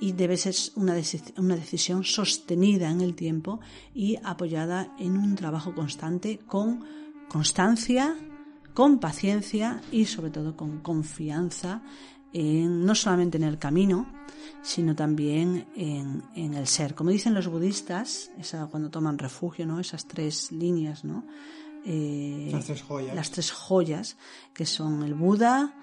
y 0.00 0.12
debe 0.12 0.36
ser 0.36 0.54
una, 0.76 0.94
una 1.36 1.56
decisión 1.56 2.04
sostenida 2.04 2.90
en 2.90 3.00
el 3.00 3.14
tiempo 3.14 3.60
y 3.94 4.18
apoyada 4.22 4.94
en 4.98 5.16
un 5.16 5.34
trabajo 5.34 5.74
constante 5.74 6.38
con 6.38 6.84
constancia, 7.28 8.16
con 8.72 8.98
paciencia 8.98 9.80
y 9.92 10.06
sobre 10.06 10.30
todo 10.30 10.56
con 10.56 10.80
confianza 10.80 11.82
no 12.32 12.94
solamente 12.94 13.38
en 13.38 13.44
el 13.44 13.58
camino, 13.58 14.06
sino 14.62 14.94
también 14.94 15.66
en, 15.74 16.54
el 16.54 16.66
ser. 16.66 16.94
Como 16.94 17.10
dicen 17.10 17.34
los 17.34 17.48
budistas, 17.48 18.30
cuando 18.70 18.90
toman 18.90 19.18
refugio, 19.18 19.66
¿no? 19.66 19.80
esas 19.80 20.06
tres 20.06 20.52
líneas, 20.52 21.04
¿no? 21.04 21.24
Eh, 21.84 22.48
las 22.52 22.66
tres 22.66 22.82
joyas. 22.82 23.14
Las 23.14 23.30
tres 23.30 23.52
joyas, 23.52 24.16
que 24.52 24.66
son 24.66 25.02
el 25.02 25.14
Buda, 25.14 25.74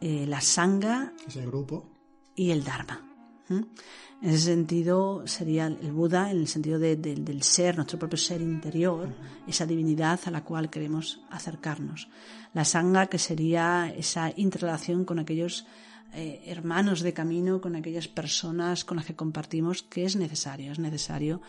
eh, 0.00 0.26
la 0.26 0.40
Sangha. 0.40 1.12
es 1.26 1.36
el 1.36 1.46
grupo. 1.46 1.86
Y 2.34 2.50
el 2.50 2.62
Dharma. 2.64 3.04
En 3.50 4.30
ese 4.30 4.46
sentido 4.46 5.26
sería 5.26 5.66
el 5.66 5.92
Buda, 5.92 6.30
en 6.30 6.38
el 6.38 6.48
sentido 6.48 6.78
del 6.78 7.42
ser, 7.42 7.76
nuestro 7.76 7.98
propio 7.98 8.18
ser 8.18 8.42
interior, 8.42 9.08
esa 9.46 9.64
divinidad 9.64 10.20
a 10.26 10.30
la 10.30 10.44
cual 10.44 10.70
queremos 10.70 11.20
acercarnos. 11.30 12.08
La 12.52 12.64
Sangha, 12.64 13.06
que 13.06 13.18
sería 13.18 13.92
esa 13.96 14.32
interrelación 14.36 15.04
con 15.04 15.18
aquellos 15.18 15.66
eh, 16.14 16.42
hermanos 16.46 17.00
de 17.00 17.12
camino, 17.12 17.60
con 17.60 17.76
aquellas 17.76 18.08
personas 18.08 18.84
con 18.84 18.96
las 18.96 19.06
que 19.06 19.14
compartimos, 19.14 19.82
que 19.82 20.04
es 20.04 20.16
necesario, 20.16 20.72
es 20.72 20.78
necesario 20.78 21.40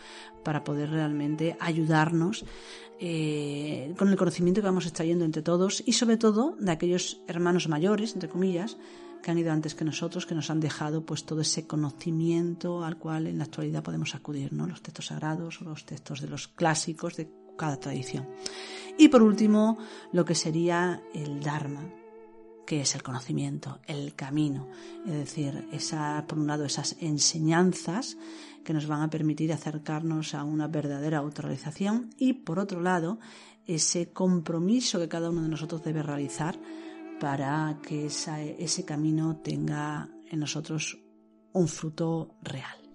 para 0.44 0.64
poder 0.64 0.90
realmente 0.90 1.56
ayudarnos 1.60 2.44
eh, 2.98 3.94
con 3.96 4.08
el 4.08 4.16
conocimiento 4.16 4.60
que 4.60 4.66
vamos 4.66 4.86
extrayendo 4.86 5.24
entre 5.24 5.42
todos 5.42 5.82
y 5.86 5.94
sobre 5.94 6.18
todo 6.18 6.56
de 6.60 6.72
aquellos 6.72 7.22
hermanos 7.26 7.68
mayores, 7.68 8.12
entre 8.14 8.28
comillas, 8.28 8.76
que 9.22 9.30
han 9.30 9.38
ido 9.38 9.52
antes 9.52 9.74
que 9.74 9.84
nosotros, 9.84 10.26
que 10.26 10.34
nos 10.34 10.50
han 10.50 10.60
dejado 10.60 11.04
pues 11.04 11.24
todo 11.24 11.40
ese 11.40 11.66
conocimiento 11.66 12.84
al 12.84 12.98
cual 12.98 13.26
en 13.26 13.38
la 13.38 13.44
actualidad 13.44 13.82
podemos 13.82 14.14
acudir, 14.14 14.52
¿no? 14.52 14.66
Los 14.66 14.82
textos 14.82 15.06
sagrados 15.06 15.60
los 15.60 15.84
textos 15.84 16.20
de 16.20 16.28
los 16.28 16.48
clásicos 16.48 17.16
de 17.16 17.30
cada 17.56 17.78
tradición. 17.78 18.28
Y 18.98 19.08
por 19.08 19.22
último, 19.22 19.78
lo 20.12 20.24
que 20.24 20.34
sería 20.34 21.02
el 21.14 21.40
Dharma, 21.40 21.90
que 22.70 22.82
es 22.82 22.94
el 22.94 23.02
conocimiento, 23.02 23.80
el 23.88 24.14
camino, 24.14 24.68
es 25.04 25.12
decir, 25.12 25.66
esa, 25.72 26.24
por 26.28 26.38
un 26.38 26.46
lado 26.46 26.64
esas 26.64 26.94
enseñanzas 27.00 28.16
que 28.64 28.72
nos 28.72 28.86
van 28.86 29.02
a 29.02 29.10
permitir 29.10 29.52
acercarnos 29.52 30.34
a 30.34 30.44
una 30.44 30.68
verdadera 30.68 31.18
autorrealización 31.18 32.10
y 32.16 32.32
por 32.32 32.60
otro 32.60 32.80
lado 32.80 33.18
ese 33.66 34.12
compromiso 34.12 35.00
que 35.00 35.08
cada 35.08 35.30
uno 35.30 35.42
de 35.42 35.48
nosotros 35.48 35.82
debe 35.82 36.04
realizar 36.04 36.60
para 37.18 37.76
que 37.82 38.06
ese 38.06 38.84
camino 38.84 39.38
tenga 39.38 40.08
en 40.30 40.38
nosotros 40.38 40.96
un 41.52 41.66
fruto 41.66 42.36
real. 42.40 42.89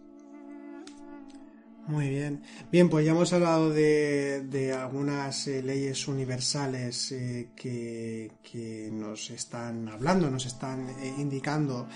Muy 1.87 2.09
bien. 2.09 2.41
Bien, 2.71 2.89
pues 2.89 3.05
ya 3.05 3.11
hemos 3.11 3.31
hablado 3.31 3.69
de, 3.69 4.75
algunas 4.75 5.47
eh, 5.47 5.61
leyes 5.61 6.07
universales 6.07 7.11
eh, 7.11 7.49
que, 7.55 8.89
nos 8.91 9.29
están 9.29 9.87
hablando, 9.89 10.29
nos 10.31 10.47
están 10.47 10.89
eh, 10.89 11.13
indicando 11.19 11.87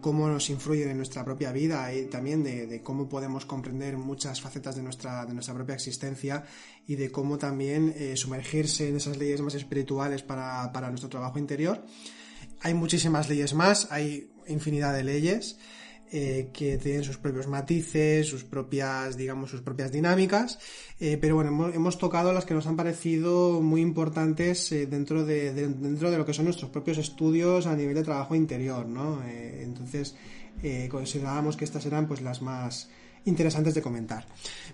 cómo 0.00 0.28
nos 0.28 0.48
influyen 0.50 0.90
en 0.90 0.96
nuestra 0.98 1.24
propia 1.24 1.50
vida 1.50 1.92
y 1.92 2.06
también 2.06 2.44
de, 2.44 2.80
cómo 2.82 3.08
podemos 3.08 3.44
comprender 3.44 3.96
muchas 3.96 4.40
facetas 4.40 4.76
de 4.76 4.82
nuestra, 4.82 5.26
de 5.26 5.34
nuestra 5.34 5.54
propia 5.54 5.74
existencia 5.74 6.44
y 6.86 6.94
de 6.94 7.10
cómo 7.10 7.36
también 7.36 7.94
sumergirse 8.16 8.88
en 8.88 8.96
esas 8.96 9.16
leyes 9.16 9.40
más 9.40 9.54
espirituales 9.54 10.22
para, 10.22 10.70
para 10.72 10.88
nuestro 10.88 11.08
trabajo 11.08 11.38
interior. 11.38 11.84
Hay 12.60 12.74
muchísimas 12.74 13.28
leyes 13.28 13.54
más, 13.54 13.90
hay 13.90 14.30
infinidad 14.46 14.94
de 14.94 15.02
leyes. 15.02 15.58
Eh, 16.14 16.50
que 16.52 16.76
tienen 16.76 17.04
sus 17.04 17.16
propios 17.16 17.46
matices, 17.46 18.28
sus 18.28 18.44
propias, 18.44 19.16
digamos, 19.16 19.48
sus 19.48 19.62
propias 19.62 19.90
dinámicas, 19.90 20.58
eh, 21.00 21.16
pero 21.18 21.36
bueno, 21.36 21.70
hemos, 21.72 21.96
tocado 21.96 22.34
las 22.34 22.44
que 22.44 22.52
nos 22.52 22.66
han 22.66 22.76
parecido 22.76 23.62
muy 23.62 23.80
importantes 23.80 24.70
eh, 24.72 24.86
dentro, 24.86 25.24
de, 25.24 25.54
dentro 25.54 26.10
de 26.10 26.18
lo 26.18 26.26
que 26.26 26.34
son 26.34 26.44
nuestros 26.44 26.70
propios 26.70 26.98
estudios 26.98 27.66
a 27.66 27.74
nivel 27.74 27.94
de 27.94 28.02
trabajo 28.02 28.34
interior, 28.34 28.86
¿no? 28.86 29.22
entonces, 29.26 30.14
considerábamos 30.90 31.56
que 31.56 31.64
estas 31.64 31.86
eran 31.86 32.06
pues 32.06 32.20
las 32.20 32.42
más 32.42 32.90
interesantes 33.24 33.72
de 33.72 33.80
comentar. 33.80 34.26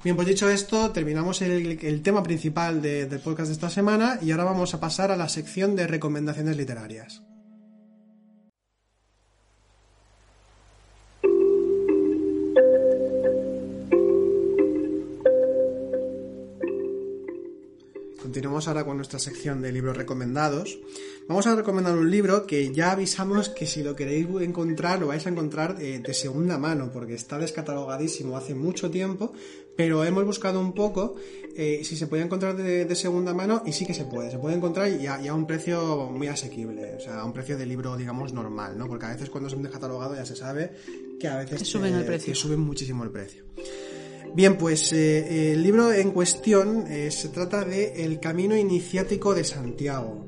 Bien, 0.03 0.17
pues 0.17 0.27
dicho 0.27 0.51
esto, 0.51 0.91
terminamos 0.91 1.41
el, 1.43 2.03
tema 2.03 2.21
principal 2.21 2.83
del 2.83 3.21
podcast 3.21 3.47
de 3.47 3.53
esta 3.53 3.71
semana 3.71 4.19
y 4.21 4.33
ahora 4.33 4.43
vamos 4.43 4.75
a 4.75 4.81
pasar 4.81 5.13
a 5.13 5.17
la 5.17 5.29
sección 5.29 5.77
de 5.77 5.87
recomendaciones 5.87 6.57
literarias. 6.57 7.23
Continuamos 18.39 18.69
ahora 18.69 18.85
con 18.85 18.97
nuestra 18.97 19.19
sección 19.19 19.61
de 19.61 19.73
libros 19.73 19.97
recomendados. 19.97 20.79
Vamos 21.27 21.49
a 21.49 21.57
recomendar 21.57 21.97
un 21.97 22.09
libro 22.09 22.47
que 22.47 22.73
ya 22.73 22.93
avisamos 22.93 23.49
que 23.49 23.67
si 23.67 23.83
lo 23.83 23.97
queréis 23.97 24.29
encontrar, 24.41 25.01
lo 25.01 25.09
vais 25.09 25.27
a 25.27 25.31
encontrar 25.31 25.75
eh, 25.81 25.99
de 25.99 26.15
segunda 26.15 26.57
mano, 26.57 26.93
porque 26.93 27.15
está 27.15 27.37
descatalogadísimo 27.37 28.37
hace 28.37 28.55
mucho 28.55 28.93
tiempo, 28.93 29.33
pero 29.77 30.05
hemos 30.05 30.25
buscado 30.25 30.61
un 30.61 30.73
poco 30.73 31.17
eh, 31.57 31.81
si 31.83 31.97
se 31.97 32.07
puede 32.07 32.23
encontrar 32.23 32.57
de, 32.57 32.95
segunda 32.95 33.35
mano 33.35 33.65
y 33.67 33.73
sí 33.73 33.85
que 33.85 33.93
se 33.93 34.05
puede. 34.05 34.31
Se 34.31 34.39
puede 34.39 34.55
encontrar 34.55 34.89
y 34.89 35.09
a, 35.09 35.35
un 35.35 35.45
precio 35.45 36.09
muy 36.09 36.29
asequible, 36.29 36.95
o 36.95 37.01
sea, 37.01 37.19
a 37.19 37.25
un 37.25 37.33
precio 37.33 37.59
de 37.59 37.67
libro, 37.67 37.97
digamos, 37.97 38.33
normal, 38.33 38.79
¿no? 38.79 38.87
Porque 38.87 39.07
a 39.07 39.09
veces 39.09 39.31
cuando 39.31 39.51
son 39.51 39.65
descatalogados 39.65 40.17
ya 40.17 40.25
se 40.25 40.37
sabe 40.37 40.77
que 41.19 41.27
a 41.27 41.39
veces 41.39 41.67
suben, 41.67 41.93
el 41.93 42.05
precio. 42.05 42.33
Que 42.33 42.39
suben 42.39 42.61
muchísimo 42.61 43.03
el 43.03 43.11
precio. 43.11 43.43
Bien, 44.35 44.57
pues 44.57 44.93
eh, 44.93 45.53
el 45.53 45.63
libro 45.63 45.93
en 45.93 46.13
cuestión 46.13 46.87
eh, 46.87 47.11
se 47.11 47.29
trata 47.29 47.65
de 47.65 48.05
El 48.05 48.21
Camino 48.21 48.57
Iniciático 48.57 49.35
de 49.35 49.43
Santiago. 49.43 50.27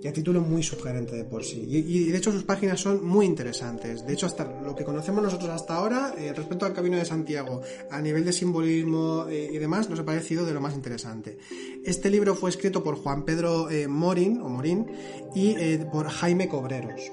Ya 0.00 0.12
título 0.12 0.40
muy 0.40 0.62
sugerente 0.62 1.16
de 1.16 1.24
por 1.24 1.44
sí. 1.44 1.64
Y, 1.66 2.10
de 2.10 2.18
hecho 2.18 2.30
sus 2.30 2.44
páginas 2.44 2.80
son 2.80 3.04
muy 3.04 3.24
interesantes. 3.24 4.06
De 4.06 4.12
hecho, 4.12 4.26
hasta 4.26 4.44
lo 4.60 4.74
que 4.74 4.84
conocemos 4.84 5.22
nosotros 5.22 5.50
hasta 5.50 5.74
ahora, 5.74 6.14
eh, 6.18 6.32
respecto 6.34 6.66
al 6.66 6.74
Camino 6.74 6.98
de 6.98 7.06
Santiago, 7.06 7.62
a 7.90 8.00
nivel 8.00 8.24
de 8.24 8.32
simbolismo 8.32 9.26
y 9.30 9.56
demás, 9.56 9.88
nos 9.88 9.98
ha 10.00 10.04
parecido 10.04 10.44
de 10.44 10.52
lo 10.52 10.60
más 10.60 10.74
interesante. 10.74 11.38
Este 11.84 12.10
libro 12.10 12.34
fue 12.34 12.50
escrito 12.50 12.82
por 12.84 12.96
Juan 12.96 13.24
Pedro 13.24 13.68
Morín, 13.88 14.40
o 14.42 14.48
Morín, 14.50 14.86
y 15.34 15.78
por 15.90 16.08
Jaime 16.08 16.48
Cobreros. 16.48 17.10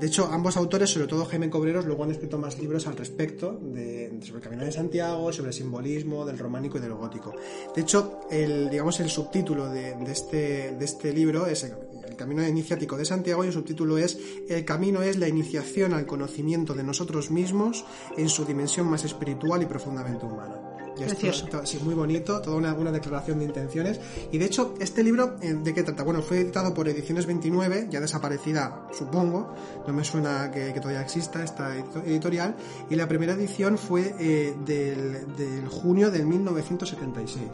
De 0.00 0.06
hecho, 0.06 0.26
ambos 0.30 0.56
autores, 0.56 0.90
sobre 0.90 1.06
todo 1.06 1.24
Jaime 1.24 1.48
Cobreros, 1.48 1.86
luego 1.86 2.04
han 2.04 2.10
escrito 2.10 2.36
más 2.36 2.58
libros 2.58 2.86
al 2.86 2.96
respecto 2.96 3.58
de, 3.62 4.18
sobre 4.20 4.38
el 4.38 4.42
Camino 4.42 4.64
de 4.64 4.72
Santiago, 4.72 5.32
sobre 5.32 5.48
el 5.48 5.54
simbolismo 5.54 6.26
del 6.26 6.38
románico 6.38 6.76
y 6.76 6.80
del 6.80 6.92
gótico. 6.94 7.34
De 7.74 7.80
hecho, 7.80 8.20
el, 8.30 8.68
digamos, 8.68 9.00
el 9.00 9.08
subtítulo 9.08 9.70
de, 9.70 9.96
este, 10.06 10.76
este 10.84 11.12
libro 11.14 11.46
es 11.46 11.64
el, 11.64 11.72
el 12.06 12.14
Camino 12.14 12.46
Iniciático 12.46 12.96
de 12.96 13.06
Santiago 13.06 13.42
y 13.44 13.48
el 13.48 13.52
subtítulo 13.54 13.96
es 13.96 14.18
El 14.48 14.64
camino 14.64 15.02
es 15.02 15.16
la 15.16 15.28
iniciación 15.28 15.94
al 15.94 16.06
conocimiento 16.06 16.74
de 16.74 16.84
nosotros 16.84 17.30
mismos 17.30 17.84
en 18.16 18.28
su 18.28 18.44
dimensión 18.44 18.88
más 18.88 19.04
espiritual 19.04 19.62
y 19.62 19.66
profundamente 19.66 20.26
humana. 20.26 20.65
Precioso. 20.96 21.46
sí, 21.64 21.78
muy 21.82 21.94
bonito, 21.94 22.40
toda 22.40 22.56
una, 22.56 22.74
una, 22.74 22.90
declaración 22.90 23.38
de 23.38 23.44
intenciones. 23.44 24.00
Y 24.32 24.38
de 24.38 24.46
hecho, 24.46 24.74
este 24.80 25.02
libro, 25.02 25.36
eh, 25.42 25.54
¿de 25.54 25.74
qué 25.74 25.82
trata? 25.82 26.02
Bueno, 26.02 26.22
fue 26.22 26.40
editado 26.40 26.72
por 26.72 26.88
Ediciones 26.88 27.26
29, 27.26 27.88
ya 27.90 28.00
desaparecida, 28.00 28.88
supongo. 28.96 29.54
No 29.86 29.92
me 29.92 30.04
suena 30.04 30.50
que, 30.50 30.72
todavía 30.80 31.02
exista 31.02 31.42
esta 31.44 31.76
editorial. 31.76 32.56
Y 32.90 32.96
la 32.96 33.06
primera 33.08 33.34
edición 33.34 33.78
fue 33.78 34.14
eh, 34.18 34.54
del, 34.64 35.36
del, 35.36 35.68
junio 35.68 36.10
del 36.10 36.26
1976. 36.26 37.46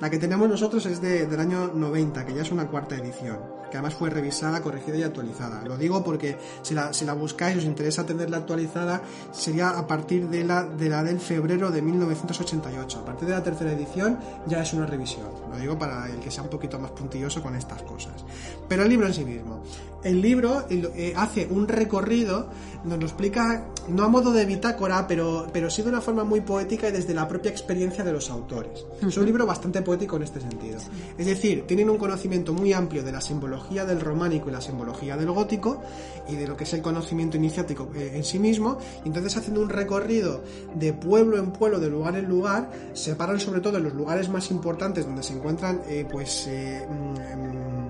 La 0.00 0.10
que 0.10 0.18
tenemos 0.18 0.48
nosotros 0.48 0.84
es 0.86 1.00
de, 1.00 1.26
del 1.26 1.40
año 1.40 1.72
90, 1.74 2.26
que 2.26 2.34
ya 2.34 2.42
es 2.42 2.50
una 2.50 2.66
cuarta 2.68 2.96
edición 2.96 3.60
que 3.70 3.76
además 3.76 3.94
fue 3.94 4.10
revisada, 4.10 4.60
corregida 4.60 4.96
y 4.96 5.02
actualizada. 5.02 5.62
Lo 5.64 5.78
digo 5.78 6.04
porque 6.04 6.36
si 6.62 6.74
la, 6.74 6.92
si 6.92 7.04
la 7.04 7.14
buscáis, 7.14 7.56
os 7.56 7.64
interesa 7.64 8.04
tenerla 8.04 8.38
actualizada, 8.38 9.00
sería 9.32 9.70
a 9.70 9.86
partir 9.86 10.28
de 10.28 10.44
la, 10.44 10.64
de 10.64 10.88
la 10.88 11.02
del 11.02 11.20
febrero 11.20 11.70
de 11.70 11.80
1988. 11.80 12.79
A 12.80 13.04
partir 13.04 13.28
de 13.28 13.34
la 13.34 13.42
tercera 13.42 13.72
edición 13.72 14.18
ya 14.46 14.62
es 14.62 14.72
una 14.72 14.86
revisión. 14.86 15.28
Lo 15.50 15.58
digo 15.58 15.78
para 15.78 16.08
el 16.08 16.18
que 16.18 16.30
sea 16.30 16.42
un 16.42 16.48
poquito 16.48 16.78
más 16.78 16.90
puntilloso 16.92 17.42
con 17.42 17.54
estas 17.54 17.82
cosas. 17.82 18.24
Pero 18.68 18.82
el 18.84 18.88
libro 18.88 19.06
en 19.06 19.14
sí 19.14 19.24
mismo. 19.24 19.62
El 20.02 20.22
libro 20.22 20.64
eh, 20.70 21.12
hace 21.16 21.46
un 21.46 21.68
recorrido, 21.68 22.48
nos 22.84 22.98
lo 22.98 23.04
explica 23.04 23.66
no 23.88 24.04
a 24.04 24.08
modo 24.08 24.32
de 24.32 24.46
bitácora, 24.46 25.06
pero, 25.06 25.46
pero 25.52 25.68
sí 25.68 25.82
de 25.82 25.88
una 25.88 26.00
forma 26.00 26.24
muy 26.24 26.40
poética 26.40 26.88
y 26.88 26.92
desde 26.92 27.12
la 27.12 27.28
propia 27.28 27.50
experiencia 27.50 28.04
de 28.04 28.12
los 28.12 28.30
autores. 28.30 28.84
Es 29.06 29.16
un 29.16 29.26
libro 29.26 29.46
bastante 29.46 29.82
poético 29.82 30.16
en 30.16 30.22
este 30.22 30.40
sentido. 30.40 30.78
Es 31.18 31.26
decir, 31.26 31.66
tienen 31.66 31.90
un 31.90 31.98
conocimiento 31.98 32.52
muy 32.52 32.72
amplio 32.72 33.02
de 33.02 33.12
la 33.12 33.20
simbología 33.20 33.84
del 33.84 34.00
románico 34.00 34.48
y 34.48 34.52
la 34.52 34.60
simbología 34.60 35.16
del 35.16 35.30
gótico 35.30 35.82
y 36.28 36.36
de 36.36 36.46
lo 36.46 36.56
que 36.56 36.64
es 36.64 36.72
el 36.72 36.82
conocimiento 36.82 37.36
iniciático 37.36 37.90
eh, 37.94 38.12
en 38.14 38.24
sí 38.24 38.38
mismo. 38.38 38.78
Y 39.04 39.08
entonces 39.08 39.36
haciendo 39.36 39.60
un 39.60 39.68
recorrido 39.68 40.42
de 40.74 40.92
pueblo 40.92 41.36
en 41.38 41.52
pueblo, 41.52 41.78
de 41.78 41.90
lugar 41.90 42.16
en 42.16 42.26
lugar, 42.26 42.70
separan 42.94 43.40
sobre 43.40 43.60
todo 43.60 43.78
en 43.78 43.84
los 43.84 43.94
lugares 43.94 44.28
más 44.28 44.50
importantes 44.50 45.04
donde 45.04 45.22
se 45.22 45.34
encuentran 45.34 45.82
eh, 45.88 46.06
pues 46.10 46.48
mm, 46.48 47.89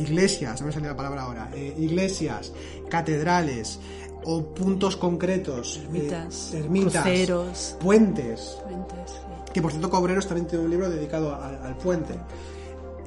iglesias, 0.00 0.60
no 0.60 0.66
me 0.66 0.72
sale 0.72 0.86
la 0.86 0.96
palabra 0.96 1.22
ahora, 1.22 1.50
eh, 1.54 1.74
iglesias, 1.78 2.52
catedrales 2.88 3.78
o 4.24 4.42
puntos 4.42 4.96
concretos, 4.96 5.80
ermitas, 5.84 6.54
eh, 6.54 6.58
ermitas 6.58 7.76
puentes, 7.80 8.58
que 9.52 9.62
por 9.62 9.70
cierto 9.70 9.90
Cobreros 9.90 10.26
también 10.26 10.46
tiene 10.46 10.64
un 10.64 10.70
libro 10.70 10.90
dedicado 10.90 11.34
al, 11.34 11.76
puente. 11.76 12.14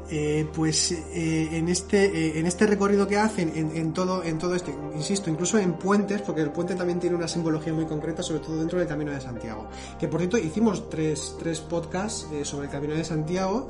eh, 0.10 0.46
pues 0.54 0.92
eh, 0.92 1.50
en 1.54 1.70
este 1.70 2.06
eh, 2.06 2.40
en 2.40 2.46
este 2.46 2.68
recorrido 2.68 3.08
que 3.08 3.18
hacen 3.18 3.54
en, 3.56 3.78
en, 3.78 3.94
todo 3.94 4.24
en 4.26 4.38
todo 4.40 4.56
este 4.56 4.76
insisto 4.94 5.30
incluso 5.30 5.58
en 5.58 5.74
puentes 5.74 6.22
porque 6.22 6.42
el 6.42 6.52
puente 6.52 6.76
también 6.76 7.00
tiene 7.00 7.16
una 7.16 7.30
simbología 7.30 7.74
muy 7.74 7.86
concreta 7.86 8.22
sobre 8.22 8.42
todo 8.42 8.58
dentro 8.58 8.78
del 8.78 8.90
Camino 8.90 9.12
de 9.12 9.22
Santiago. 9.22 9.68
Que 10.00 10.10
por 10.10 10.20
cierto 10.20 10.38
hicimos 10.38 10.90
tres, 10.90 11.36
tres 11.40 11.62
podcasts 11.62 12.28
sobre 12.44 12.66
el 12.66 12.72
Camino 12.72 12.94
de 12.94 13.06
Santiago 13.06 13.70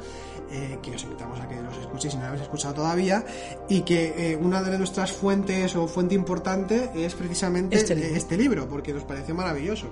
que 0.82 0.96
os 0.96 1.04
invitamos 1.04 1.40
a 1.40 1.48
que 1.48 1.62
los 1.62 1.78
escuchéis 1.78 2.14
si 2.14 2.18
no 2.18 2.24
lo 2.24 2.30
habéis 2.30 2.44
escuchado 2.44 2.74
todavía 2.74 3.26
y 3.70 3.82
que 3.82 4.38
una 4.42 4.62
de 4.62 4.78
nuestras 4.78 5.12
fuentes 5.12 5.76
o 5.76 5.88
fuente 5.88 6.16
importante 6.16 6.92
es 6.96 7.16
precisamente 7.16 7.78
este 7.78 7.96
libro, 7.96 8.16
este 8.16 8.38
libro 8.38 8.68
porque 8.68 8.94
nos 8.94 9.04
pareció 9.04 9.34
maravilloso. 9.36 9.88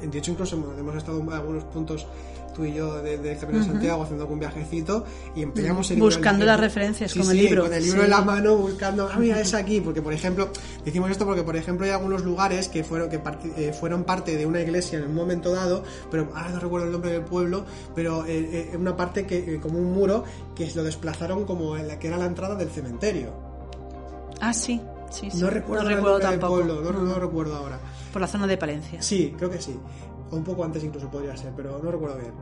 De 0.00 0.18
hecho 0.18 0.30
incluso 0.30 0.56
hemos 0.56 0.94
estado 0.96 1.20
en 1.20 1.32
algunos 1.32 1.64
puntos 1.64 2.06
tú 2.56 2.64
y 2.64 2.72
yo 2.72 3.02
de, 3.02 3.18
de 3.18 3.36
Camino 3.36 3.58
de 3.58 3.66
Santiago 3.66 4.02
haciendo 4.02 4.24
algún 4.24 4.38
viajecito 4.38 5.04
y 5.34 5.42
empezamos 5.42 5.90
el 5.90 5.98
buscando 5.98 6.46
las 6.46 6.58
referencias 6.58 7.12
con 7.12 7.30
el 7.30 7.36
libro 7.36 7.64
con 7.64 7.74
el 7.74 7.82
libro 7.82 8.02
en 8.02 8.10
la 8.10 8.22
mano 8.22 8.56
buscando 8.56 9.08
ah 9.12 9.18
mira 9.18 9.38
es 9.40 9.52
aquí 9.52 9.80
porque 9.82 10.00
por 10.00 10.14
ejemplo 10.14 10.48
decimos 10.84 11.10
esto 11.10 11.26
porque 11.26 11.42
por 11.42 11.56
ejemplo 11.56 11.84
hay 11.84 11.92
algunos 11.92 12.24
lugares 12.24 12.68
que 12.68 12.82
fueron 12.82 13.10
que 13.10 13.20
eh, 13.56 13.74
fueron 13.78 14.04
parte 14.04 14.36
de 14.36 14.46
una 14.46 14.60
iglesia 14.60 14.98
en 14.98 15.04
un 15.04 15.14
momento 15.14 15.52
dado 15.52 15.84
pero 16.10 16.30
ahora 16.34 16.50
no 16.50 16.60
recuerdo 16.60 16.86
el 16.86 16.92
nombre 16.92 17.12
del 17.12 17.22
pueblo 17.22 17.66
pero 17.94 18.24
eh, 18.24 18.70
eh, 18.72 18.76
una 18.76 18.96
parte 18.96 19.26
que 19.26 19.60
como 19.60 19.78
un 19.78 19.92
muro 19.92 20.24
que 20.54 20.70
lo 20.74 20.82
desplazaron 20.82 21.44
como 21.44 21.76
en 21.76 21.88
la 21.88 21.98
que 21.98 22.08
era 22.08 22.16
la 22.16 22.26
entrada 22.26 22.54
del 22.54 22.70
cementerio 22.70 23.32
ah 24.40 24.54
sí 24.54 24.80
Sí, 25.08 25.30
sí. 25.30 25.38
No 25.38 25.50
recuerdo, 25.50 25.84
no 25.84 25.88
recuerdo 25.88 26.18
tampoco. 26.18 26.54
Pueblo, 26.54 26.80
no, 26.82 26.90
no, 26.90 27.00
no, 27.02 27.14
recuerdo 27.14 27.54
ahora. 27.56 27.78
Por 28.12 28.20
la 28.20 28.26
zona 28.26 28.46
de 28.48 28.56
Palencia. 28.56 29.00
Sí, 29.00 29.32
creo 29.38 29.48
que 29.48 29.60
sí. 29.60 29.78
O 30.30 30.36
un 30.36 30.44
poco 30.44 30.64
antes 30.64 30.82
incluso 30.84 31.10
podría 31.10 31.36
ser, 31.36 31.52
pero 31.56 31.78
no 31.82 31.90
recuerdo 31.90 32.18
bien. 32.18 32.32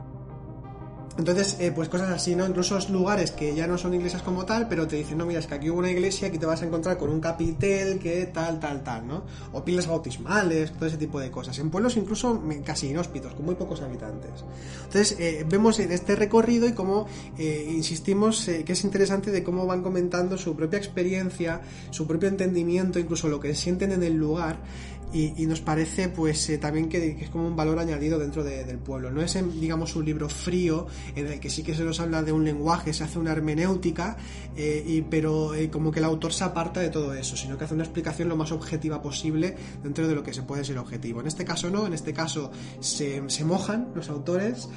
Entonces, 1.17 1.55
eh, 1.59 1.71
pues 1.73 1.87
cosas 1.87 2.09
así, 2.09 2.35
¿no? 2.35 2.45
Incluso 2.45 2.77
lugares 2.89 3.31
que 3.31 3.55
ya 3.55 3.67
no 3.67 3.77
son 3.77 3.93
iglesias 3.93 4.21
como 4.21 4.45
tal, 4.45 4.67
pero 4.67 4.85
te 4.85 4.97
dicen, 4.97 5.17
no, 5.17 5.25
mira, 5.25 5.39
es 5.39 5.47
que 5.47 5.55
aquí 5.55 5.69
hubo 5.69 5.79
una 5.79 5.89
iglesia, 5.89 6.27
aquí 6.27 6.37
te 6.37 6.45
vas 6.45 6.61
a 6.61 6.65
encontrar 6.65 6.97
con 6.97 7.09
un 7.09 7.21
capitel, 7.21 7.99
que 7.99 8.25
tal, 8.25 8.59
tal, 8.59 8.83
tal, 8.83 9.07
¿no? 9.07 9.23
O 9.53 9.63
pilas 9.63 9.87
bautismales, 9.87 10.73
todo 10.73 10.87
ese 10.87 10.97
tipo 10.97 11.21
de 11.21 11.31
cosas. 11.31 11.57
En 11.59 11.69
pueblos 11.69 11.95
incluso 11.95 12.41
casi 12.65 12.89
inhóspitos, 12.89 13.33
con 13.33 13.45
muy 13.45 13.55
pocos 13.55 13.81
habitantes. 13.81 14.43
Entonces, 14.83 15.15
eh, 15.17 15.45
vemos 15.47 15.79
en 15.79 15.93
este 15.93 16.17
recorrido 16.17 16.67
y 16.67 16.73
cómo, 16.73 17.07
eh, 17.37 17.71
insistimos, 17.71 18.43
que 18.65 18.73
es 18.73 18.83
interesante 18.83 19.31
de 19.31 19.41
cómo 19.41 19.65
van 19.65 19.83
comentando 19.83 20.37
su 20.37 20.53
propia 20.53 20.77
experiencia, 20.77 21.61
su 21.91 22.07
propio 22.07 22.27
entendimiento, 22.27 22.99
incluso 22.99 23.29
lo 23.29 23.39
que 23.39 23.55
sienten 23.55 23.93
en 23.93 24.03
el 24.03 24.15
lugar 24.15 24.57
y, 25.13 25.45
nos 25.45 25.61
parece 25.61 26.09
pues 26.09 26.49
eh, 26.49 26.57
también 26.57 26.89
que, 26.89 27.17
es 27.21 27.29
como 27.29 27.47
un 27.47 27.55
valor 27.55 27.79
añadido 27.79 28.19
dentro 28.19 28.43
del 28.43 28.77
pueblo. 28.79 29.11
No 29.11 29.21
es, 29.21 29.37
digamos, 29.59 29.95
un 29.95 30.05
libro 30.05 30.27
frío 30.29 30.87
en 31.15 31.27
el 31.27 31.39
que 31.39 31.49
sí 31.49 31.63
que 31.63 31.73
se 31.73 31.83
nos 31.83 31.99
habla 31.99 32.23
de 32.23 32.31
un 32.31 32.43
lenguaje, 32.43 32.93
se 32.93 33.03
hace 33.03 33.19
una 33.19 33.31
hermenéutica, 33.31 34.17
eh, 34.55 35.03
pero 35.09 35.53
eh, 35.53 35.69
como 35.69 35.91
que 35.91 35.99
el 35.99 36.05
autor 36.05 36.33
se 36.33 36.43
aparta 36.43 36.79
de 36.79 36.89
todo 36.89 37.13
eso, 37.13 37.37
sino 37.37 37.57
que 37.57 37.63
hace 37.63 37.73
una 37.73 37.83
explicación 37.83 38.29
lo 38.29 38.35
más 38.35 38.51
objetiva 38.51 39.01
posible 39.01 39.55
dentro 39.83 40.07
de 40.07 40.15
lo 40.15 40.23
que 40.23 40.33
se 40.33 40.43
puede 40.43 40.65
ser 40.65 40.77
objetivo. 40.77 41.21
En 41.21 41.27
este 41.27 41.45
caso 41.45 41.69
no, 41.69 41.87
en 41.87 41.93
este 41.93 42.13
caso 42.13 42.51
se 42.79 43.21
mojan 43.45 43.89
los 43.95 44.09
autores, 44.09 44.67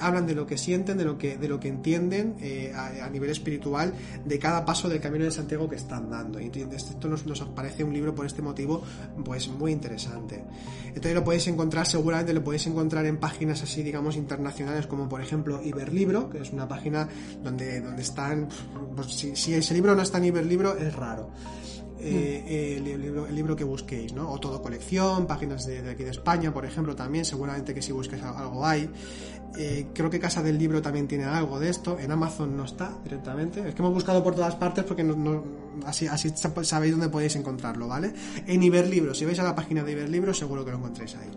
hablan 0.00 0.26
de 0.26 0.34
lo 0.34 0.46
que 0.46 0.58
sienten, 0.58 0.98
de 0.98 1.04
lo 1.04 1.18
que, 1.18 1.36
de 1.36 1.48
lo 1.48 1.58
que 1.58 1.68
entienden 1.68 2.36
a, 2.74 3.04
a, 3.04 3.10
nivel 3.10 3.30
espiritual 3.30 3.94
de 4.24 4.38
cada 4.38 4.64
paso 4.64 4.88
del 4.88 5.00
camino 5.00 5.24
de 5.24 5.30
Santiago 5.30 5.68
que 5.68 5.76
están 5.76 6.10
dando. 6.10 6.40
Y 6.40 6.50
esto 6.72 7.08
nos, 7.08 7.26
nos 7.26 7.40
parece 7.40 7.84
un 7.84 7.92
libro 7.92 8.14
por 8.14 8.26
este 8.26 8.42
motivo 8.42 8.82
pues 9.24 9.48
muy 9.48 9.72
interesante. 9.72 10.44
Entonces 10.88 11.14
lo 11.14 11.24
podéis 11.24 11.46
encontrar, 11.48 11.86
seguramente 11.86 12.32
lo 12.32 12.42
podéis 12.42 12.66
encontrar 12.66 13.06
en 13.06 13.18
páginas 13.18 13.62
así, 13.62 13.82
digamos, 13.82 14.16
internacionales, 14.16 14.86
como 14.86 15.08
por 15.08 15.20
ejemplo 15.20 15.62
Iberlibro, 15.62 16.30
que 16.30 16.38
es 16.38 16.52
una 16.52 16.68
página 16.68 17.08
donde, 17.42 17.80
donde 17.80 18.02
están, 18.02 18.48
pues, 18.94 19.08
si, 19.08 19.54
ese 19.54 19.74
libro 19.74 19.94
no 19.94 20.02
está 20.02 20.18
en 20.18 20.26
Iberlibro, 20.26 20.76
es 20.76 20.94
raro. 20.94 21.30
Eh, 22.02 22.76
el, 22.78 22.84
libro, 22.84 23.26
el, 23.26 23.34
libro, 23.34 23.54
que 23.54 23.62
busquéis, 23.64 24.14
¿no? 24.14 24.30
O 24.30 24.40
todo 24.40 24.62
colección, 24.62 25.26
páginas 25.26 25.66
de, 25.66 25.82
de, 25.82 25.90
aquí 25.90 26.02
de 26.02 26.10
España, 26.10 26.50
por 26.52 26.64
ejemplo, 26.64 26.96
también, 26.96 27.26
seguramente 27.26 27.74
que 27.74 27.82
si 27.82 27.92
busques 27.92 28.22
algo 28.22 28.66
hay. 28.66 28.88
Eh, 29.58 29.88
creo 29.92 30.08
que 30.08 30.20
Casa 30.20 30.42
del 30.42 30.58
Libro 30.58 30.80
también 30.80 31.08
tiene 31.08 31.24
algo 31.24 31.58
de 31.58 31.68
esto. 31.68 31.98
En 31.98 32.10
Amazon 32.12 32.56
no 32.56 32.64
está 32.64 32.96
directamente. 33.02 33.68
Es 33.68 33.74
que 33.74 33.82
hemos 33.82 33.94
buscado 33.94 34.22
por 34.22 34.34
todas 34.34 34.54
partes 34.56 34.84
porque 34.84 35.04
así, 35.86 36.06
sabéis 36.62 36.92
dónde 36.92 37.08
podéis 37.08 37.36
encontrarlo, 37.36 37.88
¿vale? 37.88 38.12
En 38.46 38.62
Iberlibro, 38.62 39.14
si 39.14 39.24
vais 39.24 39.38
a 39.38 39.44
la 39.44 39.54
página 39.54 39.82
de 39.82 39.92
Iberlibro, 39.92 40.32
seguro 40.32 40.64
que 40.64 40.70
lo 40.70 40.78
encontréis 40.78 41.16
ahí. 41.16 41.30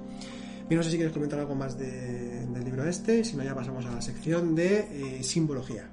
Bien, 0.67 0.77
no 0.77 0.83
sé 0.83 0.91
si 0.91 0.97
quieres 0.97 1.13
comentar 1.13 1.39
algo 1.39 1.55
más 1.55 1.77
del 1.77 2.63
libro 2.63 2.87
este, 2.87 3.23
si 3.25 3.35
no 3.35 3.43
ya 3.43 3.53
pasamos 3.53 3.85
a 3.85 3.91
la 3.91 4.01
sección 4.01 4.55
de 4.55 5.17
eh, 5.19 5.23
simbología. 5.23 5.89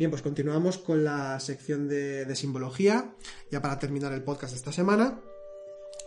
Bien, 0.00 0.10
pues 0.10 0.22
continuamos 0.22 0.78
con 0.78 1.04
la 1.04 1.38
sección 1.40 1.86
de, 1.86 2.34
simbología, 2.34 3.12
ya 3.50 3.60
para 3.60 3.78
terminar 3.78 4.14
el 4.14 4.22
podcast 4.22 4.52
de 4.54 4.56
esta 4.56 4.72
semana. 4.72 5.20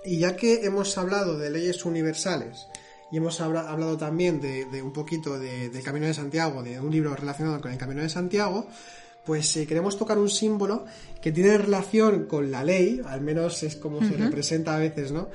Y 0.03 0.18
ya 0.18 0.36
que 0.36 0.65
hemos 0.65 0.98
hablado 0.98 1.38
de 1.38 1.52
leyes 1.52 1.86
universales 1.86 2.65
y 3.11 3.18
hemos 3.18 3.40
hablado 3.40 3.95
también 3.95 4.41
de, 4.41 4.82
un 4.82 4.91
poquito 4.94 5.38
de, 5.38 5.70
Camino 5.86 6.07
de 6.07 6.15
Santiago, 6.15 6.64
de 6.64 6.80
un 6.80 6.90
libro 6.90 7.15
relacionado 7.15 7.61
con 7.61 7.72
el 7.72 7.78
Camino 7.78 8.02
de 8.02 8.10
Santiago, 8.10 8.65
pues 9.28 9.56
eh, 9.57 9.68
queremos 9.68 9.95
tocar 9.95 10.18
un 10.18 10.32
símbolo 10.32 10.86
que 11.22 11.32
tiene 11.32 11.56
relación 11.56 12.26
con 12.26 12.49
la 12.49 12.64
ley, 12.64 12.99
al 13.06 13.22
menos 13.22 13.61
es 13.61 13.76
como 13.76 13.99
se 13.99 14.18
representa 14.18 14.76
a 14.76 14.80
veces, 14.80 15.11
¿no? 15.11 15.30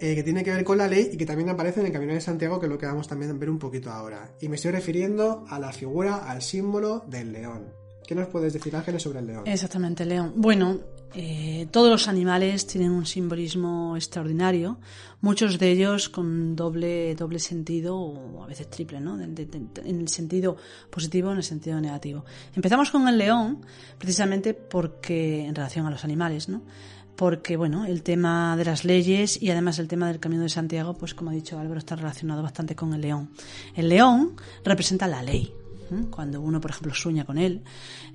Eh, 0.00 0.14
que 0.14 0.22
tiene 0.22 0.42
que 0.42 0.54
ver 0.54 0.64
con 0.64 0.78
la 0.78 0.88
ley 0.88 1.10
y 1.12 1.18
que 1.18 1.26
también 1.26 1.50
aparece 1.50 1.80
en 1.80 1.86
el 1.86 1.92
Camino 1.92 2.14
de 2.14 2.22
Santiago, 2.22 2.58
que 2.58 2.64
es 2.64 2.72
lo 2.72 2.78
que 2.78 2.86
vamos 2.86 3.06
también 3.06 3.32
a 3.32 3.34
ver 3.34 3.50
un 3.50 3.58
poquito 3.58 3.90
ahora. 3.90 4.30
Y 4.40 4.48
me 4.48 4.56
estoy 4.56 4.70
refiriendo 4.70 5.44
a 5.50 5.58
la 5.58 5.74
figura, 5.74 6.26
al 6.26 6.40
símbolo 6.40 7.04
del 7.06 7.34
león. 7.34 7.87
¿Qué 8.08 8.14
nos 8.14 8.28
puedes 8.28 8.54
decir, 8.54 8.74
Ángeles, 8.74 9.02
sobre 9.02 9.18
el 9.18 9.26
león? 9.26 9.42
Exactamente, 9.44 10.06
león. 10.06 10.32
Bueno, 10.34 10.78
eh, 11.14 11.68
todos 11.70 11.90
los 11.90 12.08
animales 12.08 12.66
tienen 12.66 12.90
un 12.90 13.04
simbolismo 13.04 13.94
extraordinario, 13.96 14.78
muchos 15.20 15.58
de 15.58 15.70
ellos 15.70 16.08
con 16.08 16.56
doble, 16.56 17.14
doble 17.16 17.38
sentido 17.38 17.98
o 17.98 18.42
a 18.42 18.46
veces 18.46 18.70
triple, 18.70 18.98
¿no? 18.98 19.20
en 19.20 20.00
el 20.00 20.08
sentido 20.08 20.56
positivo 20.88 21.32
en 21.32 21.36
el 21.36 21.42
sentido 21.42 21.78
negativo. 21.82 22.24
Empezamos 22.56 22.90
con 22.90 23.06
el 23.08 23.18
león, 23.18 23.66
precisamente 23.98 24.54
porque, 24.54 25.44
en 25.44 25.54
relación 25.54 25.84
a 25.84 25.90
los 25.90 26.02
animales, 26.02 26.48
¿no? 26.48 26.62
porque 27.14 27.58
bueno, 27.58 27.84
el 27.84 28.02
tema 28.02 28.56
de 28.56 28.64
las 28.64 28.86
leyes 28.86 29.42
y 29.42 29.50
además 29.50 29.78
el 29.80 29.88
tema 29.88 30.08
del 30.08 30.18
Camino 30.18 30.44
de 30.44 30.48
Santiago, 30.48 30.94
pues 30.94 31.12
como 31.12 31.30
ha 31.30 31.34
dicho 31.34 31.58
Álvaro, 31.58 31.78
está 31.78 31.94
relacionado 31.94 32.42
bastante 32.42 32.74
con 32.74 32.94
el 32.94 33.02
león. 33.02 33.28
El 33.74 33.90
león 33.90 34.36
representa 34.64 35.06
la 35.06 35.22
ley, 35.22 35.52
cuando 36.10 36.40
uno, 36.40 36.60
por 36.60 36.70
ejemplo, 36.70 36.94
sueña 36.94 37.24
con 37.24 37.38
él 37.38 37.62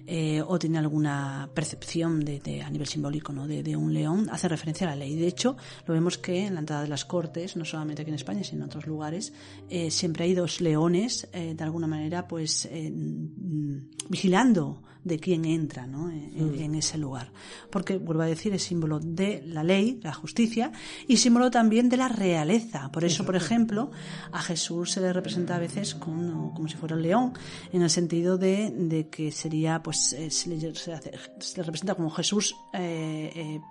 eh, 0.06 0.41
o 0.45 0.60
tiene 0.60 0.78
alguna 0.78 1.50
percepción 1.54 2.24
de, 2.24 2.62
a 2.62 2.70
nivel 2.70 2.88
simbólico 2.88 3.34
¿no? 3.34 3.48
de, 3.48 3.76
un 3.76 3.94
león, 3.94 4.30
hace 4.32 4.48
referencia 4.48 4.88
a 4.88 4.91
la 4.91 4.95
ley. 4.95 5.16
De 5.16 5.28
hecho, 5.28 5.56
lo 5.88 5.94
vemos 5.94 6.18
que 6.18 6.45
en 6.45 6.56
la 6.56 6.60
entrada 6.62 6.84
de 6.84 6.90
las 6.90 7.06
cortes, 7.06 7.56
no 7.56 7.66
solamente 7.66 8.02
aquí 8.02 8.10
en 8.10 8.16
España, 8.16 8.44
sino 8.44 8.64
en 8.64 8.70
otros 8.70 8.88
lugares, 8.88 9.34
eh, 9.70 9.91
siempre 9.91 10.26
hay 10.26 10.34
dos 10.34 10.62
leones, 10.62 11.28
eh, 11.34 11.54
de 11.56 11.64
alguna 11.64 11.88
manera, 11.88 12.28
pues 12.28 12.70
mm, 12.72 13.78
vigilando 14.10 14.82
de 15.04 15.20
quién 15.20 15.46
entra 15.46 15.86
¿no? 15.86 16.08
Mm. 16.08 16.60
en, 16.60 16.76
ese 16.76 16.98
lugar. 16.98 17.32
Porque, 17.70 17.98
vuelvo 17.98 18.24
a 18.24 18.28
decir, 18.28 18.54
es 18.54 18.64
símbolo 18.64 19.00
de 19.00 19.44
la 19.46 19.64
ley, 19.64 20.00
la 20.02 20.14
justicia, 20.14 20.72
y 21.08 21.18
símbolo 21.18 21.52
también 21.52 21.90
de 21.90 21.98
la 21.98 22.08
realeza. 22.08 22.92
Por 22.92 23.04
eso, 23.04 23.26
por 23.26 23.36
ejemplo, 23.36 23.92
a 24.32 24.42
Jesús 24.42 24.92
se 24.92 25.02
le 25.02 25.12
representa 25.12 25.56
a 25.56 25.60
veces 25.60 25.96
como, 25.96 26.54
como 26.54 26.68
si 26.68 26.76
fuera 26.76 26.96
un 26.96 27.02
león, 27.02 27.34
en 27.72 27.82
el 27.82 27.90
sentido 27.90 28.38
de, 28.38 28.72
de 28.72 29.10
que 29.10 29.32
sería, 29.32 29.82
pues, 29.84 30.14
eh, 30.14 30.32
se, 30.32 30.50
le, 30.50 30.76
se, 30.76 31.64
representa 31.64 31.96
como 31.96 32.10
Jesús, 32.10 32.56
eh, 32.74 33.32
eh, 33.36 33.62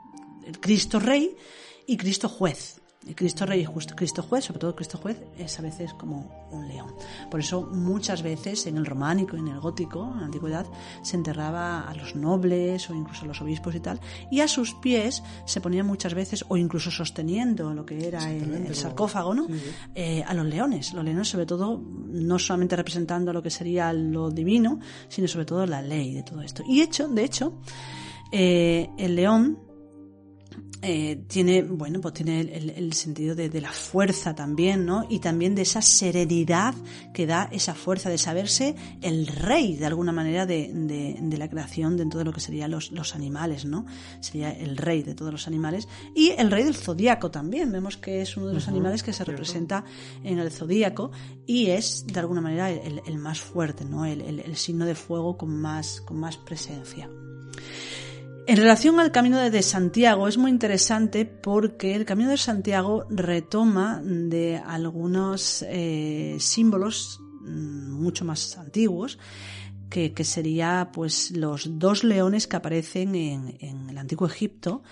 el 0.47 0.61
Cristo 0.61 0.99
Rey 0.99 1.35
y 1.87 1.97
Cristo 1.97 2.29
Juez. 2.29 2.82
Y 3.05 3.15
Cristo 3.15 3.47
Rey 3.47 3.63
y 3.63 3.95
Cristo 3.95 4.23
Juez, 4.23 4.45
sobre 4.45 4.61
todo 4.61 4.77
Cristo 4.77 4.97
Juez, 4.99 5.21
es 5.37 5.59
a 5.59 5.63
veces 5.63 5.93
como 5.95 6.49
un 6.53 6.69
león. 6.69 6.95
Por 7.31 7.41
eso 7.41 7.63
muchas 7.63 8.23
veces 8.23 8.67
en 8.67 8.77
el 8.77 8.87
románico, 8.87 9.37
en 9.37 9.49
el 9.49 9.59
gótico, 9.59 10.09
en 10.13 10.21
la 10.21 10.27
antigüedad, 10.27 10.67
se 11.03 11.17
enterraba 11.17 11.89
a 11.89 11.95
los 11.95 12.15
nobles 12.15 12.89
o 12.91 12.95
incluso 12.95 13.25
a 13.25 13.29
los 13.29 13.41
obispos 13.41 13.75
y 13.75 13.81
tal, 13.81 14.01
y 14.31 14.41
a 14.41 14.47
sus 14.47 14.75
pies 14.75 15.23
se 15.47 15.61
ponían 15.61 15.87
muchas 15.87 16.15
veces, 16.15 16.45
o 16.49 16.57
incluso 16.57 16.91
sosteniendo 16.93 17.75
lo 17.75 17.85
que 17.85 18.07
era 18.07 18.31
el, 18.31 18.75
sarcófago, 18.75 19.35
¿no? 19.35 19.47
Eh, 19.95 20.23
a 20.25 20.33
los 20.35 20.47
leones. 20.47 20.93
Los 20.93 21.05
leones, 21.05 21.29
sobre 21.29 21.47
todo, 21.47 21.83
no 21.83 22.39
solamente 22.39 22.77
representando 22.77 23.33
lo 23.33 23.43
que 23.43 23.51
sería 23.51 23.93
lo 23.93 24.31
divino, 24.31 24.79
sino 25.09 25.27
sobre 25.27 25.45
todo 25.45 25.67
la 25.67 25.83
ley 25.83 26.15
de 26.15 26.23
todo 26.23 26.41
esto. 26.43 26.63
Y 26.67 26.81
hecho, 26.81 27.09
de 27.09 27.25
hecho, 27.25 27.55
eh, 28.31 28.89
el 28.97 29.17
león 29.17 29.72
eh, 30.85 31.25
tiene, 31.29 31.63
bueno, 31.63 32.01
pues 32.01 32.15
tiene 32.15 32.41
el, 32.41 32.93
sentido 32.93 33.37
de, 33.37 33.61
la 33.61 33.71
fuerza 33.71 34.35
también, 34.35 34.85
¿no? 34.85 35.07
Y 35.09 35.21
también 35.21 35.55
de 35.55 35.63
esa 35.63 35.81
serenidad 35.81 36.75
que 37.15 37.25
da 37.25 37.49
esa 37.53 37.75
fuerza 37.75 38.11
de 38.11 38.19
saberse 38.19 38.75
el 39.01 39.29
rey, 39.29 39.77
de 39.77 39.87
alguna 39.87 40.11
manera, 40.11 40.45
de, 40.45 40.71
de, 40.73 41.39
la 41.39 41.49
creación 41.49 41.97
dentro 41.97 42.19
de 42.19 42.25
lo 42.25 42.33
que 42.33 42.41
serían 42.41 42.73
los, 42.73 42.91
los, 42.91 43.15
animales, 43.15 43.65
¿no? 43.65 43.87
Sería 44.21 44.51
el 44.51 44.77
rey 44.77 45.05
de 45.05 45.15
todos 45.15 45.31
los 45.31 45.47
animales. 45.47 45.87
Y 46.17 46.31
el 46.31 46.51
rey 46.51 46.65
del 46.65 46.75
zodíaco 46.75 47.31
también. 47.31 47.71
Vemos 47.71 47.97
que 47.97 48.21
es 48.23 48.37
uno 48.37 48.49
de 48.49 48.55
los 48.55 48.67
animales 48.67 49.05
que 49.05 49.13
se 49.13 49.25
representa 49.25 49.85
en 50.25 50.41
el 50.41 50.51
zodíaco 50.51 51.13
y 51.47 51.67
es, 51.69 52.07
de 52.07 52.19
alguna 52.19 52.41
manera, 52.41 52.71
el, 52.71 53.03
el 53.07 53.19
más 53.19 53.41
fuerte, 53.41 53.85
¿no? 53.85 54.05
El, 54.05 54.21
el, 54.21 54.57
signo 54.57 54.85
de 54.85 54.95
fuego 54.95 55.37
con 55.37 55.61
más, 55.61 56.01
con 56.01 56.19
más 56.19 56.37
presencia. 56.37 57.09
En 58.45 58.57
relación 58.57 58.99
al 58.99 59.13
Camino 59.13 59.39
de 59.39 59.63
Santiago 59.63 60.27
es 60.27 60.37
muy 60.37 60.51
interesante 60.51 61.25
porque 61.27 61.95
el 61.95 62.05
Camino 62.05 62.31
de 62.31 62.37
Santiago 62.37 63.07
retoma 63.09 64.03
de 64.03 64.57
algunos 64.57 65.65
eh, 65.69 66.37
símbolos 66.41 67.21
mm, 67.43 67.93
mucho 67.93 68.25
más 68.25 68.59
antiguos 68.59 69.21
que, 69.89 70.13
que, 70.13 70.25
sería 70.25 70.91
pues 70.93 71.31
los 71.31 71.79
dos 71.79 72.03
leones 72.03 72.49
que 72.49 72.57
aparecen 72.57 73.15
en, 73.15 73.89
el 73.89 73.97
antiguo 73.97 74.27
Egipto 74.27 74.83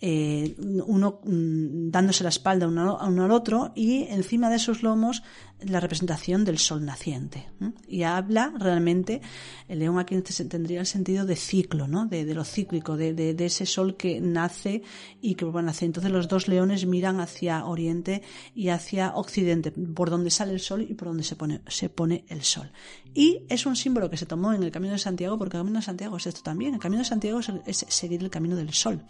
eh, 0.00 0.54
uno 0.86 1.20
mm, 1.24 1.90
dándose 1.90 2.22
la 2.22 2.30
espalda 2.30 2.68
uno, 2.68 2.98
uno 3.06 3.24
al 3.24 3.30
otro 3.30 3.72
y 3.74 4.04
encima 4.04 4.48
de 4.48 4.56
esos 4.56 4.82
lomos 4.82 5.22
la 5.60 5.80
representación 5.80 6.44
del 6.44 6.58
sol 6.58 6.84
naciente. 6.84 7.48
Y 7.88 8.02
habla 8.02 8.52
realmente, 8.58 9.22
el 9.68 9.78
león 9.78 9.98
aquí 9.98 10.20
tendría 10.20 10.80
el 10.80 10.86
sentido 10.86 11.24
de 11.24 11.36
ciclo, 11.36 11.88
¿no? 11.88 12.06
de, 12.06 12.24
lo 12.34 12.44
cíclico, 12.44 12.96
de, 12.96 13.14
de, 13.14 13.44
ese 13.44 13.64
sol 13.64 13.96
que 13.96 14.20
nace 14.20 14.82
y 15.22 15.34
que 15.34 15.44
vuelve 15.44 15.60
a 15.60 15.62
nacer. 15.62 15.86
Entonces 15.86 16.12
los 16.12 16.28
dos 16.28 16.48
leones 16.48 16.86
miran 16.86 17.20
hacia 17.20 17.64
oriente 17.64 18.22
y 18.54 18.68
hacia 18.68 19.14
occidente, 19.14 19.70
por 19.70 20.10
donde 20.10 20.30
sale 20.30 20.52
el 20.52 20.60
sol 20.60 20.86
y 20.88 20.94
por 20.94 21.08
donde 21.08 21.22
se 21.22 21.36
pone, 21.36 21.62
se 21.68 21.88
pone 21.88 22.24
el 22.28 22.42
sol. 22.42 22.70
Y 23.14 23.44
es 23.48 23.64
un 23.64 23.76
símbolo 23.76 24.10
que 24.10 24.18
se 24.18 24.26
tomó 24.26 24.52
en 24.52 24.62
el 24.62 24.70
Camino 24.70 24.92
de 24.92 24.98
Santiago, 24.98 25.38
porque 25.38 25.56
el 25.56 25.62
Camino 25.62 25.78
de 25.78 25.84
Santiago 25.86 26.18
es 26.18 26.26
esto 26.26 26.42
también. 26.42 26.74
El 26.74 26.80
Camino 26.80 27.00
de 27.00 27.08
Santiago 27.08 27.40
es, 27.40 27.86
seguir 27.88 28.22
el 28.22 28.28
camino 28.28 28.56
del 28.56 28.74
sol, 28.74 29.02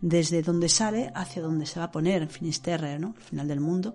desde 0.00 0.40
donde 0.40 0.70
sale 0.70 1.12
hacia 1.14 1.42
donde 1.42 1.66
se 1.66 1.78
va 1.78 1.86
a 1.86 1.90
poner, 1.90 2.26
Finisterre, 2.28 2.98
¿no? 2.98 3.14
el 3.18 3.22
final 3.22 3.48
del 3.48 3.60
mundo, 3.60 3.94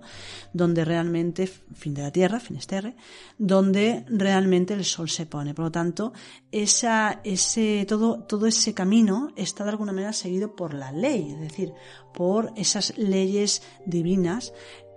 donde 0.54 0.86
realmente, 0.86 1.48
fin 1.48 1.95
de 1.96 2.04
la 2.04 2.12
Tierra, 2.12 2.40
Finisterre, 2.40 2.96
donde 3.38 4.06
realmente 4.08 4.74
el 4.74 4.86
sol 4.86 5.10
se 5.10 5.26
pone. 5.26 5.54
Por 5.54 5.66
lo 5.66 5.72
tanto, 5.72 6.14
esa, 6.52 7.22
ese, 7.24 7.86
todo, 7.88 8.24
todo 8.24 8.46
ese 8.46 8.74
camino 8.74 9.32
está 9.36 9.64
de 9.64 9.72
alguna 9.72 9.94
manera 9.94 10.14
seguido 10.14 10.56
por 10.56 10.74
la 10.74 10.92
ley, 10.92 11.32
es 11.32 11.40
decir, 11.40 11.74
por 12.14 12.54
esas 12.56 12.98
leyes 12.98 13.64
divinas 13.86 14.54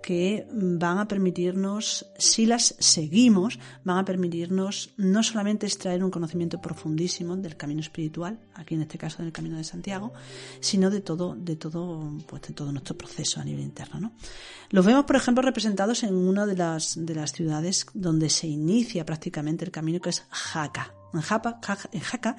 que 0.08 0.46
van 0.50 0.96
a 0.96 1.06
permitirnos, 1.06 2.06
si 2.16 2.46
las 2.46 2.74
seguimos, 2.78 3.58
van 3.84 3.98
a 3.98 4.06
permitirnos 4.06 4.94
no 4.96 5.22
solamente 5.22 5.66
extraer 5.66 6.02
un 6.02 6.10
conocimiento 6.10 6.62
profundísimo 6.62 7.36
del 7.36 7.58
camino 7.58 7.82
espiritual, 7.82 8.38
aquí 8.54 8.74
en 8.74 8.80
este 8.80 8.96
caso 8.96 9.22
del 9.22 9.32
camino 9.32 9.58
de 9.58 9.64
Santiago, 9.64 10.14
sino 10.60 10.88
de 10.88 11.02
todo, 11.02 11.34
de 11.34 11.56
todo, 11.56 12.10
pues 12.26 12.40
de 12.40 12.54
todo 12.54 12.72
nuestro 12.72 12.96
proceso 12.96 13.38
a 13.38 13.44
nivel 13.44 13.64
interno, 13.64 14.00
¿no? 14.00 14.12
Los 14.70 14.86
vemos, 14.86 15.04
por 15.04 15.16
ejemplo, 15.16 15.42
representados 15.42 16.02
en 16.02 16.14
una 16.14 16.46
de 16.46 16.56
las, 16.56 16.94
de 17.04 17.14
las 17.14 17.32
ciudades 17.32 17.84
donde 17.92 18.30
se 18.30 18.46
inicia 18.46 19.04
prácticamente 19.04 19.66
el 19.66 19.70
camino, 19.70 20.00
que 20.00 20.08
es 20.08 20.24
Jaca. 20.30 20.94
En 21.12 21.20
Jaca, 21.20 22.36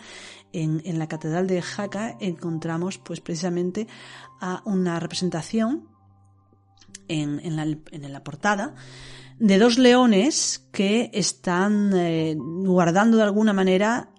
en, 0.53 0.81
en 0.85 0.97
la 0.97 1.07
catedral 1.07 1.45
de 1.45 1.61
Jaca, 1.61 2.17
encontramos 2.19 2.97
pues 2.97 3.21
precisamente 3.21 3.87
a 4.41 4.63
una 4.65 4.99
representación 4.99 5.98
en, 7.07 7.55
la, 8.13 8.23
portada 8.23 8.75
de 9.39 9.57
dos 9.57 9.77
leones 9.77 10.67
que 10.71 11.09
están 11.13 11.91
eh, 11.95 12.35
guardando 12.37 13.17
de 13.17 13.23
alguna 13.23 13.53
manera 13.53 14.09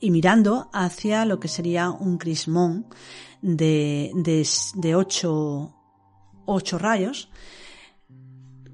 y 0.00 0.10
mirando 0.10 0.70
hacia 0.72 1.24
lo 1.24 1.38
que 1.38 1.48
sería 1.48 1.90
un 1.90 2.18
crismón 2.18 2.86
de, 3.40 4.10
de, 4.14 4.46
de 4.74 4.94
ocho, 4.94 5.74
ocho 6.46 6.78
rayos 6.78 7.28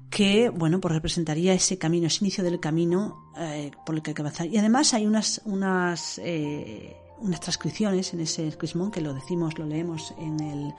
que, 0.09 0.49
bueno, 0.49 0.79
pues 0.81 0.93
representaría 0.93 1.53
ese 1.53 1.77
camino, 1.77 2.07
ese 2.07 2.23
inicio 2.23 2.43
del 2.43 2.59
camino 2.59 3.31
eh, 3.37 3.71
por 3.85 3.95
el 3.95 4.01
que 4.01 4.11
hay 4.11 4.15
que 4.15 4.21
avanzar. 4.21 4.47
Y 4.47 4.57
además 4.57 4.93
hay 4.93 5.05
unas, 5.05 5.41
unas, 5.45 6.19
eh, 6.23 6.95
unas 7.19 7.39
transcripciones 7.39 8.13
en 8.13 8.21
ese 8.21 8.49
crismón 8.57 8.91
que 8.91 9.01
lo 9.01 9.13
decimos, 9.13 9.57
lo 9.59 9.65
leemos 9.65 10.13
en 10.17 10.39
el, 10.39 10.73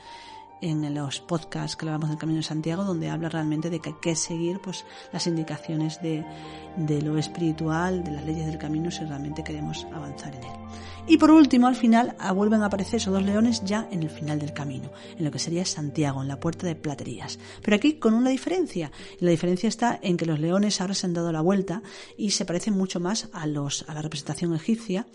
en 0.60 0.94
los 0.94 1.20
podcasts 1.20 1.76
que 1.76 1.86
hablamos 1.86 2.08
del 2.08 2.18
Camino 2.18 2.38
de 2.38 2.44
Santiago, 2.44 2.84
donde 2.84 3.10
habla 3.10 3.28
realmente 3.28 3.70
de 3.70 3.80
que 3.80 3.90
hay 3.90 3.96
que 4.00 4.16
seguir 4.16 4.60
pues, 4.60 4.84
las 5.12 5.26
indicaciones 5.26 6.00
de, 6.02 6.24
de 6.76 7.02
lo 7.02 7.18
espiritual, 7.18 8.04
de 8.04 8.12
las 8.12 8.24
leyes 8.24 8.46
del 8.46 8.58
camino, 8.58 8.90
si 8.90 9.04
realmente 9.04 9.44
queremos 9.44 9.86
avanzar 9.92 10.34
en 10.34 10.44
él. 10.44 10.60
Y 11.06 11.18
por 11.18 11.30
último, 11.30 11.66
al 11.66 11.76
final, 11.76 12.14
ah, 12.18 12.32
vuelven 12.32 12.62
a 12.62 12.66
aparecer 12.66 12.96
esos 12.96 13.12
dos 13.12 13.22
leones 13.22 13.64
ya 13.64 13.88
en 13.90 14.02
el 14.02 14.10
final 14.10 14.38
del 14.38 14.52
camino, 14.52 14.92
en 15.18 15.24
lo 15.24 15.30
que 15.30 15.38
sería 15.38 15.64
Santiago, 15.64 16.22
en 16.22 16.28
la 16.28 16.38
puerta 16.38 16.66
de 16.66 16.76
Platerías. 16.76 17.38
Pero 17.62 17.76
aquí 17.76 17.94
con 17.94 18.14
una 18.14 18.30
diferencia. 18.30 18.92
Y 19.18 19.24
la 19.24 19.30
diferencia 19.30 19.68
está 19.68 19.98
en 20.02 20.16
que 20.16 20.26
los 20.26 20.38
leones 20.38 20.80
ahora 20.80 20.94
se 20.94 21.06
han 21.06 21.14
dado 21.14 21.32
la 21.32 21.40
vuelta 21.40 21.82
y 22.16 22.30
se 22.30 22.44
parecen 22.44 22.74
mucho 22.74 23.00
más 23.00 23.28
a, 23.32 23.46
los, 23.46 23.84
a 23.88 23.94
la 23.94 24.02
representación 24.02 24.54
egipcia 24.54 25.06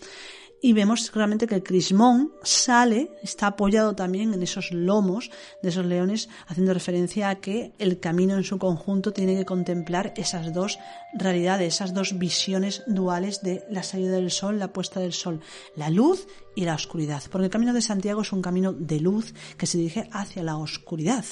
y 0.60 0.72
vemos 0.72 1.10
claramente 1.10 1.46
que 1.46 1.54
el 1.54 1.62
crismón 1.62 2.32
sale, 2.42 3.10
está 3.22 3.48
apoyado 3.48 3.94
también 3.94 4.34
en 4.34 4.42
esos 4.42 4.72
lomos 4.72 5.30
de 5.62 5.68
esos 5.68 5.86
leones, 5.86 6.28
haciendo 6.46 6.74
referencia 6.74 7.28
a 7.28 7.36
que 7.36 7.72
el 7.78 8.00
camino 8.00 8.36
en 8.36 8.44
su 8.44 8.58
conjunto 8.58 9.12
tiene 9.12 9.36
que 9.36 9.44
contemplar 9.44 10.12
esas 10.16 10.52
dos 10.52 10.78
realidades, 11.14 11.74
esas 11.74 11.94
dos 11.94 12.18
visiones 12.18 12.82
duales 12.86 13.42
de 13.42 13.64
la 13.70 13.82
salida 13.82 14.12
del 14.12 14.30
sol, 14.30 14.58
la 14.58 14.72
puesta 14.72 15.00
del 15.00 15.12
sol, 15.12 15.40
la 15.76 15.90
luz 15.90 16.26
y 16.54 16.64
la 16.64 16.74
oscuridad. 16.74 17.22
Porque 17.30 17.46
el 17.46 17.50
camino 17.50 17.72
de 17.72 17.82
Santiago 17.82 18.22
es 18.22 18.32
un 18.32 18.42
camino 18.42 18.72
de 18.72 19.00
luz 19.00 19.34
que 19.56 19.66
se 19.66 19.78
dirige 19.78 20.08
hacia 20.12 20.42
la 20.42 20.56
oscuridad. 20.56 21.24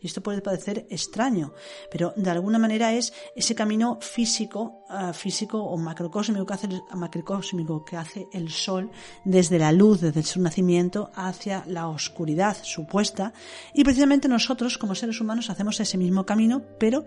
Y 0.00 0.06
esto 0.06 0.22
puede 0.22 0.40
parecer 0.40 0.86
extraño, 0.90 1.52
pero 1.90 2.12
de 2.16 2.30
alguna 2.30 2.58
manera 2.58 2.92
es 2.92 3.12
ese 3.34 3.54
camino 3.54 3.98
físico, 4.00 4.84
ah, 4.88 5.12
físico 5.12 5.62
o 5.62 5.76
macrocósmico 5.76 6.46
que 6.46 6.54
hace, 6.54 6.68
macrocósmico 6.94 7.84
que 7.84 7.96
hace 7.96 8.28
el 8.32 8.50
sol 8.50 8.90
desde 9.24 9.58
la 9.58 9.72
luz, 9.72 10.00
desde 10.00 10.22
su 10.22 10.40
nacimiento 10.40 11.10
hacia 11.14 11.64
la 11.66 11.88
oscuridad 11.88 12.56
supuesta. 12.62 13.32
Y 13.72 13.84
precisamente 13.84 14.28
nosotros, 14.28 14.78
como 14.78 14.94
seres 14.94 15.20
humanos, 15.20 15.50
hacemos 15.50 15.80
ese 15.80 15.98
mismo 15.98 16.24
camino, 16.24 16.62
pero 16.78 17.04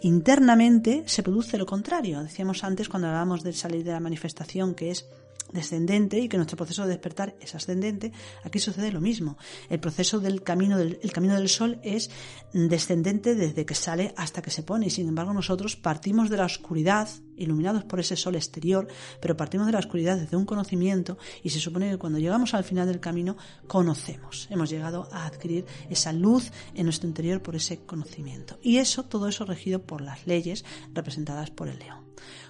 internamente 0.00 1.04
se 1.06 1.22
produce 1.22 1.58
lo 1.58 1.66
contrario. 1.66 2.22
Decíamos 2.22 2.64
antes 2.64 2.88
cuando 2.88 3.08
hablábamos 3.08 3.42
de 3.42 3.52
salir 3.52 3.84
de 3.84 3.92
la 3.92 4.00
manifestación, 4.00 4.74
que 4.74 4.90
es 4.90 5.08
descendente 5.52 6.18
y 6.18 6.28
que 6.28 6.36
nuestro 6.36 6.56
proceso 6.56 6.82
de 6.82 6.88
despertar 6.88 7.36
es 7.40 7.54
ascendente, 7.54 8.12
aquí 8.44 8.58
sucede 8.58 8.92
lo 8.92 9.00
mismo. 9.00 9.36
El 9.68 9.80
proceso 9.80 10.20
del 10.20 10.42
camino 10.42 10.78
del, 10.78 10.98
camino 11.12 11.34
del 11.34 11.48
sol 11.48 11.78
es 11.82 12.10
descendente 12.52 13.34
desde 13.34 13.66
que 13.66 13.74
sale 13.74 14.14
hasta 14.16 14.42
que 14.42 14.50
se 14.50 14.62
pone 14.62 14.86
y 14.86 14.90
sin 14.90 15.08
embargo 15.08 15.32
nosotros 15.32 15.76
partimos 15.76 16.30
de 16.30 16.36
la 16.36 16.46
oscuridad, 16.46 17.08
iluminados 17.36 17.84
por 17.84 18.00
ese 18.00 18.16
sol 18.16 18.36
exterior, 18.36 18.88
pero 19.20 19.36
partimos 19.36 19.66
de 19.66 19.72
la 19.72 19.78
oscuridad 19.78 20.18
desde 20.18 20.36
un 20.36 20.44
conocimiento 20.44 21.18
y 21.42 21.50
se 21.50 21.60
supone 21.60 21.90
que 21.90 21.98
cuando 21.98 22.18
llegamos 22.18 22.54
al 22.54 22.64
final 22.64 22.86
del 22.86 23.00
camino 23.00 23.36
conocemos, 23.66 24.48
hemos 24.50 24.70
llegado 24.70 25.08
a 25.12 25.26
adquirir 25.26 25.66
esa 25.90 26.12
luz 26.12 26.50
en 26.74 26.84
nuestro 26.84 27.08
interior 27.08 27.42
por 27.42 27.56
ese 27.56 27.84
conocimiento. 27.84 28.58
Y 28.62 28.78
eso, 28.78 29.04
todo 29.04 29.28
eso 29.28 29.44
regido 29.44 29.82
por 29.82 30.00
las 30.00 30.26
leyes 30.26 30.64
representadas 30.92 31.50
por 31.50 31.68
el 31.68 31.78
león. 31.78 32.02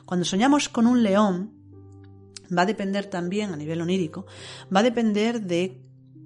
Cuando 0.04 0.24
soñamos 0.24 0.68
con 0.68 0.86
un 0.86 1.02
león, 1.02 1.61
va 2.56 2.62
a 2.62 2.66
depender 2.66 3.06
también 3.06 3.52
a 3.52 3.56
nivel 3.56 3.80
onírico, 3.80 4.26
va 4.74 4.80
a 4.80 4.84
depender 4.84 5.40
de 5.40 5.80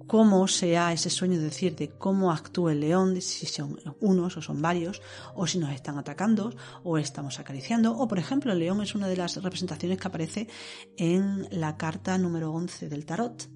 cómo 0.07 0.47
sea 0.47 0.93
ese 0.93 1.09
sueño, 1.09 1.35
es 1.35 1.41
decir, 1.41 1.75
de 1.75 1.89
cómo 1.89 2.31
actúa 2.31 2.71
el 2.71 2.79
león, 2.79 3.21
si 3.21 3.45
son 3.45 3.77
unos 3.99 4.37
o 4.37 4.41
son 4.41 4.61
varios, 4.61 5.01
o 5.35 5.45
si 5.45 5.59
nos 5.59 5.71
están 5.71 5.97
atacando, 5.97 6.55
o 6.83 6.97
estamos 6.97 7.39
acariciando, 7.39 7.95
o 7.95 8.07
por 8.07 8.17
ejemplo, 8.17 8.53
el 8.53 8.59
león 8.59 8.81
es 8.81 8.95
una 8.95 9.07
de 9.07 9.17
las 9.17 9.35
representaciones 9.43 9.99
que 9.99 10.07
aparece 10.07 10.47
en 10.95 11.47
la 11.51 11.77
carta 11.77 12.17
número 12.17 12.51
11 12.53 12.87
del 12.89 13.05
tarot, 13.05 13.49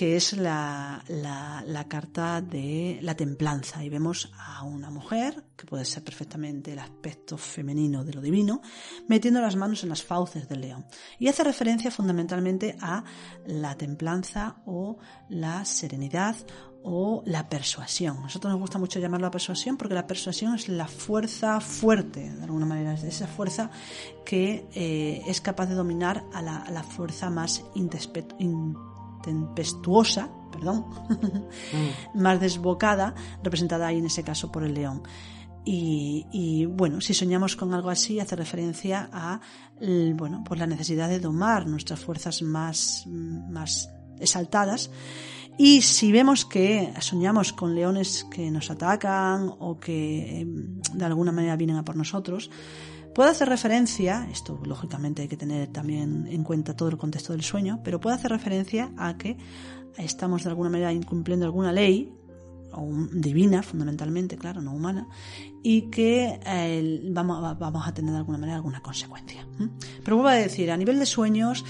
que 0.00 0.16
es 0.16 0.32
la, 0.32 1.04
la, 1.08 1.86
carta 1.86 2.40
de 2.40 3.00
la 3.02 3.14
templanza. 3.14 3.84
Y 3.84 3.90
vemos 3.90 4.32
a 4.38 4.62
una 4.62 4.88
mujer, 4.88 5.44
que 5.54 5.66
puede 5.66 5.84
ser 5.84 6.02
perfectamente 6.02 6.72
el 6.72 6.78
aspecto 6.78 7.36
femenino 7.36 8.02
de 8.02 8.14
lo 8.14 8.22
divino, 8.22 8.62
metiendo 9.08 9.42
las 9.42 9.56
manos 9.56 9.82
en 9.82 9.90
las 9.90 10.02
fauces 10.02 10.48
del 10.48 10.62
león. 10.62 10.86
Y 11.18 11.28
hace 11.28 11.44
referencia 11.44 11.90
fundamentalmente 11.90 12.78
a 12.80 13.04
la 13.44 13.76
templanza 13.76 14.62
o 14.64 14.96
la 15.28 15.66
serenidad 15.66 16.34
o 16.82 17.22
la 17.26 17.50
persuasión. 17.50 18.16
A 18.16 18.22
nosotros 18.22 18.52
nos 18.52 18.60
gusta 18.60 18.78
mucho 18.78 19.00
llamarlo 19.00 19.26
la 19.26 19.30
persuasión 19.30 19.76
porque 19.76 19.92
la 19.92 20.06
persuasión 20.06 20.54
es 20.54 20.70
la 20.70 20.88
fuerza 20.88 21.60
fuerte, 21.60 22.30
de 22.30 22.42
alguna 22.42 22.64
manera, 22.64 22.94
es 22.94 23.04
esa 23.04 23.26
fuerza 23.26 23.70
que 24.24 24.66
eh, 24.72 25.20
es 25.26 25.42
capaz 25.42 25.66
de 25.66 25.74
dominar 25.74 26.24
a 26.32 26.40
la, 26.40 26.82
fuerza 26.84 27.28
más 27.28 27.62
intempestuosa, 29.20 30.30
perdón, 30.50 30.86
mm. 31.08 32.14
más 32.20 32.40
desbocada, 32.40 33.14
representada 33.42 33.86
ahí 33.86 33.98
en 33.98 34.06
ese 34.06 34.22
caso 34.22 34.50
por 34.50 34.64
el 34.64 34.74
león. 34.74 35.02
Y, 35.72 36.66
bueno, 36.66 37.00
si 37.00 37.14
soñamos 37.14 37.54
con 37.54 37.72
algo 37.74 37.90
así, 37.90 38.18
hace 38.18 38.34
referencia 38.34 39.08
a 39.12 39.40
bueno, 40.14 40.42
pues 40.44 40.58
la 40.58 40.66
necesidad 40.66 41.08
de 41.08 41.20
domar 41.20 41.66
nuestras 41.66 42.00
fuerzas 42.00 42.42
más, 42.42 43.04
más 43.06 43.88
exaltadas 44.18 44.90
y 45.62 45.82
si 45.82 46.10
vemos 46.10 46.46
que 46.46 46.92
soñamos 47.00 47.52
con 47.52 47.74
leones 47.74 48.24
que 48.30 48.50
nos 48.50 48.70
atacan 48.70 49.52
o 49.58 49.78
que 49.78 50.40
em, 50.40 50.80
de 50.94 51.04
alguna 51.04 51.32
manera 51.32 51.56
vienen 51.56 51.76
a 51.76 51.84
por 51.84 51.96
nosotros, 51.96 52.50
puede 53.14 53.30
hacer 53.30 53.48
referencia, 53.48 54.28
esto 54.30 54.60
lógicamente 54.64 55.22
hay 55.22 55.28
que 55.28 55.36
tener 55.36 55.68
también 55.68 56.26
en 56.28 56.44
cuenta 56.44 56.74
todo 56.76 56.88
el 56.88 56.96
contexto 56.96 57.32
del 57.32 57.42
sueño, 57.42 57.80
pero 57.84 58.00
puede 58.00 58.16
hacer 58.16 58.30
referencia 58.30 58.92
a 58.96 59.16
que 59.16 59.36
estamos 59.96 60.44
de 60.44 60.50
alguna 60.50 60.70
manera 60.70 60.92
incumpliendo 60.92 61.46
alguna 61.46 61.72
ley, 61.72 62.14
o 62.72 62.88
divina 63.12 63.62
fundamentalmente, 63.62 64.36
claro, 64.36 64.60
no 64.60 64.72
humana, 64.72 65.08
y 65.62 65.90
que 65.90 66.40
eh, 66.46 67.00
vamos, 67.10 67.58
vamos 67.58 67.86
a 67.86 67.92
tener 67.92 68.12
de 68.12 68.18
alguna 68.18 68.38
manera 68.38 68.56
alguna 68.56 68.80
consecuencia. 68.80 69.46
Pero 70.04 70.16
vuelvo 70.16 70.28
a 70.28 70.34
decir, 70.34 70.70
a 70.70 70.76
nivel 70.76 70.98
de 70.98 71.06
sueños, 71.06 71.64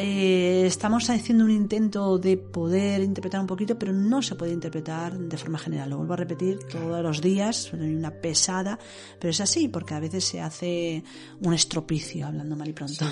eh, 0.00 0.64
estamos 0.64 1.10
haciendo 1.10 1.44
un 1.44 1.50
intento 1.50 2.18
de 2.18 2.36
poder 2.36 3.02
interpretar 3.02 3.40
un 3.40 3.48
poquito, 3.48 3.76
pero 3.76 3.92
no 3.92 4.22
se 4.22 4.36
puede 4.36 4.52
interpretar 4.52 5.18
de 5.18 5.36
forma 5.36 5.58
general. 5.58 5.90
Lo 5.90 5.96
vuelvo 5.96 6.12
a 6.12 6.18
repetir 6.18 6.60
todos 6.70 7.02
los 7.02 7.20
días, 7.20 7.72
una 7.72 8.12
pesada, 8.12 8.78
pero 9.18 9.32
es 9.32 9.40
así, 9.40 9.66
porque 9.66 9.94
a 9.94 10.00
veces 10.00 10.24
se 10.24 10.40
hace 10.40 11.02
un 11.40 11.52
estropicio, 11.52 12.28
hablando 12.28 12.54
mal 12.54 12.68
y 12.68 12.74
pronto, 12.74 13.06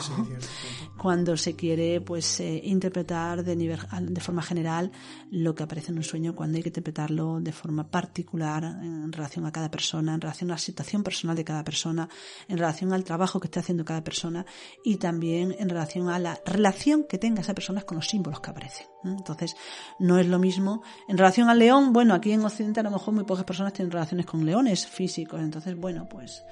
cuando 0.97 1.37
se 1.37 1.57
quiere 1.57 2.01
pues 2.01 2.39
eh, 2.39 2.61
interpretar 2.63 3.43
de, 3.43 3.57
nivel, 3.57 3.81
de 4.03 4.21
forma 4.21 4.43
general 4.43 4.93
lo 5.33 5.57
que 5.57 5.65
aparece 5.65 5.91
en 5.91 5.99
un 5.99 6.05
sueño, 6.05 6.37
cuando 6.37 6.57
hay 6.57 6.63
que 6.63 6.69
interpretarlo 6.69 7.41
de 7.41 7.51
forma 7.51 7.91
particular 7.91 8.63
en 8.63 9.11
relación 9.11 9.45
a 9.45 9.51
cada 9.51 9.73
persona, 9.73 10.15
en 10.15 10.21
relación 10.21 10.51
a 10.53 10.55
la 10.55 10.59
situación 10.59 11.03
personal 11.03 11.35
de 11.35 11.43
cada 11.43 11.65
persona, 11.65 12.09
en 12.47 12.59
relación 12.59 12.93
al 12.93 13.03
trabajo 13.03 13.41
que 13.41 13.49
esté 13.49 13.59
haciendo 13.59 13.85
cada 13.85 14.05
persona 14.05 14.47
y 14.85 14.97
también 14.99 15.53
en 15.59 15.69
relación 15.69 16.11
a 16.11 16.21
la 16.21 16.41
relación 16.47 16.76
que 17.09 17.19
tenga 17.19 17.41
esa 17.41 17.55
persona 17.55 17.83
con 17.83 17.97
los 17.97 18.07
símbolos 18.07 18.41
que 18.41 18.51
aparecen. 18.51 18.87
Entonces, 19.05 19.57
no 19.99 20.19
es 20.19 20.27
lo 20.27 20.39
mismo. 20.39 20.83
En 21.09 21.19
relación 21.19 21.49
al 21.49 21.59
león, 21.59 21.93
bueno, 21.93 22.15
aquí 22.15 22.33
en 22.33 22.45
Occidente 22.45 22.81
a 22.81 22.83
lo 22.83 22.91
mejor 22.91 23.15
muy 23.15 23.25
pocas 23.25 23.45
personas 23.45 23.73
tienen 23.73 23.91
relaciones 23.91 24.27
con 24.27 24.45
leones 24.45 24.87
físicos. 24.87 25.41
Entonces, 25.41 25.77
bueno, 25.77 26.09
pues. 26.09 26.45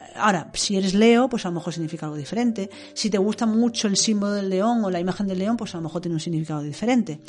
Eh, 0.00 0.12
ahora, 0.16 0.50
si 0.54 0.76
eres 0.76 0.94
Leo, 0.94 1.28
pues 1.28 1.44
a 1.46 1.48
lo 1.48 1.54
mejor 1.54 1.72
significa 1.72 2.06
algo 2.06 2.16
diferente. 2.16 2.70
Si 2.94 3.10
te 3.10 3.18
gusta 3.18 3.46
mucho 3.46 3.88
el 3.88 3.96
símbolo 3.96 4.32
del 4.32 4.50
león 4.50 4.84
o 4.84 4.90
la 4.90 5.00
imagen 5.00 5.26
del 5.26 5.38
león, 5.38 5.56
pues 5.56 5.74
a 5.74 5.78
lo 5.78 5.84
mejor 5.84 6.00
tiene 6.00 6.14
un 6.14 6.20
significado 6.20 6.62
diferente. 6.62 7.20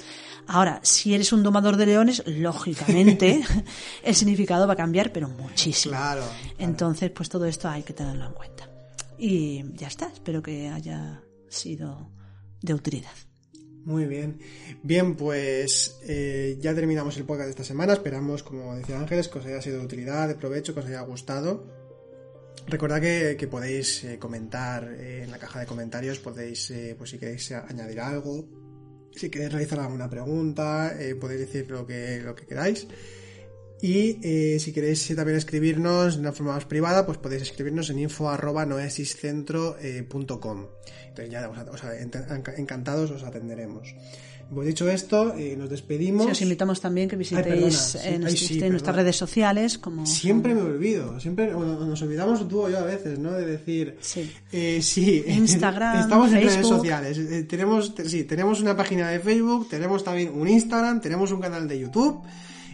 Ahora, 0.48 0.80
si 0.84 1.14
eres 1.14 1.32
un 1.32 1.44
domador 1.44 1.78
de 1.78 1.86
leones, 1.86 2.24
lógicamente 2.26 3.42
el 4.04 4.16
significado 4.16 4.68
va 4.68 4.74
a 4.74 4.78
cambiar, 4.78 5.12
pero 5.12 5.30
muchísimo. 5.30 5.96
claro. 5.96 6.24
Entonces, 6.58 7.12
pues 7.12 7.30
todo 7.30 7.46
esto 7.46 7.70
hay 7.70 7.84
que 7.84 7.94
tenerlo 7.94 8.26
en 8.26 8.34
cuenta. 8.34 8.70
Y 9.18 9.64
ya 9.76 9.88
está, 9.88 10.08
espero 10.08 10.42
que 10.42 10.70
haya 10.70 11.22
sido 11.48 12.10
de 12.62 12.74
utilidad. 12.74 13.12
Muy 13.86 14.06
bien. 14.06 14.40
Bien, 14.84 15.16
pues 15.16 16.00
eh, 16.04 16.58
ya 16.60 16.76
terminamos 16.76 17.18
el 17.18 17.24
podcast 17.24 17.46
de 17.46 17.52
esta 17.52 17.64
semana. 17.64 17.94
Esperamos, 17.94 18.44
como 18.44 18.76
decía 18.76 19.00
Ángeles, 19.00 19.28
que 19.28 19.40
os 19.40 19.46
haya 19.46 19.62
sido 19.62 19.80
de 19.80 19.86
utilidad, 19.86 20.28
de 20.28 20.36
provecho, 20.36 20.74
que 20.74 20.82
os 20.82 20.86
haya 20.86 21.02
gustado. 21.02 21.66
Recordad 22.68 23.02
que, 23.02 23.48
podéis 23.50 24.04
eh, 24.04 24.20
comentar 24.20 24.84
eh, 24.84 25.24
en 25.24 25.32
la 25.32 25.40
caja 25.40 25.60
de 25.60 25.66
comentarios, 25.66 26.20
podéis, 26.20 26.72
pues 26.96 27.10
si 27.10 27.18
queréis 27.18 27.52
añadir 27.52 28.00
algo, 28.00 28.46
si 29.16 29.32
queréis 29.32 29.52
realizar 29.52 29.80
alguna 29.80 30.10
pregunta, 30.10 30.94
podéis 31.20 31.42
decir 31.42 31.70
lo 31.72 31.88
que, 31.88 32.22
lo 32.24 32.36
que 32.36 32.46
queráis. 32.46 32.88
Y 33.82 34.20
eh, 34.22 34.60
si 34.60 34.72
queréis 34.72 35.08
también 35.16 35.38
escribirnos 35.38 36.16
de 36.16 36.22
una 36.22 36.32
forma 36.34 36.54
más 36.54 36.66
privada, 36.66 37.04
pues 37.06 37.18
podéis 37.18 37.42
escribirnos 37.42 37.90
en 37.90 37.98
info.noesiscentro.com. 38.00 39.80
Eh, 39.82 40.68
Entonces 41.08 41.32
ya 41.32 41.50
o 41.50 41.78
sea, 41.78 41.92
encantados 42.58 43.10
os 43.10 43.24
atenderemos. 43.24 43.96
Pues 44.54 44.68
dicho 44.68 44.88
esto, 44.90 45.34
eh, 45.36 45.56
nos 45.58 45.70
despedimos. 45.70 46.26
Sí, 46.26 46.32
os 46.32 46.42
invitamos 46.42 46.82
también 46.82 47.08
que 47.08 47.16
visitéis 47.16 47.98
nuestras 48.70 48.96
redes 48.96 49.16
sociales. 49.16 49.78
como 49.78 50.06
Siempre 50.06 50.54
me 50.54 50.62
olvido, 50.62 51.18
siempre 51.22 51.52
nos 51.52 52.02
olvidamos 52.02 52.46
tú 52.48 52.64
o 52.64 52.70
yo 52.70 52.80
a 52.80 52.84
veces, 52.84 53.18
¿no? 53.18 53.32
De 53.32 53.46
decir, 53.46 53.96
sí, 54.02 54.30
sí 54.82 55.24
Instagram, 55.28 56.02
estamos 56.02 56.34
en 56.34 56.42
redes 56.44 56.68
sociales. 56.68 57.48
tenemos, 57.48 57.94
sí, 58.06 58.26
tenemos 58.26 58.60
una 58.62 58.76
página 58.76 59.10
de 59.10 59.22
Facebook, 59.22 59.70
tenemos 59.70 60.04
también 60.04 60.38
un 60.38 60.48
Instagram, 60.50 61.00
tenemos 61.02 61.32
un 61.32 61.40
canal 61.40 61.68
de 61.68 61.80
YouTube. 61.80 62.22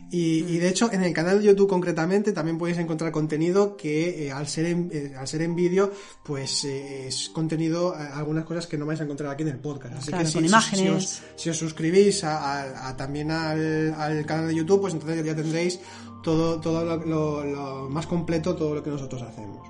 Y, 0.10 0.58
de 0.58 0.70
hecho, 0.70 0.92
en 0.92 1.04
el 1.04 1.14
canal 1.14 1.40
de 1.40 1.48
YouTube 1.48 1.68
concretamente 1.68 2.32
también 2.32 2.58
podéis 2.58 2.78
encontrar 2.78 3.12
contenido 3.12 3.76
que 3.76 4.28
eh, 4.28 4.32
al 4.32 4.48
ser 4.48 4.66
en, 4.66 4.90
eh, 4.94 5.14
al 5.18 5.28
ser 5.28 5.42
en 5.42 5.56
vídeo, 5.56 5.92
pues 6.24 6.64
eh, 6.64 7.08
es 7.08 7.30
contenido, 7.30 7.94
algunas 7.94 8.46
cosas 8.46 8.68
que 8.68 8.78
no 8.78 8.86
vais 8.86 9.02
a 9.02 9.04
encontrar 9.04 9.32
aquí 9.32 9.44
en 9.44 9.50
el 9.50 9.60
podcast. 9.60 9.96
Así 9.96 10.12
que 10.12 10.26
si, 10.26 10.40
imágenes. 10.40 11.22
Si, 11.36 11.50
os, 11.50 11.58
suscribís 11.58 12.24
a, 12.24 12.96
también 12.98 13.32
al, 13.32 13.94
al, 13.96 14.26
canal 14.26 14.48
de 14.48 14.56
YouTube, 14.56 14.82
pues 14.82 14.94
entonces 14.94 15.26
ya 15.26 15.36
tendréis 15.36 15.80
todo, 16.24 16.62
todo 16.62 16.84
lo 16.86 17.90
más 17.90 18.08
completo, 18.08 18.56
todo 18.56 18.76
lo 18.76 18.84
que 18.84 18.90
nosotros 18.90 19.22
hacemos. 19.24 19.68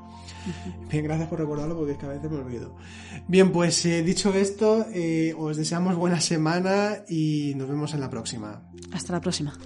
Bien, 0.89 1.03
gracias 1.03 1.27
por 1.27 1.39
recordarlo 1.39 1.75
porque 1.75 1.93
es 1.93 1.97
que 1.97 2.05
a 2.05 2.09
veces 2.09 2.29
me 2.29 2.37
olvido. 2.37 2.75
Bien, 3.27 3.51
pues 3.51 3.83
dicho 3.83 4.33
esto, 4.33 4.85
os 5.37 5.57
deseamos 5.57 5.95
buena 5.95 6.21
semana 6.21 7.03
y 7.09 7.53
nos 7.55 7.67
vemos 7.67 7.93
en 7.95 8.01
la 8.01 8.09
próxima. 8.09 8.61
Hasta 8.93 9.13
la 9.13 9.19
próxima. 9.19 9.57